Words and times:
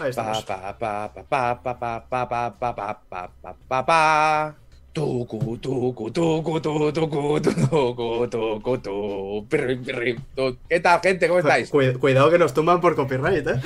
Ahí 0.00 0.10
estamos. 0.10 0.44
Pa, 0.44 0.78
pa, 0.78 1.12
pa, 1.12 1.22
pa, 1.28 1.62
pa, 1.62 1.78
pa, 1.78 2.00
pa, 2.08 2.28
pa, 2.28 2.58
pa, 2.58 2.74
pa, 2.74 2.94
pa, 3.08 3.30
pa, 3.42 3.54
pa, 3.68 3.86
pa. 3.86 4.54
Tucu, 4.92 5.56
tucu, 5.58 6.10
tucu, 6.10 6.60
tu, 6.60 6.90
tucu, 6.90 7.40
tu, 7.40 7.50
tucu, 7.68 8.26
tucu, 8.28 8.78
tu, 8.78 9.46
pirri, 9.48 9.76
pirri, 9.76 10.16
tu. 10.34 10.56
¿Qué 10.68 10.80
tal, 10.80 11.00
gente? 11.00 11.28
¿Cómo 11.28 11.38
estáis? 11.38 11.70
Cuid- 11.70 11.98
cuidado 11.98 12.28
que 12.30 12.38
nos 12.38 12.52
tumban 12.52 12.80
por 12.80 12.96
copyright, 12.96 13.46
¿eh? 13.46 13.60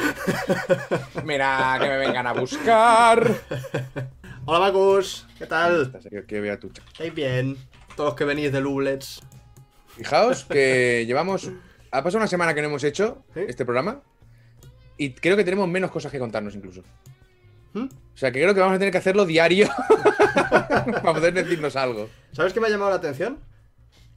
Mira, 1.24 1.78
que 1.80 1.88
me 1.88 1.96
vengan 1.98 2.26
a 2.26 2.32
buscar. 2.34 3.30
Hola, 4.44 4.58
Marcus. 4.58 5.26
¿Qué 5.38 5.46
tal? 5.46 5.92
Que, 6.28 6.40
vea 6.40 6.58
tu 6.60 6.66
¿Estáis 6.92 7.14
bien? 7.14 7.56
Todos 7.96 8.10
los 8.10 8.14
que 8.16 8.24
venís 8.24 8.52
de 8.52 8.60
Lublets. 8.60 9.22
Fijaos 9.96 10.44
que 10.44 11.04
llevamos. 11.06 11.50
Ha 11.90 12.02
pasado 12.02 12.18
una 12.18 12.26
semana 12.26 12.52
que 12.54 12.60
no 12.60 12.68
hemos 12.68 12.84
hecho 12.84 13.22
¿Sí? 13.32 13.40
este 13.48 13.64
programa. 13.64 14.00
Y 14.96 15.10
creo 15.10 15.36
que 15.36 15.44
tenemos 15.44 15.68
menos 15.68 15.90
cosas 15.90 16.10
que 16.12 16.18
contarnos, 16.18 16.54
incluso. 16.54 16.82
¿Mm? 17.72 17.84
O 17.86 18.16
sea, 18.16 18.30
que 18.30 18.40
creo 18.40 18.54
que 18.54 18.60
vamos 18.60 18.76
a 18.76 18.78
tener 18.78 18.92
que 18.92 18.98
hacerlo 18.98 19.26
diario 19.26 19.68
para 20.34 21.12
poder 21.14 21.34
decirnos 21.34 21.74
algo. 21.76 22.08
¿Sabes 22.32 22.52
qué 22.52 22.60
me 22.60 22.68
ha 22.68 22.70
llamado 22.70 22.90
la 22.90 22.96
atención? 22.96 23.38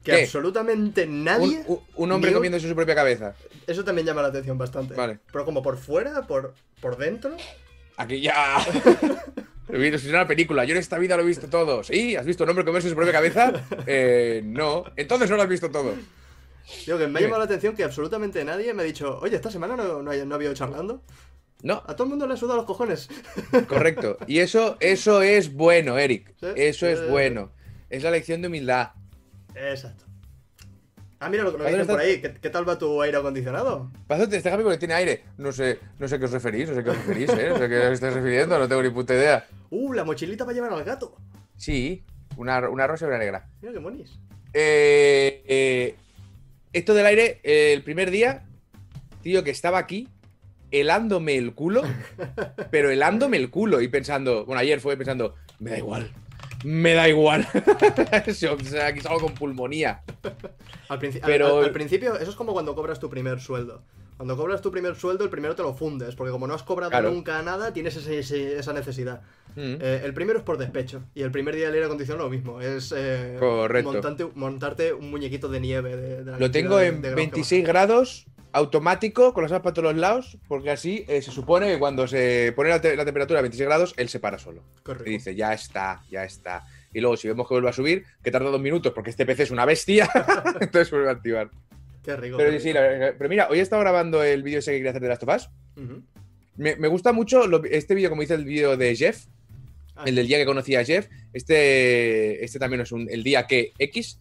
Que 0.04 0.12
¿Qué? 0.12 0.22
absolutamente 0.22 1.06
nadie. 1.06 1.64
un- 1.66 1.80
un 1.96 2.12
hombre 2.12 2.30
un- 2.30 2.36
comiéndose 2.36 2.68
su 2.68 2.74
propia 2.74 2.94
cabeza. 2.94 3.34
Eso 3.66 3.84
también 3.84 4.06
llama 4.06 4.22
la 4.22 4.28
atención 4.28 4.56
bastante. 4.56 4.94
Vale. 4.94 5.18
Pero 5.32 5.44
como 5.44 5.62
por 5.62 5.76
fuera, 5.76 6.26
por, 6.26 6.54
por 6.80 6.96
dentro. 6.96 7.36
Aquí 7.96 8.20
ya. 8.20 8.58
Lo 9.68 9.76
he 9.76 9.80
visto, 9.90 9.96
es 9.96 10.06
una 10.06 10.26
película. 10.26 10.64
Yo 10.64 10.72
en 10.72 10.78
esta 10.78 10.96
vida 10.98 11.14
lo 11.16 11.22
he 11.24 11.26
visto 11.26 11.48
todo. 11.48 11.82
¿Sí? 11.84 12.16
¿Has 12.16 12.24
visto 12.24 12.44
un 12.44 12.50
hombre 12.50 12.64
comerse 12.64 12.88
su 12.88 12.94
propia 12.94 13.12
cabeza? 13.12 13.52
Eh, 13.86 14.40
no. 14.44 14.84
Entonces 14.96 15.28
no 15.28 15.36
lo 15.36 15.42
has 15.42 15.48
visto 15.48 15.70
todo. 15.70 15.94
Digo 16.86 16.98
que 16.98 17.06
me 17.06 17.18
ha 17.18 17.22
llamado 17.22 17.38
la 17.40 17.44
atención 17.46 17.74
que 17.74 17.84
absolutamente 17.84 18.44
nadie 18.44 18.74
me 18.74 18.82
ha 18.82 18.84
dicho, 18.86 19.18
oye, 19.20 19.36
esta 19.36 19.50
semana 19.50 19.76
no, 19.76 20.02
no, 20.02 20.12
no 20.24 20.34
había 20.34 20.46
ido 20.46 20.54
charlando. 20.54 21.02
No, 21.62 21.82
A 21.86 21.94
todo 21.94 22.04
el 22.04 22.10
mundo 22.10 22.26
le 22.26 22.34
ha 22.34 22.36
sudado 22.36 22.56
los 22.58 22.66
cojones. 22.66 23.08
correcto. 23.68 24.16
Y 24.26 24.38
eso, 24.38 24.76
eso 24.80 25.22
es 25.22 25.52
bueno, 25.52 25.98
Eric. 25.98 26.32
Sí, 26.38 26.46
Eso 26.54 26.86
es 26.86 27.08
bueno. 27.10 27.50
Es 27.90 28.02
la 28.04 28.10
lección 28.12 28.42
de 28.42 28.48
humildad. 28.48 28.90
Exacto. 29.54 30.04
Ah, 31.20 31.28
mira 31.28 31.42
lo 31.42 31.50
que 31.50 31.58
nos 31.58 31.64
¿Dónde 31.66 31.78
dicen 31.82 31.94
por 31.96 32.00
está? 32.00 32.12
ahí. 32.12 32.20
¿Qué, 32.20 32.40
qué 32.40 32.50
tal 32.50 32.68
va 32.68 32.78
tu 32.78 33.02
aire 33.02 33.16
acondicionado? 33.16 33.90
Pásate, 34.06 34.36
este 34.36 34.50
Javi 34.50 34.62
porque 34.62 34.78
tiene 34.78 34.94
aire. 34.94 35.24
No 35.36 35.50
sé, 35.50 35.80
no 35.98 36.06
sé 36.06 36.14
a 36.14 36.18
qué 36.20 36.26
os 36.26 36.30
referís, 36.30 36.68
no 36.68 36.74
sé 36.76 36.80
a 36.80 36.84
qué 36.84 36.90
os 36.90 36.96
referís, 36.96 37.30
¿eh? 37.30 37.48
No 37.48 37.58
sé 37.58 37.64
a 37.64 37.68
qué 37.68 37.78
os 37.78 37.92
estáis 37.94 38.14
refiriendo, 38.14 38.56
no 38.56 38.68
tengo 38.68 38.82
ni 38.84 38.90
puta 38.90 39.14
idea. 39.14 39.44
Uh, 39.70 39.94
la 39.94 40.04
mochilita 40.04 40.44
para 40.44 40.54
llevar 40.54 40.72
al 40.72 40.84
gato. 40.84 41.16
Sí, 41.56 42.04
una, 42.36 42.68
una 42.68 42.86
rosa 42.86 43.06
y 43.06 43.08
una 43.08 43.18
negra. 43.18 43.48
Mira 43.60 43.72
qué 43.74 43.80
monis. 43.80 44.12
Eh, 44.52 45.42
eh, 45.44 45.96
esto 46.78 46.94
del 46.94 47.06
aire, 47.06 47.40
eh, 47.42 47.72
el 47.72 47.82
primer 47.82 48.10
día, 48.10 48.44
tío, 49.22 49.44
que 49.44 49.50
estaba 49.50 49.78
aquí, 49.78 50.08
helándome 50.70 51.36
el 51.36 51.54
culo, 51.54 51.82
pero 52.70 52.90
helándome 52.90 53.36
el 53.36 53.50
culo 53.50 53.80
y 53.80 53.88
pensando, 53.88 54.44
bueno, 54.44 54.60
ayer 54.60 54.80
fue 54.80 54.96
pensando, 54.96 55.34
me 55.58 55.70
da 55.70 55.78
igual, 55.78 56.10
me 56.64 56.94
da 56.94 57.08
igual. 57.08 57.46
o 58.28 58.64
sea, 58.64 58.86
aquí 58.86 59.00
salgo 59.00 59.20
con 59.20 59.34
pulmonía. 59.34 60.02
Al, 60.88 60.98
princi- 60.98 61.16
al- 61.22 61.26
Pero- 61.26 61.58
al- 61.58 61.64
al 61.66 61.72
principio, 61.72 62.16
eso 62.18 62.30
es 62.30 62.36
como 62.36 62.52
cuando 62.52 62.74
cobras 62.74 62.98
tu 63.00 63.08
primer 63.10 63.40
sueldo. 63.40 63.82
Cuando 64.18 64.36
cobras 64.36 64.60
tu 64.60 64.70
primer 64.70 64.94
sueldo, 64.96 65.24
el 65.24 65.30
primero 65.30 65.54
te 65.54 65.62
lo 65.62 65.72
fundes, 65.72 66.14
porque 66.16 66.30
como 66.32 66.46
no 66.46 66.52
has 66.52 66.62
cobrado 66.64 66.90
Claro. 66.90 67.10
nunca 67.10 67.40
nada, 67.42 67.72
tienes 67.72 67.96
ese- 67.96 68.18
ese- 68.18 68.58
esa 68.58 68.72
necesidad. 68.74 69.22
Mm. 69.54 69.76
Eh, 69.80 70.02
el 70.04 70.12
primero 70.12 70.40
es 70.40 70.44
por 70.44 70.58
despecho, 70.58 71.04
y 71.14 71.22
el 71.22 71.30
primer 71.30 71.54
día 71.54 71.66
del 71.66 71.74
aire 71.74 71.86
acondicionado 71.86 72.24
lo 72.28 72.30
mismo. 72.30 72.60
Es 72.60 72.92
eh, 72.96 73.36
Correcto. 73.38 73.92
montante- 73.92 74.28
montarte 74.34 74.92
un 74.92 75.10
muñequito 75.10 75.48
de 75.48 75.60
nieve. 75.60 75.96
De, 75.96 76.24
de 76.24 76.30
la 76.32 76.38
Lo 76.38 76.50
tengo 76.50 76.80
en 76.80 76.96
de 77.00 77.08
grados 77.10 77.14
que 77.14 77.14
26 77.14 77.64
grados, 77.64 78.26
automático, 78.52 79.32
con 79.32 79.44
las 79.44 79.52
aspas 79.52 79.62
para 79.62 79.74
todos 79.74 79.92
los 79.92 80.00
lados, 80.00 80.36
porque 80.48 80.70
así 80.72 81.04
eh, 81.06 81.22
se 81.22 81.30
supone 81.30 81.68
que 81.72 81.78
cuando 81.78 82.08
se 82.08 82.52
pone 82.56 82.70
la, 82.70 82.80
te- 82.80 82.96
la 82.96 83.04
temperatura 83.04 83.38
a 83.38 83.42
26 83.42 83.68
grados, 83.68 83.94
él 83.96 84.08
se 84.08 84.18
para 84.20 84.38
solo. 84.38 84.64
rico. 84.84 85.04
Y 85.06 85.10
dice, 85.10 85.34
ya 85.36 85.52
está, 85.52 86.02
ya 86.10 86.24
está. 86.24 86.64
Y 86.92 87.00
luego, 87.00 87.16
si 87.16 87.28
vemos 87.28 87.46
que 87.46 87.54
vuelve 87.54 87.68
a 87.68 87.72
subir, 87.72 88.04
que 88.22 88.30
tarda 88.32 88.50
dos 88.50 88.60
minutos 88.60 88.92
porque 88.92 89.10
este 89.10 89.24
PC 89.26 89.44
es 89.44 89.50
una 89.52 89.64
bestia, 89.64 90.08
entonces 90.60 90.90
vuelve 90.90 91.08
a 91.08 91.12
activar. 91.12 91.50
Qué 92.08 92.16
rico. 92.16 92.36
Pero 92.38 92.50
qué 92.52 92.60
sí, 92.60 92.68
rico. 92.72 92.80
la- 92.80 93.12
pero 93.18 93.28
mira, 93.28 93.48
hoy 93.50 93.58
he 93.58 93.62
estado 93.62 93.80
grabando 93.82 94.22
el 94.22 94.42
vídeo 94.42 94.60
ese 94.60 94.70
que 94.70 94.78
quería 94.78 94.90
hacer 94.92 95.02
de 95.02 95.08
Last 95.08 95.22
of 95.24 95.36
Us. 95.36 95.48
Ujú. 95.76 96.02
Me, 96.56 96.74
me 96.76 96.88
gusta 96.88 97.12
mucho 97.12 97.46
lo- 97.46 97.62
este 97.64 97.94
vídeo, 97.94 98.08
como 98.08 98.22
dice 98.22 98.34
el 98.34 98.44
vídeo 98.46 98.76
de 98.78 98.96
Jeff, 98.96 99.26
Ah, 99.94 100.04
el 100.06 100.14
del 100.14 100.26
día 100.28 100.38
que 100.38 100.46
conocí 100.46 100.74
a 100.76 100.84
Jeff. 100.84 101.08
Este, 101.34 102.44
este 102.44 102.58
también 102.58 102.80
es 102.82 102.92
un, 102.92 103.08
el 103.10 103.22
día 103.24 103.46
que 103.46 103.72
X 103.78 104.18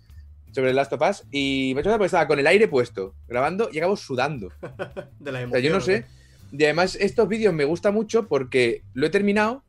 sobre 0.52 0.72
el 0.72 0.76
Last 0.76 0.92
of 0.94 1.02
Us. 1.08 1.24
Y 1.32 1.72
me 1.76 1.80
he 1.80 1.82
hecho 1.82 1.92
porque 1.92 2.06
estaba 2.08 2.28
con 2.28 2.40
el 2.40 2.48
aire 2.48 2.68
puesto, 2.68 3.14
grabando 3.28 3.70
y 3.72 3.78
acabo 3.78 3.96
sudando. 3.96 4.52
de 5.20 5.32
la 5.32 5.40
O 5.40 5.42
emoción. 5.44 5.52
sea, 5.52 5.60
yo 5.60 5.70
no 5.72 5.78
¿o 5.78 5.82
sé. 5.82 6.04
qué? 6.52 6.58
Y 6.58 6.64
además, 6.64 6.96
estos 7.00 7.28
vídeos 7.30 7.54
me 7.54 7.64
gustan 7.66 7.94
mucho 7.94 8.28
porque 8.28 8.82
lo 8.94 9.06
he 9.06 9.10
terminado, 9.12 9.64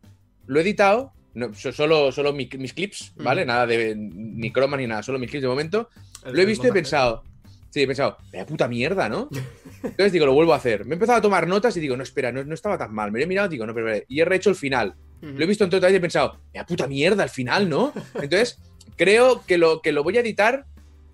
lo 0.46 0.58
he 0.58 0.62
editado, 0.62 1.12
no, 1.34 1.52
so- 1.54 1.72
solo, 1.72 2.10
solo 2.10 2.32
mi- 2.32 2.48
mis 2.56 2.72
clips, 2.72 3.12
¿vale? 3.16 3.42
Ujú. 3.42 3.48
Nada 3.48 3.66
de 3.66 3.94
ni 3.96 4.50
cromas 4.50 4.80
ni 4.80 4.86
nada, 4.86 5.02
solo 5.02 5.18
mis 5.18 5.28
clips 5.30 5.42
de 5.42 5.48
momento. 5.48 5.90
El- 6.24 6.34
Lo 6.34 6.40
he 6.42 6.46
visto 6.46 6.64
y 6.64 6.68
he 6.68 6.70
montaje. 6.70 6.82
pensado. 6.82 7.24
Sí, 7.70 7.82
he 7.82 7.86
pensado, 7.86 8.16
vaya 8.32 8.46
puta 8.46 8.66
mierda, 8.66 9.08
¿no? 9.08 9.28
Entonces 9.82 10.12
digo, 10.12 10.24
lo 10.26 10.32
vuelvo 10.32 10.54
a 10.54 10.56
hacer. 10.56 10.84
Me 10.86 10.92
he 10.92 10.94
empezado 10.94 11.18
a 11.18 11.22
tomar 11.22 11.46
notas 11.46 11.76
y 11.76 11.80
digo, 11.80 11.96
no, 11.96 12.02
espera, 12.02 12.32
no, 12.32 12.42
no 12.44 12.54
estaba 12.54 12.78
tan 12.78 12.94
mal. 12.94 13.12
Me 13.12 13.18
lo 13.18 13.24
he 13.24 13.28
mirado 13.28 13.48
y 13.48 13.50
digo, 13.50 13.66
no, 13.66 13.74
pero, 13.74 13.86
pero- 13.86 14.04
Y 14.08 14.20
he 14.20 14.24
rehecho 14.24 14.50
el 14.50 14.56
final. 14.56 14.94
Lo 15.20 15.42
he 15.42 15.46
visto 15.46 15.64
en 15.64 15.70
todo 15.70 15.90
y 15.90 15.94
he 15.94 16.00
pensado, 16.00 16.40
vaya 16.54 16.64
puta 16.64 16.86
mierda, 16.86 17.24
al 17.24 17.28
final, 17.30 17.68
¿no? 17.68 17.92
Entonces, 18.14 18.58
creo 18.96 19.44
que 19.44 19.58
lo, 19.58 19.82
que 19.82 19.92
lo 19.92 20.02
voy 20.04 20.16
a 20.16 20.20
editar 20.20 20.64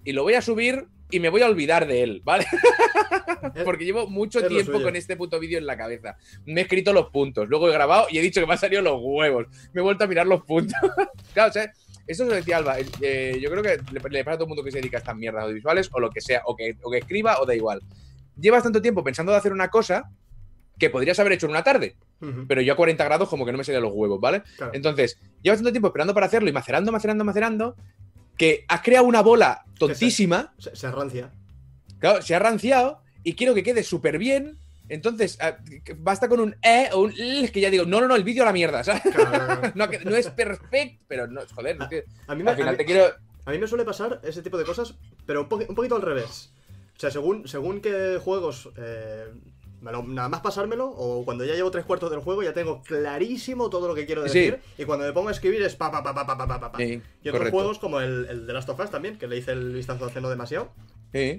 y 0.04 0.12
lo 0.12 0.22
voy 0.22 0.34
a 0.34 0.42
subir 0.42 0.87
y 1.10 1.20
me 1.20 1.28
voy 1.31 1.42
a 1.42 1.47
olvidar 1.47 1.87
de 1.87 2.03
él, 2.03 2.20
¿vale? 2.25 2.47
Porque 3.65 3.84
llevo 3.84 4.06
mucho 4.09 4.41
es 4.41 4.48
tiempo 4.48 4.81
con 4.82 4.97
este 4.97 5.16
puto 5.16 5.38
vídeo 5.41 5.59
en 5.59 5.66
la 5.66 5.76
cabeza. 5.76 6.16
Me 6.44 6.60
he 6.60 6.65
escrito 6.65 6.92
los 6.92 7.10
puntos, 7.10 7.48
luego 7.48 7.69
he 7.69 7.72
grabado 7.72 8.06
y 8.10 8.19
he 8.19 8.22
dicho 8.22 8.41
que 8.41 8.47
me 8.47 8.53
han 8.53 8.59
salido 8.59 8.82
los 8.82 8.98
huevos. 9.00 9.47
Me 9.72 9.81
he 9.81 9.84
vuelto 9.84 10.04
a 10.04 10.06
mirar 10.06 10.26
los 10.26 10.42
puntos. 10.44 10.75
claro, 11.34 11.50
o 11.50 11.53
sea, 11.53 11.72
eso 12.06 12.25
lo 12.25 12.34
decía 12.34 12.59
Alba. 12.59 12.76
eh, 13.00 13.38
yo 13.41 13.50
creo 13.50 13.62
que 13.62 13.78
le, 13.92 14.00
le 14.10 14.25
pasa 14.25 14.34
a 14.34 14.38
todo 14.38 14.44
el 14.44 14.48
mundo 14.48 14.65
que 14.65 14.70
se 14.70 14.78
dedica 14.78 14.98
a 14.98 15.00
estas 15.00 15.16
mierdas 15.16 15.42
audiovisuales 15.44 15.88
o 15.92 16.00
lo 16.00 16.10
que 16.10 16.20
sea, 16.20 16.42
o 16.47 16.54
que, 16.56 16.76
o 16.82 16.91
que 16.91 16.98
escriba 16.98 17.41
o 17.41 17.47
da 17.47 17.54
igual. 17.54 17.81
Llevas 18.38 18.62
tanto 18.62 18.82
tiempo 18.82 19.03
pensando 19.04 19.32
de 19.32 19.38
hacer 19.38 19.53
una 19.53 19.69
cosa 19.70 20.10
que 20.78 20.91
podrías 20.91 21.19
haber 21.20 21.32
hecho 21.32 21.47
en 21.47 21.50
una 21.50 21.62
tarde, 21.62 21.97
pero 22.48 22.60
yo 22.60 22.72
a 22.72 22.76
40 22.76 23.04
grados 23.04 23.28
como 23.28 23.44
que 23.47 23.53
no 23.53 23.59
me 23.59 23.65
salían 23.65 23.82
los 23.84 23.92
huevos, 23.94 24.19
¿vale? 24.20 24.42
Claro. 24.56 24.72
Entonces, 24.75 25.19
llevas 25.42 25.59
tanto 25.59 25.70
tiempo 25.70 25.88
esperando 25.88 26.15
para 26.15 26.26
hacerlo 26.26 26.48
y 26.48 26.53
macerando, 26.53 26.91
macerando, 26.91 27.25
macerando, 27.25 27.76
que 28.36 28.65
has 28.66 28.81
creado 28.82 29.06
una 29.06 29.21
bola 29.22 29.65
tontísima. 29.78 30.53
se, 30.59 30.75
se 30.75 30.86
arrancia. 30.88 31.31
Claro, 32.00 32.22
se 32.22 32.34
ha 32.34 32.38
ranciado 32.41 33.03
y 33.22 33.34
quiero 33.34 33.54
que 33.54 33.62
quede 33.62 33.82
súper 33.84 34.19
bien. 34.19 34.59
Entonces, 34.89 35.39
ah, 35.41 35.56
basta 35.97 36.28
con 36.28 36.41
un 36.41 36.56
E 36.62 36.91
o 36.93 37.00
un 37.00 37.12
L 37.12 37.50
que 37.50 37.61
ya 37.61 37.71
digo, 37.71 37.84
no, 37.84 38.00
no, 38.00 38.09
no, 38.09 38.17
el 38.17 38.25
vídeo 38.25 38.43
a 38.43 38.47
la 38.47 38.53
mierda, 38.53 38.84
¿sabes? 38.84 39.03
No, 39.75 39.84
es 40.17 40.28
perfecto, 40.31 41.05
pero 41.09 41.27
no, 41.27 41.41
joder, 41.55 41.77
a, 41.81 41.87
es 41.87 42.05
mí 42.37 42.43
me, 42.43 42.50
al 42.50 42.56
final 42.56 42.77
te 42.77 42.84
quiero... 42.84 43.15
A 43.47 43.50
mí 43.50 43.59
me 43.59 43.67
suele 43.67 43.84
pasar 43.84 44.21
ese 44.25 44.43
tipo 44.43 44.56
de 44.56 44.65
cosas, 44.65 44.95
pero 45.27 45.43
un, 45.43 45.49
poquito 45.49 45.97
al 45.97 46.03
revés. 46.03 46.53
O 46.97 47.00
sea, 47.00 47.11
según, 47.11 47.49
según 47.49 47.81
qué 47.81 48.19
juegos... 48.22 48.71
Eh, 48.77 49.27
nada 49.84 50.31
más 50.31 50.41
pasármelo, 50.41 50.89
o 50.89 51.27
cuando 51.27 51.45
ya 51.45 51.55
llevo 51.55 51.71
tres 51.71 51.84
cuartos 51.84 52.11
del 52.11 52.21
juego, 52.21 52.43
ya 52.43 52.55
tengo 52.55 52.83
clarísimo 52.83 53.69
todo 53.69 53.87
lo 53.87 53.95
que 53.95 54.06
quiero 54.06 54.22
decir. 54.22 54.61
Y 54.78 54.84
cuando 54.84 55.05
me 55.05 55.12
pongo 55.12 55.28
a 55.28 55.33
escribir 55.33 55.62
es 55.62 55.77
pa 55.77 55.91
pa 55.91 56.03
pa 56.03 56.15
pa 56.15 56.27
pa 56.27 56.39
pa 56.39 56.49
pa. 56.49 56.72
pa. 56.72 56.78
Sí, 56.78 57.03
y 57.22 57.28
otros 57.28 57.51
juegos 57.51 57.78
como 57.78 58.01
el, 58.01 58.27
el 58.31 58.47
The 58.47 58.53
Last 58.55 58.69
of 58.71 58.81
Us 58.81 58.91
también, 58.91 59.19
que 59.19 59.27
le 59.27 59.37
hice 59.37 59.53
el 59.53 59.75
vistazo 59.75 60.06
hace 60.06 60.22
no 60.22 60.31
demasiado. 60.31 60.72
Sí. 61.12 61.39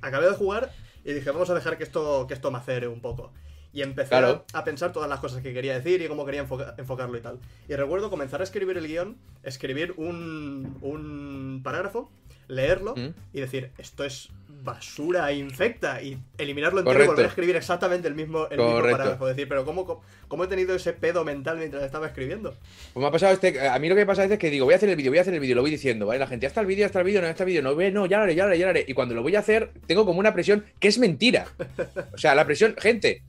Acabé 0.00 0.28
de 0.28 0.34
jugar 0.34 0.70
y 1.04 1.12
dije, 1.12 1.30
vamos 1.30 1.50
a 1.50 1.54
dejar 1.54 1.76
que 1.78 1.84
esto, 1.84 2.26
que 2.26 2.34
esto 2.34 2.50
macere 2.50 2.88
un 2.88 3.00
poco. 3.00 3.32
Y 3.74 3.80
empecé 3.80 4.10
Claro. 4.10 4.44
a, 4.52 4.58
a 4.58 4.64
pensar 4.64 4.92
todas 4.92 5.08
las 5.08 5.18
cosas 5.20 5.42
que 5.42 5.54
quería 5.54 5.72
decir 5.74 6.02
y 6.02 6.06
cómo 6.08 6.26
quería 6.26 6.42
enfoca- 6.46 6.74
enfocarlo 6.76 7.16
y 7.16 7.22
tal. 7.22 7.38
Y 7.68 7.74
recuerdo 7.74 8.10
comenzar 8.10 8.40
a 8.42 8.44
escribir 8.44 8.76
el 8.76 8.86
guion, 8.86 9.16
escribir 9.42 9.94
un, 9.96 10.76
un 10.82 11.60
parágrafo, 11.64 12.10
leerlo 12.48 12.94
Mm. 12.96 13.08
y 13.32 13.40
decir, 13.40 13.70
esto 13.78 14.04
es 14.04 14.28
basura 14.64 15.32
infecta 15.32 16.00
y 16.02 16.16
eliminarlo 16.38 16.80
entero 16.80 17.02
y 17.02 17.06
volver 17.08 17.24
a 17.24 17.28
escribir 17.30 17.56
exactamente 17.56 18.06
el 18.06 18.14
mismo, 18.14 18.46
el 18.48 18.58
mismo 18.58 18.80
parágrafo. 18.80 19.26
Decir, 19.26 19.48
pero 19.48 19.64
¿cómo, 19.64 19.84
cómo, 19.84 20.02
cómo 20.28 20.44
he 20.44 20.46
tenido 20.46 20.76
ese 20.76 20.92
pedo 20.92 21.24
mental 21.24 21.58
mientras 21.58 21.82
estaba 21.82 22.06
escribiendo? 22.06 22.54
Pues 22.92 23.02
me 23.02 23.08
ha 23.08 23.10
pasado 23.10 23.32
este. 23.32 23.66
A 23.68 23.76
mí 23.80 23.88
lo 23.88 23.96
que 23.96 24.02
me 24.02 24.06
pasa 24.06 24.22
a 24.22 24.24
veces 24.26 24.34
es 24.34 24.38
que 24.40 24.50
digo, 24.50 24.64
voy 24.64 24.74
a 24.74 24.76
hacer 24.76 24.88
el 24.88 24.94
vídeo, 24.94 25.10
voy 25.10 25.18
a 25.18 25.22
hacer 25.22 25.34
el 25.34 25.40
vídeo, 25.40 25.56
lo 25.56 25.62
voy 25.62 25.70
diciendo, 25.72 26.06
¿vale? 26.06 26.20
La 26.20 26.28
gente, 26.28 26.44
ya 26.44 26.48
está 26.48 26.60
el 26.60 26.68
vídeo, 26.68 26.82
ya 26.82 26.86
está 26.86 27.00
el 27.00 27.06
vídeo, 27.06 27.20
no 27.20 27.26
ya 27.26 27.30
está 27.32 27.42
el 27.42 27.48
vídeo, 27.48 27.62
no 27.62 27.74
ve, 27.74 27.90
no, 27.90 28.06
ya 28.06 28.18
lo 28.18 28.22
haré, 28.24 28.34
ya 28.36 28.44
lo 28.44 28.50
haré, 28.50 28.58
ya 28.58 28.66
lo 28.66 28.70
haré. 28.70 28.84
Y 28.86 28.94
cuando 28.94 29.16
lo 29.16 29.22
voy 29.22 29.34
a 29.34 29.40
hacer, 29.40 29.70
tengo 29.88 30.06
como 30.06 30.20
una 30.20 30.32
presión 30.32 30.64
que 30.78 30.86
es 30.88 30.98
mentira. 30.98 31.46
O 32.14 32.18
sea, 32.18 32.36
la 32.36 32.44
presión, 32.46 32.76
gente. 32.78 33.22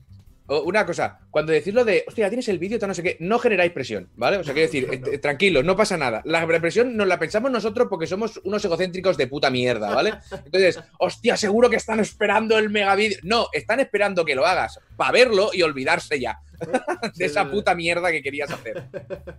Una 0.46 0.84
cosa, 0.84 1.20
cuando 1.30 1.52
decís 1.52 1.72
lo 1.72 1.86
de, 1.86 2.04
hostia, 2.06 2.28
tienes 2.28 2.48
el 2.48 2.58
vídeo, 2.58 2.78
no 2.86 2.92
sé 2.92 3.02
qué, 3.02 3.16
no 3.18 3.38
generáis 3.38 3.72
presión, 3.72 4.10
¿vale? 4.14 4.36
O 4.36 4.44
sea, 4.44 4.52
quiero 4.52 4.66
decir, 4.66 4.86
eh, 4.92 5.00
eh, 5.12 5.18
tranquilos, 5.18 5.64
no 5.64 5.74
pasa 5.74 5.96
nada. 5.96 6.20
La 6.26 6.46
presión 6.46 6.98
nos 6.98 7.06
la 7.06 7.18
pensamos 7.18 7.50
nosotros 7.50 7.88
porque 7.88 8.06
somos 8.06 8.38
unos 8.44 8.62
egocéntricos 8.62 9.16
de 9.16 9.26
puta 9.26 9.48
mierda, 9.48 9.94
¿vale? 9.94 10.12
Entonces, 10.44 10.80
hostia, 10.98 11.38
seguro 11.38 11.70
que 11.70 11.76
están 11.76 11.98
esperando 11.98 12.58
el 12.58 12.68
mega 12.68 12.94
vídeo. 12.94 13.18
No, 13.22 13.46
están 13.54 13.80
esperando 13.80 14.22
que 14.26 14.34
lo 14.34 14.44
hagas 14.44 14.78
para 14.96 15.12
verlo 15.12 15.48
y 15.54 15.62
olvidarse 15.62 16.20
ya 16.20 16.40
de 17.16 17.24
esa 17.24 17.50
puta 17.50 17.74
mierda 17.74 18.10
que 18.10 18.22
querías 18.22 18.50
hacer. 18.50 18.84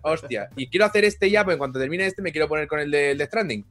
Hostia, 0.02 0.48
y 0.56 0.68
quiero 0.68 0.86
hacer 0.86 1.04
este 1.04 1.30
ya, 1.30 1.44
pues 1.44 1.54
en 1.54 1.58
cuanto 1.58 1.78
termine 1.78 2.04
este 2.04 2.20
me 2.20 2.32
quiero 2.32 2.48
poner 2.48 2.66
con 2.66 2.80
el 2.80 2.90
de, 2.90 3.12
el 3.12 3.18
de 3.18 3.26
Stranding. 3.26 3.64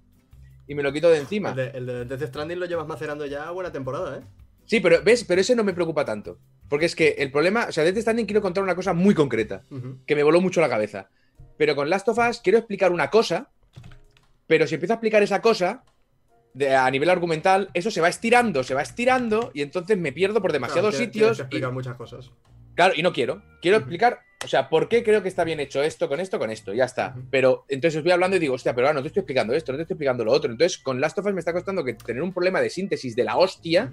Y 0.68 0.76
me 0.76 0.84
lo 0.84 0.94
quito 0.94 1.10
de 1.10 1.20
encima. 1.20 1.50
El 1.50 1.56
de, 1.56 1.68
el 1.74 1.86
de 1.86 2.06
Death 2.06 2.30
Stranding 2.30 2.60
lo 2.60 2.66
llevas 2.66 2.88
macerando 2.88 3.26
ya 3.26 3.52
buena 3.52 3.74
temporada, 3.74 4.20
¿eh? 4.20 4.22
Sí, 4.66 4.80
pero 4.80 5.02
ves, 5.04 5.24
pero 5.24 5.42
ese 5.42 5.56
no 5.56 5.64
me 5.64 5.74
preocupa 5.74 6.04
tanto. 6.04 6.40
Porque 6.70 6.86
es 6.86 6.96
que 6.96 7.16
el 7.20 7.32
problema, 7.32 7.66
o 7.70 7.72
sea, 7.72 7.84
de 7.84 7.92
Death 7.92 8.02
Stranding 8.02 8.26
quiero 8.26 8.42
contar 8.42 8.64
una 8.64 8.76
cosa 8.76 8.94
muy 8.94 9.14
concreta, 9.14 9.62
que 10.06 10.16
me 10.16 10.24
voló 10.24 10.42
mucho 10.42 10.62
la 10.62 10.70
cabeza. 10.70 11.10
Pero 11.58 11.76
con 11.76 11.90
Last 11.90 12.08
of 12.10 12.18
Us 12.18 12.40
quiero 12.42 12.58
explicar 12.58 12.92
una 12.92 13.10
cosa, 13.10 13.50
pero 14.48 14.68
si 14.68 14.76
empiezo 14.76 14.94
a 14.94 14.96
explicar 14.96 15.24
esa 15.24 15.42
cosa, 15.42 15.84
de- 16.54 16.74
a 16.76 16.90
nivel 16.90 17.10
argumental, 17.10 17.70
eso 17.74 17.92
se 17.92 18.02
va 18.02 18.10
estirando, 18.10 18.64
se 18.64 18.74
va 18.74 18.82
estirando, 18.82 19.52
y 19.54 19.62
entonces 19.62 19.98
me 19.98 20.12
pierdo 20.12 20.42
por 20.42 20.54
demasiados 20.54 20.96
sitios. 21.06 21.38
que 21.38 21.42
y- 21.42 21.46
explicar 21.46 21.72
muchas 21.72 21.96
cosas. 21.96 22.32
Claro, 22.76 22.94
y 22.96 23.02
no 23.04 23.14
quiero. 23.14 23.42
Quiero 23.62 23.78
explicar, 23.78 24.20
o 24.44 24.48
sea, 24.50 24.68
por 24.70 24.90
qué 24.90 25.02
creo 25.04 25.22
que 25.24 25.30
está 25.30 25.46
bien 25.46 25.62
hecho 25.62 25.82
esto 25.82 26.10
con 26.10 26.20
esto 26.20 26.38
con 26.40 26.52
esto, 26.52 26.74
ya 26.74 26.84
está. 26.86 27.16
Pero 27.32 27.64
entonces 27.70 27.98
os 28.00 28.04
voy 28.04 28.12
hablando 28.12 28.36
y 28.36 28.40
digo, 28.40 28.54
hostia, 28.56 28.76
pero 28.76 28.88
ahora 28.88 28.96
no 28.96 29.02
te 29.02 29.08
estoy 29.08 29.22
explicando 29.22 29.54
esto, 29.54 29.72
no 29.72 29.78
te 29.78 29.84
estoy 29.84 29.94
explicando 29.96 30.26
lo 30.26 30.34
otro. 30.34 30.52
Entonces, 30.52 30.78
con 30.78 31.00
Last 31.00 31.18
of 31.18 31.26
Us 31.26 31.34
me 31.34 31.40
está 31.40 31.54
costando 31.54 31.86
que 31.86 31.94
tener 31.94 32.22
un 32.22 32.34
problema 32.34 32.60
de 32.60 32.70
síntesis 32.70 33.16
de 33.16 33.24
la 33.24 33.38
hostia. 33.38 33.90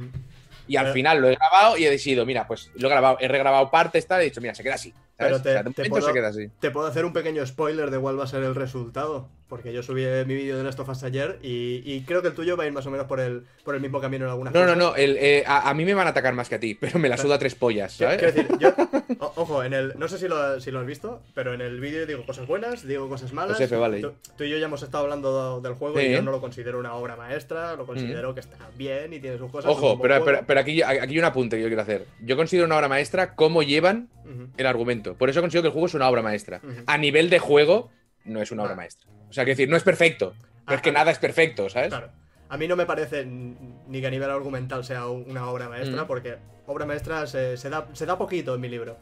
Y 0.69 0.77
al 0.77 0.85
Pero- 0.85 0.95
final 0.95 1.21
lo 1.21 1.29
he 1.29 1.35
grabado 1.35 1.77
y 1.77 1.85
he 1.87 1.91
decidido, 1.91 2.25
mira, 2.27 2.47
pues 2.47 2.71
lo 2.75 2.89
he 2.89 2.91
grabado, 2.91 3.17
he 3.21 3.29
regrabado 3.29 3.71
partes, 3.71 4.07
tal, 4.07 4.21
y 4.21 4.23
he 4.23 4.31
dicho, 4.31 4.41
mira, 4.41 4.55
se 4.55 4.63
queda 4.63 4.75
así. 4.75 4.91
¿sabes? 4.91 5.03
Pero 5.17 5.43
te- 5.43 5.49
O 5.51 5.53
sea, 5.53 5.63
de 5.63 5.71
te 5.71 5.83
momento 5.83 5.91
puedo- 5.91 6.07
se 6.07 6.13
queda 6.13 6.29
así. 6.29 6.49
Te 6.61 6.71
puedo 6.71 6.87
hacer 6.87 7.05
un 7.05 7.13
pequeño 7.13 7.47
spoiler 7.47 7.91
de 7.91 7.99
cuál 7.99 8.19
va 8.19 8.25
a 8.25 8.27
ser 8.27 8.43
el 8.43 8.55
resultado. 8.55 9.29
Porque 9.53 9.71
yo 9.71 9.83
subí 9.83 10.03
mi 10.25 10.35
vídeo 10.35 10.57
de 10.57 10.65
Last 10.65 10.81
of 10.81 10.89
Us 10.89 11.03
ayer 11.03 11.39
y, 11.43 11.83
y 11.85 12.05
creo 12.07 12.23
que 12.23 12.29
el 12.29 12.35
tuyo 12.35 12.57
va 12.57 12.65
a 12.65 12.67
ir 12.67 12.73
más 12.73 12.87
o 12.87 12.91
menos 12.91 13.07
por 13.07 13.21
el, 13.21 13.43
por 13.65 13.75
el 13.75 13.83
mismo 13.83 14.01
camino 14.01 14.25
en 14.25 14.31
algunas 14.31 14.55
No, 14.55 14.65
no, 14.65 14.75
no, 14.75 14.97
el, 14.97 15.19
eh, 15.21 15.45
a, 15.47 15.69
a 15.69 15.75
mí 15.75 15.85
me 15.85 15.93
van 15.93 16.07
a 16.07 16.11
atacar 16.11 16.33
más 16.33 16.49
que 16.49 16.55
a 16.55 16.59
ti, 16.59 16.75
pero 16.75 16.99
me 16.99 17.11
la 17.11 17.19
suda 17.19 17.39
tres 17.39 17.55
pollas, 17.55 17.93
¿sabes? 17.93 18.17
quiero 18.17 18.33
decir, 18.33 18.59
yo, 18.59 18.71
o- 19.19 19.33
ojo, 19.37 19.63
en 19.63 19.75
el, 19.75 19.93
no 19.99 20.09
sé 20.09 20.17
si 20.17 20.27
lo, 20.27 20.59
si 20.59 20.71
lo 20.71 20.81
has 20.81 20.87
visto, 20.87 21.21
pero 21.35 21.53
en 21.53 21.61
el 21.61 21.81
vídeo 21.81 22.07
digo 22.07 22.25
cosas 22.25 22.47
buenas, 22.47 22.89
digo 22.89 23.11
cosas 23.11 23.35
malas. 23.35 23.59
Pues 23.59 23.71
F, 23.71 23.77
vale. 23.77 24.01
Tú, 24.01 24.13
tú 24.39 24.45
y 24.45 24.49
yo 24.49 24.57
ya 24.57 24.65
hemos 24.65 24.83
estado 24.83 25.05
hablando 25.05 25.61
del 25.61 25.75
juego 25.75 25.99
Sí. 26.01 26.07
y 26.07 26.13
yo 26.13 26.23
no 26.23 26.31
lo 26.31 26.41
considero 26.41 26.79
una 26.79 26.95
obra 26.95 27.17
maestra, 27.17 27.77
lo 27.77 27.85
considero 27.85 28.33
que 28.33 28.41
está 28.41 28.57
bien 28.79 29.13
y 29.13 29.21
tiene 29.21 29.37
sus 29.37 29.51
cosas. 29.51 29.71
Ojo, 29.71 30.01
pero, 30.01 30.25
pero, 30.25 30.41
pero 30.47 30.61
aquí, 30.61 30.81
aquí 30.81 30.99
hay 30.99 31.19
un 31.19 31.25
apunte 31.27 31.57
que 31.57 31.63
yo 31.63 31.69
quiero 31.69 31.83
hacer. 31.83 32.07
Yo 32.23 32.37
considero 32.39 32.65
una 32.65 32.79
obra 32.79 32.89
maestra 32.89 33.35
cómo 33.35 33.63
llevan 33.63 34.09
el 34.57 34.67
argumento. 34.67 35.15
Por 35.15 35.29
eso 35.29 35.43
considero 35.43 35.61
que 35.65 35.67
el 35.69 35.73
juego 35.75 35.89
es 35.89 35.95
una 35.95 36.09
obra 36.09 36.23
maestra. 36.23 36.63
A 36.87 36.97
nivel 36.97 37.29
de 37.29 37.39
juego, 37.39 37.91
no 38.25 38.41
es 38.43 38.51
una 38.53 38.63
obra 38.63 38.73
Ah. 38.73 38.77
maestra. 38.77 39.09
O 39.29 39.33
sea, 39.33 39.45
quiero 39.45 39.57
decir, 39.57 39.69
no 39.69 39.77
es 39.77 39.83
perfecto. 39.83 40.35
Ah, 40.67 40.75
es 40.75 40.83
que 40.83 40.91
ah, 40.91 40.95
nada 40.95 41.11
es 41.11 41.19
perfecto, 41.19 41.69
¿sabes? 41.69 41.89
Claro. 41.89 42.11
A 42.49 42.57
mí 42.59 42.69
no 42.69 42.77
me 42.77 42.85
parece 42.87 43.25
ni 43.25 44.01
que 44.01 44.07
a 44.07 44.11
nivel 44.11 44.31
argumental 44.31 44.85
sea 44.85 45.07
una 45.09 45.49
obra 45.49 45.69
maestra, 45.69 46.05
Mm. 46.05 46.07
porque 46.07 46.37
obra 46.67 46.85
maestra 46.87 47.27
se, 47.27 47.57
se 47.57 47.71
da, 47.71 47.87
se 47.95 48.05
da 48.07 48.19
poquito 48.19 48.55
en 48.55 48.61
mi 48.61 48.69
libro. 48.69 48.97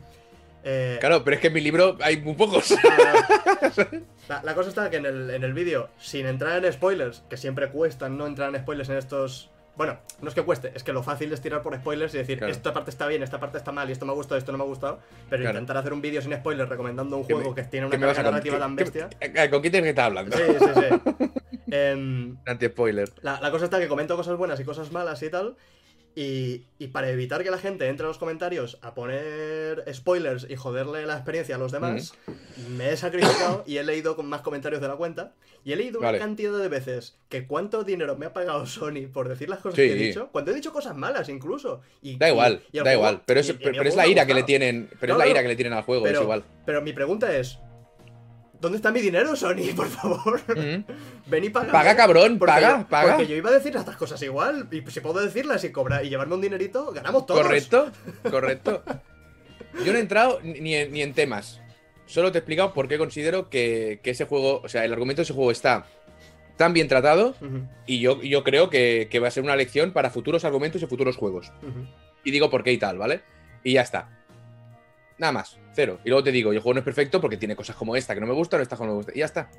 Eh, 0.63 0.99
Claro, 1.01 1.25
pero 1.25 1.35
es 1.37 1.41
que 1.41 1.49
en 1.49 1.55
mi 1.55 1.61
libro 1.61 1.97
hay 2.03 2.19
muy 2.21 2.35
pocos. 2.35 2.75
La, 4.29 4.43
la 4.45 4.55
cosa 4.55 4.69
está 4.69 4.91
que 4.91 4.97
en 4.99 5.07
el, 5.07 5.31
en 5.31 5.43
el 5.43 5.53
vídeo, 5.53 5.89
sin 5.99 6.27
entrar 6.27 6.65
en 6.65 6.73
spoilers, 6.73 7.23
que 7.29 7.37
siempre 7.37 7.69
cuestan 7.71 8.17
no 8.17 8.27
entrar 8.27 8.55
en 8.55 8.61
spoilers 8.61 8.89
en 8.91 8.97
estos. 8.99 9.51
Bueno, 9.77 9.99
no 10.21 10.29
es 10.29 10.35
que 10.35 10.43
cueste, 10.43 10.73
es 10.75 10.83
que 10.85 10.93
lo 10.93 11.03
fácil 11.03 11.33
es 11.33 11.41
tirar 11.41 11.63
por 11.63 11.75
spoilers 11.75 12.13
y 12.15 12.19
decir, 12.19 12.39
Claro. 12.39 12.53
esta 12.53 12.73
parte 12.75 12.91
está 12.91 13.07
bien, 13.07 13.23
esta 13.23 13.41
parte 13.41 13.57
está 13.57 13.73
mal, 13.73 13.89
y 13.89 13.93
esto 13.93 14.05
me 14.05 14.13
ha 14.13 14.15
gustado, 14.15 14.37
esto 14.39 14.53
no 14.53 14.59
me 14.59 14.65
ha 14.65 14.67
gustado. 14.67 14.99
Pero 15.31 15.43
Claro. 15.43 15.59
intentar 15.59 15.77
hacer 15.79 15.93
un 15.93 16.03
vídeo 16.03 16.21
sin 16.21 16.35
spoilers 16.35 16.69
recomendando 16.69 17.17
un 17.17 17.27
¿Qué 17.27 17.35
me- 17.35 17.41
juego 17.41 17.55
que 17.55 17.63
tiene 17.65 17.89
¿Qué 17.89 17.97
una 17.97 18.07
carga 18.09 18.23
narrativa 18.25 18.59
tan 18.59 18.77
¿Qué- 18.77 18.85
bestia. 18.85 19.09
qué- 19.19 19.51
¿Con 19.51 19.61
quién 19.61 19.73
tienes 19.73 19.83
que 19.83 19.89
estar 19.91 20.05
hablando? 20.07 20.37
Sí, 20.37 20.43
sí, 20.59 20.67
sí. 20.75 21.31
Em, 21.73 22.37
Anti-spoiler. 22.47 23.09
la, 23.23 23.41
la 23.41 23.51
cosa 23.53 23.67
está 23.67 23.79
que 23.79 23.87
comento 23.89 24.17
cosas 24.17 24.37
buenas 24.37 24.59
y 24.61 24.65
cosas 24.65 24.91
malas 24.93 25.23
y 25.23 25.31
tal. 25.31 25.55
Y, 26.17 26.65
y 26.79 26.89
para 26.89 27.09
evitar 27.11 27.45
que 27.45 27.51
la 27.53 27.59
gente 27.59 27.87
entre 27.87 28.05
a 28.05 28.09
los 28.09 28.19
comentarios 28.19 28.79
a 28.83 28.95
poner 28.95 29.85
spoilers 29.95 30.45
y 30.51 30.57
joderle 30.57 31.07
la 31.07 31.15
experiencia 31.15 31.55
a 31.55 31.59
los 31.59 31.71
demás, 31.71 32.15
me 32.77 32.91
he 32.91 32.97
sacrificado 32.97 33.63
y 33.67 33.77
he 33.77 33.85
leído 33.85 34.17
con 34.17 34.27
más 34.27 34.41
comentarios 34.43 34.81
de 34.83 34.89
la 34.89 34.97
cuenta. 34.97 35.33
Y 35.65 35.73
he 35.73 35.77
leído 35.77 36.01
Vale. 36.01 36.19
una 36.19 36.27
cantidad 36.27 36.59
de 36.59 36.69
veces 36.69 37.17
que 37.29 37.47
cuánto 37.47 37.85
dinero 37.85 38.17
me 38.17 38.27
ha 38.27 38.33
pagado 38.33 38.67
Sony 38.67 39.07
por 39.13 39.29
decir 39.29 39.49
las 39.49 39.61
cosas 39.61 39.77
Sí. 39.77 39.83
que 39.83 39.93
he 39.93 40.07
dicho. 40.07 40.29
Cuando 40.33 40.51
he 40.51 40.55
dicho 40.55 40.73
cosas 40.73 40.97
malas 40.97 41.29
incluso. 41.29 41.81
Y, 42.03 42.17
Da 42.17 42.29
igual, 42.29 42.63
y- 42.73 42.77
y 42.77 42.79
el 42.79 42.85
da 42.85 42.91
juego- 42.91 43.01
igual. 43.09 43.23
Pero, 43.27 43.41
es, 43.41 43.53
pero, 43.53 43.73
pero 43.83 43.95
la 43.97 44.07
ira 44.07 44.27
que 44.27 44.35
le 44.35 44.43
tienen. 44.43 44.91
Pero 44.99 45.13
es 45.13 45.19
la 45.19 45.29
ira 45.29 45.43
que 45.43 45.49
le 45.49 45.57
tienen 45.57 45.75
al 45.75 45.85
juego, 45.85 46.03
Pero, 46.03 46.19
es 46.19 46.23
igual. 46.25 46.45
pero 46.67 46.83
mi 46.83 46.93
pregunta 46.93 47.37
es. 47.37 47.59
¿Dónde 48.61 48.77
está 48.77 48.91
mi 48.93 49.01
dinero, 49.01 49.35
Sony? 49.35 49.73
Por 49.77 49.89
favor. 49.89 50.41
Ujú. 50.49 50.85
Ven 51.27 51.45
y 51.45 51.51
paga. 51.51 51.73
Paga, 51.73 51.97
cabrón, 51.97 52.39
paga, 52.39 52.87
paga. 52.89 53.17
Porque 53.17 53.27
yo 53.27 53.37
iba 53.37 53.51
a 53.51 53.55
decir 53.55 53.75
estas 53.75 53.97
cosas 53.97 54.21
igual. 54.23 54.69
Y 54.71 54.83
si 54.91 55.01
puedo 55.01 55.21
decirlas 55.21 55.65
y 55.65 55.73
cobrar 55.73 56.05
y 56.05 56.11
llevarme 56.11 56.35
un 56.35 56.41
dinerito, 56.41 56.93
ganamos 56.93 57.27
todos. 57.27 57.43
Correcto, 57.43 57.91
correcto. 58.31 58.83
Yo 59.85 59.93
no 59.93 59.99
he 59.99 60.03
entrado 60.03 60.41
ni 60.43 60.75
en, 60.75 60.93
ni 60.93 61.03
en 61.03 61.15
temas. 61.15 61.61
Solo 62.07 62.33
te 62.33 62.39
he 62.39 62.41
explicado 62.41 62.75
por 62.75 62.89
qué 62.89 62.99
considero 62.99 63.49
que, 63.49 64.01
que 64.03 64.11
ese 64.11 64.25
juego, 64.25 64.61
o 64.65 64.69
sea, 64.69 64.85
el 64.85 64.93
argumento 64.93 65.21
de 65.21 65.25
ese 65.25 65.33
juego 65.33 65.53
está 65.53 65.87
tan 66.57 66.75
bien 66.75 66.89
tratado 66.89 67.35
y 67.87 68.01
yo, 68.01 68.21
yo 68.21 68.45
creo 68.45 68.69
que, 68.69 69.09
que 69.11 69.19
va 69.21 69.29
a 69.29 69.31
ser 69.31 69.45
una 69.45 69.57
lección 69.57 69.93
para 69.93 70.11
futuros 70.11 70.45
argumentos 70.45 70.83
y 70.83 70.87
futuros 70.87 71.17
juegos. 71.17 71.53
Y 72.25 72.33
digo 72.33 72.51
por 72.51 72.65
qué 72.65 72.73
y 72.73 72.79
tal, 72.79 72.99
¿vale? 72.99 73.23
Y 73.65 73.75
ya 73.75 73.83
está. 73.83 74.20
Nada 75.21 75.33
más, 75.33 75.59
cero. 75.75 76.01
Y 76.05 76.09
luego 76.09 76.25
te 76.25 76.33
digo, 76.33 76.51
el 76.53 76.59
juego 76.59 76.75
no 76.75 76.79
es 76.81 76.85
perfecto 76.85 77.21
porque 77.21 77.37
tiene 77.37 77.55
cosas 77.55 77.77
como 77.77 77.95
esta 77.95 78.15
que 78.15 78.21
no 78.21 78.27
me 78.27 78.33
gustan 78.33 78.59
o 78.59 78.63
esta 78.63 78.75
que 78.77 78.83
no 78.83 78.89
me 78.89 78.95
gusta. 78.95 79.13
Y 79.15 79.19
ya 79.19 79.27
está. 79.27 79.51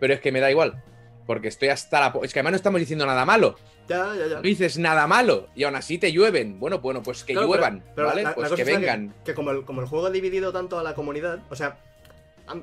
Pero 0.00 0.14
es 0.14 0.20
que 0.20 0.32
me 0.32 0.40
da 0.40 0.50
igual. 0.50 0.82
Porque 1.26 1.48
estoy 1.48 1.68
hasta 1.68 2.00
la... 2.00 2.12
po- 2.12 2.24
Es 2.24 2.32
que 2.32 2.40
además 2.40 2.52
no 2.52 2.56
estamos 2.56 2.80
diciendo 2.80 3.04
nada 3.06 3.24
malo. 3.24 3.54
Ya, 3.86 4.14
ya, 4.16 4.26
ya. 4.26 4.34
No 4.36 4.40
dices 4.42 4.78
nada 4.78 5.06
malo. 5.06 5.48
Y 5.54 5.62
aún 5.64 5.76
así 5.76 5.98
te 5.98 6.10
llueven. 6.10 6.58
Bueno, 6.58 6.78
bueno, 6.80 7.02
pues 7.02 7.22
que 7.22 7.34
Claro, 7.34 7.46
lluevan, 7.48 7.84
pero 7.94 8.08
¿vale? 8.08 8.22
la- 8.22 8.34
pues 8.34 8.50
que 8.52 8.64
vengan. 8.64 9.14
Que, 9.24 9.34
como, 9.34 9.50
el, 9.50 9.64
como 9.64 9.82
el 9.82 9.86
juego 9.86 10.06
ha 10.06 10.10
dividido 10.10 10.52
tanto 10.52 10.78
a 10.78 10.82
la 10.82 10.94
comunidad, 10.94 11.40
o 11.50 11.54
sea, 11.54 11.78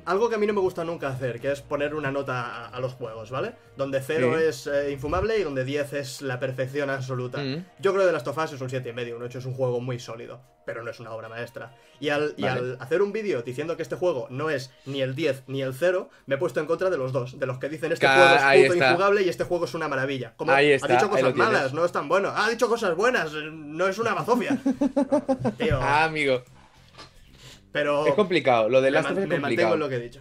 algo 0.04 0.28
que 0.28 0.34
a 0.34 0.38
mí 0.38 0.46
no 0.46 0.52
me 0.52 0.60
gusta 0.60 0.84
nunca 0.84 1.08
hacer, 1.08 1.40
que 1.40 1.52
es 1.52 1.60
poner 1.62 1.94
una 1.94 2.10
nota 2.10 2.44
a, 2.44 2.68
a 2.68 2.80
los 2.80 2.92
juegos, 2.94 3.30
¿vale? 3.30 3.52
Donde 3.76 4.00
0 4.00 4.34
Sí. 4.38 4.44
es 4.44 4.66
eh, 4.66 4.90
infumable 4.92 5.38
y 5.38 5.42
donde 5.42 5.64
10 5.64 5.92
es 5.94 6.22
la 6.22 6.38
perfección 6.40 6.90
absoluta. 6.90 7.38
Mm. 7.38 7.64
Yo 7.78 7.92
creo 7.92 8.02
que 8.04 8.08
The 8.08 8.12
Last 8.12 8.28
of 8.28 8.38
Us 8.38 8.52
es 8.52 8.60
un 8.60 8.68
7,5, 8.68 9.16
un 9.16 9.22
8 9.22 9.38
es 9.38 9.44
un 9.46 9.54
juego 9.54 9.80
muy 9.80 9.98
sólido, 9.98 10.40
pero 10.66 10.82
no 10.82 10.90
es 10.90 11.00
una 11.00 11.12
obra 11.12 11.28
maestra. 11.28 11.74
Y 12.00 12.10
al, 12.10 12.34
y 12.36 12.44
al 12.44 12.76
hacer 12.80 13.02
un 13.02 13.12
vídeo 13.12 13.42
diciendo 13.42 13.76
que 13.76 13.82
este 13.82 13.96
juego 13.96 14.26
no 14.30 14.50
es 14.50 14.70
ni 14.86 15.00
el 15.02 15.14
10 15.14 15.44
ni 15.46 15.62
el 15.62 15.74
0, 15.74 16.10
me 16.26 16.34
he 16.34 16.38
puesto 16.38 16.60
en 16.60 16.66
contra 16.66 16.90
de 16.90 16.96
los 16.98 17.12
dos, 17.12 17.38
de 17.38 17.46
los 17.46 17.58
que 17.58 17.68
dicen 17.68 17.92
este 17.92 18.06
juego 18.06 18.24
es 18.34 18.62
puto 18.62 18.74
está. 18.74 18.90
infugable 18.90 19.22
y 19.22 19.28
este 19.28 19.44
juego 19.44 19.64
es 19.64 19.74
una 19.74 19.88
maravilla. 19.88 20.32
Como 20.36 20.52
ha 20.52 20.58
dicho 20.58 21.08
cosas 21.10 21.34
malas, 21.34 21.72
no 21.72 21.84
es 21.84 21.92
tan 21.92 22.08
bueno. 22.08 22.32
Ha 22.34 22.48
dicho 22.50 22.68
cosas 22.68 22.94
buenas, 22.96 23.32
no 23.32 23.86
es 23.88 23.98
una 23.98 24.14
bazofia. 24.14 24.58
Tío, 25.58 25.78
Ah, 25.80 26.04
amigo. 26.04 26.42
Pero 27.72 28.06
Es 28.06 28.14
complicado. 28.14 28.68
Lo 28.68 28.80
de 28.80 28.90
Last 28.90 29.10
of 29.10 29.18
Us 29.18 29.22
es 29.24 29.28
me 29.28 29.38
mantengo 29.38 29.70
complicado. 29.70 29.74
en 29.74 29.80
lo 29.80 29.88
que 29.88 29.96
he 29.96 30.00
dicho. 30.00 30.20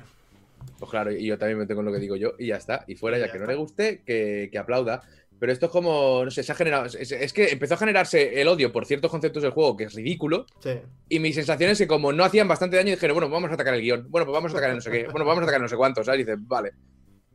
Pues 0.79 0.91
claro, 0.91 1.11
y 1.11 1.25
yo 1.25 1.37
también 1.37 1.57
me 1.57 1.65
tengo 1.65 1.81
en 1.81 1.87
lo 1.87 1.91
que 1.93 1.99
digo 1.99 2.15
yo. 2.15 2.33
Y 2.37 2.47
ya 2.47 2.57
está. 2.57 2.83
Y 2.87 2.95
fuera, 2.95 3.17
Y 3.17 3.21
ya 3.21 3.27
ya 3.27 3.31
que 3.33 3.39
no 3.39 3.45
le 3.47 3.55
guste, 3.55 4.03
que, 4.05 4.49
que 4.51 4.57
aplauda. 4.57 5.01
Pero 5.39 5.51
esto 5.51 5.67
es 5.67 5.71
como, 5.71 6.25
no 6.25 6.31
sé, 6.31 6.43
se 6.43 6.51
ha 6.51 6.55
generado. 6.55 6.85
Es, 6.85 7.11
es 7.11 7.33
que 7.33 7.49
empezó 7.49 7.75
a 7.75 7.77
generarse 7.77 8.41
el 8.41 8.47
odio 8.47 8.71
por 8.71 8.85
ciertos 8.85 9.11
conceptos 9.11 9.43
del 9.43 9.51
juego, 9.51 9.77
que 9.77 9.85
es 9.85 9.93
ridículo. 9.93 10.45
Sí. 10.61 10.79
Y 11.09 11.19
mi 11.19 11.31
sensación 11.31 11.71
es 11.71 11.77
que 11.77 11.87
como 11.87 12.11
no 12.11 12.23
hacían 12.23 12.47
bastante 12.47 12.75
daño, 12.77 12.91
dijeron, 12.91 13.15
bueno, 13.15 13.29
vamos 13.29 13.51
a 13.51 13.53
atacar 13.53 13.75
el 13.75 13.81
guion. 13.81 14.07
Bueno, 14.09 14.25
pues 14.25 14.33
vamos 14.33 14.51
a 14.51 14.53
atacar 14.53 14.71
el 14.71 14.77
no 14.77 14.81
sé 14.81 14.91
qué. 14.91 15.03
Bueno, 15.03 15.25
pues 15.25 15.27
vamos 15.27 15.41
a 15.41 15.43
atacar 15.43 15.61
no 15.61 15.67
sé 15.67 15.75
cuántos. 15.75 16.05
¿sabes? 16.05 16.21
Y 16.21 16.23
dices, 16.23 16.39
vale. 16.47 16.71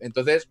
Entonces, 0.01 0.49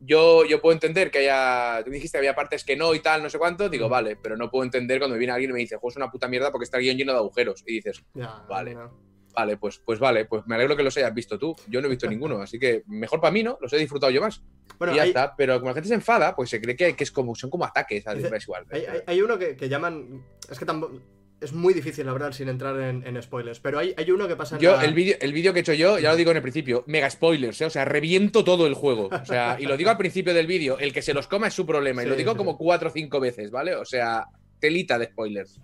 yo, 0.00 0.44
yo 0.44 0.60
puedo 0.60 0.72
entender 0.74 1.10
que 1.10 1.18
haya. 1.18 1.82
Tú 1.84 1.90
dijiste 1.90 2.16
que 2.16 2.18
había 2.18 2.34
partes 2.34 2.64
que 2.64 2.76
no 2.76 2.94
y 2.94 3.00
tal, 3.00 3.22
no 3.22 3.30
sé 3.30 3.38
cuánto. 3.38 3.68
Digo, 3.68 3.86
Mm. 3.88 3.90
vale, 3.90 4.16
pero 4.16 4.36
no 4.36 4.50
puedo 4.50 4.64
entender 4.64 4.98
cuando 4.98 5.14
me 5.14 5.18
viene 5.18 5.32
alguien 5.32 5.50
y 5.50 5.54
me 5.54 5.58
dice, 5.60 5.76
juego 5.76 5.90
es 5.90 5.96
una 5.96 6.10
puta 6.10 6.28
mierda 6.28 6.50
porque 6.52 6.64
está 6.64 6.76
el 6.78 6.84
guion 6.84 6.96
lleno 6.96 7.12
de 7.12 7.18
agujeros. 7.18 7.62
Y 7.66 7.74
dices, 7.74 8.04
Vale. 8.48 8.74
no. 8.74 9.06
vale, 9.34 9.58
pues, 9.58 9.78
pues 9.84 9.98
vale, 9.98 10.24
pues 10.24 10.46
me 10.46 10.54
alegro 10.54 10.76
que 10.76 10.82
los 10.82 10.96
hayas 10.96 11.12
visto 11.12 11.38
tú. 11.38 11.54
Yo 11.68 11.80
no 11.82 11.88
he 11.88 11.90
visto 11.90 12.08
ninguno, 12.08 12.40
así 12.40 12.58
que 12.58 12.84
mejor 12.86 13.20
para 13.20 13.30
mí, 13.32 13.42
¿no? 13.42 13.58
Los 13.60 13.70
he 13.74 13.76
disfrutado 13.76 14.10
yo 14.10 14.22
más. 14.22 14.42
Bueno, 14.78 14.94
y 14.94 14.96
ya 14.96 15.02
hay, 15.02 15.08
está. 15.10 15.34
Pero 15.36 15.56
como 15.58 15.68
la 15.70 15.74
gente 15.74 15.88
se 15.88 15.94
enfada, 15.94 16.34
pues 16.34 16.48
se 16.48 16.58
cree 16.60 16.74
que, 16.74 16.96
que 16.96 17.04
es 17.04 17.10
como, 17.12 17.34
son 17.34 17.50
como 17.50 17.64
ataques. 17.66 18.02
Dice- 18.14 18.34
es 18.34 18.42
igual. 18.44 18.64
hay, 18.70 18.84
hay- 18.86 19.02
hay 19.06 19.20
uno 19.22 19.38
que, 19.38 19.54
que 19.56 19.68
llaman. 19.68 20.24
Es 20.50 20.58
que 20.58 20.64
tampoco. 20.64 21.00
Es 21.38 21.52
muy 21.52 21.74
difícil 21.74 22.08
hablar 22.08 22.32
sin 22.32 22.48
entrar 22.48 22.80
en, 22.80 23.06
en 23.06 23.22
spoilers, 23.22 23.60
pero 23.60 23.78
hay, 23.78 23.92
hay 23.98 24.10
uno 24.10 24.26
que 24.26 24.36
pasa 24.36 24.56
en 24.56 24.62
Yo, 24.62 24.74
la- 24.76 24.84
el 24.84 24.94
vídeo 24.94 25.16
el 25.20 25.34
vídeo 25.34 25.52
que 25.52 25.58
he 25.58 25.60
hecho 25.60 25.74
yo, 25.74 25.98
ya 25.98 26.10
lo 26.10 26.16
digo 26.16 26.30
en 26.30 26.38
el 26.38 26.42
principio, 26.42 26.82
mega 26.86 27.10
spoilers, 27.10 27.60
¿eh? 27.60 27.66
o 27.66 27.70
sea, 27.70 27.84
reviento 27.84 28.42
todo 28.42 28.66
el 28.66 28.72
juego. 28.72 29.10
O 29.12 29.24
sea, 29.26 29.56
y 29.60 29.66
lo 29.66 29.76
digo 29.76 29.90
al 29.90 29.98
principio 29.98 30.32
del 30.32 30.46
vídeo, 30.46 30.78
el 30.78 30.94
que 30.94 31.02
se 31.02 31.12
los 31.12 31.26
coma 31.28 31.48
es 31.48 31.54
su 31.54 31.66
problema, 31.66 32.02
y 32.02 32.06
lo 32.06 32.16
digo 32.16 32.32
sí, 32.32 32.38
como 32.38 32.56
cuatro 32.56 32.88
o 32.88 32.92
cinco 32.92 33.20
veces, 33.20 33.50
¿vale? 33.50 33.74
O 33.76 33.84
sea, 33.84 34.24
telita 34.58 34.98
de 34.98 35.06
spoilers. 35.06 35.60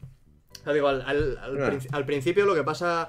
Digo, 0.72 0.88
al, 0.88 1.00
al- 1.02 1.38
al 1.38 1.62
Ah. 1.62 1.78
al 1.92 2.04
principio 2.06 2.44
lo 2.44 2.54
que 2.54 2.62
pasa, 2.64 3.08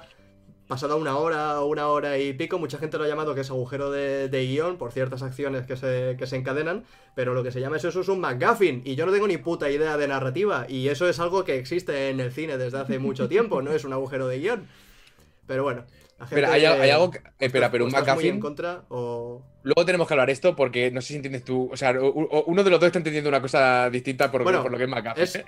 pasada 0.66 0.96
una 0.96 1.16
hora 1.18 1.60
o 1.60 1.66
una 1.66 1.88
hora 1.88 2.18
y 2.18 2.32
pico, 2.32 2.58
mucha 2.58 2.78
gente 2.78 2.96
lo 2.96 3.04
ha 3.04 3.08
llamado 3.08 3.34
que 3.34 3.42
es 3.42 3.50
agujero 3.50 3.90
de, 3.90 4.28
de 4.28 4.46
guion 4.46 4.78
por 4.78 4.92
ciertas 4.92 5.22
acciones 5.22 5.66
que 5.66 5.76
se, 5.76 6.16
que 6.18 6.26
se 6.26 6.36
encadenan, 6.36 6.84
pero 7.14 7.34
lo 7.34 7.42
que 7.42 7.52
se 7.52 7.60
llama 7.60 7.76
eso, 7.76 7.88
eso 7.88 8.00
es 8.00 8.08
un 8.08 8.20
McGuffin, 8.20 8.82
y 8.84 8.94
yo 8.94 9.06
no 9.06 9.12
tengo 9.12 9.26
ni 9.26 9.36
puta 9.36 9.70
idea 9.70 9.96
de 9.96 10.08
narrativa, 10.08 10.66
y 10.68 10.88
eso 10.88 11.08
es 11.08 11.20
algo 11.20 11.44
que 11.44 11.58
existe 11.58 12.08
en 12.10 12.20
el 12.20 12.32
cine 12.32 12.56
desde 12.58 12.78
hace 12.78 12.98
mucho 12.98 13.28
tiempo, 13.28 13.62
no 13.62 13.72
es 13.72 13.84
un 13.84 13.92
agujero 13.92 14.26
de 14.26 14.38
guion. 14.38 14.68
Pero 15.46 15.62
bueno, 15.62 15.84
la 16.18 16.26
gente... 16.26 16.46
Hay, 16.46 16.64
hay 16.64 16.90
algo 16.90 17.10
que. 17.10 17.20
espera, 17.38 17.70
pero 17.70 17.84
un 17.84 17.92
muy 17.92 18.28
en 18.28 18.40
contra 18.40 18.84
o... 18.88 19.42
Luego 19.62 19.84
tenemos 19.84 20.06
que 20.06 20.14
hablar 20.14 20.30
esto 20.30 20.56
porque 20.56 20.90
no 20.90 21.00
sé 21.00 21.08
si 21.08 21.16
entiendes 21.16 21.44
tú. 21.44 21.70
O 21.72 21.76
sea, 21.76 21.92
uno 21.92 22.64
de 22.64 22.70
los 22.70 22.80
dos 22.80 22.86
está 22.86 22.98
entendiendo 22.98 23.28
una 23.28 23.40
cosa 23.40 23.88
distinta 23.90 24.30
por, 24.30 24.42
Bueno, 24.42 24.62
por 24.62 24.70
lo 24.70 24.78
que 24.78 24.84
es 24.84 24.90
McGuffin. 24.90 25.22
Es, 25.22 25.42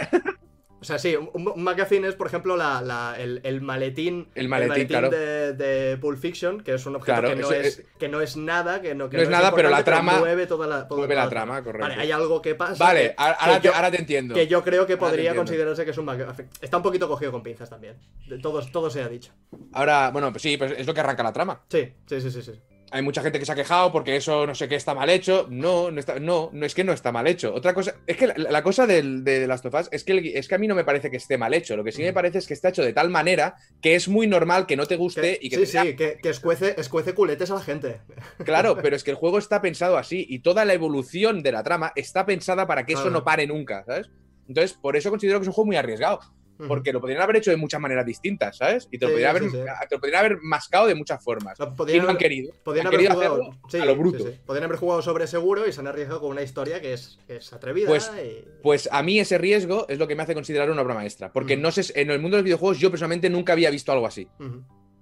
o 0.87 0.89
sea, 0.89 1.01
sí, 1.01 1.17
un, 1.17 1.31
un 1.35 2.05
es, 2.05 2.15
por 2.15 2.29
ejemplo, 2.29 2.57
la, 2.57 2.81
la- 2.81 3.17
el, 3.19 3.41
el 3.43 3.61
maletín, 3.61 4.29
El 4.37 4.49
maletín, 4.49 4.87
claro. 4.87 5.11
de, 5.11 5.53
de 5.53 5.97
Pulp 5.97 6.17
Fiction, 6.17 6.61
que 6.63 6.75
es 6.75 6.87
un 6.87 6.95
objeto 6.95 7.13
Claro, 7.21 7.29
que, 7.31 7.35
no 7.43 7.51
ese- 7.51 7.67
es, 7.67 7.83
que 7.99 8.09
no 8.09 8.21
es 8.21 8.37
nada, 8.37 8.81
que 8.81 8.95
no, 8.95 9.11
que 9.11 9.17
No 9.17 9.25
es 9.25 9.29
nada, 9.29 9.53
pero 9.53 9.69
la 9.69 9.83
trama- 9.83 10.21
mueve 10.21 10.47
toda 10.47 10.69
la, 10.69 10.87
toda 10.87 10.99
mueve 10.99 11.17
la 11.17 11.29
trama, 11.29 11.61
correcto. 11.65 11.89
Vale, 11.89 12.01
hay 12.01 12.13
algo 12.13 12.41
que 12.41 12.55
pasa. 12.55 12.85
Vale, 12.85 13.09
que- 13.09 13.15
ahora, 13.19 13.61
que 13.61 13.67
yo- 13.67 13.75
ahora 13.75 13.91
te 13.91 13.99
entiendo. 13.99 14.33
que 14.37 14.47
yo 14.47 14.63
creo 14.63 14.87
que 14.87 14.97
podría 14.97 15.35
considerarse 15.35 15.85
que 15.85 15.91
es 15.91 15.99
un 15.99 16.05
MacGuffin. 16.05 16.49
Está 16.61 16.77
un 16.77 16.85
poquito 16.85 17.09
cogido 17.09 17.33
con 17.33 17.43
pinzas 17.43 17.69
también. 17.69 17.97
De 18.29 18.39
todos, 18.39 18.71
todo 18.71 18.89
se 18.89 19.03
ha 19.03 19.09
dicho. 19.09 19.33
Ahora, 19.73 20.11
bueno, 20.13 20.31
pues 20.31 20.43
sí, 20.43 20.57
pues 20.57 20.71
es 20.79 20.87
lo 20.87 20.95
que 20.95 21.01
arranca 21.01 21.25
la 21.25 21.33
trama. 21.33 21.63
Sí, 21.69 21.93
sí, 22.07 22.21
sí, 22.21 22.31
sí. 22.31 22.43
sí. 22.43 22.53
Hay 22.93 23.03
mucha 23.03 23.21
gente 23.21 23.39
que 23.41 23.45
se 23.45 23.51
ha 23.51 23.57
quejado 23.57 23.91
porque 23.91 24.15
eso 24.15 24.47
no 24.47 24.55
sé 24.55 24.69
qué 24.69 24.77
está 24.77 24.95
mal 24.95 25.11
hecho. 25.11 25.49
No, 25.51 25.91
no, 25.91 25.99
está, 25.99 26.21
no, 26.21 26.51
no 26.53 26.65
es 26.65 26.73
que 26.75 26.85
no 26.85 26.93
está 26.93 27.11
mal 27.11 27.27
hecho. 27.27 27.53
Otra 27.53 27.75
cosa, 27.75 27.97
es 28.07 28.17
que 28.17 28.29
la, 28.29 28.35
la 28.37 28.63
cosa 28.63 28.87
del, 28.87 29.25
de 29.25 29.41
The 29.41 29.47
Last 29.49 29.67
of 29.67 29.75
Us 29.75 29.89
es 29.91 30.05
que, 30.05 30.13
el- 30.13 30.27
es 30.37 30.47
que 30.47 30.55
a 30.55 30.59
mí 30.59 30.69
no 30.69 30.75
me 30.77 30.85
parece 30.85 31.11
que 31.11 31.17
esté 31.17 31.37
mal 31.37 31.53
hecho. 31.53 31.77
Lo 31.77 31.83
que 31.83 31.91
sí 31.91 32.03
me 32.03 32.13
parece 32.13 32.39
es 32.39 32.47
que 32.47 32.55
está 32.55 32.69
hecho 32.69 32.85
de 32.85 32.93
tal 32.93 33.11
manera 33.11 33.57
que 33.83 33.97
es 33.97 34.07
muy 34.09 34.27
normal 34.29 34.67
que 34.67 34.77
no 34.77 34.87
te 34.87 34.95
guste 34.97 35.21
Que- 35.21 35.39
y 35.43 35.51
que 35.51 35.57
sí, 35.67 35.73
te 35.73 35.83
sí, 35.83 35.97
que, 35.97 36.19
que 36.23 36.29
escuece, 36.29 36.75
escuece 36.79 37.13
culetes 37.13 37.51
a 37.51 37.55
la 37.55 37.61
gente. 37.61 38.01
Claro, 38.45 38.77
pero 38.81 38.95
es 38.95 39.03
que 39.03 39.11
el 39.11 39.17
juego 39.19 39.39
está 39.39 39.61
pensado 39.61 39.99
así 39.99 40.25
y 40.29 40.39
toda 40.39 40.65
la 40.65 40.73
evolución 40.75 41.43
de 41.43 41.53
la 41.53 41.65
trama 41.65 41.93
está 41.97 42.25
pensada 42.25 42.67
para 42.69 42.87
que 42.87 42.93
eso 42.93 43.11
no 43.11 43.25
pare 43.25 43.47
nunca, 43.49 43.85
¿sabes? 43.85 44.09
Entonces, 44.49 44.75
por 44.75 44.97
eso 44.97 45.11
considero 45.11 45.41
que 45.41 45.43
es 45.43 45.49
un 45.49 45.55
juego 45.55 45.67
muy 45.67 45.77
arriesgado. 45.77 46.21
Porque 46.69 46.93
lo 46.93 47.01
podrían 47.01 47.21
haber 47.23 47.37
hecho 47.37 47.51
de 47.51 47.57
muchas 47.57 47.81
maneras 47.81 48.07
distintas, 48.07 48.57
¿sabes? 48.57 48.89
Y 48.91 48.99
te 48.99 49.05
lo, 49.07 49.09
Sí, 49.11 49.13
podrían, 49.15 49.33
sí, 49.33 49.39
haber, 49.39 49.51
sí. 49.51 49.87
te 49.89 49.95
lo 49.95 50.01
podrían 50.01 50.19
haber 50.21 50.39
mascado 50.43 50.87
de 50.87 50.95
muchas 50.95 51.23
formas. 51.23 51.59
No, 51.59 51.75
Y 51.89 51.99
no 52.01 52.09
han 52.09 52.17
querido. 52.17 52.53
Podrían 52.65 52.87
han 52.87 52.95
haber 52.95 52.99
querido 53.01 53.15
jugado, 53.15 53.51
hacerlo 53.67 53.83
a 53.85 53.87
lo 53.87 53.97
bruto. 53.97 54.25
Podrían 54.47 54.65
haber 54.65 54.79
jugado 54.79 55.03
sobre 55.03 55.27
seguro 55.27 55.67
y 55.67 55.73
se 55.73 55.81
han 55.81 55.87
arriesgado 55.87 56.21
con 56.21 56.31
una 56.31 56.43
historia 56.43 56.81
que 56.81 56.93
es, 56.95 57.19
que 57.27 57.37
es 57.37 57.53
atrevida. 57.53 57.89
Pues- 57.89 58.11
y- 58.23 58.45
Pues 58.63 58.89
a 58.91 59.03
mí 59.03 59.19
ese 59.21 59.39
riesgo 59.39 59.87
es 59.89 59.99
lo 59.99 60.09
que 60.09 60.15
me 60.15 60.23
hace 60.23 60.35
considerar 60.35 60.71
una 60.71 60.83
obra 60.83 60.95
maestra. 60.95 61.33
Porque 61.33 61.57
no 61.57 61.71
sé, 61.71 61.93
en 62.01 62.11
el 62.11 62.19
mundo 62.21 62.37
de 62.37 62.43
los 62.43 62.45
videojuegos 62.45 62.79
yo 62.79 62.91
personalmente 62.91 63.29
nunca 63.31 63.53
había 63.53 63.71
visto 63.71 63.93
algo 63.93 64.07
así. 64.07 64.27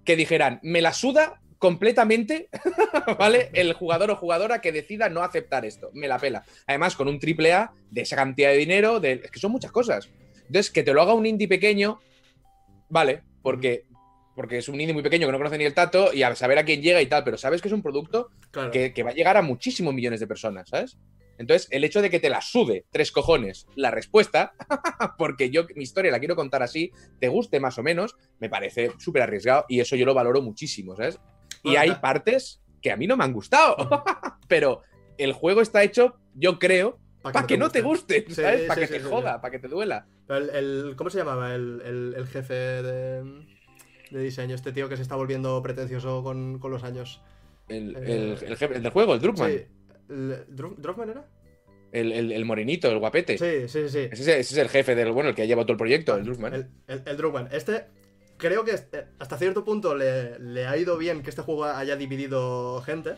Que 0.05 0.17
dijeran, 0.17 0.61
me 0.63 0.83
la 0.83 0.93
suda 0.93 1.41
completamente, 1.59 2.49
¿vale? 3.19 3.49
El 3.55 3.73
jugador 3.73 4.11
o 4.11 4.17
jugadora 4.17 4.61
que 4.61 4.71
decida 4.73 5.09
no 5.09 5.23
aceptar 5.23 5.65
esto. 5.65 5.91
Me 5.95 6.09
la 6.09 6.19
pela. 6.19 6.45
Además, 6.67 6.95
con 6.95 7.09
un 7.09 7.19
triple 7.19 7.53
A 7.53 7.73
de 7.91 8.03
esa 8.03 8.17
cantidad 8.17 8.51
de 8.51 8.57
dinero, 8.57 9.01
de... 9.01 9.21
es 9.25 9.31
que 9.31 9.39
son 9.41 9.51
muchas 9.53 9.73
cosas. 9.73 10.09
Entonces, 10.47 10.71
que 10.71 10.83
te 10.83 10.93
lo 10.93 11.03
haga 11.03 11.15
un 11.15 11.27
indie 11.27 11.49
pequeño, 11.49 12.01
vale, 12.89 13.23
porque, 13.43 13.87
porque 14.35 14.59
es 14.59 14.69
un 14.69 14.81
indie 14.81 14.95
muy 14.95 15.03
pequeño 15.03 15.27
que 15.27 15.33
no 15.33 15.39
conoce 15.39 15.59
ni 15.59 15.65
el 15.65 15.75
tato 15.75 16.13
y 16.13 16.23
a 16.23 16.35
saber 16.35 16.59
a 16.59 16.65
quién 16.65 16.83
llega 16.83 17.01
y 17.03 17.07
tal, 17.07 17.25
pero 17.25 17.37
sabes 17.37 17.61
que 17.63 17.69
es 17.69 17.75
un 17.75 17.83
producto 17.83 18.31
Claro. 18.51 18.71
que, 18.71 18.93
que 18.93 19.03
va 19.03 19.11
a 19.11 19.15
llegar 19.15 19.37
a 19.37 19.43
muchísimos 19.43 19.93
millones 19.95 20.21
de 20.21 20.27
personas, 20.27 20.69
¿sabes? 20.69 20.97
Entonces, 21.37 21.67
el 21.73 21.83
hecho 21.83 22.01
de 22.01 22.11
que 22.11 22.21
te 22.21 22.31
la 22.31 22.41
sude 22.41 22.85
tres 22.93 23.11
cojones 23.11 23.67
la 23.75 23.91
respuesta, 23.91 24.53
porque 25.19 25.51
yo 25.51 25.67
mi 25.75 25.83
historia 25.83 26.13
la 26.13 26.21
quiero 26.21 26.37
contar 26.37 26.63
así, 26.63 26.93
te 27.19 27.27
guste 27.29 27.59
más 27.59 27.77
o 27.79 27.83
menos, 27.83 28.15
me 28.39 28.49
parece 28.49 28.93
súper 28.99 29.23
arriesgado 29.23 29.65
y 29.69 29.81
eso 29.81 29.97
yo 29.97 30.07
lo 30.07 30.15
valoro 30.15 30.41
muchísimo, 30.43 30.95
¿sabes? 30.95 31.19
Y 31.65 31.77
hay 31.77 31.93
partes 31.97 32.63
que 32.81 32.93
a 32.93 32.97
mí 32.97 33.07
no 33.07 33.17
me 33.17 33.25
han 33.25 33.33
gustado, 33.33 33.77
pero 34.49 34.83
el 35.19 35.33
juego 35.33 35.61
está 35.61 35.83
hecho, 35.83 36.15
yo 36.35 36.59
creo, 36.59 36.99
para 37.33 37.47
que 37.47 37.59
no 37.59 37.71
te 37.71 37.81
guste. 37.83 38.25
¿sabes? 38.31 38.63
sí, 38.63 38.67
Para 38.69 38.81
que 38.81 38.87
sí, 38.87 38.93
te 38.95 39.01
joda, 39.01 39.41
para 39.41 39.51
que 39.53 39.59
te 39.59 39.69
duela. 39.69 40.07
El, 40.29 40.51
el- 40.51 40.95
¿Cómo 40.97 41.11
se 41.11 41.19
llamaba 41.19 41.55
el, 41.55 41.83
el- 41.85 42.15
el 42.17 42.27
jefe 42.27 42.55
de, 42.55 43.23
de 44.11 44.21
diseño? 44.23 44.55
Este 44.55 44.73
tío 44.73 44.89
que 44.89 44.97
se 44.97 45.03
está 45.03 45.17
volviendo 45.17 45.63
pretencioso 45.63 46.23
con, 46.23 46.59
con 46.59 46.71
los 46.71 46.85
años. 46.85 47.21
El, 47.69 47.97
Eh, 47.97 48.37
el- 48.47 48.57
jefe- 48.57 48.77
el 48.77 48.83
del 48.83 48.93
juego, 48.93 49.15
el 49.15 49.21
Druckmann, 49.21 49.51
Sí. 49.51 49.63
El, 50.11 50.47
¿Dru- 50.55 50.77
¿Druckmann 50.77 51.11
era? 51.11 51.25
el, 51.93 52.13
el- 52.13 52.33
el 52.33 52.45
morenito, 52.45 52.91
el 52.91 52.99
guapete. 52.99 53.39
Sí, 53.39 53.69
sí, 53.69 53.89
sí. 53.89 54.09
Ese, 54.11 54.13
es, 54.13 54.21
ese 54.29 54.41
es 54.41 54.57
el 54.59 54.69
jefe 54.69 54.95
del, 54.95 55.13
bueno, 55.13 55.31
el 55.31 55.35
que 55.35 55.43
ha 55.43 55.47
llevado 55.47 55.65
todo 55.67 55.73
el 55.75 55.79
proyecto, 55.79 56.17
el 56.17 56.25
Druckmann. 56.25 56.53
El, 56.55 56.67
el, 56.89 57.03
el 57.07 57.17
Druckmann. 57.17 57.49
Este, 57.53 57.85
creo 58.37 58.65
que 58.65 58.73
este- 58.73 59.07
hasta 59.19 59.39
cierto 59.39 59.65
punto 59.65 59.95
le, 59.95 60.39
le 60.41 60.67
ha 60.67 60.77
ido 60.77 60.99
bien 60.99 61.23
que 61.23 61.31
este 61.31 61.43
juego 61.43 61.65
haya 61.65 61.97
dividido 61.97 62.83
gente, 62.83 63.13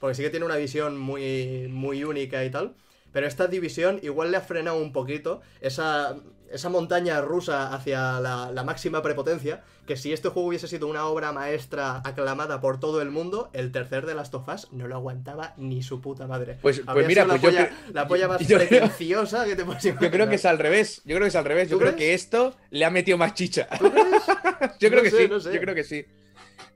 porque 0.00 0.14
sí 0.16 0.22
que 0.22 0.30
tiene 0.30 0.46
una 0.46 0.56
visión 0.56 0.98
muy, 0.98 1.68
muy 1.68 2.02
única 2.04 2.42
y 2.44 2.50
tal, 2.50 2.74
pero 3.12 3.26
esta 3.26 3.46
división 3.46 3.98
igual 4.02 4.30
le 4.30 4.36
ha 4.38 4.40
frenado 4.40 4.76
un 4.78 4.92
poquito 4.92 5.40
esa, 5.60 6.16
esa 6.50 6.68
montaña 6.68 7.20
rusa 7.20 7.74
hacia 7.74 8.20
la, 8.20 8.50
la 8.52 8.64
máxima 8.64 9.02
prepotencia, 9.02 9.62
que 9.86 9.96
si 9.96 10.12
este 10.12 10.28
juego 10.28 10.48
hubiese 10.48 10.68
sido 10.68 10.86
una 10.86 11.06
obra 11.06 11.32
maestra 11.32 12.00
aclamada 12.04 12.60
por 12.60 12.78
todo 12.78 13.02
el 13.02 13.10
mundo, 13.10 13.50
el 13.52 13.72
tercer 13.72 14.06
de 14.06 14.14
las 14.14 14.30
tofas 14.30 14.68
no 14.72 14.86
lo 14.86 14.94
aguantaba 14.94 15.54
ni 15.56 15.82
su 15.82 16.00
puta 16.00 16.26
madre. 16.26 16.58
Pues- 16.62 16.80
pues 16.84 17.06
mira, 17.06 17.24
pues 17.26 17.40
yo 17.42 17.50
la, 17.50 17.58
polla, 17.58 17.70
cre- 17.70 17.92
la 17.92 18.08
polla 18.08 18.28
más 18.28 18.40
yo 18.46 18.58
creo- 18.58 18.68
que 18.68 19.56
te 19.56 19.64
puedes 19.64 19.82
Yo 19.82 20.10
creo 20.10 20.28
que 20.28 20.36
es 20.36 20.44
al 20.44 20.58
revés. 20.58 21.02
Yo 21.04 21.16
creo 21.16 21.22
que 21.22 21.28
es 21.28 21.36
al 21.36 21.44
revés. 21.44 21.68
Yo 21.68 21.76
¿Tú 21.76 21.80
creo 21.82 21.96
que 21.96 22.14
esto 22.14 22.54
le 22.70 22.84
ha 22.84 22.90
metido 22.90 23.18
más 23.18 23.34
chicha. 23.34 23.66
¿Tú 23.78 23.90
crees? 23.90 24.22
Yo 24.80 24.88
creo 24.88 24.96
No 24.98 25.02
que 25.02 25.10
sé, 25.10 25.22
sí. 25.24 25.28
no 25.28 25.40
sé. 25.40 25.52
Yo 25.54 25.60
creo 25.60 25.74
que 25.74 25.84
sí. 25.84 26.04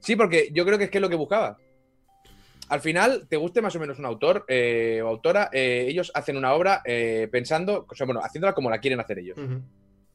Sí, 0.01 0.15
porque 0.17 0.51
yo 0.53 0.65
creo 0.65 0.79
que 0.79 0.85
es 0.85 0.91
que 0.91 0.99
es 0.99 1.03
lo 1.03 1.09
que 1.09 1.17
buscaba. 1.17 1.59
Al 2.69 2.81
final, 2.81 3.27
te 3.29 3.37
guste 3.37 3.63
más 3.63 3.75
o 3.77 3.81
menos 3.81 3.99
un 3.99 4.07
autor 4.07 4.45
eh, 4.49 5.01
o 5.03 5.09
autora, 5.09 5.51
eh, 5.53 5.87
ellos 5.89 6.11
hacen 6.15 6.37
una 6.37 6.53
obra 6.55 6.83
eh, 6.85 7.29
pensando, 7.31 7.87
o 7.89 7.95
sea, 7.95 8.07
bueno, 8.07 8.21
haciéndola 8.23 8.55
como 8.55 8.71
la 8.71 8.79
quieren 8.81 8.99
hacer 9.01 9.19
ellos. 9.21 9.39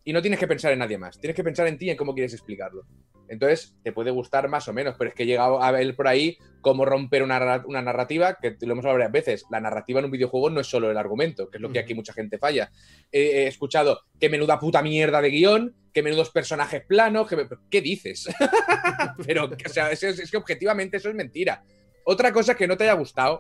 Y 0.04 0.14
no 0.14 0.22
tienes 0.22 0.40
que 0.40 0.48
pensar 0.48 0.74
en 0.74 0.80
nadie 0.80 0.98
más. 0.98 1.20
Tienes 1.20 1.36
que 1.36 1.44
pensar 1.44 1.68
en 1.68 1.78
ti 1.78 1.86
y 1.86 1.90
en 1.92 1.98
cómo 1.98 2.14
quieres 2.16 2.34
explicarlo. 2.34 2.86
Entonces, 3.30 3.76
te 3.84 3.94
puede 3.94 4.10
gustar 4.12 4.50
más 4.50 4.68
o 4.68 4.74
menos, 4.74 4.96
pero 4.98 5.10
es 5.10 5.16
que 5.16 5.24
he 5.24 5.26
llegado 5.28 5.62
a 5.62 5.72
ver 5.72 5.96
por 5.96 6.08
ahí 6.08 6.38
cómo 6.60 6.84
romper 6.86 7.22
una, 7.24 7.62
una 7.66 7.82
narrativa, 7.84 8.36
que 8.42 8.58
lo 8.62 8.74
hemos 8.74 8.84
hablado 8.84 8.96
varias 8.98 9.12
veces. 9.12 9.46
La 9.52 9.62
narrativa 9.62 10.00
en 10.00 10.06
un 10.06 10.12
videojuego 10.12 10.50
no 10.50 10.60
es 10.60 10.68
solo 10.68 10.90
el 10.92 10.98
argumento, 10.98 11.50
que 11.50 11.58
es 11.58 11.62
lo 11.62 11.72
que 11.72 11.80
aquí 11.80 11.94
mucha 11.94 12.14
gente 12.14 12.38
falla. 12.40 12.72
He, 13.12 13.22
he 13.44 13.48
escuchado 13.48 14.02
que 14.20 14.28
menuda 14.28 14.60
puta 14.60 14.82
mierda 14.82 15.22
de 15.22 15.30
guion, 15.30 15.76
que 15.94 16.02
menudos 16.04 16.32
personajes 16.32 16.84
planos, 16.86 17.28
que 17.30 17.36
me- 17.38 17.48
¿qué 17.70 17.80
dices? 17.82 18.28
pero, 19.26 19.46
o 19.46 19.70
sea, 19.70 19.92
es, 19.92 20.02
es- 20.04 20.20
es 20.20 20.32
que 20.32 20.38
objetivamente 20.38 20.98
eso 20.98 21.10
es 21.10 21.16
mentira. 21.16 21.64
Otra 22.06 22.32
cosa 22.34 22.54
es 22.54 22.58
que 22.58 22.68
no 22.68 22.78
te 22.78 22.84
haya 22.86 22.94
gustado 22.94 23.40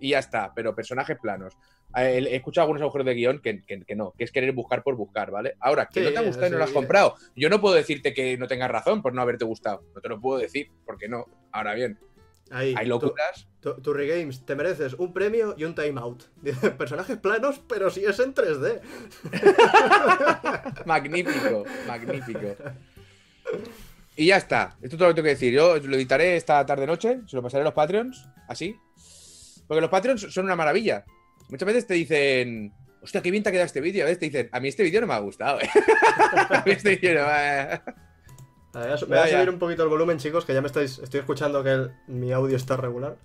y 0.00 0.10
ya 0.10 0.18
está, 0.18 0.52
pero 0.54 0.74
personajes 0.74 1.18
planos. 1.20 1.54
Eh, 1.96 2.22
He 2.30 2.36
escuchado 2.36 2.64
algunos 2.64 2.82
agujeros 2.82 3.06
de 3.06 3.14
guion 3.14 3.40
que, 3.40 3.62
que- 3.62 3.82
que 3.84 3.94
no, 3.96 4.12
que 4.18 4.24
es 4.24 4.32
querer 4.32 4.52
buscar 4.52 4.82
por 4.82 4.96
buscar, 4.96 5.30
¿vale? 5.30 5.54
Ahora, 5.60 5.86
que 5.86 6.00
Sí, 6.00 6.06
no 6.06 6.12
te 6.12 6.18
ha 6.18 6.22
gustado 6.22 6.48
y 6.48 6.50
no 6.50 6.58
lo 6.58 6.64
has 6.64 6.70
comprado. 6.72 7.14
Yo 7.34 7.48
no 7.48 7.60
puedo 7.60 7.74
decirte 7.74 8.12
que 8.12 8.36
no 8.36 8.46
tengas 8.46 8.70
razón 8.70 9.00
por 9.02 9.14
no 9.14 9.22
haberte 9.22 9.44
gustado. 9.44 9.82
No 9.94 10.00
te 10.00 10.08
lo 10.08 10.20
puedo 10.20 10.38
decir, 10.40 10.70
porque 10.84 11.08
no. 11.08 11.24
Ahora 11.52 11.72
bien, 11.74 11.98
Ahí, 12.50 12.74
hay 12.76 12.86
locuras. 12.86 13.48
tu- 13.60 13.92
Regames, 13.92 14.44
te 14.44 14.54
mereces 14.54 14.94
un 14.94 15.12
premio 15.12 15.54
y 15.56 15.64
un 15.64 15.74
timeout. 15.74 16.24
Personajes 16.78 17.16
planos, 17.18 17.60
pero 17.68 17.88
si 17.90 18.04
es 18.04 18.18
en 18.20 18.34
3D. 18.34 18.80
Magnífico, 20.86 21.64
magnífico. 21.86 22.54
Y 24.16 24.26
ya 24.26 24.36
está. 24.38 24.76
Esto 24.80 24.96
es 24.96 24.98
todo 24.98 25.08
lo 25.08 25.14
que 25.14 25.16
tengo 25.16 25.24
que 25.26 25.34
decir. 25.34 25.52
Yo 25.52 25.76
lo 25.78 25.96
editaré 25.96 26.36
esta 26.36 26.64
tarde-noche, 26.64 27.20
se 27.26 27.36
lo 27.36 27.42
pasaré 27.42 27.62
a 27.62 27.64
los 27.64 27.74
Patreons, 27.74 28.26
así. 28.48 28.74
Porque 29.68 29.80
los 29.80 29.90
Patreons 29.90 30.26
son 30.32 30.44
una 30.46 30.56
maravilla. 30.56 31.04
Muchas 31.48 31.66
veces 31.66 31.86
te 31.86 31.94
dicen, 31.94 32.72
hostia, 33.02 33.20
qué 33.20 33.30
bien 33.30 33.42
te 33.42 33.50
ha 33.50 33.52
quedado 33.52 33.66
este 33.66 33.80
vídeo. 33.80 34.04
A 34.04 34.06
veces 34.06 34.18
te 34.20 34.26
dicen, 34.26 34.48
a 34.52 34.60
mí 34.60 34.68
este 34.68 34.82
vídeo 34.82 35.00
no 35.02 35.06
me 35.06 35.14
ha 35.14 35.18
gustado. 35.18 35.60
¿eh". 35.60 35.68
a 36.50 36.62
mí 36.64 36.72
este 36.72 36.96
vídeo 36.96 37.14
no 37.20 37.26
me 37.26 37.32
ha- 37.32 37.82
voy 38.72 38.82
a 38.82 39.20
Vaya. 39.20 39.36
subir 39.38 39.50
un 39.50 39.58
poquito 39.58 39.82
el 39.82 39.88
volumen, 39.88 40.18
chicos, 40.18 40.44
que 40.44 40.54
ya 40.54 40.60
me 40.60 40.66
estáis. 40.68 40.98
Estoy 40.98 41.20
escuchando 41.20 41.62
que 41.62 41.70
el- 41.70 41.90
mi 42.06 42.32
audio 42.32 42.56
está 42.56 42.76
regular. 42.76 43.16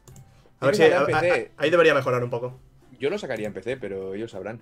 A 0.59 0.65
ver 0.67 0.75
si. 0.75 0.83
a- 0.83 0.99
a- 1.01 1.21
ahí 1.57 1.69
debería 1.69 1.93
mejorar 1.93 2.23
un 2.23 2.29
poco. 2.29 2.59
Yo 2.99 3.09
lo 3.09 3.17
sacaría 3.17 3.47
en 3.47 3.53
PC, 3.53 3.77
pero 3.77 4.13
ellos 4.13 4.31
sabrán. 4.31 4.59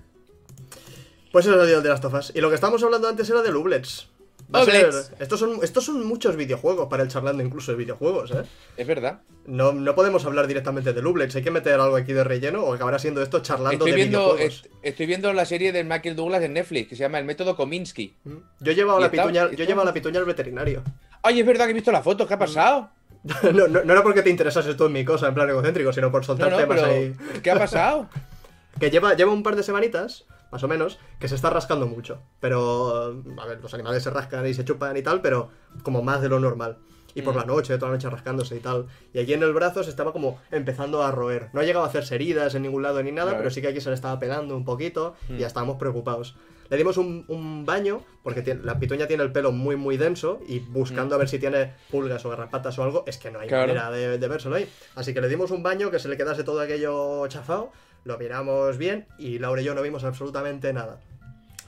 Pues 1.31 1.45
eso 1.45 1.61
es 1.63 1.69
el 1.71 1.83
de 1.83 1.89
las 1.89 2.01
tofas. 2.01 2.31
Y 2.35 2.41
lo 2.41 2.49
que 2.49 2.55
estábamos 2.55 2.81
hablando 2.83 3.07
antes 3.07 3.29
era 3.29 3.41
de 3.41 3.51
Lublets. 3.51 4.09
Va 4.53 4.61
a 4.61 4.65
ser- 4.65 4.85
Oblets. 4.87 5.11
estos, 5.19 5.39
son, 5.39 5.59
estos 5.61 5.85
son 5.85 6.05
muchos 6.07 6.35
videojuegos 6.35 6.87
para 6.89 7.03
el 7.03 7.09
charlando, 7.09 7.43
incluso 7.43 7.71
de 7.71 7.77
videojuegos, 7.77 8.31
¿eh? 8.31 8.43
Es 8.77 8.87
verdad. 8.87 9.19
No, 9.45 9.71
no 9.73 9.93
podemos 9.95 10.25
hablar 10.25 10.47
directamente 10.47 10.91
de 10.93 11.01
Lublets, 11.01 11.35
hay 11.35 11.43
que 11.43 11.51
meter 11.51 11.79
algo 11.79 11.95
aquí 11.95 12.13
de 12.13 12.23
relleno 12.23 12.63
o 12.63 12.73
acabará 12.73 12.97
siendo 12.99 13.21
esto 13.21 13.39
charlando 13.41 13.71
Estoy 13.73 13.91
de 13.91 13.95
viendo, 13.97 14.19
videojuegos. 14.35 14.63
est- 14.65 14.71
estoy 14.81 15.05
viendo 15.05 15.33
la 15.33 15.45
serie 15.45 15.71
de 15.71 15.83
Michael 15.83 16.15
Douglas 16.15 16.41
en 16.43 16.53
Netflix, 16.53 16.89
que 16.89 16.95
se 16.95 17.01
llama 17.01 17.19
El 17.19 17.25
método 17.25 17.55
Kominsky. 17.55 18.15
Mm. 18.23 18.35
Yo 18.59 18.71
he 18.71 18.75
llevado 18.75 18.99
¿Y 18.99 19.01
la 19.01 19.07
está- 19.07 19.21
pituña, 19.23 19.51
yo 19.51 19.63
he 19.63 19.67
llevado 19.67 19.85
la 19.85 19.93
pituña 19.93 20.19
al 20.19 20.25
veterinario. 20.25 20.83
Ay, 21.21 21.39
es 21.41 21.45
verdad 21.45 21.65
que 21.65 21.71
he 21.71 21.75
visto 21.75 21.91
la 21.91 22.01
foto. 22.01 22.27
¿qué 22.27 22.33
ha 22.33 22.39
pasado? 22.39 22.89
no, 23.53 23.67
no, 23.67 23.83
no 23.83 23.93
era 23.93 24.01
porque 24.01 24.21
te 24.23 24.29
interesase 24.29 24.73
tú 24.75 24.85
en 24.85 24.93
mi 24.93 25.03
cosa, 25.05 25.27
en 25.27 25.33
plan 25.35 25.49
egocéntrico, 25.49 25.91
sino 25.93 26.11
por 26.11 26.23
soltar 26.25 26.49
no, 26.51 26.57
temas 26.57 26.79
pero 26.79 26.91
ahí. 26.91 27.13
¿qué 27.43 27.51
ha 27.51 27.57
pasado? 27.59 28.09
Que 28.79 28.89
lleva, 28.89 29.13
lleva 29.13 29.33
un 29.33 29.43
par 29.43 29.57
de 29.57 29.63
semanitas, 29.63 30.25
más 30.51 30.63
o 30.63 30.67
menos, 30.67 30.99
que 31.19 31.27
se 31.27 31.35
está 31.35 31.49
rascando 31.49 31.87
mucho. 31.87 32.21
Pero, 32.39 33.13
a 33.39 33.45
ver, 33.45 33.59
los 33.61 33.73
animales 33.73 34.03
se 34.03 34.09
rascan 34.09 34.45
y 34.47 34.53
se 34.53 34.65
chupan 34.65 34.95
y 34.97 35.01
tal, 35.01 35.21
pero 35.21 35.49
como 35.83 36.01
más 36.01 36.21
de 36.21 36.29
lo 36.29 36.39
normal. 36.39 36.77
Y 37.15 37.23
por 37.23 37.33
Mm. 37.33 37.37
la 37.37 37.45
noche, 37.45 37.75
toda 37.77 37.89
la 37.91 37.97
noche 37.97 38.09
rascándose 38.09 38.55
y 38.55 38.59
tal. 38.59 38.85
Y 39.13 39.19
aquí 39.19 39.33
en 39.33 39.41
el 39.41 39.51
brazo 39.53 39.83
se 39.83 39.89
estaba 39.89 40.13
como 40.13 40.39
empezando 40.51 41.01
a 41.03 41.11
roer. 41.11 41.49
No 41.53 41.59
ha 41.61 41.63
llegado 41.63 41.83
a 41.83 41.87
hacerse 41.87 42.15
heridas 42.15 42.53
en 42.53 42.61
ningún 42.61 42.83
lado 42.83 43.01
ni 43.01 43.11
nada, 43.11 43.35
pero 43.37 43.49
sí 43.49 43.61
que 43.61 43.67
aquí 43.67 43.81
se 43.81 43.89
le 43.89 43.95
estaba 43.95 44.19
pelando 44.19 44.55
un 44.55 44.63
poquito 44.63 45.15
y 45.27 45.33
Mm. 45.33 45.37
ya 45.37 45.47
estábamos 45.47 45.77
preocupados. 45.77 46.35
Le 46.69 46.77
dimos 46.77 46.97
un, 46.97 47.25
un 47.27 47.65
baño, 47.65 48.03
porque 48.21 48.43
tiene- 48.43 48.61
la 48.63 48.77
pituña 48.79 49.07
tiene 49.07 49.23
el 49.23 49.31
pelo 49.31 49.51
muy, 49.51 49.75
muy 49.75 49.97
denso, 49.97 50.39
y 50.47 50.59
buscando 50.59 51.15
a 51.15 51.17
ver 51.17 51.27
si 51.27 51.39
tiene 51.39 51.73
pulgas 51.89 52.23
o 52.25 52.29
garrapatas 52.29 52.77
o 52.77 52.83
algo, 52.83 53.03
es 53.07 53.17
que 53.17 53.31
no 53.31 53.39
hay 53.39 53.47
Mm. 53.47 53.49
Claro. 53.49 53.67
manera 53.73 53.89
de, 53.89 54.19
de 54.19 54.27
vérselo 54.27 54.55
ahí. 54.55 54.69
Así 54.93 55.11
que 55.11 55.19
le 55.19 55.27
dimos 55.29 55.49
un 55.49 55.63
baño 55.63 55.89
que 55.89 55.97
se 55.97 56.07
le 56.09 56.15
quedase 56.15 56.43
todo 56.43 56.61
aquello 56.61 57.25
chafado, 57.25 57.71
lo 58.03 58.17
miramos 58.17 58.77
bien, 58.77 59.07
y 59.17 59.39
Laura 59.39 59.61
y 59.61 59.65
yo 59.65 59.75
no 59.75 59.81
vimos 59.81 60.03
absolutamente 60.03 60.73
nada. 60.73 60.99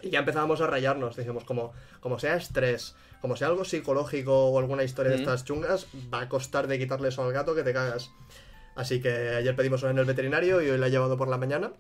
Y 0.02 0.10
ya 0.10 0.20
empezábamos 0.20 0.62
a 0.62 0.68
rayarnos, 0.68 1.16
decíamos, 1.16 1.44
como, 1.44 1.74
como 2.00 2.20
sea 2.20 2.36
estrés, 2.36 2.96
como 3.22 3.36
sea 3.36 3.48
algo 3.48 3.64
psicológico 3.66 4.48
o 4.48 4.58
alguna 4.58 4.84
historia 4.84 5.12
de 5.12 5.18
estas 5.18 5.46
chungas, 5.46 5.88
va 6.12 6.22
a 6.22 6.30
costar 6.30 6.68
de 6.68 6.80
quitarle 6.80 7.10
eso 7.10 7.24
al 7.24 7.32
gato 7.32 7.54
que 7.54 7.64
te 7.64 7.72
cagas. 7.74 8.10
Así 8.76 9.00
que 9.02 9.10
ayer 9.10 9.56
pedimos 9.56 9.84
en 9.84 10.00
el 10.00 10.06
veterinario 10.06 10.62
y 10.62 10.70
hoy 10.70 10.78
la 10.78 10.88
he 10.88 10.92
llevado 10.92 11.18
por 11.18 11.28
la 11.28 11.38
mañana. 11.38 11.72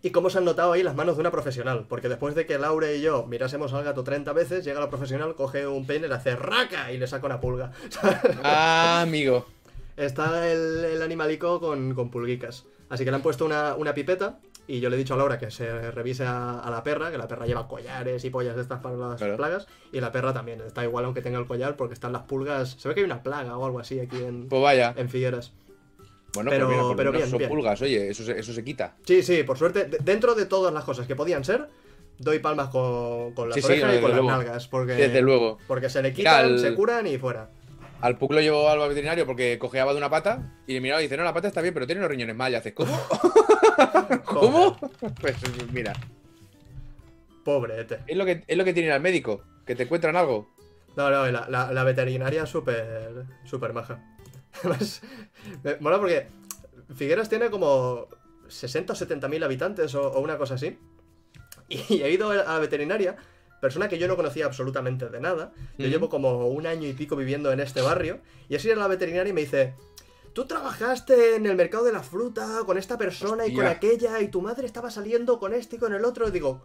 Y 0.00 0.10
cómo 0.10 0.30
se 0.30 0.38
han 0.38 0.44
notado 0.44 0.72
ahí 0.72 0.84
las 0.84 0.94
manos 0.94 1.16
de 1.16 1.22
una 1.22 1.32
profesional, 1.32 1.86
porque 1.88 2.08
después 2.08 2.36
de 2.36 2.46
que 2.46 2.56
Laura 2.56 2.92
y 2.92 3.00
yo 3.00 3.26
mirásemos 3.26 3.72
al 3.72 3.82
gato 3.82 4.04
30 4.04 4.32
veces, 4.32 4.64
llega 4.64 4.78
la 4.78 4.90
profesional, 4.90 5.34
coge 5.34 5.66
un 5.66 5.88
peine, 5.88 6.06
le 6.06 6.14
hace 6.14 6.36
raca 6.36 6.92
y 6.92 6.98
le 6.98 7.08
saca 7.08 7.26
una 7.26 7.40
pulga. 7.40 7.72
Ah, 8.44 9.00
amigo. 9.02 9.44
Está 9.96 10.48
el, 10.52 10.84
el 10.84 11.02
animalico 11.02 11.58
con, 11.58 11.94
con 11.96 12.10
pulguicas. 12.10 12.64
Así 12.90 13.04
que 13.04 13.10
le 13.10 13.16
han 13.16 13.22
puesto 13.22 13.44
una, 13.44 13.74
una 13.74 13.92
pipeta 13.94 14.38
y 14.66 14.80
yo 14.80 14.90
le 14.90 14.96
he 14.96 14.98
dicho 14.98 15.14
a 15.14 15.16
Laura 15.16 15.38
que 15.38 15.50
se 15.50 15.90
revise 15.90 16.24
a, 16.24 16.60
a 16.60 16.70
la 16.70 16.82
perra, 16.82 17.10
que 17.10 17.18
la 17.18 17.26
perra 17.28 17.46
lleva 17.46 17.66
collares 17.68 18.24
y 18.24 18.30
pollas 18.30 18.54
de 18.56 18.62
estas 18.62 18.80
para 18.80 18.96
las 18.96 19.16
Claro. 19.18 19.36
plagas. 19.36 19.66
Y 19.92 20.00
la 20.00 20.12
perra 20.12 20.32
también, 20.32 20.60
está 20.60 20.84
igual 20.84 21.04
aunque 21.04 21.22
tenga 21.22 21.38
el 21.38 21.46
collar 21.46 21.76
porque 21.76 21.94
están 21.94 22.12
las 22.12 22.22
pulgas. 22.22 22.76
Se 22.78 22.88
ve 22.88 22.94
que 22.94 23.00
hay 23.00 23.06
una 23.06 23.22
plaga 23.22 23.56
o 23.56 23.64
algo 23.64 23.80
así 23.80 23.98
aquí 24.00 24.16
en, 24.22 24.48
Pues 24.48 24.62
vaya. 24.62 24.94
en 24.96 25.08
Figueras. 25.08 25.52
Bueno, 26.34 26.50
pero- 26.50 26.66
pues 26.66 26.78
mira, 26.78 26.96
pero 26.96 27.12
bien, 27.12 27.28
son 27.28 27.38
bien. 27.38 27.48
pulgas, 27.50 27.80
oye, 27.80 28.10
eso 28.10 28.22
se, 28.22 28.38
eso 28.38 28.52
se 28.52 28.62
quita. 28.62 28.94
Sí, 29.06 29.22
sí, 29.22 29.42
por 29.44 29.56
suerte, 29.56 29.84
de- 29.86 29.98
dentro 30.02 30.34
de 30.34 30.44
todas 30.44 30.72
las 30.74 30.84
cosas 30.84 31.06
que 31.06 31.16
podían 31.16 31.42
ser, 31.44 31.68
doy 32.18 32.38
palmas 32.38 32.68
con, 32.68 33.32
con 33.32 33.48
las 33.48 33.54
Sí, 33.58 33.60
y 33.60 33.80
con 33.80 33.88
las 33.88 34.00
luego. 34.02 34.28
nalgas. 34.30 34.68
Porque, 34.68 34.92
Desde 34.92 35.22
luego. 35.22 35.56
Porque 35.66 35.88
se 35.88 36.02
le 36.02 36.12
quitan, 36.12 36.58
se 36.58 36.74
curan 36.74 37.06
y 37.06 37.16
fuera. 37.16 37.48
Al 38.00 38.16
Puck 38.16 38.32
lo 38.32 38.40
llevó 38.40 38.68
al 38.68 38.78
veterinario 38.88 39.26
porque 39.26 39.58
cojeaba 39.58 39.92
de 39.92 39.98
una 39.98 40.08
pata 40.10 40.54
y 40.66 40.74
le 40.74 40.80
miraba 40.80 41.00
y 41.00 41.04
dice, 41.04 41.16
no, 41.16 41.24
la 41.24 41.34
pata 41.34 41.48
está 41.48 41.60
bien, 41.60 41.74
pero 41.74 41.86
tiene 41.86 42.00
los 42.00 42.10
riñones 42.10 42.36
mal. 42.36 42.52
Y 42.52 42.54
haces, 42.54 42.72
¿cómo? 42.72 42.96
¿Cómo? 44.24 44.76
Pues 45.20 45.36
mira, 45.72 45.92
Pobrete. 47.44 48.00
es 48.06 48.16
lo 48.16 48.24
que, 48.24 48.44
es 48.46 48.56
lo 48.56 48.64
que 48.64 48.72
tiene 48.74 48.92
al 48.92 49.00
médico, 49.00 49.42
que 49.66 49.74
te 49.74 49.84
encuentran 49.84 50.16
algo. 50.16 50.48
No, 50.96 51.10
no, 51.10 51.26
la, 51.30 51.46
la, 51.48 51.72
la 51.72 51.84
veterinaria 51.84 52.42
es 52.44 52.48
súper, 52.48 53.24
súper 53.44 53.72
maja. 53.72 54.02
Además, 54.60 55.02
me 55.62 55.76
mola 55.80 55.98
porque 55.98 56.28
Figueras 56.94 57.28
tiene 57.28 57.50
como 57.50 58.08
60 58.48 58.92
o 58.92 58.96
70 58.96 59.28
mil 59.28 59.42
habitantes 59.42 59.94
o, 59.94 60.10
o 60.12 60.20
una 60.20 60.38
cosa 60.38 60.54
así. 60.54 60.78
Y 61.68 62.02
he 62.02 62.10
ido 62.10 62.30
a 62.30 62.34
la 62.36 62.58
veterinaria, 62.58 63.16
persona 63.60 63.88
que 63.88 63.98
yo 63.98 64.06
no 64.08 64.16
conocía 64.16 64.46
absolutamente 64.46 65.08
de 65.08 65.20
nada. 65.20 65.52
Yo 65.78 65.86
llevo 65.88 66.08
como 66.08 66.46
un 66.48 66.66
año 66.66 66.86
y 66.88 66.92
pico 66.92 67.16
viviendo 67.16 67.50
en 67.52 67.60
este 67.60 67.80
barrio. 67.82 68.20
Y 68.48 68.56
así 68.56 68.70
a 68.70 68.76
la 68.76 68.86
veterinaria 68.88 69.30
y 69.30 69.34
me 69.34 69.42
dice... 69.42 69.74
Tú 70.34 70.46
trabajaste 70.46 71.34
en 71.34 71.46
el 71.46 71.56
mercado 71.56 71.84
de 71.84 71.92
la 71.92 72.02
fruta 72.02 72.60
con 72.64 72.78
esta 72.78 72.96
persona 72.96 73.46
y 73.46 73.54
con 73.54 73.66
aquella 73.66 74.20
y 74.20 74.28
tu 74.28 74.40
madre 74.40 74.66
estaba 74.66 74.88
saliendo 74.88 75.40
con 75.40 75.52
este 75.52 75.76
y 75.76 75.78
con 75.80 75.92
el 75.94 76.04
otro. 76.04 76.28
Y 76.28 76.30
digo, 76.30 76.64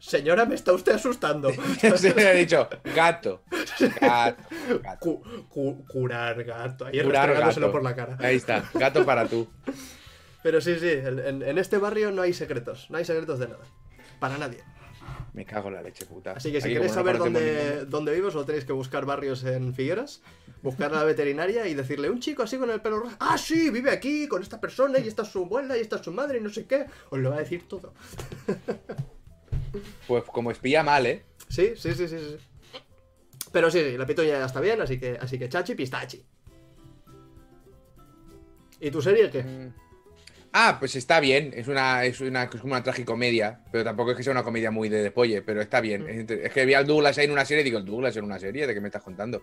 señora, 0.00 0.46
me 0.46 0.56
está 0.56 0.72
usted 0.72 0.92
asustando. 0.94 1.50
Se 1.96 2.12
le 2.14 2.26
ha 2.26 2.32
dicho, 2.32 2.68
gato. 2.94 3.42
Gato. 4.00 4.42
gato. 4.82 4.98
Cu- 4.98 5.22
cu- 5.48 5.86
curar 5.86 6.42
gato. 6.42 6.86
Ahí 6.86 7.00
Curar 7.02 7.32
gato. 7.34 7.70
por 7.70 7.84
la 7.84 7.94
cara. 7.94 8.16
Ahí 8.20 8.36
está, 8.36 8.68
gato 8.74 9.04
para 9.04 9.28
tú. 9.28 9.46
Pero 10.42 10.60
sí, 10.60 10.76
sí, 10.80 10.88
en 10.90 11.58
este 11.58 11.78
barrio 11.78 12.10
no 12.10 12.22
hay 12.22 12.32
secretos. 12.32 12.90
No 12.90 12.98
hay 12.98 13.04
secretos 13.04 13.38
de 13.38 13.48
nada. 13.48 13.64
Para 14.18 14.38
nadie. 14.38 14.58
Me 15.32 15.44
cago 15.44 15.68
en 15.68 15.74
la 15.74 15.82
leche, 15.82 16.06
puta. 16.06 16.32
Así 16.32 16.50
que 16.50 16.60
si 16.60 16.68
Aquí, 16.68 16.74
queréis 16.74 16.92
no 16.92 16.94
saber 16.94 17.18
dónde, 17.18 17.84
dónde 17.84 18.14
vivo, 18.14 18.30
solo 18.30 18.44
tenéis 18.44 18.64
que 18.64 18.72
buscar 18.72 19.04
barrios 19.04 19.44
en 19.44 19.74
Figueras, 19.74 20.22
buscar 20.62 20.92
a 20.92 20.96
la 20.96 21.04
veterinaria 21.04 21.66
y 21.66 21.74
decirle, 21.74 22.08
un 22.10 22.20
chico 22.20 22.42
así 22.42 22.56
con 22.56 22.70
el 22.70 22.80
pelo 22.80 23.00
rojo, 23.00 23.16
ah, 23.20 23.36
sí, 23.36 23.70
vive 23.70 23.90
aquí 23.90 24.28
con 24.28 24.42
esta 24.42 24.60
persona 24.60 24.98
y 24.98 25.08
esta 25.08 25.22
es 25.22 25.28
su 25.28 25.44
abuela 25.44 25.76
y 25.76 25.80
esta 25.80 25.96
es 25.96 26.02
su 26.02 26.12
madre 26.12 26.38
y 26.38 26.40
no 26.40 26.48
sé 26.48 26.66
qué. 26.66 26.86
Os 27.10 27.18
lo 27.18 27.30
va 27.30 27.36
a 27.36 27.40
decir 27.40 27.68
todo. 27.68 27.92
Pues 30.06 30.24
como 30.24 30.50
espía 30.50 30.82
mal, 30.82 31.04
¿eh? 31.04 31.24
Sí, 31.48 31.74
sí, 31.76 31.92
sí, 31.92 32.08
sí, 32.08 32.18
sí. 32.18 32.36
Pero 33.52 33.70
sí, 33.70 33.80
sí, 33.80 33.96
la 33.96 34.06
pitoña 34.06 34.38
ya 34.38 34.46
está 34.46 34.60
bien, 34.60 34.80
así 34.80 34.98
que, 34.98 35.18
así 35.20 35.38
que 35.38 35.48
chachi, 35.48 35.74
pistachi. 35.74 36.24
¿Y 38.80 38.90
tu 38.90 39.00
serie 39.00 39.30
qué? 39.30 39.42
Mm. 39.42 39.85
Ah, 40.58 40.78
pues 40.78 40.96
está 40.96 41.20
bien. 41.20 41.52
Es 41.54 41.68
una, 41.68 42.02
es 42.06 42.18
una, 42.22 42.44
es 42.44 42.48
como 42.48 42.72
una 42.72 42.82
tragicomedia. 42.82 43.60
Pero 43.70 43.84
tampoco 43.84 44.12
es 44.12 44.16
que 44.16 44.22
sea 44.22 44.32
una 44.32 44.42
comedia 44.42 44.70
muy 44.70 44.88
de 44.88 45.02
depolle, 45.02 45.42
pero 45.42 45.60
está 45.60 45.82
bien. 45.82 46.04
Mm. 46.04 46.32
Es 46.44 46.50
que 46.50 46.64
vi 46.64 46.72
al 46.72 46.86
Douglas 46.86 47.18
ahí 47.18 47.26
en 47.26 47.32
una 47.32 47.44
serie 47.44 47.60
y 47.60 47.64
digo, 47.64 47.76
¿el 47.76 47.84
Douglas 47.84 48.16
en 48.16 48.24
una 48.24 48.38
serie? 48.38 48.66
¿De 48.66 48.72
qué 48.72 48.80
me 48.80 48.88
estás 48.88 49.02
contando? 49.02 49.42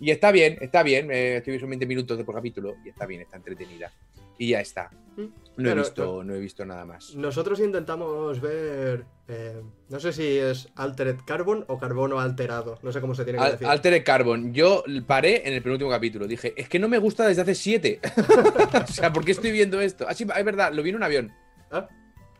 Y 0.00 0.10
está 0.10 0.30
bien, 0.32 0.58
está 0.60 0.82
bien. 0.82 1.10
Eh, 1.10 1.36
estoy 1.38 1.52
viendo 1.52 1.68
20 1.68 1.86
minutos 1.86 2.18
de 2.18 2.24
por 2.24 2.34
capítulo 2.34 2.76
y 2.84 2.90
está 2.90 3.06
bien, 3.06 3.22
está 3.22 3.36
entretenida. 3.36 3.92
Y 4.38 4.50
ya 4.50 4.60
está. 4.60 4.90
Mm. 5.16 5.24
No 5.56 5.70
he, 5.70 5.74
visto, 5.74 6.22
no 6.22 6.34
he 6.34 6.38
visto 6.38 6.66
nada 6.66 6.84
más. 6.84 7.14
Nosotros 7.14 7.58
intentamos 7.60 8.38
ver. 8.42 9.06
eh, 9.28 9.62
no 9.88 9.98
sé 9.98 10.12
si 10.12 10.36
es 10.36 10.68
Altered 10.76 11.16
Carbon 11.26 11.64
o 11.68 11.78
Carbono 11.78 12.20
alterado. 12.20 12.78
No 12.82 12.92
sé 12.92 13.00
cómo 13.00 13.14
se 13.14 13.24
tiene 13.24 13.38
que 13.38 13.44
Al- 13.46 13.52
decir. 13.52 13.66
Altered 13.66 14.04
Carbon. 14.04 14.52
Yo 14.52 14.84
paré 15.06 15.48
en 15.48 15.54
el 15.54 15.62
penúltimo 15.62 15.90
capítulo. 15.90 16.26
Dije, 16.26 16.52
es 16.54 16.68
que 16.68 16.78
no 16.78 16.88
me 16.88 16.98
gusta 16.98 17.26
desde 17.26 17.40
hace 17.40 17.54
siete. 17.54 17.98
o 18.84 18.92
sea, 18.92 19.10
¿por 19.10 19.24
qué 19.24 19.32
estoy 19.32 19.52
viendo 19.52 19.80
esto? 19.80 20.04
Ah, 20.06 20.12
sí, 20.12 20.24
es 20.36 20.44
verdad, 20.44 20.70
lo 20.74 20.82
vi 20.82 20.90
en 20.90 20.96
un 20.96 21.02
avión. 21.02 21.32
Ah, 21.70 21.88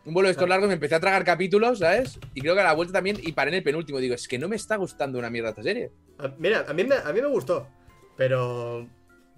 Un 0.07 0.13
vuelo 0.13 0.27
de 0.27 0.31
estos 0.31 0.47
largos, 0.47 0.67
me 0.69 0.75
empecé 0.75 0.95
a 0.95 0.99
tragar 1.01 1.23
capítulos, 1.25 1.79
¿sabes? 1.79 2.17
Y 2.33 2.41
creo 2.41 2.55
que 2.55 2.61
a 2.61 2.63
la 2.63 2.73
vuelta 2.73 2.93
también, 2.93 3.17
y 3.21 3.33
paré 3.33 3.49
en 3.49 3.55
el 3.55 3.63
penúltimo. 3.63 3.99
Digo, 3.99 4.15
es 4.15 4.27
que 4.27 4.39
no 4.39 4.47
me 4.47 4.55
está 4.55 4.77
gustando 4.77 5.19
una 5.19 5.29
mierda 5.29 5.49
esta 5.49 5.63
serie. 5.63 5.91
a- 6.17 6.31
mira, 6.37 6.65
a 6.67 6.73
mí, 6.73 6.83
me, 6.85 6.95
a 6.95 7.11
mí 7.13 7.21
me 7.21 7.27
gustó. 7.27 7.67
Pero. 8.15 8.87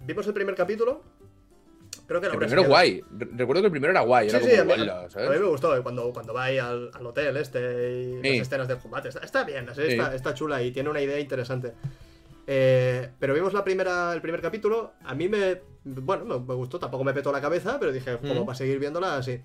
Vimos 0.00 0.26
el 0.26 0.32
primer 0.32 0.54
capítulo. 0.54 1.02
Creo 2.06 2.20
que 2.20 2.28
la 2.28 2.32
El 2.34 2.38
primero 2.38 2.64
guay. 2.64 3.02
Re- 3.18 3.28
Recuerdo 3.36 3.62
que 3.62 3.66
el 3.66 3.70
primero 3.72 3.90
era 3.90 4.00
guay. 4.02 4.30
Sí, 4.30 4.36
Era 4.36 4.44
sí, 4.46 4.54
a 4.56 4.64
mí, 4.64 4.72
"Hola", 4.74 5.00
a- 5.00 5.04
a 5.06 5.10
¿sabes? 5.10 5.28
mí 5.30 5.38
me 5.38 5.44
gustó 5.46 5.76
eh, 5.76 5.82
cuando, 5.82 6.12
cuando 6.12 6.32
va 6.32 6.44
ahí 6.44 6.58
al, 6.58 6.90
al 6.94 7.06
hotel 7.06 7.36
este 7.36 7.60
y 8.02 8.22
Sí. 8.22 8.38
las 8.38 8.46
escenas 8.46 8.68
del 8.68 8.78
combate. 8.78 9.08
Está, 9.08 9.20
está 9.24 9.44
bien, 9.44 9.66
la 9.66 9.74
serie 9.74 9.90
está, 9.96 10.14
está 10.14 10.34
chula 10.34 10.62
y 10.62 10.70
tiene 10.72 10.88
una 10.88 11.00
idea 11.02 11.18
interesante. 11.20 11.72
Eh, 12.46 13.10
pero 13.18 13.34
vimos 13.34 13.52
la 13.52 13.62
primera, 13.62 14.12
el 14.14 14.20
primer 14.22 14.40
capítulo. 14.40 14.92
A 15.04 15.14
mí 15.14 15.28
me. 15.28 15.60
Bueno, 15.84 16.24
me, 16.24 16.38
me 16.46 16.54
gustó, 16.54 16.78
tampoco 16.78 17.04
me 17.04 17.12
petó 17.12 17.32
la 17.32 17.40
cabeza, 17.40 17.76
pero 17.78 17.92
dije, 17.92 18.16
como 18.18 18.42
Mm. 18.42 18.46
para 18.46 18.56
seguir 18.56 18.78
viéndola 18.78 19.16
así. 19.16 19.40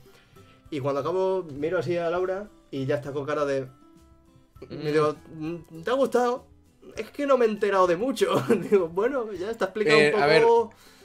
Y 0.75 0.81
cuando 0.81 0.99
acabo, 0.99 1.43
miro 1.53 1.79
así 1.79 1.95
a 1.95 2.09
Laura 2.09 2.49
y 2.69 2.85
ya 2.85 2.95
está 2.95 3.13
con 3.13 3.25
cara 3.25 3.45
de. 3.45 3.61
Mm. 4.69 4.85
digo, 4.91 5.15
"Mm, 5.33 5.81
¿te 5.83 5.89
ha 5.89 5.93
gustado? 5.93 6.45
Es 6.97 7.09
que 7.11 7.25
no 7.25 7.37
me 7.37 7.45
he 7.45 7.47
enterado 7.47 7.87
de 7.87 7.95
mucho. 7.95 8.27
digo, 8.69 8.89
bueno, 8.89 9.31
ya 9.31 9.51
está 9.51 9.65
explicado 9.65 9.97
Eh, 9.99 10.07
un 10.07 10.11
poco. 10.11 10.23
a 10.23 10.27
ver, 10.27 10.43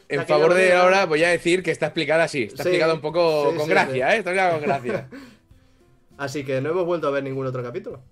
En 0.08 0.26
favor 0.26 0.48
de 0.54 0.62
manera. 0.62 0.82
ahora, 0.82 1.06
voy 1.06 1.22
a 1.22 1.28
decir 1.28 1.62
que 1.62 1.70
está 1.70 1.86
explicada 1.86 2.24
así. 2.24 2.42
Está 2.42 2.64
Sí, 2.64 2.68
explicada 2.70 2.94
un 2.94 3.00
poco 3.00 3.50
sí, 3.52 3.56
con 3.58 3.66
sí, 3.66 3.70
gracia, 3.70 4.14
¿eh? 4.14 4.18
Está 4.18 4.30
explicada 4.32 4.52
con 4.58 4.62
gracia. 4.62 5.08
Así 6.18 6.44
que 6.44 6.60
no 6.60 6.70
hemos 6.70 6.84
vuelto 6.84 7.06
a 7.06 7.10
ver 7.12 7.22
ningún 7.22 7.46
otro 7.46 7.62
capítulo. 7.62 8.02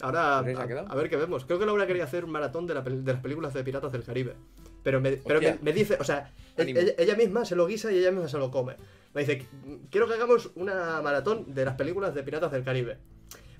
Ahora, 0.00 0.36
a, 0.36 0.38
a 0.40 0.94
ver 0.94 1.08
qué 1.08 1.16
vemos. 1.16 1.44
Creo 1.46 1.58
que 1.60 1.64
Laura 1.64 1.86
quería 1.86 2.04
hacer 2.04 2.24
un 2.24 2.30
maratón 2.32 2.66
de, 2.66 2.74
la 2.74 2.82
de 2.82 3.12
las 3.12 3.22
películas 3.22 3.54
de 3.54 3.62
Piratas 3.64 3.90
del 3.92 4.02
Caribe. 4.02 4.34
Pero, 4.82 5.00
me, 5.00 5.12
pero 5.12 5.40
me, 5.40 5.58
me 5.62 5.72
dice, 5.72 5.96
o 5.98 6.04
sea, 6.04 6.30
ella 6.56 7.14
misma 7.16 7.44
se 7.46 7.56
lo 7.56 7.66
guisa 7.66 7.90
y 7.92 7.98
ella 7.98 8.10
misma 8.10 8.28
se 8.28 8.36
lo 8.36 8.50
come. 8.50 8.74
Me 9.14 9.22
dice, 9.22 9.46
quiero 9.90 10.06
que 10.06 10.14
hagamos 10.14 10.50
una 10.54 11.00
maratón 11.02 11.54
de 11.54 11.64
las 11.64 11.74
películas 11.74 12.14
de 12.14 12.22
Piratas 12.22 12.52
del 12.52 12.64
Caribe. 12.64 12.98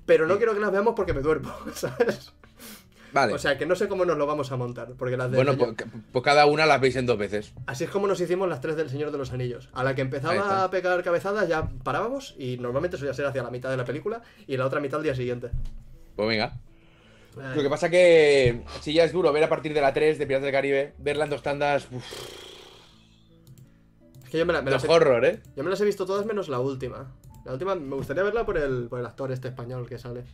Pero 0.07 0.27
no 0.27 0.37
quiero 0.39 0.55
que 0.55 0.61
las 0.61 0.71
veamos 0.73 0.95
porque 0.95 1.13
me 1.13 1.21
duermo, 1.21 1.53
¿sabes? 1.75 2.33
Vale. 3.13 3.33
O 3.33 3.39
sea, 3.39 3.57
que 3.57 3.65
no 3.65 3.75
sé 3.75 3.89
cómo 3.89 4.05
nos 4.05 4.19
lo 4.19 4.27
vamos 4.27 4.53
a 4.53 4.57
montar. 4.57 4.89
Porque 4.99 5.17
las 5.17 5.31
de 5.31 5.37
bueno, 5.37 5.53
Señor- 5.55 5.75
pues, 5.77 5.91
pues 6.13 6.25
cada 6.25 6.45
una 6.47 6.67
las 6.67 6.81
veis 6.81 6.95
en 6.97 7.07
dos 7.07 7.17
veces. 7.19 7.55
Así 7.67 7.85
es 7.85 7.91
como 7.91 8.07
nos 8.07 8.21
hicimos 8.21 8.49
las 8.49 8.61
tres 8.61 8.77
del 8.77 8.91
Señor 8.91 9.11
de 9.11 9.19
los 9.19 9.33
Anillos. 9.33 9.71
A 9.73 9.83
la 9.83 9.95
que 9.95 10.03
empezaba 10.03 10.65
a 10.65 10.71
pegar 10.71 11.03
cabezadas 11.03 11.49
ya 11.49 11.69
parábamos 11.83 12.35
y 12.39 12.59
normalmente 12.59 12.99
solía 12.99 13.15
ser 13.15 13.25
hacia 13.27 13.43
la 13.43 13.51
mitad 13.51 13.71
de 13.71 13.79
la 13.79 13.85
película 13.87 14.23
y 14.47 14.57
la 14.59 14.67
otra 14.67 14.81
mitad 14.81 14.99
al 14.99 15.05
día 15.05 15.15
siguiente. 15.15 15.49
Pues 16.17 16.29
venga. 16.29 16.59
Ay. 17.43 17.57
Lo 17.57 17.63
que 17.63 17.71
pasa 17.71 17.89
que 17.89 18.63
si 18.81 18.93
ya 18.93 19.05
es 19.05 19.13
duro 19.13 19.33
ver 19.33 19.45
a 19.45 19.49
partir 19.49 19.73
de 19.73 19.81
la 19.81 19.93
3 19.95 20.19
de 20.19 20.27
Piratas 20.27 20.45
del 20.45 20.53
Caribe, 20.53 20.95
verla 20.99 21.25
en 21.25 21.31
dos 21.31 21.43
tandas, 21.43 21.89
uf, 21.91 22.05
que 24.29 24.39
yo 24.39 24.47
me, 24.47 24.53
la- 24.53 24.63
me 24.63 24.71
las 24.71 24.83
de 24.83 24.89
he, 24.89 24.91
horror, 24.93 25.25
¿eh? 25.25 25.41
yo 25.57 25.65
me 25.65 25.71
las 25.71 25.81
he 25.81 25.85
visto 25.85 26.07
todas 26.07 26.25
menos 26.27 26.49
la 26.49 26.61
última. 26.61 27.15
La 27.45 27.53
última 27.53 27.75
me 27.75 27.97
gustaría 27.97 28.23
verla 28.23 28.45
por 28.45 28.59
el, 28.59 28.89
por 28.89 29.01
el 29.01 29.07
actor 29.07 29.33
este 29.33 29.49
español 29.49 29.87
que 29.89 29.99
sale. 29.99 30.25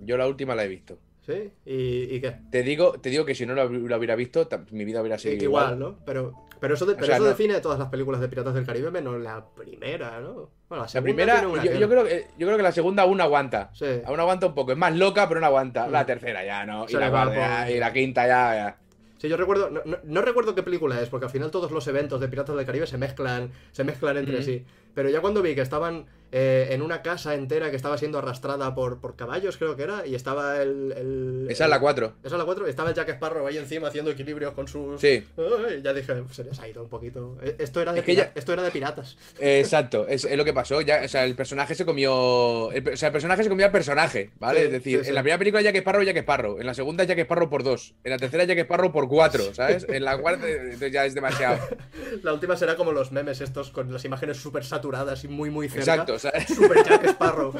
Yo 0.00 0.16
la 0.16 0.26
última 0.26 0.54
la 0.54 0.64
he 0.64 0.68
visto. 0.68 0.98
¿Sí? 1.24 1.50
¿Y, 1.64 2.14
y 2.14 2.20
qué? 2.20 2.36
Te 2.50 2.62
digo, 2.62 2.92
te 3.00 3.10
digo 3.10 3.24
que 3.24 3.34
si 3.34 3.46
no 3.46 3.54
la, 3.54 3.64
la 3.64 3.96
hubiera 3.98 4.14
visto, 4.14 4.48
mi 4.70 4.84
vida 4.84 5.00
hubiera 5.00 5.18
sido 5.18 5.34
igual, 5.42 5.76
¿no? 5.78 5.98
Pero, 6.06 6.32
pero 6.60 6.74
eso, 6.74 6.86
de- 6.86 6.94
pero 6.94 7.06
sea, 7.06 7.16
eso 7.16 7.24
no. 7.24 7.30
define 7.30 7.60
todas 7.60 7.78
las 7.80 7.88
películas 7.88 8.20
de 8.20 8.28
Piratas 8.28 8.54
del 8.54 8.64
Caribe 8.64 8.90
menos 8.92 9.20
la 9.20 9.44
primera, 9.44 10.20
¿no? 10.20 10.50
Bueno, 10.68 10.76
la, 10.76 10.80
La 10.82 10.88
segunda 10.88 11.02
primera, 11.02 11.32
tiene 11.40 11.46
una 11.52 11.64
yo, 11.64 11.88
creo 11.88 12.04
que, 12.04 12.26
yo 12.38 12.46
creo 12.46 12.56
que 12.56 12.62
la 12.62 12.70
segunda 12.72 13.02
aún 13.02 13.20
aguanta. 13.20 13.70
Sí. 13.74 13.86
Aún 14.04 14.20
aguanta 14.20 14.46
un 14.46 14.54
poco. 14.54 14.70
Es 14.72 14.78
más 14.78 14.94
loca, 14.96 15.28
pero 15.28 15.40
no 15.40 15.46
aguanta. 15.46 15.86
Mm. 15.88 15.92
La 15.92 16.06
tercera 16.06 16.44
ya, 16.44 16.64
¿no? 16.64 16.86
Y 16.88 16.92
la, 16.92 17.10
cuarta 17.10 17.34
ya, 17.34 17.70
y 17.72 17.78
la 17.80 17.92
quinta 17.92 18.26
ya, 18.26 18.54
ya. 18.54 18.78
Sí, 19.18 19.28
yo 19.28 19.36
recuerdo, 19.36 19.70
no, 19.70 19.80
no- 19.84 19.98
no 20.04 20.20
recuerdo 20.22 20.54
qué 20.54 20.62
película 20.62 21.00
es, 21.00 21.08
porque 21.08 21.26
al 21.26 21.32
final 21.32 21.50
todos 21.50 21.70
los 21.70 21.86
eventos 21.88 22.20
de 22.20 22.28
Piratas 22.28 22.54
del 22.56 22.66
Caribe 22.66 22.86
se 22.86 22.98
mezclan, 22.98 23.50
se 23.72 23.82
mezclan 23.84 24.16
entre 24.18 24.42
sí. 24.42 24.64
Pero 24.94 25.08
ya 25.08 25.20
cuando 25.20 25.40
vi 25.42 25.54
que 25.54 25.62
estaban 25.62 26.06
eh, 26.32 26.68
en 26.70 26.82
una 26.82 27.02
casa 27.02 27.34
entera 27.34 27.70
que 27.70 27.76
estaba 27.76 27.96
siendo 27.98 28.18
arrastrada 28.18 28.74
por, 28.74 29.00
por 29.00 29.16
caballos, 29.16 29.56
creo 29.56 29.76
que 29.76 29.82
era, 29.84 30.06
y 30.06 30.14
estaba 30.14 30.60
el. 30.62 30.92
el- 30.96 31.46
Esa 31.50 31.64
es 31.64 31.70
la 31.70 31.80
4. 31.80 32.12
Esa 32.24 32.34
es 32.34 32.38
la 32.38 32.44
4, 32.44 32.66
estaba 32.66 32.88
el 32.90 32.94
Jack 32.94 33.08
Sparrow 33.10 33.46
ahí 33.46 33.58
encima 33.58 33.88
haciendo 33.88 34.10
equilibrios 34.10 34.52
con 34.54 34.68
sus. 34.68 35.00
Sí. 35.00 35.24
Ay, 35.38 35.82
ya 35.82 35.92
dije, 35.92 36.14
se 36.32 36.44
les 36.44 36.58
ha 36.60 36.68
ido 36.68 36.82
un 36.82 36.88
poquito. 36.88 37.38
Eh, 37.42 37.56
Esto 37.58 37.80
era 37.80 37.92
de, 37.92 38.00
Es 38.00 38.04
que 38.04 38.12
pira- 38.12 38.24
ya- 38.26 38.32
esto 38.34 38.52
era 38.52 38.62
de 38.62 38.70
piratas. 38.70 39.16
Eh, 39.38 39.60
Exacto, 39.60 40.06
es, 40.08 40.24
es 40.24 40.36
lo 40.36 40.44
que 40.44 40.52
pasó. 40.52 40.80
Ya, 40.80 41.02
o 41.04 41.08
sea, 41.08 41.24
el 41.24 41.34
personaje 41.34 41.74
se 41.74 41.84
comió. 41.84 42.70
el 42.72 42.86
o 42.88 42.96
sea, 42.96 43.08
el 43.08 43.12
personaje 43.12 43.42
se 43.42 43.48
comió 43.48 43.66
al 43.66 43.72
personaje, 43.72 44.30
¿vale? 44.38 44.60
Sí, 44.60 44.66
es 44.66 44.72
decir, 44.72 44.98
sí, 44.98 45.04
sí. 45.04 45.08
en 45.10 45.14
la 45.14 45.22
primera 45.22 45.38
película 45.38 45.62
Jack 45.62 45.76
Sparrow, 45.76 46.02
Jack 46.02 46.16
Sparrow. 46.18 46.58
En 46.60 46.66
la 46.66 46.74
segunda, 46.74 47.04
Jack 47.04 47.18
Sparrow 47.20 47.48
por 47.48 47.62
dos. 47.62 47.94
En 48.04 48.10
la 48.10 48.18
tercera, 48.18 48.44
Jack 48.44 48.58
Sparrow 48.58 48.92
por 48.92 49.08
cuatro, 49.08 49.54
¿sabes? 49.54 49.86
En 49.88 50.04
la 50.04 50.18
cuarta, 50.18 50.46
ya 50.90 51.04
es 51.06 51.14
demasiado. 51.14 51.58
La 52.22 52.32
última 52.32 52.56
será 52.56 52.76
como 52.76 52.92
los 52.92 53.12
memes 53.12 53.40
estos 53.40 53.70
con 53.70 53.92
las 53.92 54.04
imágenes 54.04 54.36
súper 54.38 54.64
saturadas 54.64 55.24
y 55.24 55.28
muy, 55.28 55.50
muy 55.50 55.68
cerca. 55.68 55.92
Exacto, 55.92 56.15
Super 56.48 56.84
Jack 56.84 57.04
Sparrow. 57.10 57.54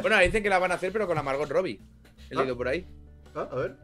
Bueno, 0.00 0.18
dicen 0.20 0.42
que 0.42 0.48
la 0.48 0.58
van 0.58 0.72
a 0.72 0.74
hacer, 0.74 0.92
pero 0.92 1.06
con 1.06 1.16
la 1.16 1.22
Margot 1.22 1.48
Robbie. 1.48 1.80
He 2.30 2.36
Ah. 2.36 2.40
leído 2.40 2.56
por 2.56 2.68
ahí. 2.68 2.86
Ah, 3.34 3.48
a 3.50 3.54
ver. 3.56 3.76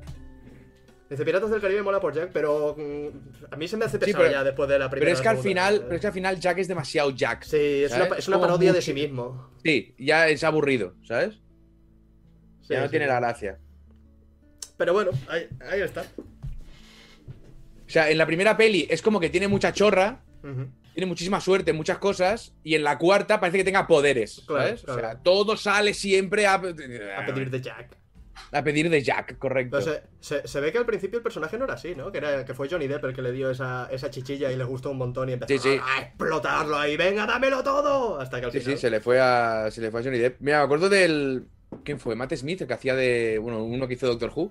Dice 1.11 1.25
Piratas 1.25 1.51
del 1.51 1.61
Caribe 1.63 1.83
mola 1.83 2.01
por 2.01 2.13
Jack, 2.15 2.31
pero 2.35 2.77
mm, 2.79 3.53
a 3.53 3.57
mí 3.57 3.67
se 3.67 3.79
me 3.79 3.87
hace 3.87 3.99
pesado 3.99 4.31
ya 4.31 4.45
después 4.45 4.69
de 4.69 4.79
la 4.79 4.91
primera. 4.91 5.07
Pero 5.07 5.17
es 5.17 5.23
que 5.23 5.29
al 5.29 5.39
final, 5.39 5.81
pero 5.85 5.95
es 5.95 6.01
que 6.03 6.07
al 6.07 6.13
final 6.13 6.39
Jack 6.39 6.59
es 6.59 6.69
demasiado 6.69 7.11
Jack. 7.13 7.45
Sí, 7.45 7.57
es 7.85 8.29
una, 8.29 8.39
parodia 8.39 8.75
de 8.75 8.83
sí 8.83 8.93
mismo. 8.93 9.51
Sí, 9.65 9.95
ya 9.99 10.29
es 10.29 10.45
aburrido, 10.45 10.95
¿sabes? 11.05 11.37
Sí, 12.61 12.75
ya 12.75 12.81
no 12.81 12.87
sí. 12.87 12.91
tiene 12.91 13.07
la 13.07 13.21
gracia. 13.21 13.59
Pero 14.77 14.93
bueno, 14.93 15.13
ahí, 15.29 15.49
ahí 15.71 15.81
está. 15.81 16.03
O 16.03 17.91
sea, 17.91 18.11
en 18.11 18.19
la 18.19 18.27
primera 18.27 18.55
peli 18.59 18.87
es 18.91 19.01
como 19.01 19.19
que 19.19 19.31
tiene 19.31 19.49
mucha 19.49 19.73
chorra. 19.73 20.21
Tiene 20.99 21.09
muchísima 21.09 21.41
suerte 21.41 21.71
en 21.71 21.77
muchas 21.77 21.99
cosas, 21.99 22.55
y 22.65 22.75
en 22.75 22.83
la 22.83 22.99
cuarta 22.99 23.39
parece 23.39 23.59
que 23.59 23.65
tenga 23.65 23.87
poderes, 23.87 24.43
Claro, 24.49 24.65
¿sabes? 24.65 24.85
O 24.89 24.95
sea, 24.99 25.17
todo 25.23 25.57
sale 25.57 25.95
siempre 25.95 26.45
a, 26.45 26.55
A 26.55 26.61
pedir 26.61 27.51
de 27.51 27.61
Jack. 27.61 27.97
a 28.51 28.65
pedir 28.65 28.91
de 28.91 29.01
Jack, 29.01 29.39
correcto. 29.39 29.81
Se, 29.81 30.03
se- 30.19 30.49
se 30.49 30.61
ve 30.61 30.73
que 30.73 30.79
al 30.79 30.87
principio 30.87 31.19
el 31.19 31.23
personaje 31.23 31.57
no 31.57 31.67
era 31.67 31.75
así, 31.75 31.95
¿no? 31.95 32.11
Que, 32.11 32.19
era, 32.19 32.45
que 32.45 32.53
fue 32.53 32.69
Johnny 32.69 32.89
Depp 32.89 33.05
el 33.05 33.15
que 33.15 33.23
le 33.23 33.31
dio 33.31 33.49
esa, 33.49 33.89
esa 33.93 34.11
chichilla 34.11 34.51
y 34.51 34.57
le 34.57 34.65
gustó 34.65 34.91
un 34.91 34.99
montón 34.99 35.29
y 35.29 35.35
empezó 35.35 35.53
Sí, 35.53 35.59
sí. 35.61 35.81
a 35.81 36.03
explotarlo 36.03 36.77
ahí. 36.77 36.97
¡Venga, 36.97 37.27
dámelo 37.27 37.63
todo! 37.63 38.19
Hasta 38.21 38.41
que 38.41 38.47
al 38.47 38.53
Sí, 38.53 38.59
final. 38.59 38.75
sí, 38.77 38.81
se 38.81 38.91
le 38.91 38.99
fue 39.01 39.21
a, 39.21 39.71
se 39.71 39.81
le 39.81 39.93
fue 39.93 40.01
a 40.01 40.03
Johnny 40.03 40.19
Depp. 40.19 40.41
Mira, 40.41 40.59
me 40.59 40.65
acuerdo 40.65 40.89
del... 40.89 41.47
¿Quién 41.85 42.01
fue? 42.01 42.17
Matt 42.17 42.35
Smith, 42.35 42.63
el 42.63 42.67
que 42.67 42.75
hacía 42.75 42.97
de... 42.97 43.39
Bueno, 43.39 43.63
uno 43.63 43.87
que 43.87 43.95
hizo 43.95 44.09
Doctor 44.09 44.33
Who. 44.35 44.51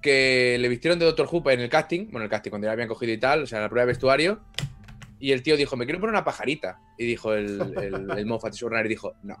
Que 0.00 0.56
le 0.58 0.68
vistieron 0.68 0.98
de 0.98 1.04
Doctor 1.06 1.28
Who 1.30 1.48
en 1.50 1.60
el 1.60 1.68
casting, 1.68 2.08
bueno, 2.10 2.24
el 2.24 2.30
casting 2.30 2.50
cuando 2.50 2.66
ya 2.66 2.72
habían 2.72 2.88
cogido 2.88 3.12
y 3.12 3.18
tal, 3.18 3.42
o 3.44 3.46
sea, 3.46 3.58
en 3.58 3.62
la 3.64 3.68
prueba 3.68 3.82
de 3.86 3.92
vestuario, 3.92 4.40
y 5.22 5.30
el 5.30 5.44
tío 5.44 5.56
dijo, 5.56 5.76
me 5.76 5.84
quiero 5.84 6.00
poner 6.00 6.14
una 6.14 6.24
pajarita. 6.24 6.80
Y 6.98 7.06
dijo 7.06 7.32
el, 7.32 7.60
el, 7.78 8.10
el 8.10 8.26
Moffat 8.26 8.54
dijo, 8.88 9.14
no, 9.22 9.36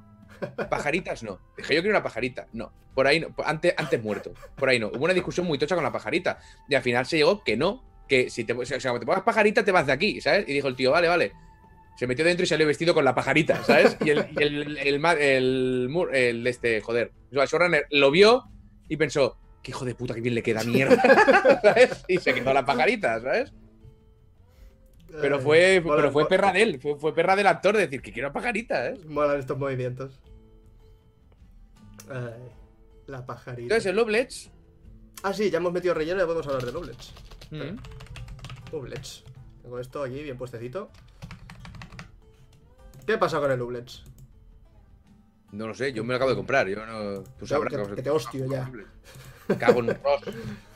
pajaritas 0.70 1.24
no. 1.24 1.40
Dije, 1.56 1.74
yo 1.74 1.80
quiero 1.82 1.96
una 1.96 2.04
pajarita. 2.04 2.46
No, 2.52 2.72
por 2.94 3.08
ahí 3.08 3.18
no, 3.18 3.34
antes, 3.44 3.74
antes 3.76 4.00
muerto, 4.00 4.32
por 4.56 4.68
ahí 4.68 4.78
no. 4.78 4.92
Hubo 4.94 5.06
una 5.06 5.12
discusión 5.12 5.44
muy 5.44 5.58
tocha 5.58 5.74
con 5.74 5.82
la 5.82 5.90
pajarita, 5.90 6.38
y 6.68 6.76
al 6.76 6.82
final 6.82 7.04
se 7.04 7.16
llegó 7.16 7.42
que 7.42 7.56
no, 7.56 7.82
que 8.08 8.30
si 8.30 8.44
te, 8.44 8.52
o 8.52 8.64
sea, 8.64 8.78
te 8.78 9.06
pongas 9.06 9.24
pajarita 9.24 9.64
te 9.64 9.72
vas 9.72 9.86
de 9.86 9.92
aquí, 9.92 10.20
¿sabes? 10.20 10.48
Y 10.48 10.52
dijo 10.52 10.68
el 10.68 10.76
tío, 10.76 10.92
vale, 10.92 11.08
vale. 11.08 11.32
Se 11.96 12.06
metió 12.06 12.24
dentro 12.24 12.44
y 12.44 12.46
salió 12.46 12.64
vestido 12.64 12.94
con 12.94 13.04
la 13.04 13.16
pajarita, 13.16 13.64
¿sabes? 13.64 13.96
Y 14.04 14.10
el, 14.10 14.28
y 14.38 14.40
el, 14.40 14.78
el 16.12 16.46
este, 16.46 16.80
joder, 16.80 17.10
el 17.32 17.38
showrunner 17.38 17.86
lo 17.90 18.12
vio 18.12 18.44
y 18.88 18.96
pensó, 18.96 19.36
qué 19.64 19.72
hijo 19.72 19.84
de 19.84 19.96
puta, 19.96 20.14
que 20.14 20.20
bien 20.20 20.36
le 20.36 20.44
queda 20.44 20.62
mierda, 20.62 21.58
¿sabes? 21.62 22.04
Y 22.06 22.18
se 22.18 22.32
quedó 22.32 22.54
la 22.54 22.64
pajarita, 22.64 23.20
¿sabes? 23.20 23.52
Pero 25.20 25.36
Ay, 25.36 25.42
fue, 25.42 25.80
molan- 25.82 25.96
pero 26.00 26.12
fue 26.12 26.26
perra 26.28 26.52
de 26.52 26.62
él, 26.62 26.80
fue, 26.80 26.98
fue 26.98 27.14
perra 27.14 27.36
del 27.36 27.46
actor 27.46 27.74
de 27.76 27.82
decir 27.82 28.00
que 28.02 28.12
quiero 28.12 28.32
pajarita, 28.32 28.88
¿eh? 28.88 28.98
Molan 29.06 29.38
estos 29.38 29.58
movimientos. 29.58 30.18
Ay, 32.10 32.50
la 33.06 33.24
pajarita. 33.26 33.62
Entonces, 33.62 33.86
el 33.86 33.96
Lovelets. 33.96 34.50
Ah, 35.22 35.32
sí, 35.32 35.50
ya 35.50 35.58
hemos 35.58 35.72
metido 35.72 35.94
relleno 35.94 36.16
y 36.18 36.20
ya 36.20 36.26
podemos 36.26 36.46
hablar 36.46 36.64
de 36.64 36.72
Nublets. 36.72 37.12
mm. 37.50 37.76
Tengo 39.62 39.78
esto 39.78 40.02
aquí 40.02 40.22
bien 40.22 40.36
puestecito. 40.38 40.90
¿Qué 43.06 43.18
pasa 43.18 43.38
con 43.38 43.50
el 43.50 43.58
Nublets? 43.58 44.04
No 45.52 45.66
lo 45.68 45.74
sé, 45.74 45.92
yo 45.92 46.02
me 46.04 46.10
lo 46.12 46.16
acabo 46.16 46.30
de 46.30 46.36
comprar. 46.36 46.66
Yo 46.68 46.84
no. 46.86 47.22
Tú 47.38 47.46
sabrás 47.46 47.72
que- 47.74 47.84
se- 47.84 47.94
que 47.96 48.02
te 48.02 48.10
hostio 48.10 48.46
ya. 48.46 48.70
Cago 49.58 49.80
en 49.80 49.90
un. 49.90 49.96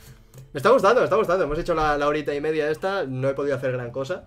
Me 0.52 0.58
está 0.58 0.70
gustando, 0.70 1.00
me 1.00 1.04
está 1.04 1.16
gustando. 1.16 1.44
Hemos 1.44 1.58
hecho 1.58 1.74
la, 1.74 1.96
la 1.98 2.06
horita 2.06 2.34
y 2.34 2.40
media 2.40 2.70
esta, 2.70 3.04
no 3.04 3.28
he 3.28 3.34
podido 3.34 3.56
hacer 3.56 3.72
gran 3.72 3.90
cosa. 3.90 4.24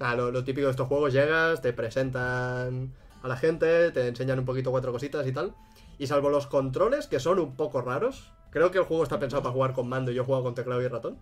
Ah, 0.00 0.14
lo, 0.14 0.30
lo 0.30 0.44
típico 0.44 0.66
de 0.66 0.70
estos 0.72 0.88
juegos, 0.88 1.12
llegas, 1.12 1.62
te 1.62 1.72
presentan 1.72 2.92
a 3.22 3.28
la 3.28 3.36
gente, 3.36 3.90
te 3.90 4.08
enseñan 4.08 4.38
un 4.38 4.44
poquito 4.44 4.70
cuatro 4.70 4.92
cositas 4.92 5.26
y 5.26 5.32
tal. 5.32 5.54
Y 5.98 6.06
salvo 6.08 6.28
los 6.28 6.46
controles, 6.46 7.06
que 7.06 7.20
son 7.20 7.38
un 7.38 7.56
poco 7.56 7.80
raros, 7.80 8.32
creo 8.50 8.70
que 8.70 8.78
el 8.78 8.84
juego 8.84 9.02
está 9.04 9.18
pensado 9.20 9.42
para 9.42 9.52
jugar 9.52 9.72
con 9.72 9.88
mando 9.88 10.10
y 10.10 10.14
yo 10.14 10.24
juego 10.24 10.42
con 10.42 10.54
teclado 10.54 10.82
y 10.82 10.88
ratón. 10.88 11.18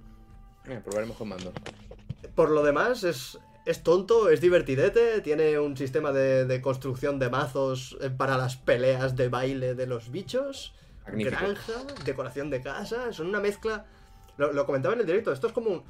Eh, 0.66 0.80
probaremos 0.82 1.16
con 1.16 1.28
mando. 1.28 1.52
Por 2.34 2.50
lo 2.50 2.62
demás, 2.62 3.04
es, 3.04 3.38
es 3.66 3.82
tonto, 3.82 4.30
es 4.30 4.40
divertidete, 4.40 5.20
tiene 5.20 5.58
un 5.58 5.76
sistema 5.76 6.12
de, 6.12 6.46
de 6.46 6.62
construcción 6.62 7.18
de 7.18 7.28
mazos 7.28 7.98
eh, 8.00 8.08
para 8.10 8.38
las 8.38 8.56
peleas 8.56 9.14
de 9.16 9.28
baile 9.28 9.74
de 9.74 9.86
los 9.86 10.10
bichos, 10.10 10.74
Magnífico. 11.04 11.36
granja, 11.38 11.72
decoración 12.04 12.48
de 12.48 12.62
casa, 12.62 13.12
son 13.12 13.26
una 13.28 13.40
mezcla... 13.40 13.84
Lo, 14.36 14.52
lo 14.52 14.66
comentaba 14.66 14.94
en 14.94 15.00
el 15.00 15.06
directo, 15.06 15.32
esto 15.32 15.46
es 15.46 15.52
como 15.52 15.70
un... 15.70 15.82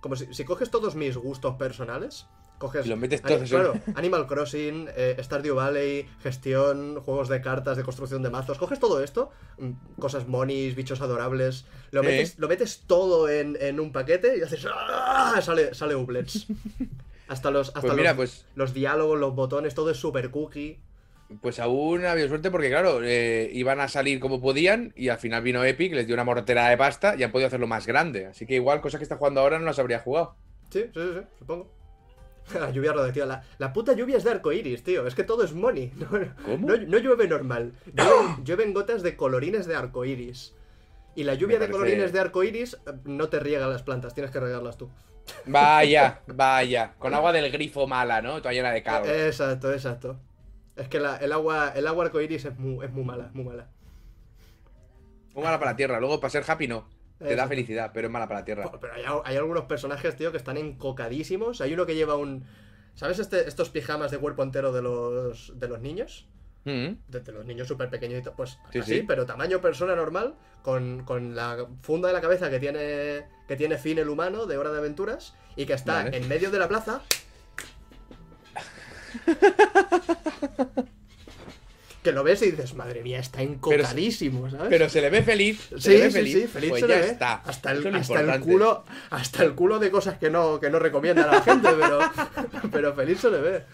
Como 0.00 0.16
si, 0.16 0.32
si 0.32 0.44
coges 0.44 0.70
todos 0.70 0.94
mis 0.94 1.16
gustos 1.18 1.56
personales, 1.56 2.26
coges... 2.58 2.86
Y 2.86 2.88
los 2.88 2.98
metes 2.98 3.20
en- 3.28 3.44
Claro, 3.46 3.74
Animal 3.94 4.26
Crossing, 4.26 4.88
eh, 4.96 5.16
Stardew 5.22 5.54
Valley, 5.56 6.08
gestión, 6.22 7.00
juegos 7.02 7.28
de 7.28 7.42
cartas, 7.42 7.76
de 7.76 7.82
construcción 7.84 8.22
de 8.22 8.30
mazos, 8.30 8.56
coges 8.56 8.80
todo 8.80 9.02
esto, 9.02 9.30
mm, 9.58 9.70
cosas 9.98 10.26
monis, 10.26 10.74
bichos 10.74 11.02
adorables, 11.02 11.66
lo 11.90 12.02
metes, 12.02 12.38
lo 12.38 12.48
metes 12.48 12.84
todo 12.86 13.28
en, 13.28 13.58
en 13.60 13.78
un 13.78 13.92
paquete 13.92 14.38
y 14.38 14.42
haces... 14.42 14.66
¡ah! 14.72 15.38
Sale, 15.42 15.74
sale 15.74 15.94
Ublets. 15.94 16.46
Hasta 17.28 17.50
los, 17.52 17.68
hasta 17.68 17.80
Pues 17.82 17.94
mira, 17.94 18.10
los, 18.10 18.16
pues, 18.16 18.46
los 18.56 18.74
diálogos, 18.74 19.16
los 19.20 19.34
botones, 19.36 19.72
todo 19.74 19.90
es 19.90 19.96
super 19.98 20.30
cookie. 20.32 20.80
Pues 21.40 21.60
aún 21.60 22.04
ha 22.04 22.12
habido 22.12 22.28
suerte 22.28 22.50
porque, 22.50 22.68
claro, 22.70 23.00
eh, 23.04 23.48
iban 23.52 23.80
a 23.80 23.88
salir 23.88 24.18
como 24.20 24.40
podían 24.40 24.92
y 24.96 25.08
al 25.08 25.18
final 25.18 25.42
vino 25.42 25.64
Epic, 25.64 25.92
les 25.92 26.06
dio 26.06 26.14
una 26.14 26.24
mortera 26.24 26.68
de 26.68 26.76
pasta 26.76 27.14
y 27.16 27.22
han 27.22 27.30
podido 27.32 27.46
hacerlo 27.48 27.66
más 27.66 27.86
grande. 27.86 28.26
Así 28.26 28.46
que 28.46 28.54
igual 28.54 28.80
cosas 28.80 28.98
que 28.98 29.04
está 29.04 29.16
jugando 29.16 29.40
ahora 29.40 29.58
no 29.58 29.64
las 29.66 29.78
habría 29.78 30.00
jugado. 30.00 30.34
Sí, 30.70 30.82
sí, 30.92 31.00
sí, 31.00 31.10
sí, 31.14 31.20
supongo. 31.38 31.70
La 32.58 32.70
lluvia 32.70 32.92
radioactiva. 32.92 33.26
La, 33.26 33.42
la 33.58 33.72
puta 33.72 33.92
lluvia 33.92 34.16
es 34.16 34.24
de 34.24 34.30
arcoiris, 34.32 34.82
tío. 34.82 35.06
Es 35.06 35.14
que 35.14 35.22
todo 35.24 35.44
es 35.44 35.52
money. 35.52 35.92
No, 35.98 36.08
¿Cómo? 36.44 36.66
no- 36.68 36.76
no 36.76 36.98
llueve 36.98 37.28
normal. 37.28 37.72
Llueven, 37.94 38.44
llueven 38.44 38.74
gotas 38.74 39.02
de 39.02 39.16
colorines 39.16 39.66
de 39.66 39.76
arcoiris. 39.76 40.54
Y 41.14 41.24
la 41.24 41.34
lluvia 41.34 41.58
de 41.58 41.68
colorines 41.70 42.12
de 42.12 42.20
arcoiris 42.20 42.74
eh, 42.74 42.92
no 43.04 43.28
te 43.28 43.40
riega 43.40 43.66
las 43.68 43.82
plantas, 43.82 44.14
tienes 44.14 44.30
que 44.32 44.40
regarlas 44.40 44.76
tú. 44.78 44.88
Vaya, 45.46 46.20
vaya. 46.26 46.94
Con 46.98 47.14
agua 47.14 47.32
del 47.32 47.50
grifo 47.52 47.86
mala, 47.86 48.20
¿no? 48.22 48.40
Toda 48.40 48.52
llena 48.52 48.70
de 48.72 48.82
caldo. 48.82 49.08
Eh, 49.10 49.26
Exacto, 49.26 49.72
exacto. 49.72 50.18
Es 50.80 50.88
que 50.88 50.98
la- 50.98 51.16
el 51.16 51.32
agua, 51.32 51.72
el 51.76 51.86
agua 51.86 52.06
arcoiris 52.06 52.44
es 52.46 52.58
muy, 52.58 52.84
es 52.84 52.90
muy 52.92 53.04
mala, 53.04 53.30
muy 53.34 53.44
mala. 53.44 53.68
Muy 55.34 55.44
mala 55.44 55.58
para 55.58 55.72
la 55.72 55.76
tierra. 55.76 56.00
Luego, 56.00 56.18
para 56.20 56.30
ser 56.30 56.44
happy, 56.46 56.66
no. 56.68 56.88
Te 57.18 57.36
da 57.36 57.46
felicidad, 57.46 57.90
pero 57.92 58.06
es 58.06 58.12
mala 58.12 58.26
para 58.26 58.40
la 58.40 58.44
tierra. 58.46 58.70
Pero 58.80 58.94
hay, 58.94 59.02
hay 59.24 59.36
algunos 59.36 59.64
personajes, 59.64 60.16
tío, 60.16 60.30
que 60.32 60.38
están 60.38 60.56
encocadísimos. 60.56 61.60
Hay 61.60 61.74
uno 61.74 61.84
que 61.84 61.94
lleva 61.94 62.16
un. 62.16 62.44
¿Sabes 62.94 63.18
este- 63.18 63.46
estos 63.46 63.68
pijamas 63.68 64.10
de 64.10 64.18
cuerpo 64.18 64.42
entero 64.42 64.72
de 64.72 64.80
los, 64.82 65.52
de 65.58 65.68
los 65.68 65.80
niños? 65.80 66.26
Mm. 66.64 66.92
de, 67.08 67.20
de 67.20 67.32
los 67.32 67.46
niños 67.46 67.66
súper 67.68 67.88
pequeñitos, 67.88 68.34
pues 68.36 68.58
Sí, 68.70 68.80
así, 68.80 68.94
sí. 68.98 69.04
pero 69.08 69.24
tamaño 69.24 69.62
persona 69.62 69.96
normal, 69.96 70.34
con, 70.62 71.04
con 71.06 71.34
la 71.34 71.66
funda 71.80 72.08
de 72.08 72.12
la 72.12 72.20
cabeza 72.20 72.50
que 72.50 72.60
tiene, 72.60 73.26
que 73.48 73.56
tiene 73.56 73.78
fin 73.78 73.98
el 73.98 74.10
humano 74.10 74.44
de 74.44 74.58
Hora 74.58 74.70
de 74.70 74.76
Aventuras 74.76 75.34
y 75.56 75.64
que 75.64 75.72
está 75.72 76.04
Vale. 76.04 76.18
en 76.18 76.28
medio 76.28 76.50
de 76.50 76.58
la 76.58 76.68
plaza. 76.68 77.00
que 82.02 82.12
lo 82.12 82.24
ves 82.24 82.40
y 82.42 82.50
dices, 82.52 82.74
madre 82.74 83.02
mía, 83.02 83.18
está 83.18 83.42
encocadísimo, 83.42 84.48
¿sabes? 84.48 84.68
Pero 84.70 84.88
se 84.88 85.02
le 85.02 85.10
ve 85.10 85.22
feliz. 85.22 85.60
Se 85.76 85.80
Sí, 85.80 85.90
le 85.90 85.98
ve 86.04 86.10
feliz. 86.10 86.34
sí, 86.34 86.46
feliz 86.46 86.70
pues 86.70 86.80
se 86.80 86.88
ya 86.88 86.94
le 86.96 87.00
ve. 87.02 87.06
está. 87.08 87.34
Hasta 87.34 87.72
el, 87.72 87.94
hasta 87.94 88.20
el 88.34 88.40
culo, 88.40 88.84
hasta 89.10 89.42
el 89.44 89.54
culo 89.54 89.78
de 89.78 89.90
cosas 89.90 90.16
que 90.18 90.30
no, 90.30 90.58
que 90.60 90.70
no 90.70 90.78
recomiendan 90.78 91.28
a 91.28 91.32
la 91.32 91.42
gente, 91.42 91.68
pero, 91.78 91.98
pero 92.72 92.94
feliz 92.94 93.20
se 93.20 93.30
le 93.30 93.40
ve. 93.40 93.64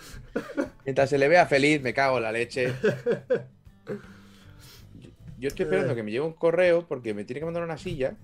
Mientras 0.85 1.09
se 1.09 1.19
le 1.19 1.29
vea 1.29 1.47
feliz, 1.47 1.81
me 1.83 1.95
cago 1.95 2.17
en 2.17 2.25
la 2.25 2.33
leche. 2.33 2.75
Yo- 5.39 5.49
estoy 5.49 5.65
esperando 5.65 5.95
que 5.95 6.03
me 6.03 6.11
llegue 6.11 6.23
un 6.25 6.33
correo 6.33 6.85
porque 6.89 7.15
me 7.15 7.25
tiene 7.25 7.39
que 7.41 7.45
mandar 7.47 7.63
una 7.63 7.79
silla. 7.79 8.17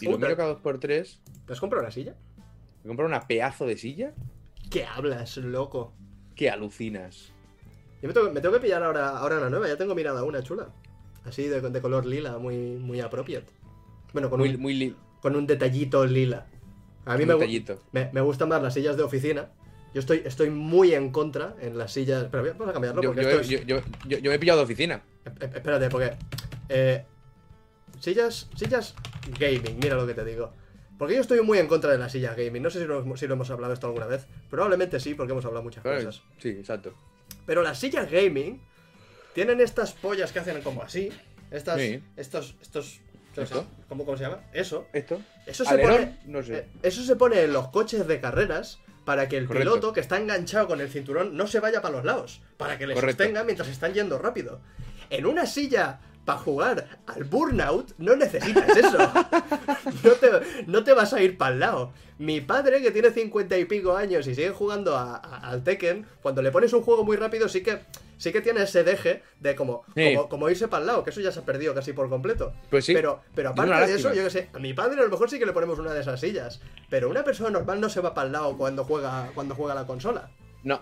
Y 0.00 0.06
lo 0.06 0.18
miro 0.18 0.36
cada 0.36 0.50
dos 0.50 0.60
por 0.60 0.78
tres. 0.78 1.20
¿Te 1.46 1.52
has 1.52 1.58
comprado 1.60 1.82
una 1.84 1.92
silla? 1.92 2.14
Me 2.84 2.88
compro 2.88 3.06
una 3.06 3.26
pedazo 3.26 3.66
de 3.66 3.76
silla. 3.76 4.12
¿Qué 4.70 4.84
hablas, 4.84 5.36
loco? 5.38 5.94
Que 6.40 6.48
alucinas. 6.48 7.32
Yo 8.00 8.08
me 8.08 8.14
tengo, 8.14 8.30
me 8.30 8.40
tengo 8.40 8.54
que 8.54 8.60
pillar 8.62 8.82
ahora, 8.82 9.10
ahora 9.10 9.36
una 9.36 9.50
nueva, 9.50 9.68
ya 9.68 9.76
tengo 9.76 9.94
mirada 9.94 10.24
una 10.24 10.42
chula. 10.42 10.68
Así 11.26 11.42
de, 11.46 11.60
de 11.60 11.80
color 11.82 12.06
lila, 12.06 12.38
muy, 12.38 12.56
muy 12.56 12.98
appropriate. 13.02 13.52
Bueno, 14.14 14.30
con, 14.30 14.40
Muy, 14.40 14.54
un, 14.54 14.58
muy 14.62 14.96
con 15.20 15.36
un 15.36 15.46
detallito 15.46 16.06
lila. 16.06 16.46
A 17.04 17.18
mí 17.18 17.26
me, 17.26 17.34
me, 17.92 18.08
me 18.10 18.20
gustan 18.22 18.48
más 18.48 18.62
las 18.62 18.72
sillas 18.72 18.96
de 18.96 19.02
oficina, 19.02 19.50
Yo 19.92 20.00
estoy, 20.00 20.22
estoy 20.24 20.48
muy 20.48 20.94
en 20.94 21.12
contra 21.12 21.56
en 21.60 21.76
las 21.76 21.92
sillas. 21.92 22.28
Pero 22.30 22.42
vamos 22.54 22.68
a 22.70 22.72
cambiarlo 22.72 23.02
Yo, 23.02 23.10
porque 23.10 23.22
yo- 23.22 23.28
esto 23.28 23.40
es- 23.42 23.48
yo- 23.50 23.58
yo- 23.66 23.82
yo- 24.08 24.18
yo 24.18 24.30
me 24.30 24.36
he 24.36 24.38
pillado 24.38 24.60
de 24.60 24.64
oficina. 24.64 25.02
Espérate, 25.42 25.90
porque. 25.90 26.14
eh, 26.70 27.04
sillas. 27.98 28.48
Sillas 28.56 28.94
gaming, 29.38 29.78
mira 29.82 29.94
lo 29.94 30.06
que 30.06 30.14
te 30.14 30.24
digo. 30.24 30.54
Porque 31.00 31.14
yo 31.14 31.22
estoy 31.22 31.40
muy 31.40 31.56
en 31.58 31.66
contra 31.66 31.90
de 31.90 31.96
las 31.96 32.12
sillas 32.12 32.36
gaming. 32.36 32.62
No 32.62 32.68
sé 32.68 32.78
si 32.80 32.84
lo, 32.86 33.16
si 33.16 33.26
lo 33.26 33.32
hemos 33.32 33.50
hablado 33.50 33.72
esto 33.72 33.86
alguna 33.86 34.04
vez. 34.04 34.26
Probablemente 34.50 35.00
sí, 35.00 35.14
porque 35.14 35.32
hemos 35.32 35.46
hablado 35.46 35.62
muchas 35.64 35.82
cosas. 35.82 36.20
Sí, 36.38 36.50
exacto. 36.50 36.92
Pero 37.46 37.62
las 37.62 37.78
sillas 37.78 38.10
gaming 38.10 38.60
tienen 39.34 39.62
estas 39.62 39.94
pollas 39.94 40.30
que 40.30 40.40
hacen 40.40 40.60
como 40.60 40.82
así. 40.82 41.10
Estas. 41.50 41.80
Sí. 41.80 42.02
Estos. 42.18 42.54
Estos. 42.60 43.00
¿cómo 43.34 43.34
se 43.34 43.42
¿Esto? 43.44 43.54
llama? 43.62 43.68
¿Cómo, 43.88 44.04
cómo 44.04 44.16
se 44.18 44.24
llama? 44.24 44.40
Eso. 44.52 44.88
¿Esto? 44.92 45.22
Eso 45.46 45.64
se 45.64 45.70
¿Alerón? 45.70 45.92
pone. 45.96 46.18
No 46.26 46.42
sé. 46.42 46.54
eh, 46.58 46.66
eso 46.82 47.02
se 47.02 47.16
pone 47.16 47.40
en 47.44 47.52
los 47.54 47.68
coches 47.68 48.06
de 48.06 48.20
carreras 48.20 48.78
para 49.06 49.26
que 49.26 49.38
el 49.38 49.46
Correcto. 49.46 49.70
piloto 49.70 49.92
que 49.94 50.00
está 50.00 50.18
enganchado 50.18 50.66
con 50.68 50.82
el 50.82 50.90
cinturón 50.90 51.34
no 51.34 51.46
se 51.46 51.60
vaya 51.60 51.80
para 51.80 51.96
los 51.96 52.04
lados. 52.04 52.42
Para 52.58 52.76
que 52.76 52.86
le 52.86 52.92
Correcto. 52.92 53.22
sostenga 53.22 53.42
mientras 53.44 53.68
están 53.70 53.94
yendo 53.94 54.18
rápido. 54.18 54.60
En 55.08 55.24
una 55.24 55.46
silla 55.46 55.98
para 56.30 56.42
jugar 56.42 56.86
al 57.06 57.24
burnout 57.24 57.92
no 57.98 58.14
necesitas 58.16 58.76
eso. 58.76 58.98
no, 60.04 60.10
te, 60.12 60.30
no 60.66 60.84
te 60.84 60.92
vas 60.92 61.12
a 61.12 61.22
ir 61.22 61.36
para 61.36 61.54
el 61.54 61.60
lado. 61.60 61.92
Mi 62.18 62.40
padre, 62.40 62.82
que 62.82 62.90
tiene 62.90 63.10
cincuenta 63.10 63.56
y 63.58 63.64
pico 63.64 63.96
años 63.96 64.26
y 64.26 64.34
sigue 64.34 64.50
jugando 64.50 64.96
a- 64.96 65.16
a- 65.16 65.48
al 65.50 65.64
Tekken, 65.64 66.06
cuando 66.22 66.42
le 66.42 66.50
pones 66.50 66.72
un 66.72 66.82
juego 66.82 67.04
muy 67.04 67.16
rápido 67.16 67.48
sí 67.48 67.62
que, 67.62 67.80
sí 68.18 68.30
que 68.30 68.40
tiene 68.42 68.62
ese 68.62 68.84
deje 68.84 69.22
de 69.40 69.56
como, 69.56 69.84
Sí. 69.94 70.14
como, 70.14 70.28
como 70.28 70.50
irse 70.50 70.68
para 70.68 70.82
el 70.82 70.86
lado, 70.86 71.02
que 71.04 71.10
eso 71.10 71.20
ya 71.20 71.32
se 71.32 71.40
ha 71.40 71.44
perdido 71.44 71.74
casi 71.74 71.92
por 71.92 72.08
completo. 72.08 72.52
Pues 72.68 72.84
sí. 72.84 72.94
Pero, 72.94 73.20
pero 73.34 73.50
aparte 73.50 73.86
de 73.86 73.94
eso, 73.94 74.12
yo 74.12 74.22
que 74.24 74.30
sé, 74.30 74.50
a 74.52 74.58
mi 74.58 74.74
padre 74.74 75.00
a 75.00 75.04
lo 75.04 75.10
mejor 75.10 75.30
sí 75.30 75.38
que 75.38 75.46
le 75.46 75.52
ponemos 75.52 75.78
una 75.78 75.92
de 75.94 76.00
esas 76.00 76.20
sillas. 76.20 76.60
Pero 76.90 77.08
una 77.08 77.24
persona 77.24 77.50
normal 77.50 77.80
no 77.80 77.88
se 77.88 78.00
va 78.00 78.14
para 78.14 78.26
el 78.26 78.32
lado 78.32 78.56
cuando 78.56 78.84
juega, 78.84 79.30
cuando 79.34 79.54
juega 79.54 79.74
la 79.74 79.86
consola. 79.86 80.30
No. 80.62 80.80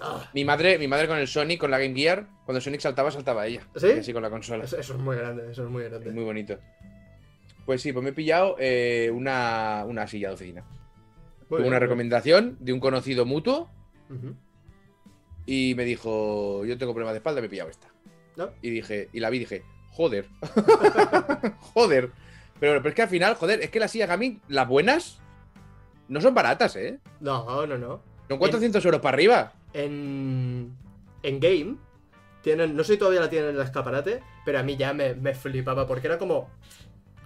Ah, 0.00 0.28
Mi 0.34 0.44
madre, 0.44 0.78
mi 0.78 0.86
madre 0.88 1.08
con 1.08 1.18
el 1.18 1.26
Sonic, 1.28 1.60
con 1.60 1.70
la 1.70 1.78
Game 1.78 1.94
Gear, 1.94 2.26
cuando 2.44 2.60
Sonic 2.60 2.80
saltaba, 2.80 3.10
saltaba 3.10 3.46
ella. 3.46 3.62
¿Sí? 3.76 3.86
Y 3.88 3.98
así 3.98 4.12
con 4.12 4.22
la 4.22 4.30
consola. 4.30 4.64
eso, 4.64 4.78
eso 4.78 4.94
es 4.94 5.00
muy 5.00 5.16
grande, 5.16 5.50
eso 5.50 5.64
es 5.64 5.70
muy 5.70 5.82
Es 5.84 5.90
grande. 5.90 6.10
muy 6.12 6.24
bonito. 6.24 6.58
Pues 7.66 7.82
sí, 7.82 7.92
pues 7.92 8.02
me 8.02 8.10
he 8.10 8.12
pillado 8.14 8.56
eh, 8.58 9.10
una, 9.12 9.84
una 9.86 10.06
silla 10.06 10.28
de 10.28 10.34
oficina. 10.34 10.62
Muy 10.62 11.48
Tuve 11.48 11.58
bien, 11.58 11.68
una 11.68 11.78
recomendación 11.78 12.56
de 12.60 12.72
un 12.72 12.80
conocido 12.80 13.24
mutuo 13.26 13.70
y 15.46 15.74
me 15.76 15.84
dijo, 15.84 16.64
yo 16.64 16.76
tengo 16.78 16.92
problemas 16.92 17.14
de 17.14 17.18
espalda, 17.18 17.40
me 17.40 17.46
he 17.46 17.50
pillado 17.50 17.70
esta. 17.70 17.88
¿No? 18.36 18.50
Y 18.62 18.70
dije, 18.70 19.08
y 19.12 19.20
la 19.20 19.30
vi 19.30 19.38
y 19.38 19.40
dije, 19.40 19.62
joder. 19.90 20.26
joder. 21.74 22.10
Pero, 22.60 22.78
pero 22.82 22.88
es 22.88 22.94
que 22.94 23.02
al 23.02 23.08
final, 23.08 23.34
joder, 23.34 23.60
es 23.62 23.70
que 23.70 23.80
las 23.80 23.90
sillas 23.90 24.08
gaming, 24.08 24.40
las 24.48 24.68
buenas, 24.68 25.20
no 26.08 26.20
son 26.20 26.34
baratas, 26.34 26.76
¿eh? 26.76 26.98
No, 27.20 27.66
no, 27.66 27.78
no. 27.78 28.02
Son 28.28 28.38
400 28.38 28.84
euros 28.84 29.00
para 29.00 29.14
arriba. 29.14 29.52
En, 29.72 30.76
en 31.22 31.40
Game 31.40 31.76
tienen, 32.42 32.76
no 32.76 32.84
sé 32.84 32.94
si 32.94 32.98
todavía 32.98 33.20
la 33.20 33.30
tienen 33.30 33.50
en 33.50 33.56
el 33.56 33.62
escaparate, 33.62 34.22
pero 34.44 34.58
a 34.58 34.62
mí 34.62 34.76
ya 34.76 34.92
me, 34.92 35.14
me 35.14 35.34
flipaba 35.34 35.86
porque 35.86 36.06
era 36.06 36.18
como, 36.18 36.48